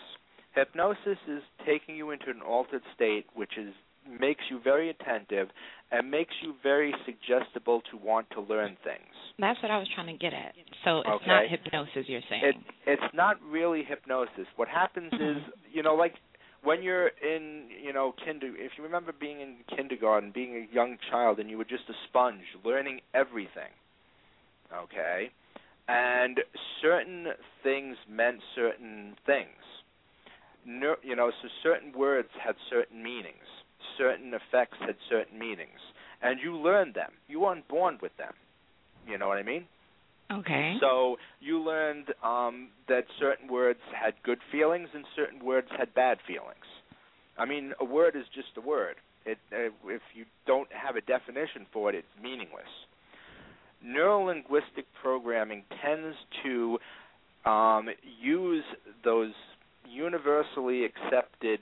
Hypnosis 0.54 1.18
is 1.26 1.42
taking 1.64 1.96
you 1.96 2.10
into 2.10 2.28
an 2.28 2.42
altered 2.42 2.82
state, 2.94 3.26
which 3.34 3.56
is 3.56 3.74
makes 4.08 4.42
you 4.50 4.60
very 4.62 4.90
attentive 4.90 5.48
and 5.92 6.10
makes 6.10 6.34
you 6.42 6.54
very 6.62 6.94
suggestible 7.04 7.82
to 7.90 7.96
want 7.96 8.28
to 8.30 8.40
learn 8.40 8.76
things. 8.84 9.14
That's 9.38 9.60
what 9.62 9.70
I 9.70 9.78
was 9.78 9.88
trying 9.94 10.06
to 10.06 10.18
get 10.18 10.32
at. 10.32 10.54
So 10.84 11.00
it's 11.00 11.08
Okay. 11.08 11.26
not 11.26 11.48
hypnosis 11.48 12.08
you're 12.08 12.22
saying. 12.28 12.44
It 12.44 12.56
it's 12.86 13.14
not 13.14 13.40
really 13.42 13.82
hypnosis. 13.82 14.46
What 14.56 14.68
happens 14.68 15.12
mm-hmm. 15.12 15.38
is, 15.38 15.44
you 15.72 15.82
know, 15.82 15.94
like 15.94 16.14
when 16.62 16.82
you're 16.82 17.08
in, 17.08 17.68
you 17.82 17.92
know, 17.92 18.14
kinder 18.24 18.48
if 18.56 18.72
you 18.76 18.84
remember 18.84 19.12
being 19.12 19.40
in 19.40 19.56
kindergarten, 19.74 20.30
being 20.30 20.56
a 20.56 20.74
young 20.74 20.98
child 21.10 21.38
and 21.38 21.50
you 21.50 21.58
were 21.58 21.64
just 21.64 21.84
a 21.88 21.94
sponge, 22.08 22.44
learning 22.64 23.00
everything. 23.14 23.72
Okay? 24.72 25.30
And 25.88 26.38
certain 26.80 27.26
things 27.62 27.96
meant 28.08 28.40
certain 28.54 29.16
things. 29.26 29.48
You 30.64 31.16
know, 31.16 31.32
so 31.42 31.48
certain 31.62 31.92
words 31.92 32.28
had 32.44 32.54
certain 32.68 33.02
meanings. 33.02 33.48
Certain 34.00 34.32
effects 34.32 34.78
had 34.80 34.96
certain 35.10 35.38
meanings. 35.38 35.78
And 36.22 36.40
you 36.42 36.56
learned 36.56 36.94
them. 36.94 37.12
You 37.28 37.40
weren't 37.40 37.68
born 37.68 37.98
with 38.00 38.16
them. 38.16 38.32
You 39.06 39.18
know 39.18 39.28
what 39.28 39.38
I 39.38 39.42
mean? 39.42 39.66
okay. 40.30 40.76
So 40.80 41.16
you 41.40 41.60
learned 41.60 42.06
um, 42.22 42.68
that 42.88 43.04
certain 43.18 43.48
words 43.48 43.80
had 43.94 44.14
good 44.22 44.38
feelings 44.52 44.88
and 44.94 45.04
certain 45.16 45.44
words 45.44 45.68
had 45.76 45.92
bad 45.94 46.18
feelings. 46.26 46.64
I 47.38 47.46
mean, 47.46 47.72
a 47.80 47.84
word 47.84 48.16
is 48.16 48.24
just 48.34 48.48
a 48.56 48.60
word. 48.60 48.96
It, 49.26 49.38
uh, 49.52 49.70
if 49.86 50.02
you 50.14 50.24
don't 50.46 50.68
have 50.72 50.96
a 50.96 51.00
definition 51.00 51.66
for 51.72 51.90
it, 51.90 51.94
it's 51.94 52.22
meaningless. 52.22 52.62
Neurolinguistic 53.84 54.84
programming 55.02 55.64
tends 55.82 56.16
to 56.42 56.78
um, 57.48 57.88
use 58.22 58.64
those 59.04 59.32
universally 59.88 60.84
accepted 60.84 61.60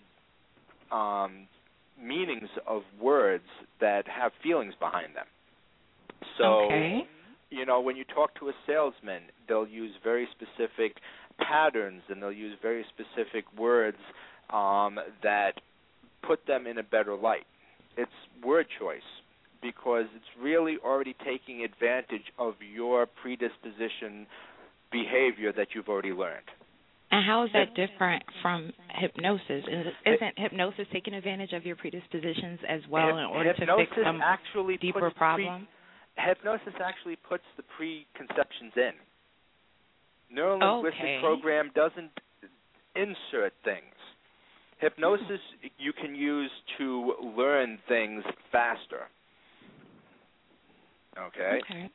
um, 0.90 1.46
meanings 2.02 2.48
of 2.66 2.82
words 3.00 3.44
that 3.80 4.06
have 4.08 4.32
feelings 4.42 4.74
behind 4.78 5.14
them. 5.14 5.26
So 6.38 6.66
okay. 6.66 7.06
you 7.50 7.66
know, 7.66 7.80
when 7.80 7.96
you 7.96 8.04
talk 8.04 8.38
to 8.40 8.48
a 8.48 8.52
salesman, 8.66 9.22
they'll 9.48 9.66
use 9.66 9.92
very 10.02 10.28
specific 10.32 10.96
patterns 11.38 12.02
and 12.08 12.22
they'll 12.22 12.32
use 12.32 12.56
very 12.60 12.84
specific 12.88 13.44
words 13.56 13.98
um, 14.50 14.98
that 15.22 15.52
put 16.26 16.46
them 16.46 16.66
in 16.66 16.78
a 16.78 16.82
better 16.82 17.16
light. 17.16 17.46
It's 17.96 18.10
word 18.44 18.66
choice 18.78 19.00
because 19.62 20.06
it's 20.14 20.42
really 20.42 20.76
already 20.84 21.16
taking 21.24 21.64
advantage 21.64 22.32
of 22.38 22.54
your 22.74 23.06
predisposition 23.06 24.26
behavior 24.92 25.52
that 25.52 25.68
you've 25.74 25.88
already 25.88 26.12
learned. 26.12 26.46
And 27.10 27.24
how 27.24 27.44
is 27.44 27.50
that 27.54 27.74
different 27.74 28.22
from 28.42 28.72
hypnosis? 29.00 29.64
Is, 29.64 29.86
isn't 30.04 30.38
hypnosis 30.38 30.86
taking 30.92 31.14
advantage 31.14 31.52
of 31.52 31.64
your 31.64 31.76
predispositions 31.76 32.60
as 32.68 32.82
well 32.90 33.16
in 33.16 33.24
order 33.24 33.54
to 33.54 33.66
fix 33.78 33.92
some 34.04 34.20
actually 34.22 34.76
deeper 34.76 35.00
puts 35.00 35.14
pre- 35.14 35.18
problem? 35.18 35.68
hypnosis 36.18 36.74
actually 36.84 37.16
puts 37.16 37.44
the 37.56 37.62
preconceptions 37.76 38.72
in. 38.76 38.92
Neurolinguistic 40.36 40.86
Okay. 40.88 41.18
program 41.20 41.70
doesn't 41.74 42.10
insert 42.94 43.54
things. 43.64 43.94
Hypnosis 44.78 45.40
you 45.78 45.92
can 45.92 46.14
use 46.14 46.50
to 46.76 47.14
learn 47.36 47.78
things 47.88 48.24
faster. 48.52 49.08
Okay? 51.16 51.60
Okay. 51.64 51.90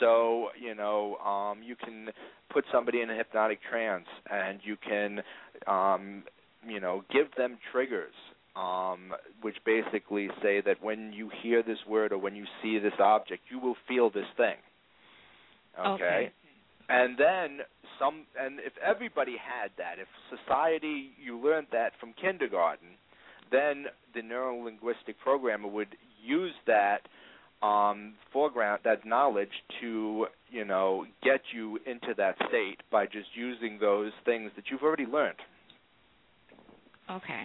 So, 0.00 0.48
you 0.60 0.74
know, 0.74 1.16
um 1.16 1.62
you 1.62 1.76
can 1.76 2.10
put 2.52 2.64
somebody 2.72 3.00
in 3.00 3.10
a 3.10 3.16
hypnotic 3.16 3.60
trance 3.68 4.06
and 4.30 4.60
you 4.62 4.76
can 4.76 5.22
um 5.66 6.24
you 6.66 6.80
know, 6.80 7.02
give 7.12 7.26
them 7.36 7.58
triggers 7.70 8.14
um 8.54 9.14
which 9.40 9.56
basically 9.64 10.28
say 10.42 10.60
that 10.60 10.82
when 10.82 11.12
you 11.12 11.30
hear 11.42 11.62
this 11.62 11.78
word 11.88 12.12
or 12.12 12.18
when 12.18 12.36
you 12.36 12.44
see 12.62 12.78
this 12.78 12.98
object, 12.98 13.42
you 13.50 13.58
will 13.58 13.76
feel 13.88 14.10
this 14.10 14.26
thing. 14.36 14.56
Okay. 15.78 16.32
And 16.88 17.16
then 17.16 17.60
some 17.98 18.26
and 18.38 18.58
if 18.60 18.72
everybody 18.84 19.36
had 19.38 19.70
that, 19.78 19.96
if 19.98 20.08
society 20.28 21.12
you 21.22 21.38
learned 21.38 21.68
that 21.72 21.92
from 22.00 22.12
kindergarten, 22.20 22.88
then 23.50 23.86
the 24.14 24.20
neurolinguistic 24.20 25.16
programmer 25.22 25.68
would 25.68 25.96
use 26.22 26.54
that 26.66 27.00
um 27.62 28.14
foreground 28.32 28.80
that 28.84 29.06
knowledge 29.06 29.52
to, 29.80 30.26
you 30.50 30.64
know, 30.64 31.06
get 31.22 31.40
you 31.54 31.78
into 31.86 32.14
that 32.16 32.36
state 32.48 32.80
by 32.90 33.06
just 33.06 33.28
using 33.34 33.78
those 33.80 34.12
things 34.24 34.50
that 34.56 34.64
you've 34.70 34.82
already 34.82 35.06
learned. 35.06 35.38
Okay. 37.10 37.42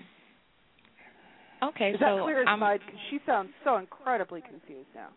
Okay, 1.64 1.90
Is 1.90 2.00
so 2.00 2.18
that 2.18 2.24
clear 2.24 2.42
as 2.42 2.48
I'm 2.48 2.60
mud? 2.60 2.80
Because 2.86 3.00
she 3.10 3.20
sounds 3.26 3.50
so 3.64 3.78
incredibly 3.78 4.42
confused 4.42 4.90
now. 4.94 5.08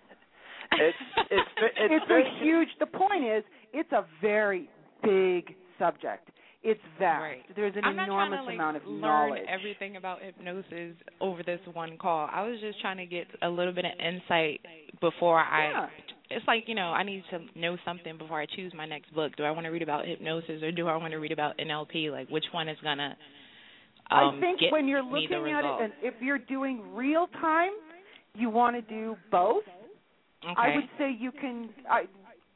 It's 0.72 0.96
it's 1.30 1.48
it's, 1.76 1.92
it's 1.92 2.04
very 2.08 2.22
a 2.22 2.44
huge. 2.44 2.68
The 2.78 2.86
point 2.86 3.24
is, 3.24 3.44
it's 3.72 3.92
a 3.92 4.06
very 4.22 4.70
big 5.02 5.54
subject. 5.78 6.28
It's 6.62 6.80
vast. 6.98 7.22
Right. 7.22 7.42
There's 7.56 7.74
an 7.74 7.84
I'm 7.84 7.98
enormous 7.98 8.40
to, 8.40 8.44
like, 8.44 8.54
amount 8.56 8.76
of 8.76 8.86
learn 8.86 9.00
knowledge. 9.00 9.42
everything 9.48 9.96
about 9.96 10.18
hypnosis 10.22 10.94
over 11.20 11.42
this 11.42 11.60
one 11.72 11.96
call. 11.96 12.28
I 12.30 12.42
was 12.42 12.60
just 12.60 12.80
trying 12.80 12.98
to 12.98 13.06
get 13.06 13.26
a 13.42 13.48
little 13.48 13.72
bit 13.72 13.86
of 13.86 13.92
insight 13.98 14.60
before 15.00 15.40
I. 15.40 15.70
Yeah. 15.70 15.86
It's 16.32 16.46
like 16.46 16.64
you 16.66 16.74
know 16.74 16.92
I 16.92 17.02
need 17.02 17.24
to 17.30 17.58
know 17.58 17.76
something 17.84 18.18
before 18.18 18.40
I 18.40 18.46
choose 18.54 18.72
my 18.76 18.86
next 18.86 19.12
book. 19.14 19.34
Do 19.36 19.44
I 19.44 19.50
want 19.50 19.64
to 19.64 19.70
read 19.70 19.82
about 19.82 20.06
hypnosis 20.06 20.62
or 20.62 20.70
do 20.70 20.86
I 20.86 20.96
want 20.96 21.12
to 21.12 21.16
read 21.16 21.32
about 21.32 21.56
NLP? 21.58 22.12
Like 22.12 22.28
which 22.28 22.44
one 22.52 22.68
is 22.68 22.76
gonna? 22.84 23.16
Um, 24.10 24.36
I 24.36 24.40
think 24.40 24.72
when 24.72 24.86
you're 24.86 25.02
looking 25.02 25.52
at 25.52 25.64
it, 25.64 25.82
and 25.84 25.92
if 26.02 26.14
you're 26.20 26.38
doing 26.38 26.94
real 26.94 27.26
time, 27.40 27.70
you 28.34 28.50
want 28.50 28.76
to 28.76 28.82
do 28.82 29.16
both. 29.30 29.62
okay. 30.44 30.54
I 30.56 30.74
would 30.76 30.88
say 30.98 31.16
you 31.18 31.32
can. 31.32 31.70
I 31.88 32.02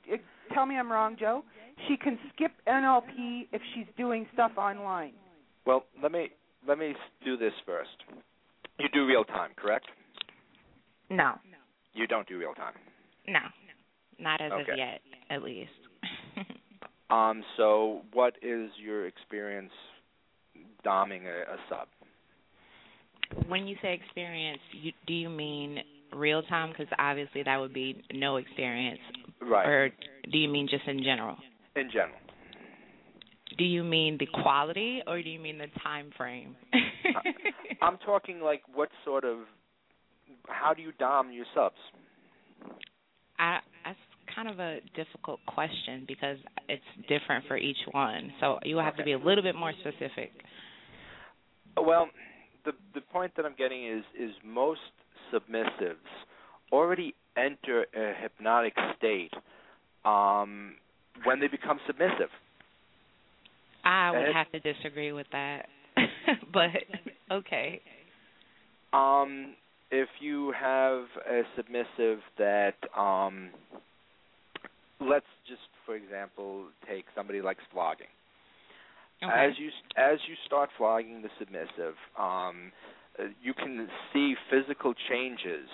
it, 0.07 0.21
tell 0.53 0.67
me 0.67 0.77
I'm 0.77 0.93
wrong, 0.93 1.17
Joe. 1.19 1.43
She 1.89 1.97
can 1.97 2.19
skip 2.33 2.53
NLP 2.67 3.49
if 3.53 3.61
she's 3.75 3.87
doing 3.97 4.27
stuff 4.33 4.53
online. 4.57 5.13
Well, 5.67 5.85
let 6.03 6.13
me 6.13 6.31
let 6.67 6.79
me 6.79 6.95
do 7.25 7.37
this 7.37 7.53
first. 7.67 7.91
You 8.79 8.89
do 8.93 9.07
real 9.07 9.25
time, 9.25 9.51
correct? 9.57 9.87
no, 11.11 11.35
You 11.93 12.07
don't 12.07 12.27
do 12.27 12.39
real 12.39 12.55
time. 12.55 12.75
no, 13.29 13.41
not 14.19 14.41
as 14.41 14.53
Okay. 14.53 14.73
of 14.73 14.79
yet, 14.79 15.01
at 15.31 15.43
least. 15.43 15.71
Um, 17.11 17.45
so 17.59 18.01
what 18.15 18.35
is 18.43 18.71
your 18.83 19.07
experience 19.07 19.71
doming 20.85 21.27
a, 21.27 21.53
a 21.53 21.57
sub? 21.69 21.87
when 23.47 23.67
you 23.67 23.77
say 23.83 23.95
experience, 23.95 24.61
you, 24.73 24.93
do 25.07 25.13
you 25.13 25.29
mean 25.29 25.79
real 26.15 26.43
time? 26.45 26.71
Because 26.71 26.87
obviously 26.99 27.43
that 27.43 27.61
would 27.61 27.75
be 27.75 28.03
no 28.13 28.37
experience. 28.37 29.01
Right. 29.41 29.67
Or 29.67 29.91
do 30.33 30.39
you 30.39 30.49
mean 30.49 30.67
just 30.69 30.87
in 30.89 31.03
general? 31.05 31.37
In 31.77 31.91
general. 31.91 32.19
Do 33.59 33.65
you 33.65 33.85
mean 33.85 34.17
the 34.19 34.27
quality 34.43 35.03
or 35.07 35.23
do 35.23 35.29
you 35.29 35.39
mean 35.41 35.59
the 35.59 35.69
time 35.83 36.11
frame? 36.17 36.57
I'm 37.83 37.99
talking 37.99 38.41
like 38.41 38.63
what 38.73 38.89
sort 39.05 39.25
of 39.25 39.39
how 40.49 40.75
do 40.75 40.83
you 40.83 40.93
dom 40.99 41.31
your 41.31 41.47
subs? 41.55 41.77
I 43.39 43.59
that's 43.85 43.99
kind 44.35 44.49
of 44.49 44.59
a 44.59 44.79
difficult 44.97 45.41
question 45.47 46.05
because 46.09 46.39
it's 46.69 46.83
different 47.09 47.45
for 47.47 47.57
each 47.57 47.77
one. 47.93 48.33
So 48.41 48.59
you 48.65 48.79
have 48.79 48.95
Okay. 48.95 49.03
to 49.03 49.05
be 49.05 49.13
a 49.13 49.19
little 49.19 49.43
bit 49.43 49.55
more 49.55 49.73
specific. 49.81 50.33
Well, 51.77 52.09
the 52.65 52.73
the 52.95 53.01
point 53.01 53.33
that 53.37 53.45
I'm 53.45 53.55
getting 53.57 53.87
is 53.87 54.05
is 54.19 54.31
most 54.45 54.81
submissives 55.33 55.97
already 56.73 57.15
enter 57.37 57.87
a 57.95 58.15
hypnotic 58.21 58.75
state 58.97 59.33
um, 60.05 60.75
when 61.23 61.41
they 61.41 61.49
become 61.49 61.78
submissive. 61.86 62.31
I 63.85 64.11
would 64.11 64.35
have 64.35 64.51
to 64.53 64.61
disagree 64.61 65.12
with 65.12 65.27
that. 65.32 65.69
but 66.53 66.70
okay. 67.31 67.81
Um, 68.93 69.55
if 69.91 70.09
you 70.20 70.53
have 70.59 71.05
a 71.28 71.43
submissive 71.57 72.20
that, 72.39 72.74
um, 72.97 73.51
let's 75.01 75.27
just, 75.47 75.61
for 75.85 75.95
example, 75.95 76.66
take 76.89 77.05
somebody 77.15 77.43
likes 77.43 77.62
flogging. 77.73 78.07
Okay. 79.23 79.32
As 79.32 79.53
you 79.59 79.69
as 79.97 80.19
you 80.28 80.35
start 80.47 80.70
flogging 80.77 81.23
the 81.23 81.28
submissive, 81.39 81.95
um, 82.19 82.73
you 83.43 83.55
can 83.55 83.89
see 84.12 84.35
physical 84.51 84.93
changes 85.09 85.69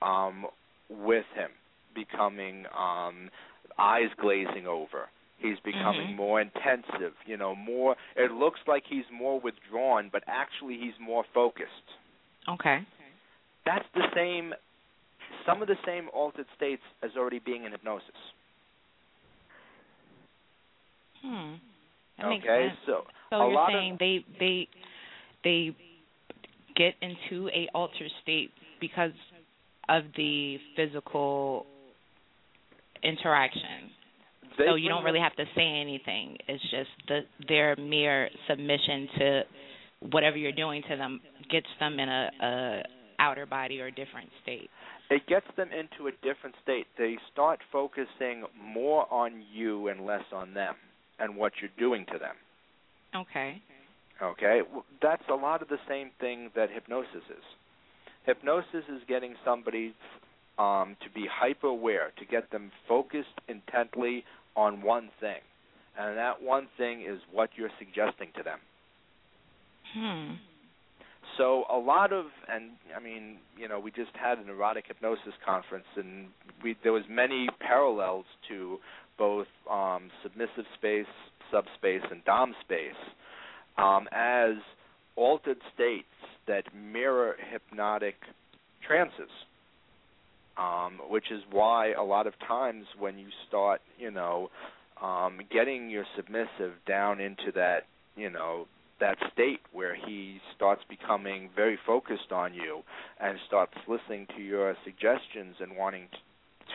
um, 0.00 0.46
with 0.88 1.24
him, 1.34 1.50
becoming 1.94 2.64
um, 2.76 3.30
eyes 3.78 4.10
glazing 4.18 4.66
over. 4.66 5.08
He's 5.38 5.58
becoming 5.60 6.08
Mhm. 6.12 6.16
more 6.16 6.40
intensive. 6.40 7.14
You 7.26 7.36
know, 7.36 7.54
more. 7.54 7.96
It 8.16 8.32
looks 8.32 8.60
like 8.66 8.86
he's 8.86 9.04
more 9.10 9.38
withdrawn, 9.40 10.08
but 10.08 10.22
actually 10.26 10.78
he's 10.78 10.98
more 10.98 11.24
focused. 11.34 11.96
okay. 12.48 12.84
That's 13.64 13.88
the 13.94 14.10
same. 14.14 14.54
Some 15.46 15.62
of 15.62 15.68
the 15.68 15.78
same 15.86 16.10
altered 16.12 16.46
states 16.54 16.82
as 17.02 17.16
already 17.16 17.38
being 17.38 17.64
in 17.64 17.72
hypnosis. 17.72 18.32
Hmm. 21.22 21.54
That 22.18 22.26
okay, 22.26 22.72
so 22.86 23.06
So 23.30 23.36
a 23.36 23.38
you're 23.38 23.54
lot 23.54 23.70
saying 23.72 23.92
of 23.94 23.98
they 23.98 24.24
they 24.38 24.68
they 25.42 25.74
get 26.76 26.94
into 27.00 27.48
a 27.48 27.68
altered 27.74 28.10
state 28.22 28.50
because 28.80 29.12
of 29.88 30.04
the 30.16 30.58
physical 30.76 31.66
interaction. 33.04 33.90
they 34.58 34.64
so 34.66 34.74
you 34.74 34.88
don't 34.88 35.04
really 35.04 35.20
have 35.20 35.36
to 35.36 35.44
say 35.54 35.66
anything. 35.80 36.36
It's 36.48 36.62
just 36.70 36.90
the 37.08 37.20
their 37.48 37.76
mere 37.76 38.28
submission 38.48 39.08
to 39.18 39.42
whatever 40.10 40.36
you're 40.36 40.52
doing 40.52 40.82
to 40.90 40.96
them 40.96 41.20
gets 41.50 41.66
them 41.80 41.98
in 41.98 42.08
a, 42.08 42.30
a 42.42 42.82
outer 43.18 43.46
body 43.46 43.80
or 43.80 43.90
different 43.90 44.28
state. 44.42 44.68
it 45.10 45.22
gets 45.28 45.46
them 45.56 45.68
into 45.72 46.08
a 46.08 46.12
different 46.22 46.54
state. 46.62 46.86
They 46.98 47.16
start 47.32 47.60
focusing 47.70 48.44
more 48.62 49.06
on 49.12 49.42
you 49.52 49.88
and 49.88 50.04
less 50.04 50.24
on 50.32 50.54
them 50.54 50.74
and 51.18 51.36
what 51.36 51.52
you're 51.60 51.70
doing 51.78 52.04
to 52.12 52.18
them. 52.18 52.34
Okay. 53.14 53.62
Okay, 54.22 54.60
Well, 54.72 54.84
that's 55.02 55.22
a 55.28 55.34
lot 55.34 55.60
of 55.60 55.68
the 55.68 55.78
same 55.88 56.10
thing 56.20 56.50
that 56.54 56.70
hypnosis 56.70 57.24
is. 57.30 57.44
Hypnosis 58.26 58.84
is 58.88 59.02
getting 59.08 59.34
somebody 59.44 59.92
um, 60.58 60.96
to 61.02 61.10
be 61.14 61.26
hyper 61.30 61.68
aware, 61.68 62.12
to 62.18 62.24
get 62.24 62.50
them 62.50 62.70
focused 62.88 63.40
intently 63.48 64.24
on 64.56 64.82
one 64.82 65.10
thing, 65.20 65.40
and 65.98 66.16
that 66.16 66.42
one 66.42 66.68
thing 66.76 67.02
is 67.02 67.20
what 67.32 67.50
you're 67.56 67.70
suggesting 67.78 68.28
to 68.36 68.42
them. 68.42 68.58
Hmm. 69.94 70.34
So 71.38 71.64
a 71.70 71.76
lot 71.76 72.12
of, 72.12 72.26
and 72.48 72.70
I 72.96 73.02
mean, 73.02 73.38
you 73.58 73.68
know, 73.68 73.80
we 73.80 73.90
just 73.90 74.12
had 74.14 74.38
an 74.38 74.48
erotic 74.48 74.84
hypnosis 74.86 75.34
conference, 75.44 75.86
and 75.96 76.28
we 76.62 76.76
there 76.82 76.92
was 76.92 77.04
many 77.10 77.48
parallels 77.60 78.26
to 78.48 78.78
both 79.18 79.46
um, 79.70 80.10
submissive 80.22 80.64
space, 80.76 81.06
subspace, 81.50 82.02
and 82.10 82.24
dom 82.24 82.54
space 82.64 82.94
um, 83.78 84.08
as 84.12 84.54
altered 85.16 85.58
states 85.74 86.06
that 86.46 86.64
mirror 86.74 87.36
hypnotic 87.50 88.16
trances. 88.86 89.30
Um, 90.56 91.00
which 91.10 91.32
is 91.32 91.42
why 91.50 91.94
a 91.94 92.02
lot 92.04 92.28
of 92.28 92.34
times 92.46 92.86
when 92.96 93.18
you 93.18 93.26
start, 93.48 93.80
you 93.98 94.12
know, 94.12 94.50
um, 95.02 95.40
getting 95.50 95.90
your 95.90 96.04
submissive 96.14 96.74
down 96.86 97.18
into 97.18 97.50
that, 97.56 97.86
you 98.14 98.30
know, 98.30 98.68
that 99.00 99.16
state 99.32 99.60
where 99.72 99.94
he 99.94 100.38
starts 100.54 100.82
becoming 100.88 101.50
very 101.56 101.78
focused 101.84 102.30
on 102.30 102.54
you 102.54 102.82
and 103.20 103.36
starts 103.46 103.74
listening 103.88 104.26
to 104.36 104.42
your 104.42 104.76
suggestions 104.84 105.56
and 105.60 105.76
wanting 105.76 106.06
t- 106.12 106.18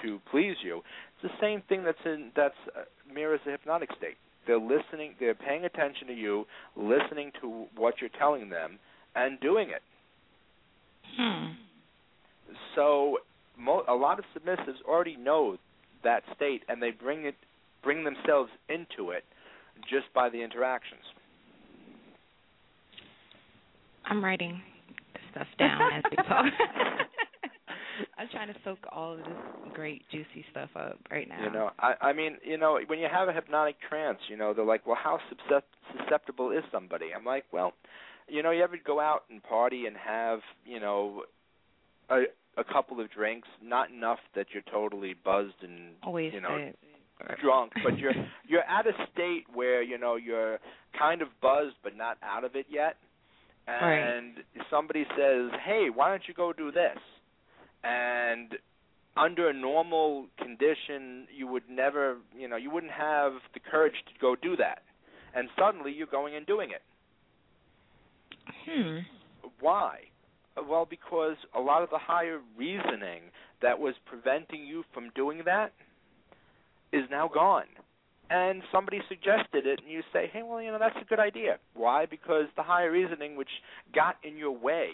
to 0.03 0.19
please 0.29 0.55
you. 0.63 0.81
It's 1.23 1.31
the 1.33 1.39
same 1.41 1.61
thing 1.69 1.83
that's 1.83 1.97
in 2.05 2.31
that's 2.35 2.53
uh, 2.75 2.81
mirrors 3.13 3.39
the 3.45 3.51
hypnotic 3.51 3.89
state. 3.97 4.17
They're 4.45 4.59
listening, 4.59 5.15
they're 5.19 5.35
paying 5.35 5.65
attention 5.65 6.07
to 6.07 6.13
you, 6.13 6.45
listening 6.75 7.31
to 7.41 7.65
what 7.75 7.95
you're 8.01 8.09
telling 8.17 8.49
them, 8.49 8.79
and 9.15 9.39
doing 9.39 9.69
it. 9.69 9.81
Hmm. 11.17 11.51
So 12.75 13.17
mo- 13.59 13.83
a 13.87 13.93
lot 13.93 14.19
of 14.19 14.25
submissives 14.35 14.81
already 14.87 15.15
know 15.17 15.57
that 16.03 16.23
state, 16.35 16.63
and 16.67 16.81
they 16.81 16.91
bring 16.91 17.25
it, 17.25 17.35
bring 17.83 18.03
themselves 18.03 18.49
into 18.69 19.11
it 19.11 19.23
just 19.89 20.05
by 20.13 20.29
the 20.29 20.41
interactions. 20.41 21.01
I'm 24.05 24.23
writing 24.23 24.61
this 25.13 25.23
stuff 25.31 25.47
down 25.59 25.93
as 25.93 26.03
we 26.09 26.17
talk. 26.17 26.45
I'm 28.17 28.27
trying 28.31 28.47
to 28.47 28.55
soak 28.63 28.79
all 28.91 29.13
of 29.13 29.19
this 29.19 29.27
great 29.73 30.03
juicy 30.11 30.45
stuff 30.51 30.69
up 30.75 30.97
right 31.11 31.27
now. 31.27 31.43
You 31.43 31.51
know, 31.51 31.69
I 31.79 31.93
I 32.01 32.13
mean, 32.13 32.37
you 32.43 32.57
know, 32.57 32.79
when 32.87 32.99
you 32.99 33.07
have 33.11 33.27
a 33.27 33.33
hypnotic 33.33 33.75
trance, 33.87 34.19
you 34.29 34.37
know, 34.37 34.53
they're 34.53 34.65
like, 34.65 34.85
well, 34.85 34.97
how 35.01 35.19
suscept- 35.31 35.61
susceptible 35.97 36.51
is 36.51 36.63
somebody? 36.71 37.07
I'm 37.15 37.25
like, 37.25 37.45
well, 37.51 37.73
you 38.27 38.43
know, 38.43 38.51
you 38.51 38.63
ever 38.63 38.77
go 38.83 38.99
out 38.99 39.23
and 39.29 39.43
party 39.43 39.85
and 39.85 39.95
have, 39.97 40.39
you 40.65 40.79
know, 40.79 41.23
a 42.09 42.23
a 42.57 42.63
couple 42.63 42.99
of 42.99 43.11
drinks, 43.11 43.47
not 43.63 43.89
enough 43.91 44.19
that 44.35 44.47
you're 44.53 44.63
totally 44.71 45.15
buzzed 45.23 45.61
and 45.61 45.95
Always 46.03 46.33
you 46.33 46.41
know 46.41 46.71
drunk, 47.41 47.73
but 47.83 47.97
you're 47.97 48.13
you're 48.47 48.63
at 48.63 48.87
a 48.87 48.91
state 49.13 49.45
where 49.53 49.81
you 49.81 49.97
know 49.97 50.15
you're 50.15 50.59
kind 50.97 51.21
of 51.21 51.29
buzzed 51.41 51.75
but 51.83 51.95
not 51.95 52.17
out 52.23 52.43
of 52.43 52.55
it 52.55 52.65
yet. 52.69 52.97
Right. 53.67 53.99
And 53.99 54.37
somebody 54.69 55.05
says, 55.15 55.51
"Hey, 55.63 55.89
why 55.93 56.09
don't 56.09 56.23
you 56.27 56.33
go 56.33 56.53
do 56.53 56.71
this?" 56.71 56.97
And 57.83 58.57
under 59.15 59.49
a 59.49 59.53
normal 59.53 60.27
condition, 60.37 61.27
you 61.35 61.47
would 61.47 61.63
never, 61.69 62.17
you 62.37 62.47
know, 62.47 62.55
you 62.55 62.71
wouldn't 62.71 62.93
have 62.93 63.33
the 63.53 63.59
courage 63.59 63.93
to 64.07 64.19
go 64.19 64.35
do 64.35 64.55
that. 64.57 64.83
And 65.35 65.49
suddenly 65.57 65.91
you're 65.91 66.07
going 66.07 66.35
and 66.35 66.45
doing 66.45 66.71
it. 66.71 66.81
Hmm. 68.65 68.99
Why? 69.59 70.08
Uh, 70.57 70.61
well, 70.67 70.87
because 70.89 71.35
a 71.55 71.59
lot 71.59 71.83
of 71.83 71.89
the 71.89 71.97
higher 71.97 72.39
reasoning 72.57 73.23
that 73.61 73.79
was 73.79 73.93
preventing 74.05 74.65
you 74.65 74.83
from 74.93 75.11
doing 75.15 75.41
that 75.45 75.73
is 76.91 77.03
now 77.09 77.29
gone. 77.31 77.65
And 78.31 78.61
somebody 78.71 78.99
suggested 79.09 79.65
it, 79.65 79.79
and 79.83 79.91
you 79.91 80.01
say, 80.13 80.29
hey, 80.31 80.43
well, 80.43 80.61
you 80.61 80.71
know, 80.71 80.77
that's 80.77 80.95
a 81.01 81.05
good 81.05 81.19
idea. 81.19 81.57
Why? 81.73 82.05
Because 82.05 82.45
the 82.55 82.61
higher 82.61 82.91
reasoning, 82.91 83.35
which 83.35 83.49
got 83.93 84.17
in 84.23 84.37
your 84.37 84.51
way, 84.51 84.89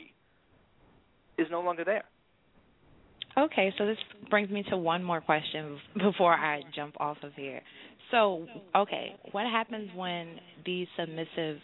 is 1.37 1.47
no 1.51 1.61
longer 1.61 1.83
there. 1.83 2.05
Okay, 3.37 3.73
so 3.77 3.85
this 3.85 3.97
brings 4.29 4.49
me 4.49 4.63
to 4.69 4.77
one 4.77 5.03
more 5.03 5.19
question 5.19 5.77
before 5.97 6.33
I 6.33 6.61
jump 6.73 6.95
off 6.99 7.17
of 7.23 7.33
here. 7.33 7.61
So, 8.11 8.45
okay, 8.75 9.15
what 9.31 9.45
happens 9.45 9.89
when 9.95 10.37
the 10.65 10.85
submissive 10.97 11.57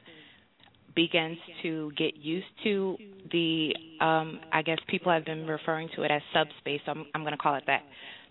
begins 0.95 1.37
to 1.63 1.91
get 1.97 2.15
used 2.17 2.45
to 2.63 2.97
the 3.31 3.73
um 3.99 4.39
I 4.51 4.61
guess 4.61 4.77
people 4.87 5.11
have 5.11 5.25
been 5.25 5.45
referring 5.47 5.89
to 5.95 6.03
it 6.03 6.11
as 6.11 6.21
subspace. 6.33 6.81
So 6.85 6.91
I'm 6.91 7.05
I'm 7.13 7.21
going 7.21 7.33
to 7.33 7.37
call 7.37 7.55
it 7.55 7.63
that. 7.67 7.81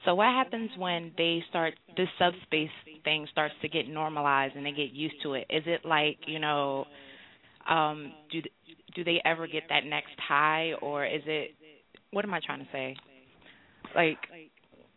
So 0.04 0.14
what 0.14 0.26
happens 0.26 0.70
when 0.76 1.12
they 1.18 1.42
start 1.50 1.74
this 1.96 2.08
subspace 2.18 2.70
thing 3.04 3.26
starts 3.30 3.54
to 3.62 3.68
get 3.68 3.88
normalized 3.88 4.56
and 4.56 4.64
they 4.64 4.72
get 4.72 4.90
used 4.92 5.16
to 5.22 5.34
it? 5.34 5.46
Is 5.50 5.62
it 5.66 5.84
like, 5.84 6.18
you 6.26 6.38
know, 6.38 6.86
um 7.68 8.12
do 8.30 8.40
do 8.94 9.04
they 9.04 9.20
ever 9.24 9.46
get 9.46 9.64
that 9.68 9.84
next 9.84 10.14
high 10.18 10.72
or 10.82 11.04
is 11.06 11.22
it 11.26 11.52
what 12.12 12.24
am 12.24 12.34
I 12.34 12.40
trying 12.44 12.60
to 12.60 12.68
say? 12.72 12.96
Like 13.94 14.18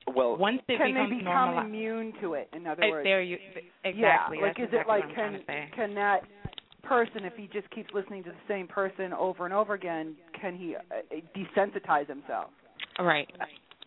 Well, 0.07 0.37
once 0.37 0.59
it 0.67 0.77
can 0.77 0.93
becomes 0.93 1.09
they 1.09 1.17
become 1.17 1.33
normalized, 1.33 1.67
immune 1.67 2.13
to 2.21 2.33
it? 2.33 2.49
In 2.53 2.67
other 2.67 2.83
Eh, 2.83 2.89
words, 2.89 3.05
there 3.05 3.21
you 3.21 3.37
exactly. 3.83 4.37
Yeah, 4.37 4.47
like 4.47 4.57
That's 4.57 4.69
is 4.69 4.73
it 4.73 4.87
like 4.87 5.03
can 5.03 5.15
trying 5.15 5.33
to 5.39 5.45
say. 5.45 5.69
can 5.75 5.93
that 5.95 6.19
person, 6.83 7.25
if 7.25 7.33
he 7.35 7.49
just 7.51 7.69
keeps 7.71 7.89
listening 7.93 8.23
to 8.23 8.29
the 8.29 8.35
same 8.47 8.67
person 8.67 9.13
over 9.13 9.45
and 9.45 9.53
over 9.53 9.73
again, 9.73 10.15
can 10.39 10.55
he 10.55 10.75
uh, 10.75 10.79
desensitize 11.35 12.07
himself? 12.07 12.49
Right. 12.99 13.29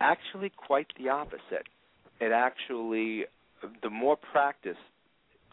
Actually, 0.01 0.51
quite 0.56 0.86
the 0.98 1.09
opposite. 1.09 1.66
It 2.20 2.32
actually, 2.32 3.24
the 3.82 3.90
more 3.90 4.16
practice 4.32 4.77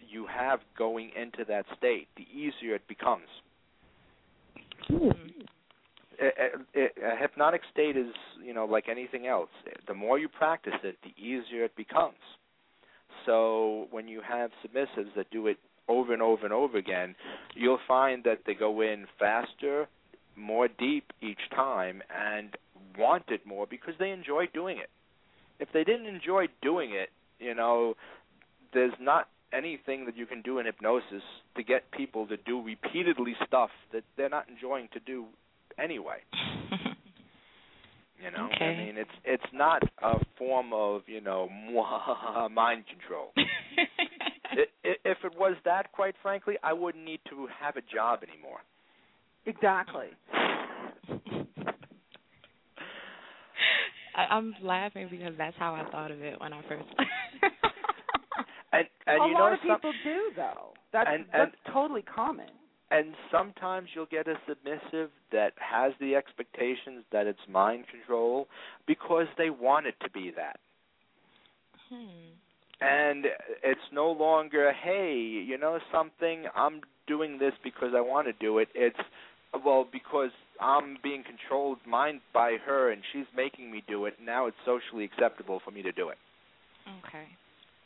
you 0.09 0.25
have 0.27 0.59
going 0.77 1.11
into 1.19 1.45
that 1.47 1.65
state, 1.77 2.07
the 2.17 2.23
easier 2.23 2.75
it 2.75 2.87
becomes. 2.87 3.27
A, 6.21 6.25
a, 6.75 7.13
a 7.13 7.15
hypnotic 7.19 7.61
state 7.71 7.97
is, 7.97 8.13
you 8.43 8.53
know, 8.53 8.65
like 8.65 8.85
anything 8.89 9.27
else. 9.27 9.49
The 9.87 9.93
more 9.93 10.19
you 10.19 10.29
practice 10.29 10.73
it, 10.83 10.97
the 11.03 11.13
easier 11.21 11.63
it 11.63 11.75
becomes. 11.75 12.15
So 13.25 13.87
when 13.91 14.07
you 14.07 14.21
have 14.27 14.51
submissives 14.65 15.13
that 15.15 15.29
do 15.31 15.47
it 15.47 15.57
over 15.87 16.13
and 16.13 16.21
over 16.21 16.45
and 16.45 16.53
over 16.53 16.77
again, 16.77 17.15
you'll 17.55 17.79
find 17.87 18.23
that 18.23 18.39
they 18.45 18.53
go 18.53 18.81
in 18.81 19.05
faster, 19.19 19.87
more 20.35 20.67
deep 20.67 21.11
each 21.21 21.49
time, 21.53 22.01
and 22.15 22.55
want 22.97 23.23
it 23.29 23.45
more 23.45 23.67
because 23.67 23.93
they 23.99 24.11
enjoy 24.11 24.45
doing 24.53 24.77
it. 24.77 24.89
If 25.59 25.69
they 25.73 25.83
didn't 25.83 26.07
enjoy 26.07 26.47
doing 26.61 26.91
it, 26.91 27.09
you 27.39 27.53
know, 27.53 27.95
there's 28.73 28.93
not 28.99 29.27
anything 29.53 30.05
that 30.05 30.17
you 30.17 30.25
can 30.25 30.41
do 30.41 30.59
in 30.59 30.65
hypnosis 30.65 31.21
to 31.55 31.63
get 31.63 31.91
people 31.91 32.25
to 32.27 32.37
do 32.37 32.61
repeatedly 32.61 33.35
stuff 33.45 33.69
that 33.91 34.03
they're 34.17 34.29
not 34.29 34.49
enjoying 34.49 34.89
to 34.93 34.99
do 34.99 35.25
anyway. 35.77 36.17
you 38.23 38.31
know, 38.31 38.49
Okay. 38.55 38.65
I 38.65 38.77
mean, 38.85 38.97
it's 38.97 39.09
it's 39.25 39.51
not 39.53 39.83
a 40.01 40.19
form 40.37 40.71
of 40.73 41.01
you 41.07 41.19
know 41.21 41.49
mind 42.51 42.85
control. 42.87 43.31
I- 43.37 44.87
i- 44.87 44.97
if 45.05 45.17
it 45.23 45.33
was 45.37 45.55
that, 45.65 45.91
quite 45.91 46.15
frankly, 46.21 46.55
I 46.63 46.73
wouldn't 46.73 47.03
need 47.03 47.19
to 47.29 47.47
have 47.59 47.75
a 47.75 47.81
job 47.81 48.19
anymore. 48.23 48.59
Exactly. 49.45 50.07
I, 54.15 54.25
I'm 54.35 54.53
laughing 54.61 55.07
because 55.09 55.33
that's 55.37 55.55
how 55.57 55.73
I 55.73 55.89
thought 55.91 56.11
of 56.11 56.21
it 56.21 56.39
when 56.39 56.53
I 56.53 56.61
first. 56.67 56.85
And 58.75 58.87
and 59.05 59.21
a 59.21 59.27
you 59.27 59.33
lot 59.35 59.49
know 59.49 59.53
of 59.53 59.59
some, 59.67 59.75
people 59.77 59.93
do 60.03 60.19
though. 60.35 60.73
That's 60.91 61.07
And- 61.11 61.25
that's 61.31 61.51
and- 61.65 61.73
totally 61.75 62.01
common. 62.01 62.47
And 62.93 63.15
sometimes 63.31 63.89
you'll 63.95 64.05
get 64.05 64.27
a 64.27 64.35
submissive 64.47 65.09
that 65.31 65.53
has 65.57 65.93
the 65.99 66.15
expectations 66.15 67.03
that 67.11 67.25
it's 67.25 67.39
mind 67.49 67.85
control 67.89 68.47
because 68.87 69.25
they 69.37 69.49
want 69.49 69.87
it 69.87 69.95
to 70.03 70.09
be 70.11 70.31
that. 70.35 70.59
hmm. 71.89 72.05
and 72.81 73.25
it's 73.63 73.87
no 73.91 74.11
longer 74.11 74.71
hey 74.83 75.15
you 75.49 75.57
know 75.57 75.79
something 75.91 76.45
i'm 76.55 76.81
doing 77.07 77.39
this 77.39 77.53
because 77.63 77.91
i 77.95 78.01
want 78.01 78.27
to 78.27 78.33
do 78.39 78.59
it 78.59 78.67
it's 78.75 78.99
well 79.65 79.85
because 79.91 80.31
i'm 80.61 80.97
being 81.03 81.23
controlled 81.23 81.77
mind 81.87 82.19
by 82.33 82.57
her 82.65 82.91
and 82.91 83.01
she's 83.11 83.25
making 83.35 83.71
me 83.71 83.83
do 83.87 84.05
it 84.05 84.13
now 84.23 84.47
it's 84.47 84.57
socially 84.65 85.03
acceptable 85.05 85.59
for 85.65 85.71
me 85.71 85.81
to 85.81 85.91
do 85.91 86.09
it 86.09 86.17
Okay. 87.07 87.27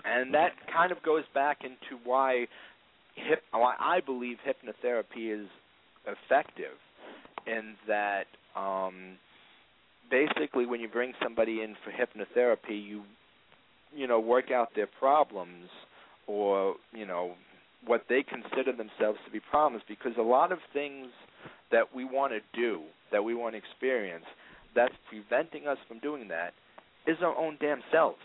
and 0.05 0.33
that 0.33 0.53
kind 0.73 0.91
of 0.91 1.01
goes 1.03 1.23
back 1.33 1.59
into 1.63 2.01
why 2.03 2.47
hip 3.17 3.41
why 3.51 3.75
i 3.79 3.99
believe 3.99 4.37
hypnotherapy 4.45 5.33
is 5.41 5.47
effective 6.05 6.77
in 7.45 7.75
that 7.87 8.25
um 8.55 9.17
basically 10.09 10.65
when 10.65 10.79
you 10.79 10.87
bring 10.87 11.13
somebody 11.21 11.61
in 11.61 11.75
for 11.83 11.91
hypnotherapy 11.91 12.81
you 12.87 13.03
you 13.95 14.07
know 14.07 14.19
work 14.19 14.51
out 14.51 14.69
their 14.75 14.87
problems 14.99 15.69
or 16.27 16.75
you 16.93 17.05
know 17.05 17.33
what 17.85 18.03
they 18.09 18.23
consider 18.23 18.71
themselves 18.71 19.19
to 19.25 19.31
be 19.31 19.39
problems 19.39 19.83
because 19.87 20.13
a 20.17 20.21
lot 20.21 20.51
of 20.51 20.59
things 20.73 21.07
that 21.71 21.93
we 21.95 22.03
want 22.03 22.31
to 22.31 22.39
do 22.59 22.81
that 23.11 23.23
we 23.23 23.33
want 23.33 23.53
to 23.53 23.57
experience 23.57 24.25
that's 24.75 24.93
preventing 25.09 25.67
us 25.67 25.77
from 25.87 25.99
doing 25.99 26.27
that 26.27 26.53
is 27.05 27.17
our 27.21 27.35
own 27.35 27.57
damn 27.59 27.81
selves 27.91 28.17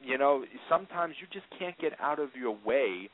you 0.00 0.18
know 0.18 0.44
sometimes 0.68 1.14
you 1.20 1.26
just 1.32 1.46
can't 1.58 1.76
get 1.78 1.92
out 2.00 2.18
of 2.18 2.30
your 2.38 2.56
way 2.64 3.10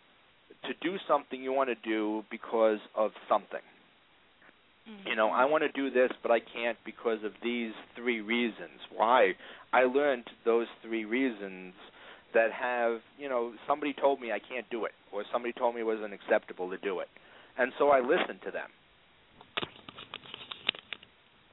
to 0.65 0.75
do 0.83 0.97
something 1.09 1.43
you 1.43 1.53
want 1.53 1.69
to 1.69 1.89
do 1.89 2.25
because 2.31 2.79
of 2.95 3.11
something. 3.29 3.61
You 5.07 5.17
know 5.17 5.31
i 5.31 5.43
mm-hmm. 5.43 5.53
want 5.53 5.65
to 5.65 5.73
do 5.73 5.91
this 5.91 6.11
but 6.23 6.31
i 6.31 6.41
can't 6.41 6.77
because 6.85 7.25
of 7.25 7.33
these 7.43 7.73
three 7.97 8.21
reasons. 8.21 8.81
Why? 8.95 9.33
I 9.73 9.85
learned 9.85 10.25
those 10.45 10.67
three 10.83 11.07
reasons 11.07 11.73
that 12.35 12.53
have 12.53 13.01
you 13.19 13.29
know 13.29 13.53
somebody 13.67 13.95
told 13.95 14.21
me 14.21 14.31
i 14.31 14.39
can't 14.39 14.69
do 14.71 14.85
it 14.85 14.93
or 15.11 15.25
somebody 15.33 15.55
told 15.55 15.75
me 15.75 15.81
it 15.81 15.85
wasn't 15.85 16.13
acceptable 16.13 16.69
to 16.69 16.77
do 16.79 17.01
it. 17.01 17.09
And 17.57 17.73
so 17.79 17.89
i 17.91 18.01
listened 18.01 18.41
to 18.45 18.51
them. 18.51 18.69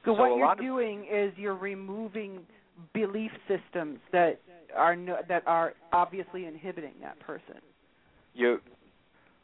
So, 0.04 0.12
So 0.16 0.20
what 0.20 0.36
you're 0.36 0.70
doing 0.70 1.06
is 1.10 1.32
you're 1.36 1.54
removing 1.54 2.40
belief 2.92 3.30
systems 3.48 3.98
that 4.12 4.40
are 4.76 4.96
no, 4.96 5.16
that 5.28 5.42
are 5.46 5.74
obviously 5.92 6.46
inhibiting 6.46 6.94
that 7.00 7.18
person. 7.20 7.60
you 8.34 8.58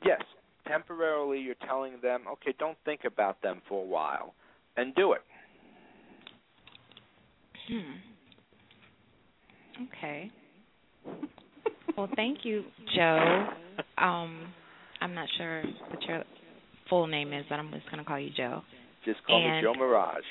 yes 0.04 0.20
temporarily 0.66 1.38
you're 1.38 1.54
telling 1.66 1.94
them 2.02 2.24
okay 2.30 2.54
don't 2.58 2.78
think 2.84 3.00
about 3.04 3.40
them 3.42 3.60
for 3.68 3.82
a 3.82 3.86
while 3.86 4.34
and 4.76 4.94
do 4.94 5.12
it 5.12 5.22
Hmm. 7.68 7.92
Okay. 9.96 10.30
Well, 11.96 12.08
thank 12.14 12.44
you, 12.44 12.62
Joe. 12.94 13.48
Um, 13.96 14.46
I'm 15.00 15.14
not 15.14 15.26
sure 15.36 15.64
what 15.88 16.00
your 16.06 16.22
full 16.88 17.08
name 17.08 17.32
is, 17.32 17.44
but 17.48 17.56
I'm 17.56 17.72
just 17.72 17.86
going 17.86 17.98
to 17.98 18.04
call 18.04 18.20
you 18.20 18.30
Joe. 18.36 18.62
Just 19.12 19.24
call 19.26 19.42
And- 19.42 19.56
me 19.56 19.62
joe 19.62 19.74
mirage 19.74 20.24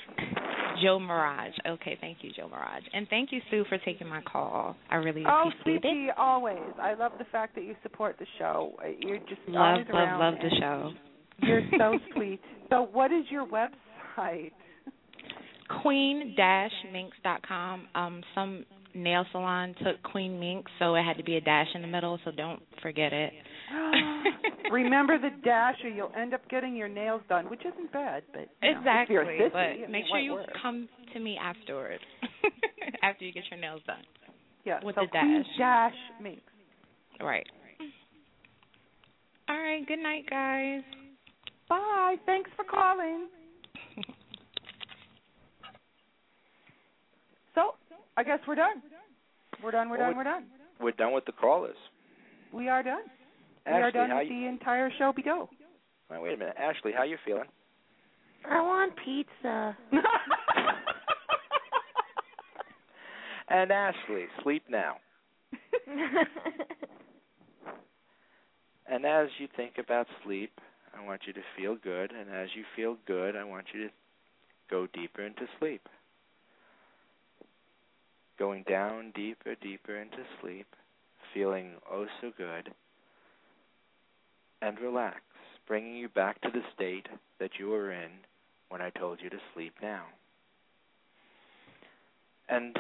Joe 0.84 1.00
Mirage. 1.00 1.56
Okay, 1.68 1.98
thank 2.00 2.20
you, 2.22 2.30
Joe 2.38 2.48
Mirage. 2.50 2.84
And 2.94 3.08
thank 3.10 3.32
you, 3.32 3.42
Sue, 3.50 3.64
for 3.68 3.80
taking 3.80 4.08
my 4.08 4.22
call. 4.22 4.76
I 4.92 4.98
really 4.98 5.24
Oh, 5.26 5.50
appreciate 5.50 5.78
it. 5.78 5.80
Oh, 5.80 5.82
sweetie, 5.82 6.10
always. 6.16 6.60
I 6.80 6.94
love 6.94 7.14
the 7.18 7.26
fact 7.32 7.56
that 7.56 7.64
you 7.64 7.76
support 7.82 8.16
the 8.20 8.28
show. 8.38 8.76
Uh, 8.80 8.90
You're 9.00 9.18
just 9.28 9.42
Love, 9.48 9.60
always 9.72 9.88
love, 9.88 9.96
around. 9.96 10.20
love 10.20 10.34
the 10.40 10.52
show. 10.60 10.92
You're 11.42 11.64
so 11.80 11.98
sweet. 12.14 12.40
So, 12.70 12.84
what 12.94 13.12
is 13.12 13.24
your 13.32 13.48
website? 13.48 14.52
Queen-minx.com. 15.82 17.88
Um, 17.96 18.22
some 18.36 18.66
nail 18.94 19.26
salon 19.32 19.74
took 19.84 20.02
Queen 20.04 20.40
Minx, 20.40 20.72
so 20.80 20.94
it 20.96 21.04
had 21.04 21.18
to 21.18 21.24
be 21.24 21.36
a 21.38 21.42
dash 21.42 21.68
in 21.74 21.82
the 21.82 21.88
middle, 21.88 22.20
so 22.24 22.32
don't 22.32 22.62
forget 22.82 23.14
it. 23.14 23.34
Remember 24.72 25.18
the 25.18 25.30
dash, 25.44 25.76
or 25.84 25.90
you'll 25.90 26.12
end 26.18 26.34
up 26.34 26.48
getting 26.50 26.76
your 26.76 26.88
nails 26.88 27.22
done, 27.30 27.50
which 27.50 27.62
isn't 27.62 27.92
bad. 27.92 28.24
But 28.32 28.48
you 28.62 28.72
know, 28.74 28.78
Exactly, 28.80 29.16
if 29.16 29.22
you're 29.26 29.32
a 29.32 29.50
sissy, 29.50 29.52
but 29.52 29.60
I 29.60 29.76
mean, 29.78 29.92
make 29.92 30.04
sure 30.10 30.20
you 30.20 30.34
work. 30.34 30.50
come 30.62 30.88
to 31.14 31.20
me 31.20 31.38
afterward, 31.42 32.00
after 33.04 33.26
you 33.26 33.32
get 33.34 33.44
your 33.52 33.60
nails 33.60 33.82
done. 33.88 34.04
Yeah, 34.66 34.80
with 34.84 34.96
so 34.96 35.02
the 35.02 35.08
Queen 35.20 35.44
dash. 35.58 35.92
dash 35.92 36.22
Minx. 36.22 36.42
Right. 37.22 37.46
All 39.50 39.58
right. 39.58 39.88
Good 39.88 40.00
night, 40.00 40.26
guys. 40.30 40.82
Bye. 41.70 42.16
Thanks 42.26 42.50
for 42.56 42.64
calling. 42.66 43.28
So, 47.56 47.74
I 48.16 48.24
guess 48.24 48.40
we're 48.48 48.56
done. 48.56 48.84
We're 49.64 49.72
done. 49.72 49.90
We're 49.90 49.98
Well, 49.98 50.08
done. 50.10 50.18
We're 50.18 50.24
done. 50.24 50.44
we're 50.80 50.92
done 50.92 51.14
with 51.14 51.26
the 51.26 51.32
callers 51.32 51.76
We 52.54 52.68
are 52.70 52.84
done. 52.84 53.02
We 53.68 53.74
ashley 53.74 53.84
are 53.84 53.92
done 53.92 54.18
with 54.18 54.28
you 54.30 54.42
the 54.42 54.48
entire 54.48 54.90
show. 54.98 55.14
Be 55.16 55.22
go. 55.22 55.50
Wait, 56.10 56.22
wait 56.22 56.34
a 56.34 56.38
minute 56.38 56.56
ashley 56.58 56.92
how 56.96 57.04
you 57.04 57.18
feeling 57.26 57.48
I 58.50 58.62
want 58.62 58.94
pizza. 59.04 59.78
and 63.50 63.72
ashley 63.72 64.26
sleep 64.44 64.64
now 64.70 64.98
And 68.90 69.06
as 69.06 69.28
you 69.38 69.48
think 69.56 69.74
about 69.78 70.08
sleep, 70.24 70.52
I 70.98 71.06
want 71.06 71.22
you 71.28 71.34
to 71.34 71.42
feel 71.58 71.76
good. 71.76 72.12
And 72.12 72.30
as 72.30 72.50
you 72.56 72.64
feel 72.76 72.98
good, 73.06 73.36
I 73.36 73.44
want 73.44 73.66
you 73.74 73.88
to 73.88 73.94
go 74.70 74.88
deeper 74.94 75.24
into 75.24 75.46
sleep. 75.60 75.88
Going 78.40 78.64
down 78.70 79.12
deeper, 79.16 79.56
deeper 79.62 79.98
into 79.98 80.24
sleep, 80.42 80.68
feeling 81.34 81.74
oh 81.92 82.06
so 82.22 82.32
good. 82.38 82.70
And 84.62 84.80
relax, 84.80 85.22
bringing 85.68 85.96
you 85.96 86.10
back 86.10 86.42
to 86.42 86.50
the 86.52 86.62
state 86.74 87.08
that 87.40 87.52
you 87.60 87.70
were 87.70 87.92
in 87.92 88.10
when 88.70 88.82
I 88.82 88.90
told 88.90 89.20
you 89.22 89.30
to 89.30 89.38
sleep 89.54 89.74
now. 89.82 90.04
And 92.50 92.78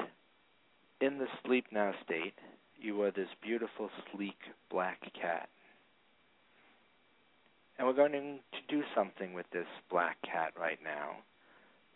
in 1.01 1.17
the 1.17 1.27
sleep 1.45 1.65
now 1.71 1.93
state, 2.03 2.33
you 2.79 3.01
are 3.03 3.11
this 3.11 3.29
beautiful, 3.41 3.89
sleek 4.11 4.37
black 4.69 5.01
cat. 5.19 5.49
And 7.77 7.87
we're 7.87 7.93
going 7.93 8.11
to 8.13 8.75
do 8.75 8.83
something 8.95 9.33
with 9.33 9.45
this 9.51 9.67
black 9.89 10.17
cat 10.23 10.53
right 10.59 10.79
now. 10.83 11.17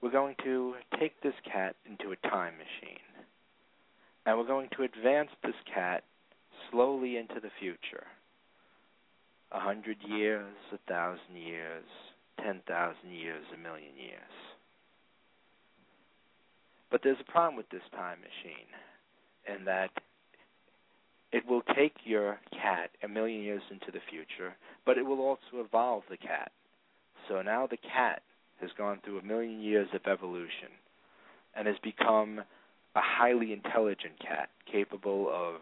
We're 0.02 0.12
going 0.12 0.36
to 0.44 0.76
take 1.00 1.22
this 1.22 1.34
cat 1.52 1.76
into 1.86 2.12
a 2.12 2.28
time 2.28 2.54
machine. 2.54 3.00
And 4.26 4.38
we're 4.38 4.46
going 4.46 4.70
to 4.78 4.84
advance 4.84 5.30
this 5.44 5.56
cat 5.74 6.04
slowly 6.70 7.18
into 7.18 7.40
the 7.40 7.50
future. 7.60 8.06
A 9.54 9.60
hundred 9.60 9.98
years, 10.08 10.54
a 10.74 10.78
thousand 10.88 11.36
years, 11.36 11.84
ten 12.44 12.62
thousand 12.68 13.12
years, 13.12 13.44
a 13.54 13.58
million 13.58 13.96
years. 13.98 14.36
But 16.90 17.02
there's 17.04 17.18
a 17.20 17.32
problem 17.32 17.56
with 17.56 17.70
this 17.70 17.82
time 17.92 18.20
machine, 18.20 18.68
in 19.48 19.66
that 19.66 19.92
it 21.32 21.46
will 21.48 21.62
take 21.76 21.94
your 22.04 22.40
cat 22.52 22.92
a 23.04 23.08
million 23.08 23.42
years 23.42 23.62
into 23.72 23.92
the 23.92 24.04
future, 24.10 24.56
but 24.86 24.98
it 24.98 25.06
will 25.06 25.22
also 25.22 25.64
evolve 25.66 26.04
the 26.10 26.18
cat. 26.18 26.52
So 27.28 27.42
now 27.42 27.68
the 27.68 27.78
cat 27.78 28.22
has 28.60 28.70
gone 28.78 29.00
through 29.04 29.20
a 29.20 29.24
million 29.24 29.62
years 29.62 29.88
of 29.94 30.02
evolution 30.06 30.70
and 31.56 31.68
has 31.68 31.78
become 31.84 32.40
a 32.96 33.02
highly 33.02 33.54
intelligent 33.54 34.20
cat, 34.20 34.50
capable 34.70 35.30
of 35.34 35.62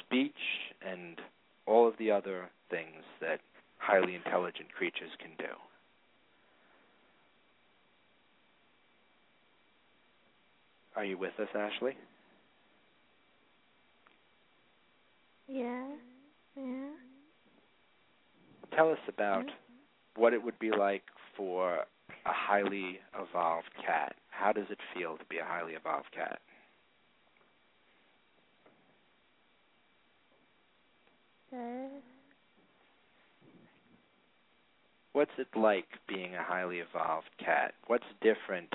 speech 0.00 0.32
and 0.86 1.20
all 1.66 1.88
of 1.88 1.94
the 1.98 2.10
other 2.10 2.50
things 2.70 3.02
that 3.20 3.40
highly 3.78 4.14
intelligent 4.14 4.72
creatures 4.72 5.10
can 5.20 5.30
do. 5.38 5.52
Are 10.96 11.04
you 11.04 11.18
with 11.18 11.32
us, 11.40 11.48
Ashley? 11.54 11.96
Yeah. 15.48 15.86
Yeah. 16.56 16.90
Tell 18.74 18.90
us 18.90 18.98
about 19.08 19.46
mm-hmm. 19.46 20.20
what 20.20 20.32
it 20.32 20.42
would 20.42 20.58
be 20.58 20.70
like 20.70 21.02
for 21.36 21.78
a 21.78 21.84
highly 22.24 23.00
evolved 23.18 23.68
cat. 23.84 24.14
How 24.30 24.52
does 24.52 24.66
it 24.70 24.78
feel 24.94 25.16
to 25.16 25.24
be 25.28 25.38
a 25.38 25.44
highly 25.44 25.72
evolved 25.72 26.12
cat? 26.14 26.40
Good. 31.54 32.02
What's 35.12 35.30
it 35.38 35.46
like 35.54 35.86
being 36.08 36.34
a 36.34 36.42
highly 36.42 36.78
evolved 36.78 37.28
cat? 37.38 37.74
What's 37.86 38.04
different 38.20 38.74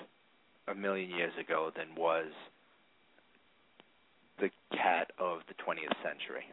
a 0.66 0.74
million 0.74 1.10
years 1.10 1.34
ago 1.38 1.72
than 1.76 1.94
was 1.98 2.28
the 4.40 4.50
cat 4.72 5.12
of 5.20 5.40
the 5.50 5.56
20th 5.56 5.94
century? 6.02 6.46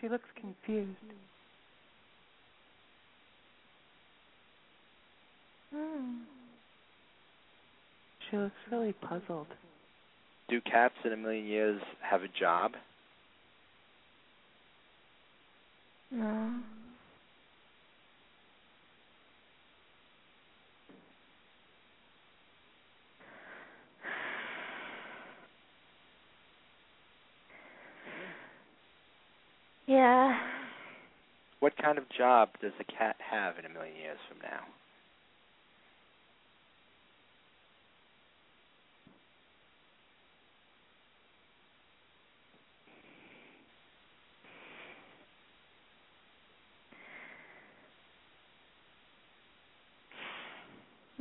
She 0.00 0.08
looks 0.08 0.28
confused. 0.34 0.96
Hmm. 5.72 6.35
She 8.30 8.36
looks 8.36 8.54
really 8.70 8.92
puzzled. 8.92 9.46
Do 10.48 10.60
cats 10.60 10.94
in 11.04 11.12
a 11.12 11.16
million 11.16 11.46
years 11.46 11.80
have 12.00 12.22
a 12.22 12.28
job? 12.28 12.72
No. 16.10 16.52
Yeah. 29.88 30.36
What 31.60 31.74
kind 31.80 31.96
of 31.96 32.04
job 32.10 32.48
does 32.60 32.72
a 32.80 32.84
cat 32.84 33.14
have 33.18 33.56
in 33.58 33.64
a 33.64 33.68
million 33.68 33.94
years 33.94 34.18
from 34.28 34.38
now? 34.42 34.62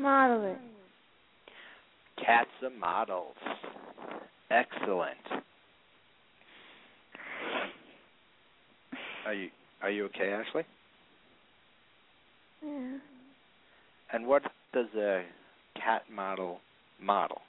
Model 0.05 0.51
it. 0.51 0.57
Cats 2.23 2.51
are 2.61 2.69
models. 2.79 3.33
Excellent. 4.51 5.17
Are 9.25 9.33
you 9.33 9.49
are 9.81 9.89
you 9.89 10.05
okay, 10.05 10.31
Ashley? 10.31 10.61
Yeah. 12.63 12.97
And 14.13 14.27
what 14.27 14.43
does 14.75 14.85
a 14.95 15.23
cat 15.73 16.03
model 16.13 16.59
model? 17.01 17.41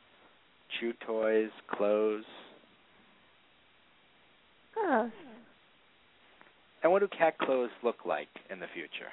Chew 0.81 0.95
toys, 1.07 1.51
clothes. 1.71 2.25
Oh. 4.79 5.11
And 6.83 6.91
what 6.91 7.01
do 7.01 7.09
cat 7.09 7.37
clothes 7.37 7.69
look 7.83 8.07
like 8.07 8.29
in 8.49 8.61
the 8.61 8.67
future? 8.73 9.13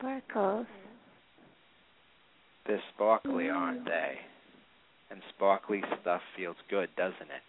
Sparkles. 0.00 0.66
They're 2.66 2.82
sparkly, 2.94 3.44
Mm. 3.44 3.54
aren't 3.56 3.84
they? 3.84 4.18
And 5.10 5.22
sparkly 5.30 5.82
stuff 6.00 6.22
feels 6.36 6.56
good, 6.68 6.94
doesn't 6.96 7.30
it? 7.30 7.42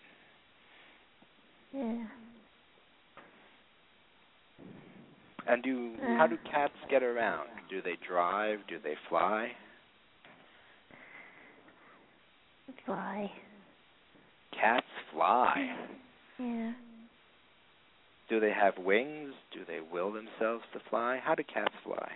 Yeah. 1.74 2.08
And 5.48 5.64
do 5.64 5.96
Uh. 6.02 6.18
how 6.18 6.28
do 6.28 6.38
cats 6.40 6.78
get 6.90 7.04
around? 7.04 7.50
Do 7.70 7.82
they 7.82 7.96
drive? 7.98 8.66
Do 8.68 8.80
they 8.80 8.96
fly? 9.08 9.56
Fly. 12.86 13.32
Cats 14.52 14.88
fly. 15.12 15.76
Yeah. 16.38 16.74
Do 18.30 18.40
they 18.40 18.52
have 18.52 18.78
wings? 18.78 19.34
Do 19.52 19.64
they 19.66 19.82
will 19.82 20.12
themselves 20.12 20.66
to 20.74 20.80
fly? 20.80 21.18
How 21.18 21.36
do 21.36 21.44
cats 21.44 21.76
fly? 21.84 22.12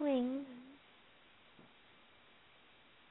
Wings. 0.00 0.46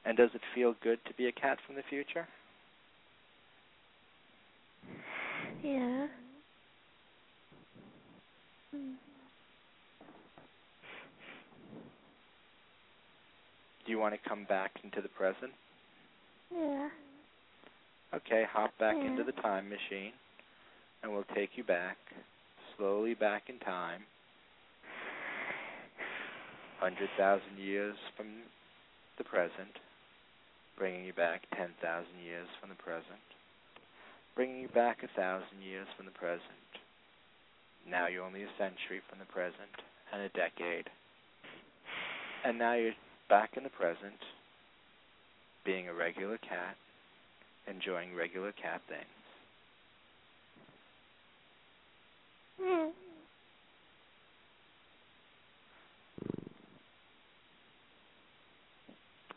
And 0.04 0.16
does 0.16 0.30
it 0.34 0.40
feel 0.54 0.74
good 0.82 0.98
to 1.06 1.14
be 1.14 1.26
a 1.26 1.32
cat 1.32 1.58
from 1.66 1.76
the 1.76 1.82
future? 1.88 2.26
Yeah. 5.62 6.06
Mm. 8.74 8.94
Do 13.84 13.92
you 13.92 13.98
want 13.98 14.14
to 14.14 14.28
come 14.28 14.44
back 14.48 14.72
into 14.82 15.00
the 15.00 15.08
present? 15.08 15.52
Yeah. 16.52 16.88
Okay, 18.14 18.44
hop 18.50 18.76
back 18.78 18.96
Yeah. 18.98 19.10
into 19.10 19.22
the 19.24 19.32
time 19.32 19.68
machine 19.68 20.12
and 21.02 21.12
we'll 21.12 21.24
take 21.34 21.56
you 21.56 21.64
back, 21.64 21.96
slowly 22.76 23.14
back 23.14 23.48
in 23.48 23.58
time. 23.60 24.02
100,000 26.80 27.42
years 27.58 27.96
from 28.16 28.26
the 29.18 29.24
present, 29.24 29.76
bringing 30.78 31.04
you 31.04 31.12
back 31.12 31.42
10,000 31.54 31.76
years 32.24 32.48
from 32.58 32.70
the 32.70 32.82
present, 32.82 33.20
bringing 34.34 34.62
you 34.62 34.68
back 34.68 35.02
a 35.02 35.08
thousand 35.14 35.60
years 35.62 35.86
from 35.96 36.06
the 36.06 36.12
present. 36.12 36.40
Now 37.88 38.08
you're 38.08 38.24
only 38.24 38.42
a 38.42 38.56
century 38.58 39.00
from 39.08 39.18
the 39.18 39.26
present 39.26 39.76
and 40.12 40.22
a 40.22 40.28
decade. 40.30 40.88
And 42.44 42.58
now 42.58 42.74
you're 42.74 42.96
back 43.28 43.56
in 43.56 43.62
the 43.62 43.70
present, 43.70 44.16
being 45.64 45.88
a 45.88 45.94
regular 45.94 46.38
cat, 46.38 46.76
enjoying 47.68 48.14
regular 48.14 48.52
cat 48.52 48.80
things. 48.88 49.04
Mm. 52.62 52.90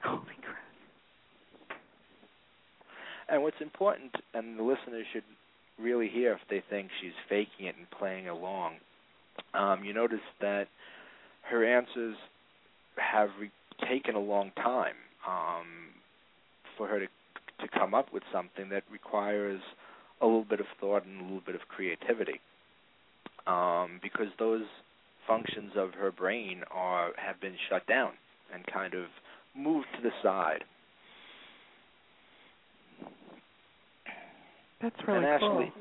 Holy 0.04 0.38
crap. 0.42 0.58
And 3.34 3.42
what's 3.42 3.62
important, 3.62 4.14
and 4.36 4.60
the 4.60 4.64
listeners 4.64 5.08
should 5.12 5.24
really 5.80 6.08
hear 6.08 6.34
if 6.34 6.42
they 6.52 6.62
think 6.70 6.90
she's 7.02 7.14
faking 7.28 7.66
it 7.66 7.76
and 7.76 7.90
playing 7.90 8.30
along, 8.30 8.76
um, 9.56 9.84
you 9.84 9.92
notice 9.92 10.20
that 10.40 10.68
her 11.50 11.66
answers 11.66 12.16
have 12.96 13.30
re- 13.42 13.50
taken 13.90 14.14
a 14.14 14.20
long 14.20 14.52
time 14.56 14.94
um, 15.28 15.66
for 16.78 16.88
her 16.88 17.00
to 17.00 17.08
to 17.60 17.68
come 17.80 17.96
up 17.96 18.14
with 18.14 18.22
something 18.32 18.70
that 18.70 18.84
requires 18.92 19.62
a 20.22 20.26
little 20.26 20.44
bit 20.44 20.60
of 20.60 20.68
thought 20.80 21.04
and 21.06 21.20
a 21.22 21.24
little 21.24 21.42
bit 21.44 21.56
of 21.56 21.62
creativity, 21.70 22.40
um, 23.48 24.00
because 24.04 24.28
those 24.38 24.66
functions 25.26 25.72
of 25.76 25.96
her 25.96 26.12
brain 26.12 26.62
are 26.70 27.14
have 27.18 27.42
been 27.42 27.56
shut 27.68 27.88
down 27.88 28.12
and 28.54 28.64
kind 28.68 28.94
of 28.94 29.06
moved 29.56 29.88
to 29.96 30.04
the 30.04 30.12
side. 30.22 30.64
That's 34.84 34.96
really 35.08 35.20
and 35.20 35.26
Ashley, 35.26 35.48
cool. 35.48 35.72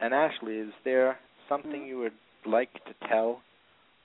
And 0.00 0.12
Ashley, 0.12 0.54
is 0.56 0.72
there 0.84 1.16
something 1.48 1.86
you 1.86 1.98
would 1.98 2.12
like 2.44 2.72
to 2.84 3.08
tell 3.08 3.40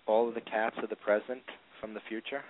all 0.07 0.30
of 0.30 0.34
the 0.34 0.40
cats 0.40 0.77
of 0.82 0.90
the 0.90 0.95
present 0.95 1.41
from 1.82 1.94
the 1.94 1.99
future? 2.07 2.41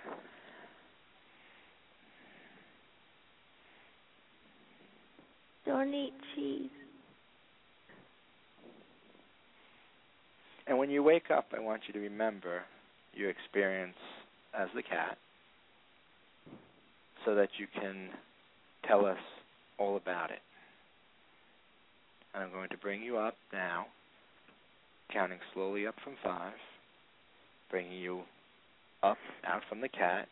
Don't 5.66 5.92
eat 5.92 6.12
cheese. 6.36 6.70
And 10.68 10.78
when 10.78 10.90
you 10.90 11.02
wake 11.02 11.32
up, 11.36 11.46
I 11.56 11.60
want 11.60 11.82
you 11.88 11.94
to 11.94 11.98
remember 11.98 12.62
your 13.14 13.30
experience 13.30 13.96
as 14.56 14.68
the 14.76 14.82
cat 14.82 15.18
so 17.24 17.34
that 17.34 17.48
you 17.58 17.66
can 17.80 18.10
tell 18.86 19.04
us 19.04 19.18
all 19.76 19.96
about 19.96 20.30
it. 20.30 20.38
And 22.36 22.44
I'm 22.44 22.52
going 22.52 22.68
to 22.68 22.76
bring 22.76 23.02
you 23.02 23.16
up 23.16 23.34
now, 23.50 23.86
counting 25.10 25.38
slowly 25.54 25.86
up 25.86 25.94
from 26.04 26.16
five, 26.22 26.52
bringing 27.70 27.92
you 27.92 28.20
up, 29.02 29.16
out 29.46 29.62
from 29.70 29.80
the 29.80 29.88
cat, 29.88 30.28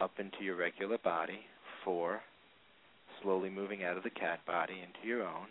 up 0.00 0.12
into 0.20 0.44
your 0.44 0.54
regular 0.54 0.98
body. 0.98 1.40
Four, 1.84 2.20
slowly 3.22 3.50
moving 3.50 3.82
out 3.82 3.96
of 3.96 4.04
the 4.04 4.10
cat 4.10 4.38
body 4.46 4.74
into 4.74 5.08
your 5.08 5.22
own. 5.22 5.46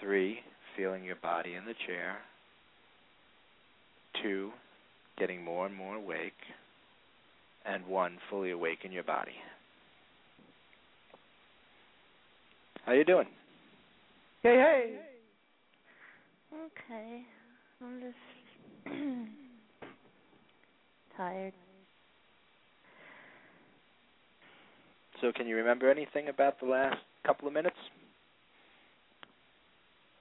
Three, 0.00 0.40
feeling 0.76 1.04
your 1.04 1.16
body 1.22 1.54
in 1.54 1.64
the 1.64 1.74
chair. 1.86 2.16
Two, 4.20 4.50
getting 5.18 5.44
more 5.44 5.66
and 5.66 5.74
more 5.74 5.94
awake. 5.94 6.32
And 7.64 7.86
one, 7.86 8.18
fully 8.28 8.50
awake 8.50 8.80
in 8.82 8.90
your 8.90 9.04
body. 9.04 9.36
How 12.84 12.92
are 12.92 12.96
you 12.96 13.04
doing? 13.04 13.28
Hey, 14.42 14.54
hey. 14.56 14.96
Okay. 16.54 17.22
I'm 17.82 18.00
just 18.00 18.96
tired. 21.16 21.52
So, 25.20 25.32
can 25.34 25.48
you 25.48 25.56
remember 25.56 25.90
anything 25.90 26.28
about 26.28 26.60
the 26.60 26.66
last 26.66 26.98
couple 27.26 27.48
of 27.48 27.54
minutes? 27.54 27.76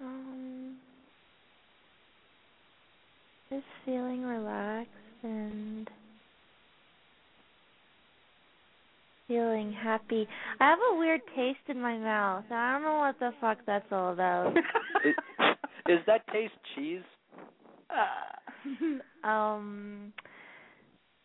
Um, 0.02 0.78
just 3.50 3.66
feeling 3.86 4.24
relaxed 4.24 4.90
and 5.24 5.90
feeling 9.28 9.74
happy. 9.74 10.28
I 10.60 10.70
have 10.70 10.80
a 10.94 10.98
weird 10.98 11.22
taste 11.36 11.60
in 11.68 11.82
my 11.82 11.98
mouth. 11.98 12.46
I 12.52 12.74
don't 12.74 12.84
know 12.84 13.00
what 13.00 13.20
the 13.20 13.32
fuck 13.42 13.58
that's 13.66 13.86
all 13.92 14.14
about. 14.14 14.56
is, 15.06 15.16
is 15.88 16.00
that 16.08 16.26
taste 16.32 16.54
cheese? 16.76 17.02
um, 19.24 20.14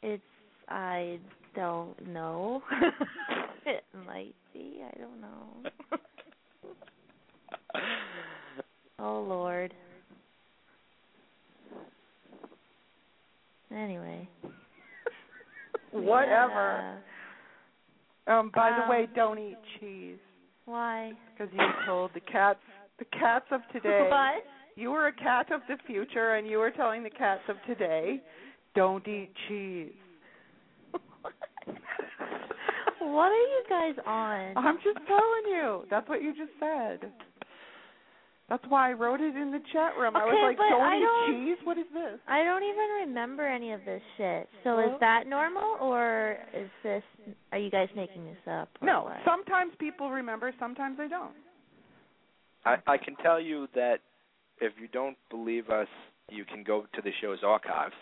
it's 0.02 0.22
I 0.68 1.18
don't 1.54 2.08
know. 2.08 2.62
it 3.66 3.84
might 4.06 4.34
be. 4.52 4.82
I 4.84 4.98
don't 4.98 5.20
know. 5.20 6.00
oh 8.98 9.24
Lord. 9.28 9.74
Anyway. 13.70 14.28
Whatever. 15.92 17.02
Um. 18.26 18.50
By 18.54 18.70
the 18.70 18.82
Um, 18.84 18.88
way, 18.88 19.06
don't 19.14 19.38
eat 19.38 19.58
cheese 19.78 20.18
Why? 20.64 21.12
because 21.36 21.52
you 21.52 21.60
told 21.86 22.12
the 22.14 22.20
cats, 22.20 22.60
the 22.98 23.04
cats 23.06 23.46
of 23.50 23.60
today. 23.72 24.08
What? 24.10 24.44
You 24.74 24.90
were 24.90 25.08
a 25.08 25.12
cat 25.12 25.50
of 25.52 25.60
the 25.68 25.76
future, 25.86 26.34
and 26.36 26.46
you 26.46 26.58
were 26.58 26.70
telling 26.70 27.02
the 27.02 27.10
cats 27.10 27.42
of 27.48 27.56
today, 27.66 28.22
don't 28.74 29.06
eat 29.06 29.30
cheese. 29.48 29.92
what 33.00 33.32
are 33.32 33.34
you 33.34 33.64
guys 33.68 33.94
on? 34.06 34.56
I'm 34.56 34.78
just 34.82 34.98
telling 35.06 35.46
you. 35.48 35.84
That's 35.90 36.08
what 36.08 36.22
you 36.22 36.32
just 36.34 36.52
said. 36.58 37.12
That's 38.52 38.64
why 38.68 38.90
I 38.90 38.92
wrote 38.92 39.22
it 39.22 39.34
in 39.34 39.50
the 39.50 39.60
chat 39.72 39.96
room. 39.98 40.14
I 40.14 40.26
was 40.26 40.36
like, 40.44 40.58
but 40.58 40.68
don't 40.68 40.82
I 40.82 40.98
eat 40.98 41.00
don't- 41.00 41.46
cheese? 41.46 41.56
What 41.64 41.78
is 41.78 41.86
this? 41.94 42.20
I 42.28 42.44
don't 42.44 42.62
even 42.62 43.08
remember 43.08 43.48
any 43.48 43.72
of 43.72 43.82
this 43.86 44.02
shit. 44.18 44.46
So 44.62 44.76
Well- 44.76 44.92
is 44.92 45.00
that 45.00 45.26
normal 45.26 45.78
or 45.80 46.36
is 46.52 46.68
this 46.82 47.02
are 47.50 47.56
you 47.56 47.70
guys 47.70 47.88
making 47.96 48.26
this 48.26 48.46
up? 48.46 48.68
No, 48.82 49.04
what? 49.04 49.16
sometimes 49.24 49.74
people 49.76 50.10
remember, 50.10 50.52
sometimes 50.58 50.98
they 50.98 51.08
don't. 51.08 51.32
I, 52.66 52.76
I 52.86 52.98
can 52.98 53.16
tell 53.16 53.40
you 53.40 53.68
that 53.74 54.00
if 54.60 54.74
you 54.78 54.86
don't 54.88 55.16
believe 55.30 55.70
us, 55.70 55.88
you 56.28 56.44
can 56.44 56.62
go 56.62 56.84
to 56.92 57.00
the 57.00 57.10
show's 57.22 57.42
archives. 57.42 57.94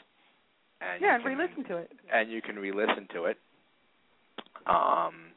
And 0.81 1.01
yeah, 1.01 1.14
and 1.14 1.24
re-listen 1.24 1.62
to 1.62 1.77
it. 1.77 1.93
and 2.12 2.28
you 2.28 2.43
can 2.43 2.56
re-listen 2.56 3.06
to 3.14 3.27
it. 3.27 3.39
Um, 4.66 5.31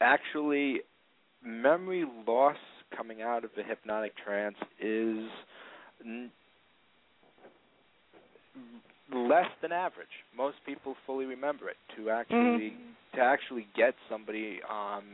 actually, 0.00 0.80
memory 1.44 2.04
loss 2.26 2.56
coming 2.96 3.22
out 3.22 3.44
of 3.44 3.50
a 3.58 3.62
hypnotic 3.62 4.12
trance 4.24 4.56
is 4.80 5.26
n- 6.04 6.30
less 9.12 9.46
than 9.62 9.72
average. 9.72 10.08
Most 10.36 10.56
people 10.66 10.94
fully 11.06 11.26
remember 11.26 11.68
it. 11.68 11.76
To 11.96 12.10
actually 12.10 12.74
to 13.14 13.20
actually 13.20 13.66
get 13.76 13.94
somebody 14.10 14.60
um, 14.70 15.04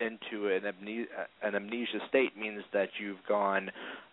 into 0.00 0.48
an 0.48 0.64
amnesia 0.66 1.06
an 1.42 1.54
amnesia 1.54 1.98
state 2.08 2.36
means 2.36 2.62
that 2.72 2.88
you've 3.00 3.24
gone 3.28 3.70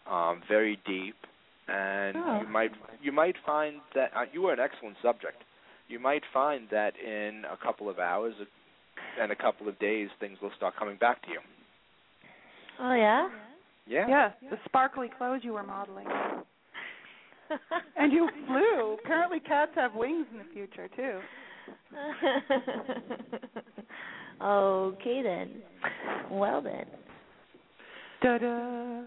um, 0.09 0.41
very 0.47 0.79
deep, 0.85 1.15
and 1.67 2.15
Oh. 2.17 2.41
you 2.41 2.47
might 2.47 2.71
you 3.01 3.11
might 3.11 3.35
find 3.45 3.77
that 3.95 4.11
uh, 4.15 4.25
you 4.31 4.45
are 4.47 4.53
an 4.53 4.59
excellent 4.59 4.97
subject. 5.01 5.43
You 5.87 5.99
might 5.99 6.23
find 6.33 6.67
that 6.71 6.93
in 6.99 7.43
a 7.51 7.55
couple 7.57 7.89
of 7.89 7.97
hours 7.97 8.33
and 9.21 9.31
a 9.31 9.35
couple 9.35 9.69
of 9.69 9.79
days, 9.79 10.09
things 10.19 10.37
will 10.41 10.51
start 10.57 10.75
coming 10.77 10.97
back 10.97 11.21
to 11.23 11.29
you. 11.31 11.39
Oh 12.79 12.93
yeah? 12.93 13.27
Yeah. 13.87 14.07
Yeah, 14.07 14.31
the 14.49 14.57
sparkly 14.65 15.09
clothes 15.17 15.41
you 15.43 15.53
were 15.53 15.63
modeling. 15.63 16.07
And 17.95 18.11
you 18.11 18.27
flew. 18.45 18.97
Apparently 19.03 19.39
cats 19.39 19.71
have 19.75 19.95
wings 19.95 20.25
in 20.33 20.37
the 20.37 20.43
future, 20.53 20.89
too. 20.95 21.19
okay 24.43 25.21
then. 25.23 25.49
Well 26.29 26.61
then. 26.61 26.85
Da-da. 28.21 29.03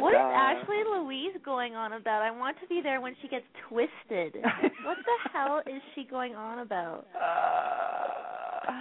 What 0.00 0.10
is 0.10 0.18
Ta-da. 0.18 0.34
actually 0.34 0.84
Louise 0.84 1.36
going 1.44 1.74
on 1.74 1.94
about? 1.94 2.22
I 2.22 2.30
want 2.30 2.56
to 2.60 2.66
be 2.68 2.80
there 2.82 3.00
when 3.00 3.16
she 3.22 3.28
gets 3.28 3.44
twisted. 3.68 4.36
what 4.84 4.98
the 4.98 5.30
hell 5.32 5.60
is 5.66 5.82
she 5.94 6.04
going 6.04 6.34
on 6.36 6.60
about? 6.60 7.06
Uh, 7.14 8.72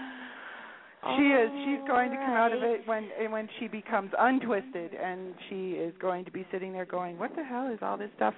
She 1.15 1.23
is. 1.23 1.49
She's 1.65 1.79
oh, 1.83 1.87
going 1.87 2.11
to 2.11 2.17
come 2.17 2.33
out 2.33 2.51
of 2.51 2.63
it 2.63 2.81
when 2.85 3.09
when 3.29 3.47
she 3.59 3.67
becomes 3.67 4.11
untwisted, 4.17 4.91
and 4.93 5.33
she 5.49 5.71
is 5.71 5.93
going 6.01 6.25
to 6.25 6.31
be 6.31 6.45
sitting 6.51 6.73
there 6.73 6.85
going, 6.85 7.17
"What 7.17 7.35
the 7.35 7.43
hell 7.43 7.71
is 7.71 7.79
all 7.81 7.97
this 7.97 8.09
stuff? 8.15 8.33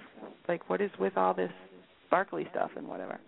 Like, 0.47 0.69
what 0.69 0.81
is 0.81 0.91
with 0.99 1.17
all 1.17 1.33
this 1.33 1.51
sparkly 2.07 2.47
stuff 2.51 2.71
and 2.75 2.87
whatever?" 2.87 3.19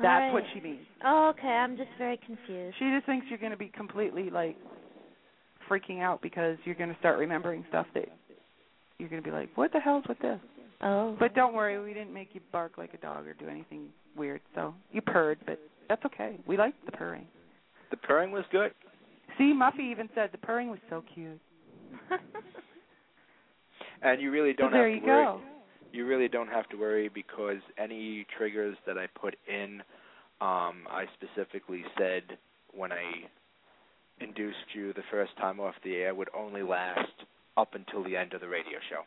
That's 0.00 0.32
what 0.32 0.42
she 0.52 0.60
means. 0.60 0.86
Oh, 1.04 1.32
okay. 1.36 1.48
I'm 1.48 1.76
just 1.76 1.90
very 1.98 2.18
confused. 2.26 2.76
She 2.78 2.90
just 2.94 3.06
thinks 3.06 3.26
you're 3.28 3.38
going 3.38 3.52
to 3.52 3.58
be 3.58 3.68
completely 3.68 4.30
like 4.30 4.56
freaking 5.70 6.00
out 6.00 6.22
because 6.22 6.56
you're 6.64 6.74
going 6.74 6.90
to 6.90 6.98
start 6.98 7.18
remembering 7.18 7.64
stuff 7.68 7.86
that 7.94 8.08
you're 8.98 9.08
going 9.08 9.22
to 9.22 9.28
be 9.28 9.34
like, 9.34 9.50
"What 9.56 9.72
the 9.72 9.80
hell's 9.80 10.04
with 10.08 10.18
this?" 10.20 10.40
Oh. 10.82 11.16
But 11.18 11.34
don't 11.34 11.54
worry, 11.54 11.82
we 11.82 11.94
didn't 11.94 12.12
make 12.12 12.30
you 12.34 12.40
bark 12.52 12.78
like 12.78 12.94
a 12.94 12.98
dog 12.98 13.26
or 13.26 13.34
do 13.34 13.48
anything 13.48 13.88
weird. 14.16 14.40
So 14.54 14.74
you 14.92 15.00
purred, 15.00 15.38
but 15.46 15.58
that's 15.88 16.04
okay. 16.04 16.38
We 16.46 16.56
liked 16.56 16.84
the 16.86 16.92
purring. 16.92 17.26
The 17.90 17.96
purring 17.96 18.32
was 18.32 18.44
good. 18.50 18.72
See, 19.38 19.52
Muffy 19.54 19.90
even 19.90 20.08
said 20.14 20.30
the 20.32 20.38
purring 20.38 20.70
was 20.70 20.80
so 20.88 21.02
cute. 21.14 21.40
And 24.02 24.20
you 24.20 24.30
really 24.30 24.52
don't 24.52 24.70
so 24.70 24.74
there 24.74 24.88
have 24.88 24.94
you 24.94 25.00
to 25.00 25.06
worry. 25.06 25.24
go. 25.24 25.40
You 25.92 26.06
really 26.06 26.28
don't 26.28 26.48
have 26.48 26.68
to 26.68 26.76
worry 26.76 27.08
because 27.08 27.56
any 27.78 28.26
triggers 28.36 28.76
that 28.86 28.98
I 28.98 29.06
put 29.18 29.36
in, 29.48 29.80
um, 30.40 30.84
I 30.90 31.06
specifically 31.14 31.82
said 31.98 32.22
when 32.74 32.92
I 32.92 33.02
induced 34.20 34.74
you 34.74 34.92
the 34.92 35.02
first 35.10 35.34
time 35.38 35.60
off 35.60 35.74
the 35.82 35.94
air 35.96 36.14
would 36.14 36.28
only 36.36 36.62
last 36.62 37.08
up 37.56 37.74
until 37.74 38.04
the 38.04 38.16
end 38.16 38.34
of 38.34 38.40
the 38.42 38.48
radio 38.48 38.78
show. 38.90 39.02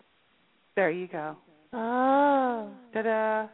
There 0.76 0.90
you 0.90 1.08
go. 1.08 1.36
oh. 1.74 2.70
Ta-da. 2.94 3.48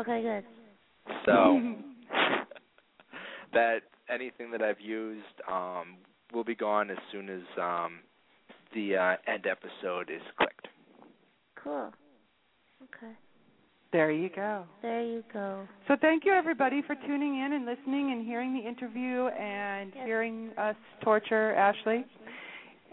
Okay, 0.00 0.22
good. 0.22 1.14
So 1.26 1.60
that 3.58 3.80
anything 4.08 4.50
that 4.52 4.62
I've 4.62 4.80
used 4.80 5.24
um, 5.50 5.96
will 6.32 6.44
be 6.44 6.54
gone 6.54 6.90
as 6.90 6.96
soon 7.10 7.28
as 7.28 7.42
um, 7.60 7.98
the 8.72 8.96
uh, 8.96 9.16
end 9.32 9.46
episode 9.46 10.10
is 10.10 10.22
clicked. 10.36 10.68
Cool. 11.62 11.92
Okay. 12.84 13.12
there 13.92 14.12
you 14.12 14.28
go. 14.34 14.64
There 14.80 15.02
you 15.02 15.24
go. 15.32 15.66
So 15.88 15.96
thank 16.00 16.24
you 16.24 16.32
everybody 16.32 16.82
for 16.86 16.94
tuning 17.06 17.40
in 17.44 17.52
and 17.52 17.66
listening 17.66 18.12
and 18.12 18.24
hearing 18.24 18.54
the 18.54 18.66
interview 18.68 19.26
and 19.26 19.92
Yes. 19.94 20.06
hearing 20.06 20.50
us 20.56 20.76
torture 21.02 21.54
Ashley 21.54 22.04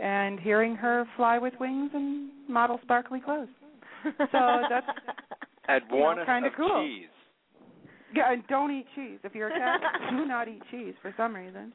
and 0.02 0.40
hearing 0.40 0.76
her 0.76 1.06
fly 1.16 1.38
with 1.38 1.54
wings 1.60 1.92
and 1.94 2.30
model 2.50 2.80
sparkly 2.82 3.20
clothes. 3.20 3.50
So 4.04 4.64
that's 4.70 4.88
And 5.68 5.84
You 5.92 6.00
know, 6.00 6.26
kinda 6.26 6.48
of 6.50 6.56
cool. 6.56 6.84
cheese. 6.84 7.10
Yeah, 8.14 8.32
and 8.32 8.46
don't 8.48 8.72
eat 8.72 8.86
cheese. 8.96 9.20
If 9.24 9.36
you're 9.36 9.50
a 9.50 9.58
cat, 9.58 9.82
do 10.12 10.26
not 10.26 10.48
eat 10.48 10.62
cheese 10.72 10.94
for 11.02 11.14
some 11.18 11.36
reason. 11.36 11.74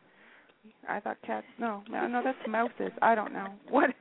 I 0.88 1.00
thought 1.00 1.16
cats. 1.26 1.46
No, 1.58 1.82
no, 1.90 2.06
no, 2.06 2.22
that's 2.22 2.38
mouses. 2.48 2.92
I 3.00 3.14
don't 3.14 3.32
know. 3.32 3.48
Whatever. 3.70 3.94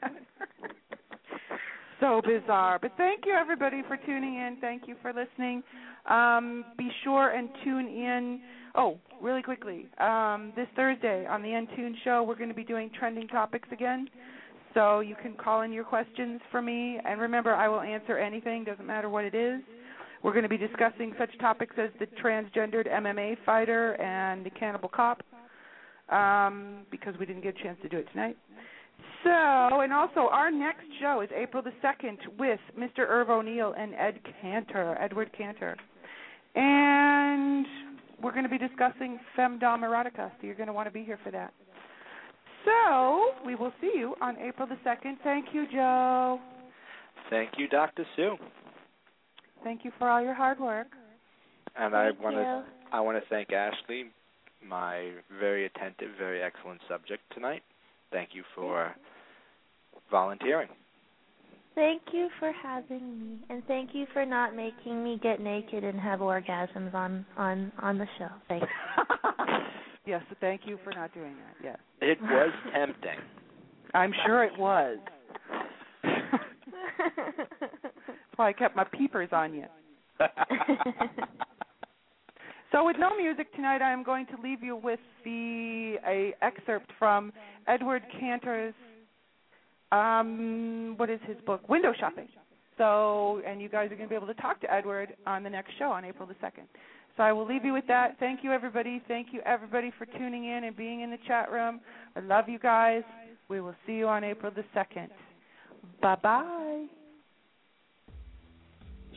so 1.99 2.21
bizarre. 2.25 2.79
But 2.81 2.91
thank 2.97 3.25
you 3.25 3.33
everybody 3.33 3.81
for 3.87 3.97
tuning 3.97 4.35
in. 4.35 4.57
Thank 4.59 4.87
you 4.87 4.95
for 5.01 5.13
listening. 5.13 5.63
Um, 6.09 6.65
be 6.77 6.89
sure 7.03 7.29
and 7.29 7.49
tune 7.63 7.87
in. 7.87 8.41
Oh, 8.75 8.97
really 9.21 9.41
quickly. 9.41 9.87
Um, 9.99 10.53
this 10.55 10.67
Thursday 10.75 11.25
on 11.25 11.41
the 11.41 11.49
Entune 11.49 11.93
show, 12.03 12.23
we're 12.23 12.35
going 12.35 12.49
to 12.49 12.55
be 12.55 12.63
doing 12.63 12.89
trending 12.97 13.27
topics 13.27 13.67
again. 13.71 14.07
So 14.73 14.99
you 14.99 15.15
can 15.21 15.33
call 15.33 15.61
in 15.61 15.73
your 15.73 15.83
questions 15.83 16.39
for 16.51 16.61
me, 16.61 16.99
and 17.03 17.19
remember, 17.19 17.53
I 17.53 17.67
will 17.67 17.81
answer 17.81 18.17
anything. 18.17 18.63
Doesn't 18.63 18.85
matter 18.85 19.09
what 19.09 19.25
it 19.25 19.33
is. 19.33 19.61
We're 20.23 20.33
going 20.33 20.43
to 20.43 20.49
be 20.49 20.57
discussing 20.57 21.13
such 21.17 21.29
topics 21.39 21.75
as 21.77 21.89
the 21.99 22.07
transgendered 22.21 22.87
MMA 22.87 23.37
fighter 23.45 23.93
and 24.01 24.45
the 24.45 24.49
cannibal 24.49 24.89
cop, 24.89 25.23
um, 26.09 26.81
because 26.91 27.13
we 27.19 27.25
didn't 27.25 27.41
get 27.41 27.55
a 27.59 27.63
chance 27.63 27.77
to 27.83 27.89
do 27.89 27.97
it 27.97 28.07
tonight. 28.11 28.37
So, 29.23 29.81
and 29.81 29.93
also 29.93 30.29
our 30.31 30.51
next 30.51 30.85
show 31.01 31.21
is 31.21 31.29
April 31.35 31.63
the 31.63 31.73
second 31.81 32.17
with 32.37 32.59
Mr. 32.77 32.99
Irv 32.99 33.29
O'Neill 33.29 33.73
and 33.77 33.93
Ed 33.93 34.19
Cantor, 34.41 34.97
Edward 34.99 35.29
Cantor, 35.37 35.75
and 36.55 37.65
we're 38.21 38.31
going 38.31 38.43
to 38.43 38.49
be 38.49 38.57
discussing 38.57 39.19
femdom 39.37 39.81
erotica. 39.81 40.31
So 40.39 40.47
you're 40.47 40.55
going 40.55 40.67
to 40.67 40.73
want 40.73 40.87
to 40.87 40.93
be 40.93 41.03
here 41.03 41.19
for 41.23 41.31
that. 41.31 41.53
So 42.65 43.31
we 43.45 43.55
will 43.55 43.71
see 43.79 43.91
you 43.95 44.15
on 44.21 44.37
April 44.37 44.67
the 44.67 44.77
second. 44.83 45.17
Thank 45.23 45.47
you, 45.53 45.65
Joe. 45.71 46.39
Thank 47.29 47.51
you, 47.57 47.67
Dr. 47.67 48.05
Sue. 48.15 48.35
Thank 49.63 49.85
you 49.85 49.91
for 49.97 50.09
all 50.09 50.21
your 50.21 50.33
hard 50.33 50.59
work. 50.59 50.87
And 51.77 51.95
I 51.95 52.11
want 52.11 52.35
to 52.35 52.63
I 52.91 52.99
want 52.99 53.21
to 53.21 53.29
thank 53.29 53.51
Ashley, 53.51 54.05
my 54.65 55.11
very 55.39 55.65
attentive, 55.65 56.09
very 56.17 56.41
excellent 56.41 56.81
subject 56.87 57.21
tonight. 57.33 57.61
Thank 58.11 58.29
you 58.33 58.43
for 58.55 58.93
volunteering. 60.09 60.69
Thank 61.75 62.01
you 62.11 62.29
for 62.39 62.51
having 62.51 63.19
me, 63.19 63.37
and 63.49 63.63
thank 63.67 63.91
you 63.93 64.05
for 64.11 64.25
not 64.25 64.55
making 64.55 65.03
me 65.03 65.19
get 65.21 65.39
naked 65.39 65.83
and 65.83 65.99
have 65.99 66.19
orgasms 66.19 66.93
on 66.93 67.25
on 67.37 67.71
on 67.81 67.97
the 67.97 68.07
show. 68.17 68.27
Thanks. 68.47 68.67
yes, 70.05 70.21
thank 70.41 70.61
you 70.65 70.77
for 70.83 70.91
not 70.91 71.13
doing 71.13 71.35
that. 71.35 71.63
Yes. 71.63 71.77
It 72.01 72.21
was 72.21 72.51
tempting. 72.73 73.19
I'm 73.93 74.13
sure 74.25 74.43
it 74.43 74.57
was. 74.57 74.97
That's 78.07 78.17
why 78.35 78.49
I 78.49 78.53
kept 78.53 78.75
my 78.75 78.83
peepers 78.83 79.29
on 79.31 79.53
you. 79.53 79.65
so 82.71 82.85
with 82.85 82.97
no 82.99 83.15
music 83.15 83.53
tonight, 83.55 83.81
I 83.81 83.91
am 83.91 84.03
going 84.03 84.25
to 84.27 84.35
leave 84.41 84.61
you 84.63 84.75
with 84.75 84.99
the 85.23 85.95
a 86.05 86.33
excerpt 86.41 86.91
from 86.97 87.31
Edward 87.67 88.03
Cantor's 88.19 88.73
um 89.91 90.93
what 90.97 91.09
is 91.09 91.19
his 91.25 91.37
book? 91.45 91.67
Window 91.69 91.93
shopping. 91.99 92.27
So 92.77 93.41
and 93.45 93.61
you 93.61 93.69
guys 93.69 93.91
are 93.91 93.95
going 93.95 94.07
to 94.07 94.09
be 94.09 94.15
able 94.15 94.27
to 94.27 94.33
talk 94.35 94.61
to 94.61 94.73
Edward 94.73 95.15
on 95.25 95.43
the 95.43 95.49
next 95.49 95.71
show 95.79 95.91
on 95.91 96.05
April 96.05 96.27
the 96.27 96.35
2nd. 96.35 96.65
So 97.17 97.23
I 97.23 97.33
will 97.33 97.45
leave 97.45 97.65
you 97.65 97.73
with 97.73 97.87
that. 97.87 98.17
Thank 98.19 98.43
you 98.43 98.51
everybody. 98.51 99.01
Thank 99.07 99.27
you 99.33 99.41
everybody 99.45 99.91
for 99.97 100.05
tuning 100.05 100.45
in 100.45 100.63
and 100.63 100.75
being 100.75 101.01
in 101.01 101.09
the 101.09 101.17
chat 101.27 101.51
room. 101.51 101.81
I 102.15 102.21
love 102.21 102.47
you 102.47 102.59
guys. 102.59 103.03
We 103.49 103.61
will 103.61 103.75
see 103.85 103.93
you 103.93 104.07
on 104.07 104.23
April 104.23 104.51
the 104.55 104.63
2nd. 104.75 105.09
Bye-bye. 106.01 106.85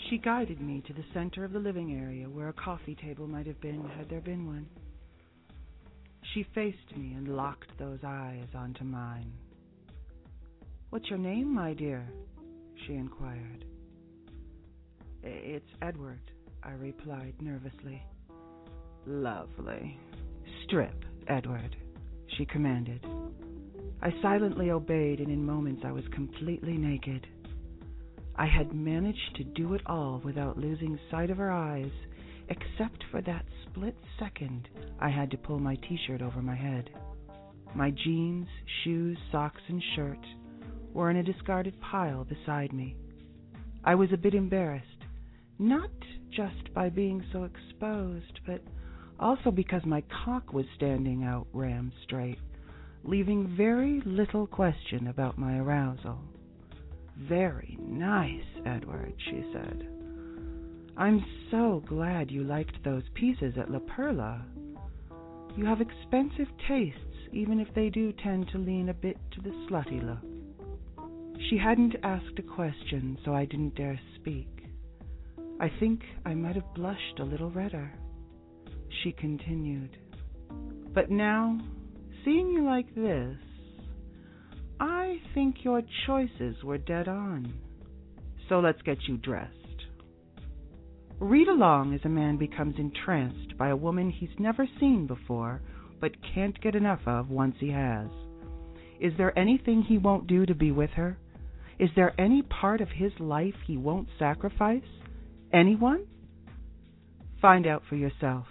She 0.08 0.18
guided 0.18 0.60
me 0.60 0.82
to 0.86 0.92
the 0.92 1.04
center 1.14 1.44
of 1.44 1.52
the 1.52 1.58
living 1.58 1.94
area 1.98 2.28
where 2.28 2.48
a 2.48 2.52
coffee 2.52 2.94
table 2.94 3.26
might 3.26 3.46
have 3.46 3.60
been 3.60 3.88
had 3.96 4.08
there 4.08 4.20
been 4.20 4.46
one. 4.46 4.66
She 6.34 6.46
faced 6.54 6.96
me 6.96 7.14
and 7.14 7.28
locked 7.28 7.70
those 7.78 8.00
eyes 8.04 8.48
onto 8.54 8.84
mine. 8.84 9.32
What's 10.90 11.08
your 11.08 11.18
name, 11.18 11.54
my 11.54 11.72
dear? 11.72 12.06
she 12.86 12.94
inquired. 12.94 13.64
It's 15.22 15.70
Edward, 15.80 16.20
I 16.62 16.72
replied 16.72 17.34
nervously. 17.40 18.02
Lovely. 19.06 19.98
Strip, 20.64 21.04
Edward, 21.28 21.76
she 22.36 22.44
commanded. 22.44 23.06
I 24.02 24.12
silently 24.20 24.72
obeyed, 24.72 25.20
and 25.20 25.30
in 25.30 25.46
moments 25.46 25.82
I 25.84 25.92
was 25.92 26.02
completely 26.08 26.76
naked. 26.76 27.24
I 28.34 28.46
had 28.46 28.74
managed 28.74 29.36
to 29.36 29.44
do 29.44 29.74
it 29.74 29.82
all 29.86 30.20
without 30.24 30.58
losing 30.58 30.98
sight 31.08 31.30
of 31.30 31.36
her 31.36 31.52
eyes, 31.52 31.92
except 32.48 33.04
for 33.12 33.22
that 33.22 33.44
split 33.64 33.94
second 34.18 34.68
I 34.98 35.08
had 35.08 35.30
to 35.30 35.36
pull 35.36 35.60
my 35.60 35.76
t 35.76 35.96
shirt 36.04 36.20
over 36.20 36.42
my 36.42 36.56
head. 36.56 36.90
My 37.76 37.90
jeans, 37.90 38.48
shoes, 38.82 39.16
socks, 39.30 39.62
and 39.68 39.80
shirt 39.94 40.26
were 40.92 41.08
in 41.10 41.18
a 41.18 41.22
discarded 41.22 41.80
pile 41.80 42.24
beside 42.24 42.72
me. 42.72 42.96
I 43.84 43.94
was 43.94 44.12
a 44.12 44.16
bit 44.16 44.34
embarrassed, 44.34 45.04
not 45.60 45.90
just 46.30 46.74
by 46.74 46.88
being 46.88 47.22
so 47.32 47.44
exposed, 47.44 48.40
but 48.46 48.62
also 49.20 49.52
because 49.52 49.84
my 49.84 50.02
cock 50.24 50.52
was 50.52 50.66
standing 50.74 51.22
out 51.22 51.46
ram 51.52 51.92
straight, 52.02 52.38
leaving 53.04 53.54
very 53.56 54.00
little 54.04 54.46
question 54.46 55.08
about 55.08 55.38
my 55.38 55.58
arousal. 55.58 56.18
Very 57.16 57.76
nice, 57.80 58.44
Edward, 58.64 59.14
she 59.18 59.42
said. 59.52 59.88
I'm 60.96 61.24
so 61.50 61.82
glad 61.86 62.30
you 62.30 62.44
liked 62.44 62.84
those 62.84 63.02
pieces 63.14 63.54
at 63.58 63.70
La 63.70 63.80
Perla. 63.80 64.44
You 65.56 65.64
have 65.66 65.80
expensive 65.80 66.48
tastes, 66.68 66.98
even 67.32 67.60
if 67.60 67.68
they 67.74 67.88
do 67.88 68.12
tend 68.12 68.48
to 68.48 68.58
lean 68.58 68.88
a 68.88 68.94
bit 68.94 69.18
to 69.32 69.40
the 69.40 69.54
slutty 69.68 70.02
look. 70.02 70.32
She 71.48 71.58
hadn't 71.58 71.96
asked 72.02 72.38
a 72.38 72.42
question, 72.42 73.18
so 73.24 73.34
I 73.34 73.44
didn't 73.46 73.74
dare 73.74 73.98
speak. 74.16 74.48
I 75.60 75.70
think 75.80 76.02
I 76.24 76.34
might 76.34 76.56
have 76.56 76.74
blushed 76.74 77.18
a 77.18 77.24
little 77.24 77.50
redder. 77.50 77.92
She 79.02 79.12
continued, 79.12 79.96
But 80.94 81.10
now, 81.10 81.58
seeing 82.24 82.50
you 82.50 82.64
like 82.64 82.94
this, 82.94 83.36
I 84.80 85.16
think 85.34 85.56
your 85.62 85.82
choices 86.06 86.56
were 86.64 86.78
dead 86.78 87.08
on. 87.08 87.54
So 88.48 88.60
let's 88.60 88.82
get 88.82 88.98
you 89.06 89.16
dressed. 89.16 89.56
Read 91.20 91.48
along 91.48 91.94
as 91.94 92.00
a 92.04 92.08
man 92.08 92.36
becomes 92.36 92.74
entranced 92.78 93.56
by 93.56 93.68
a 93.68 93.76
woman 93.76 94.10
he's 94.10 94.38
never 94.38 94.66
seen 94.80 95.06
before, 95.06 95.62
but 96.00 96.10
can't 96.34 96.60
get 96.60 96.74
enough 96.74 97.00
of 97.06 97.30
once 97.30 97.54
he 97.60 97.70
has. 97.70 98.08
Is 99.00 99.12
there 99.16 99.36
anything 99.38 99.82
he 99.82 99.98
won't 99.98 100.26
do 100.26 100.44
to 100.46 100.54
be 100.54 100.72
with 100.72 100.90
her? 100.90 101.16
Is 101.78 101.90
there 101.96 102.20
any 102.20 102.42
part 102.42 102.80
of 102.80 102.88
his 102.88 103.12
life 103.18 103.54
he 103.66 103.76
won't 103.76 104.08
sacrifice? 104.18 104.82
Anyone? 105.52 106.06
Find 107.40 107.66
out 107.66 107.82
for 107.88 107.96
yourself. 107.96 108.46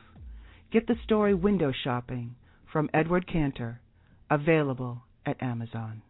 Get 0.72 0.88
the 0.88 0.96
story 1.04 1.34
Window 1.34 1.72
Shopping 1.84 2.36
from 2.72 2.90
Edward 2.94 3.28
Cantor, 3.28 3.82
available 4.30 5.04
at 5.26 5.42
Amazon. 5.42 6.02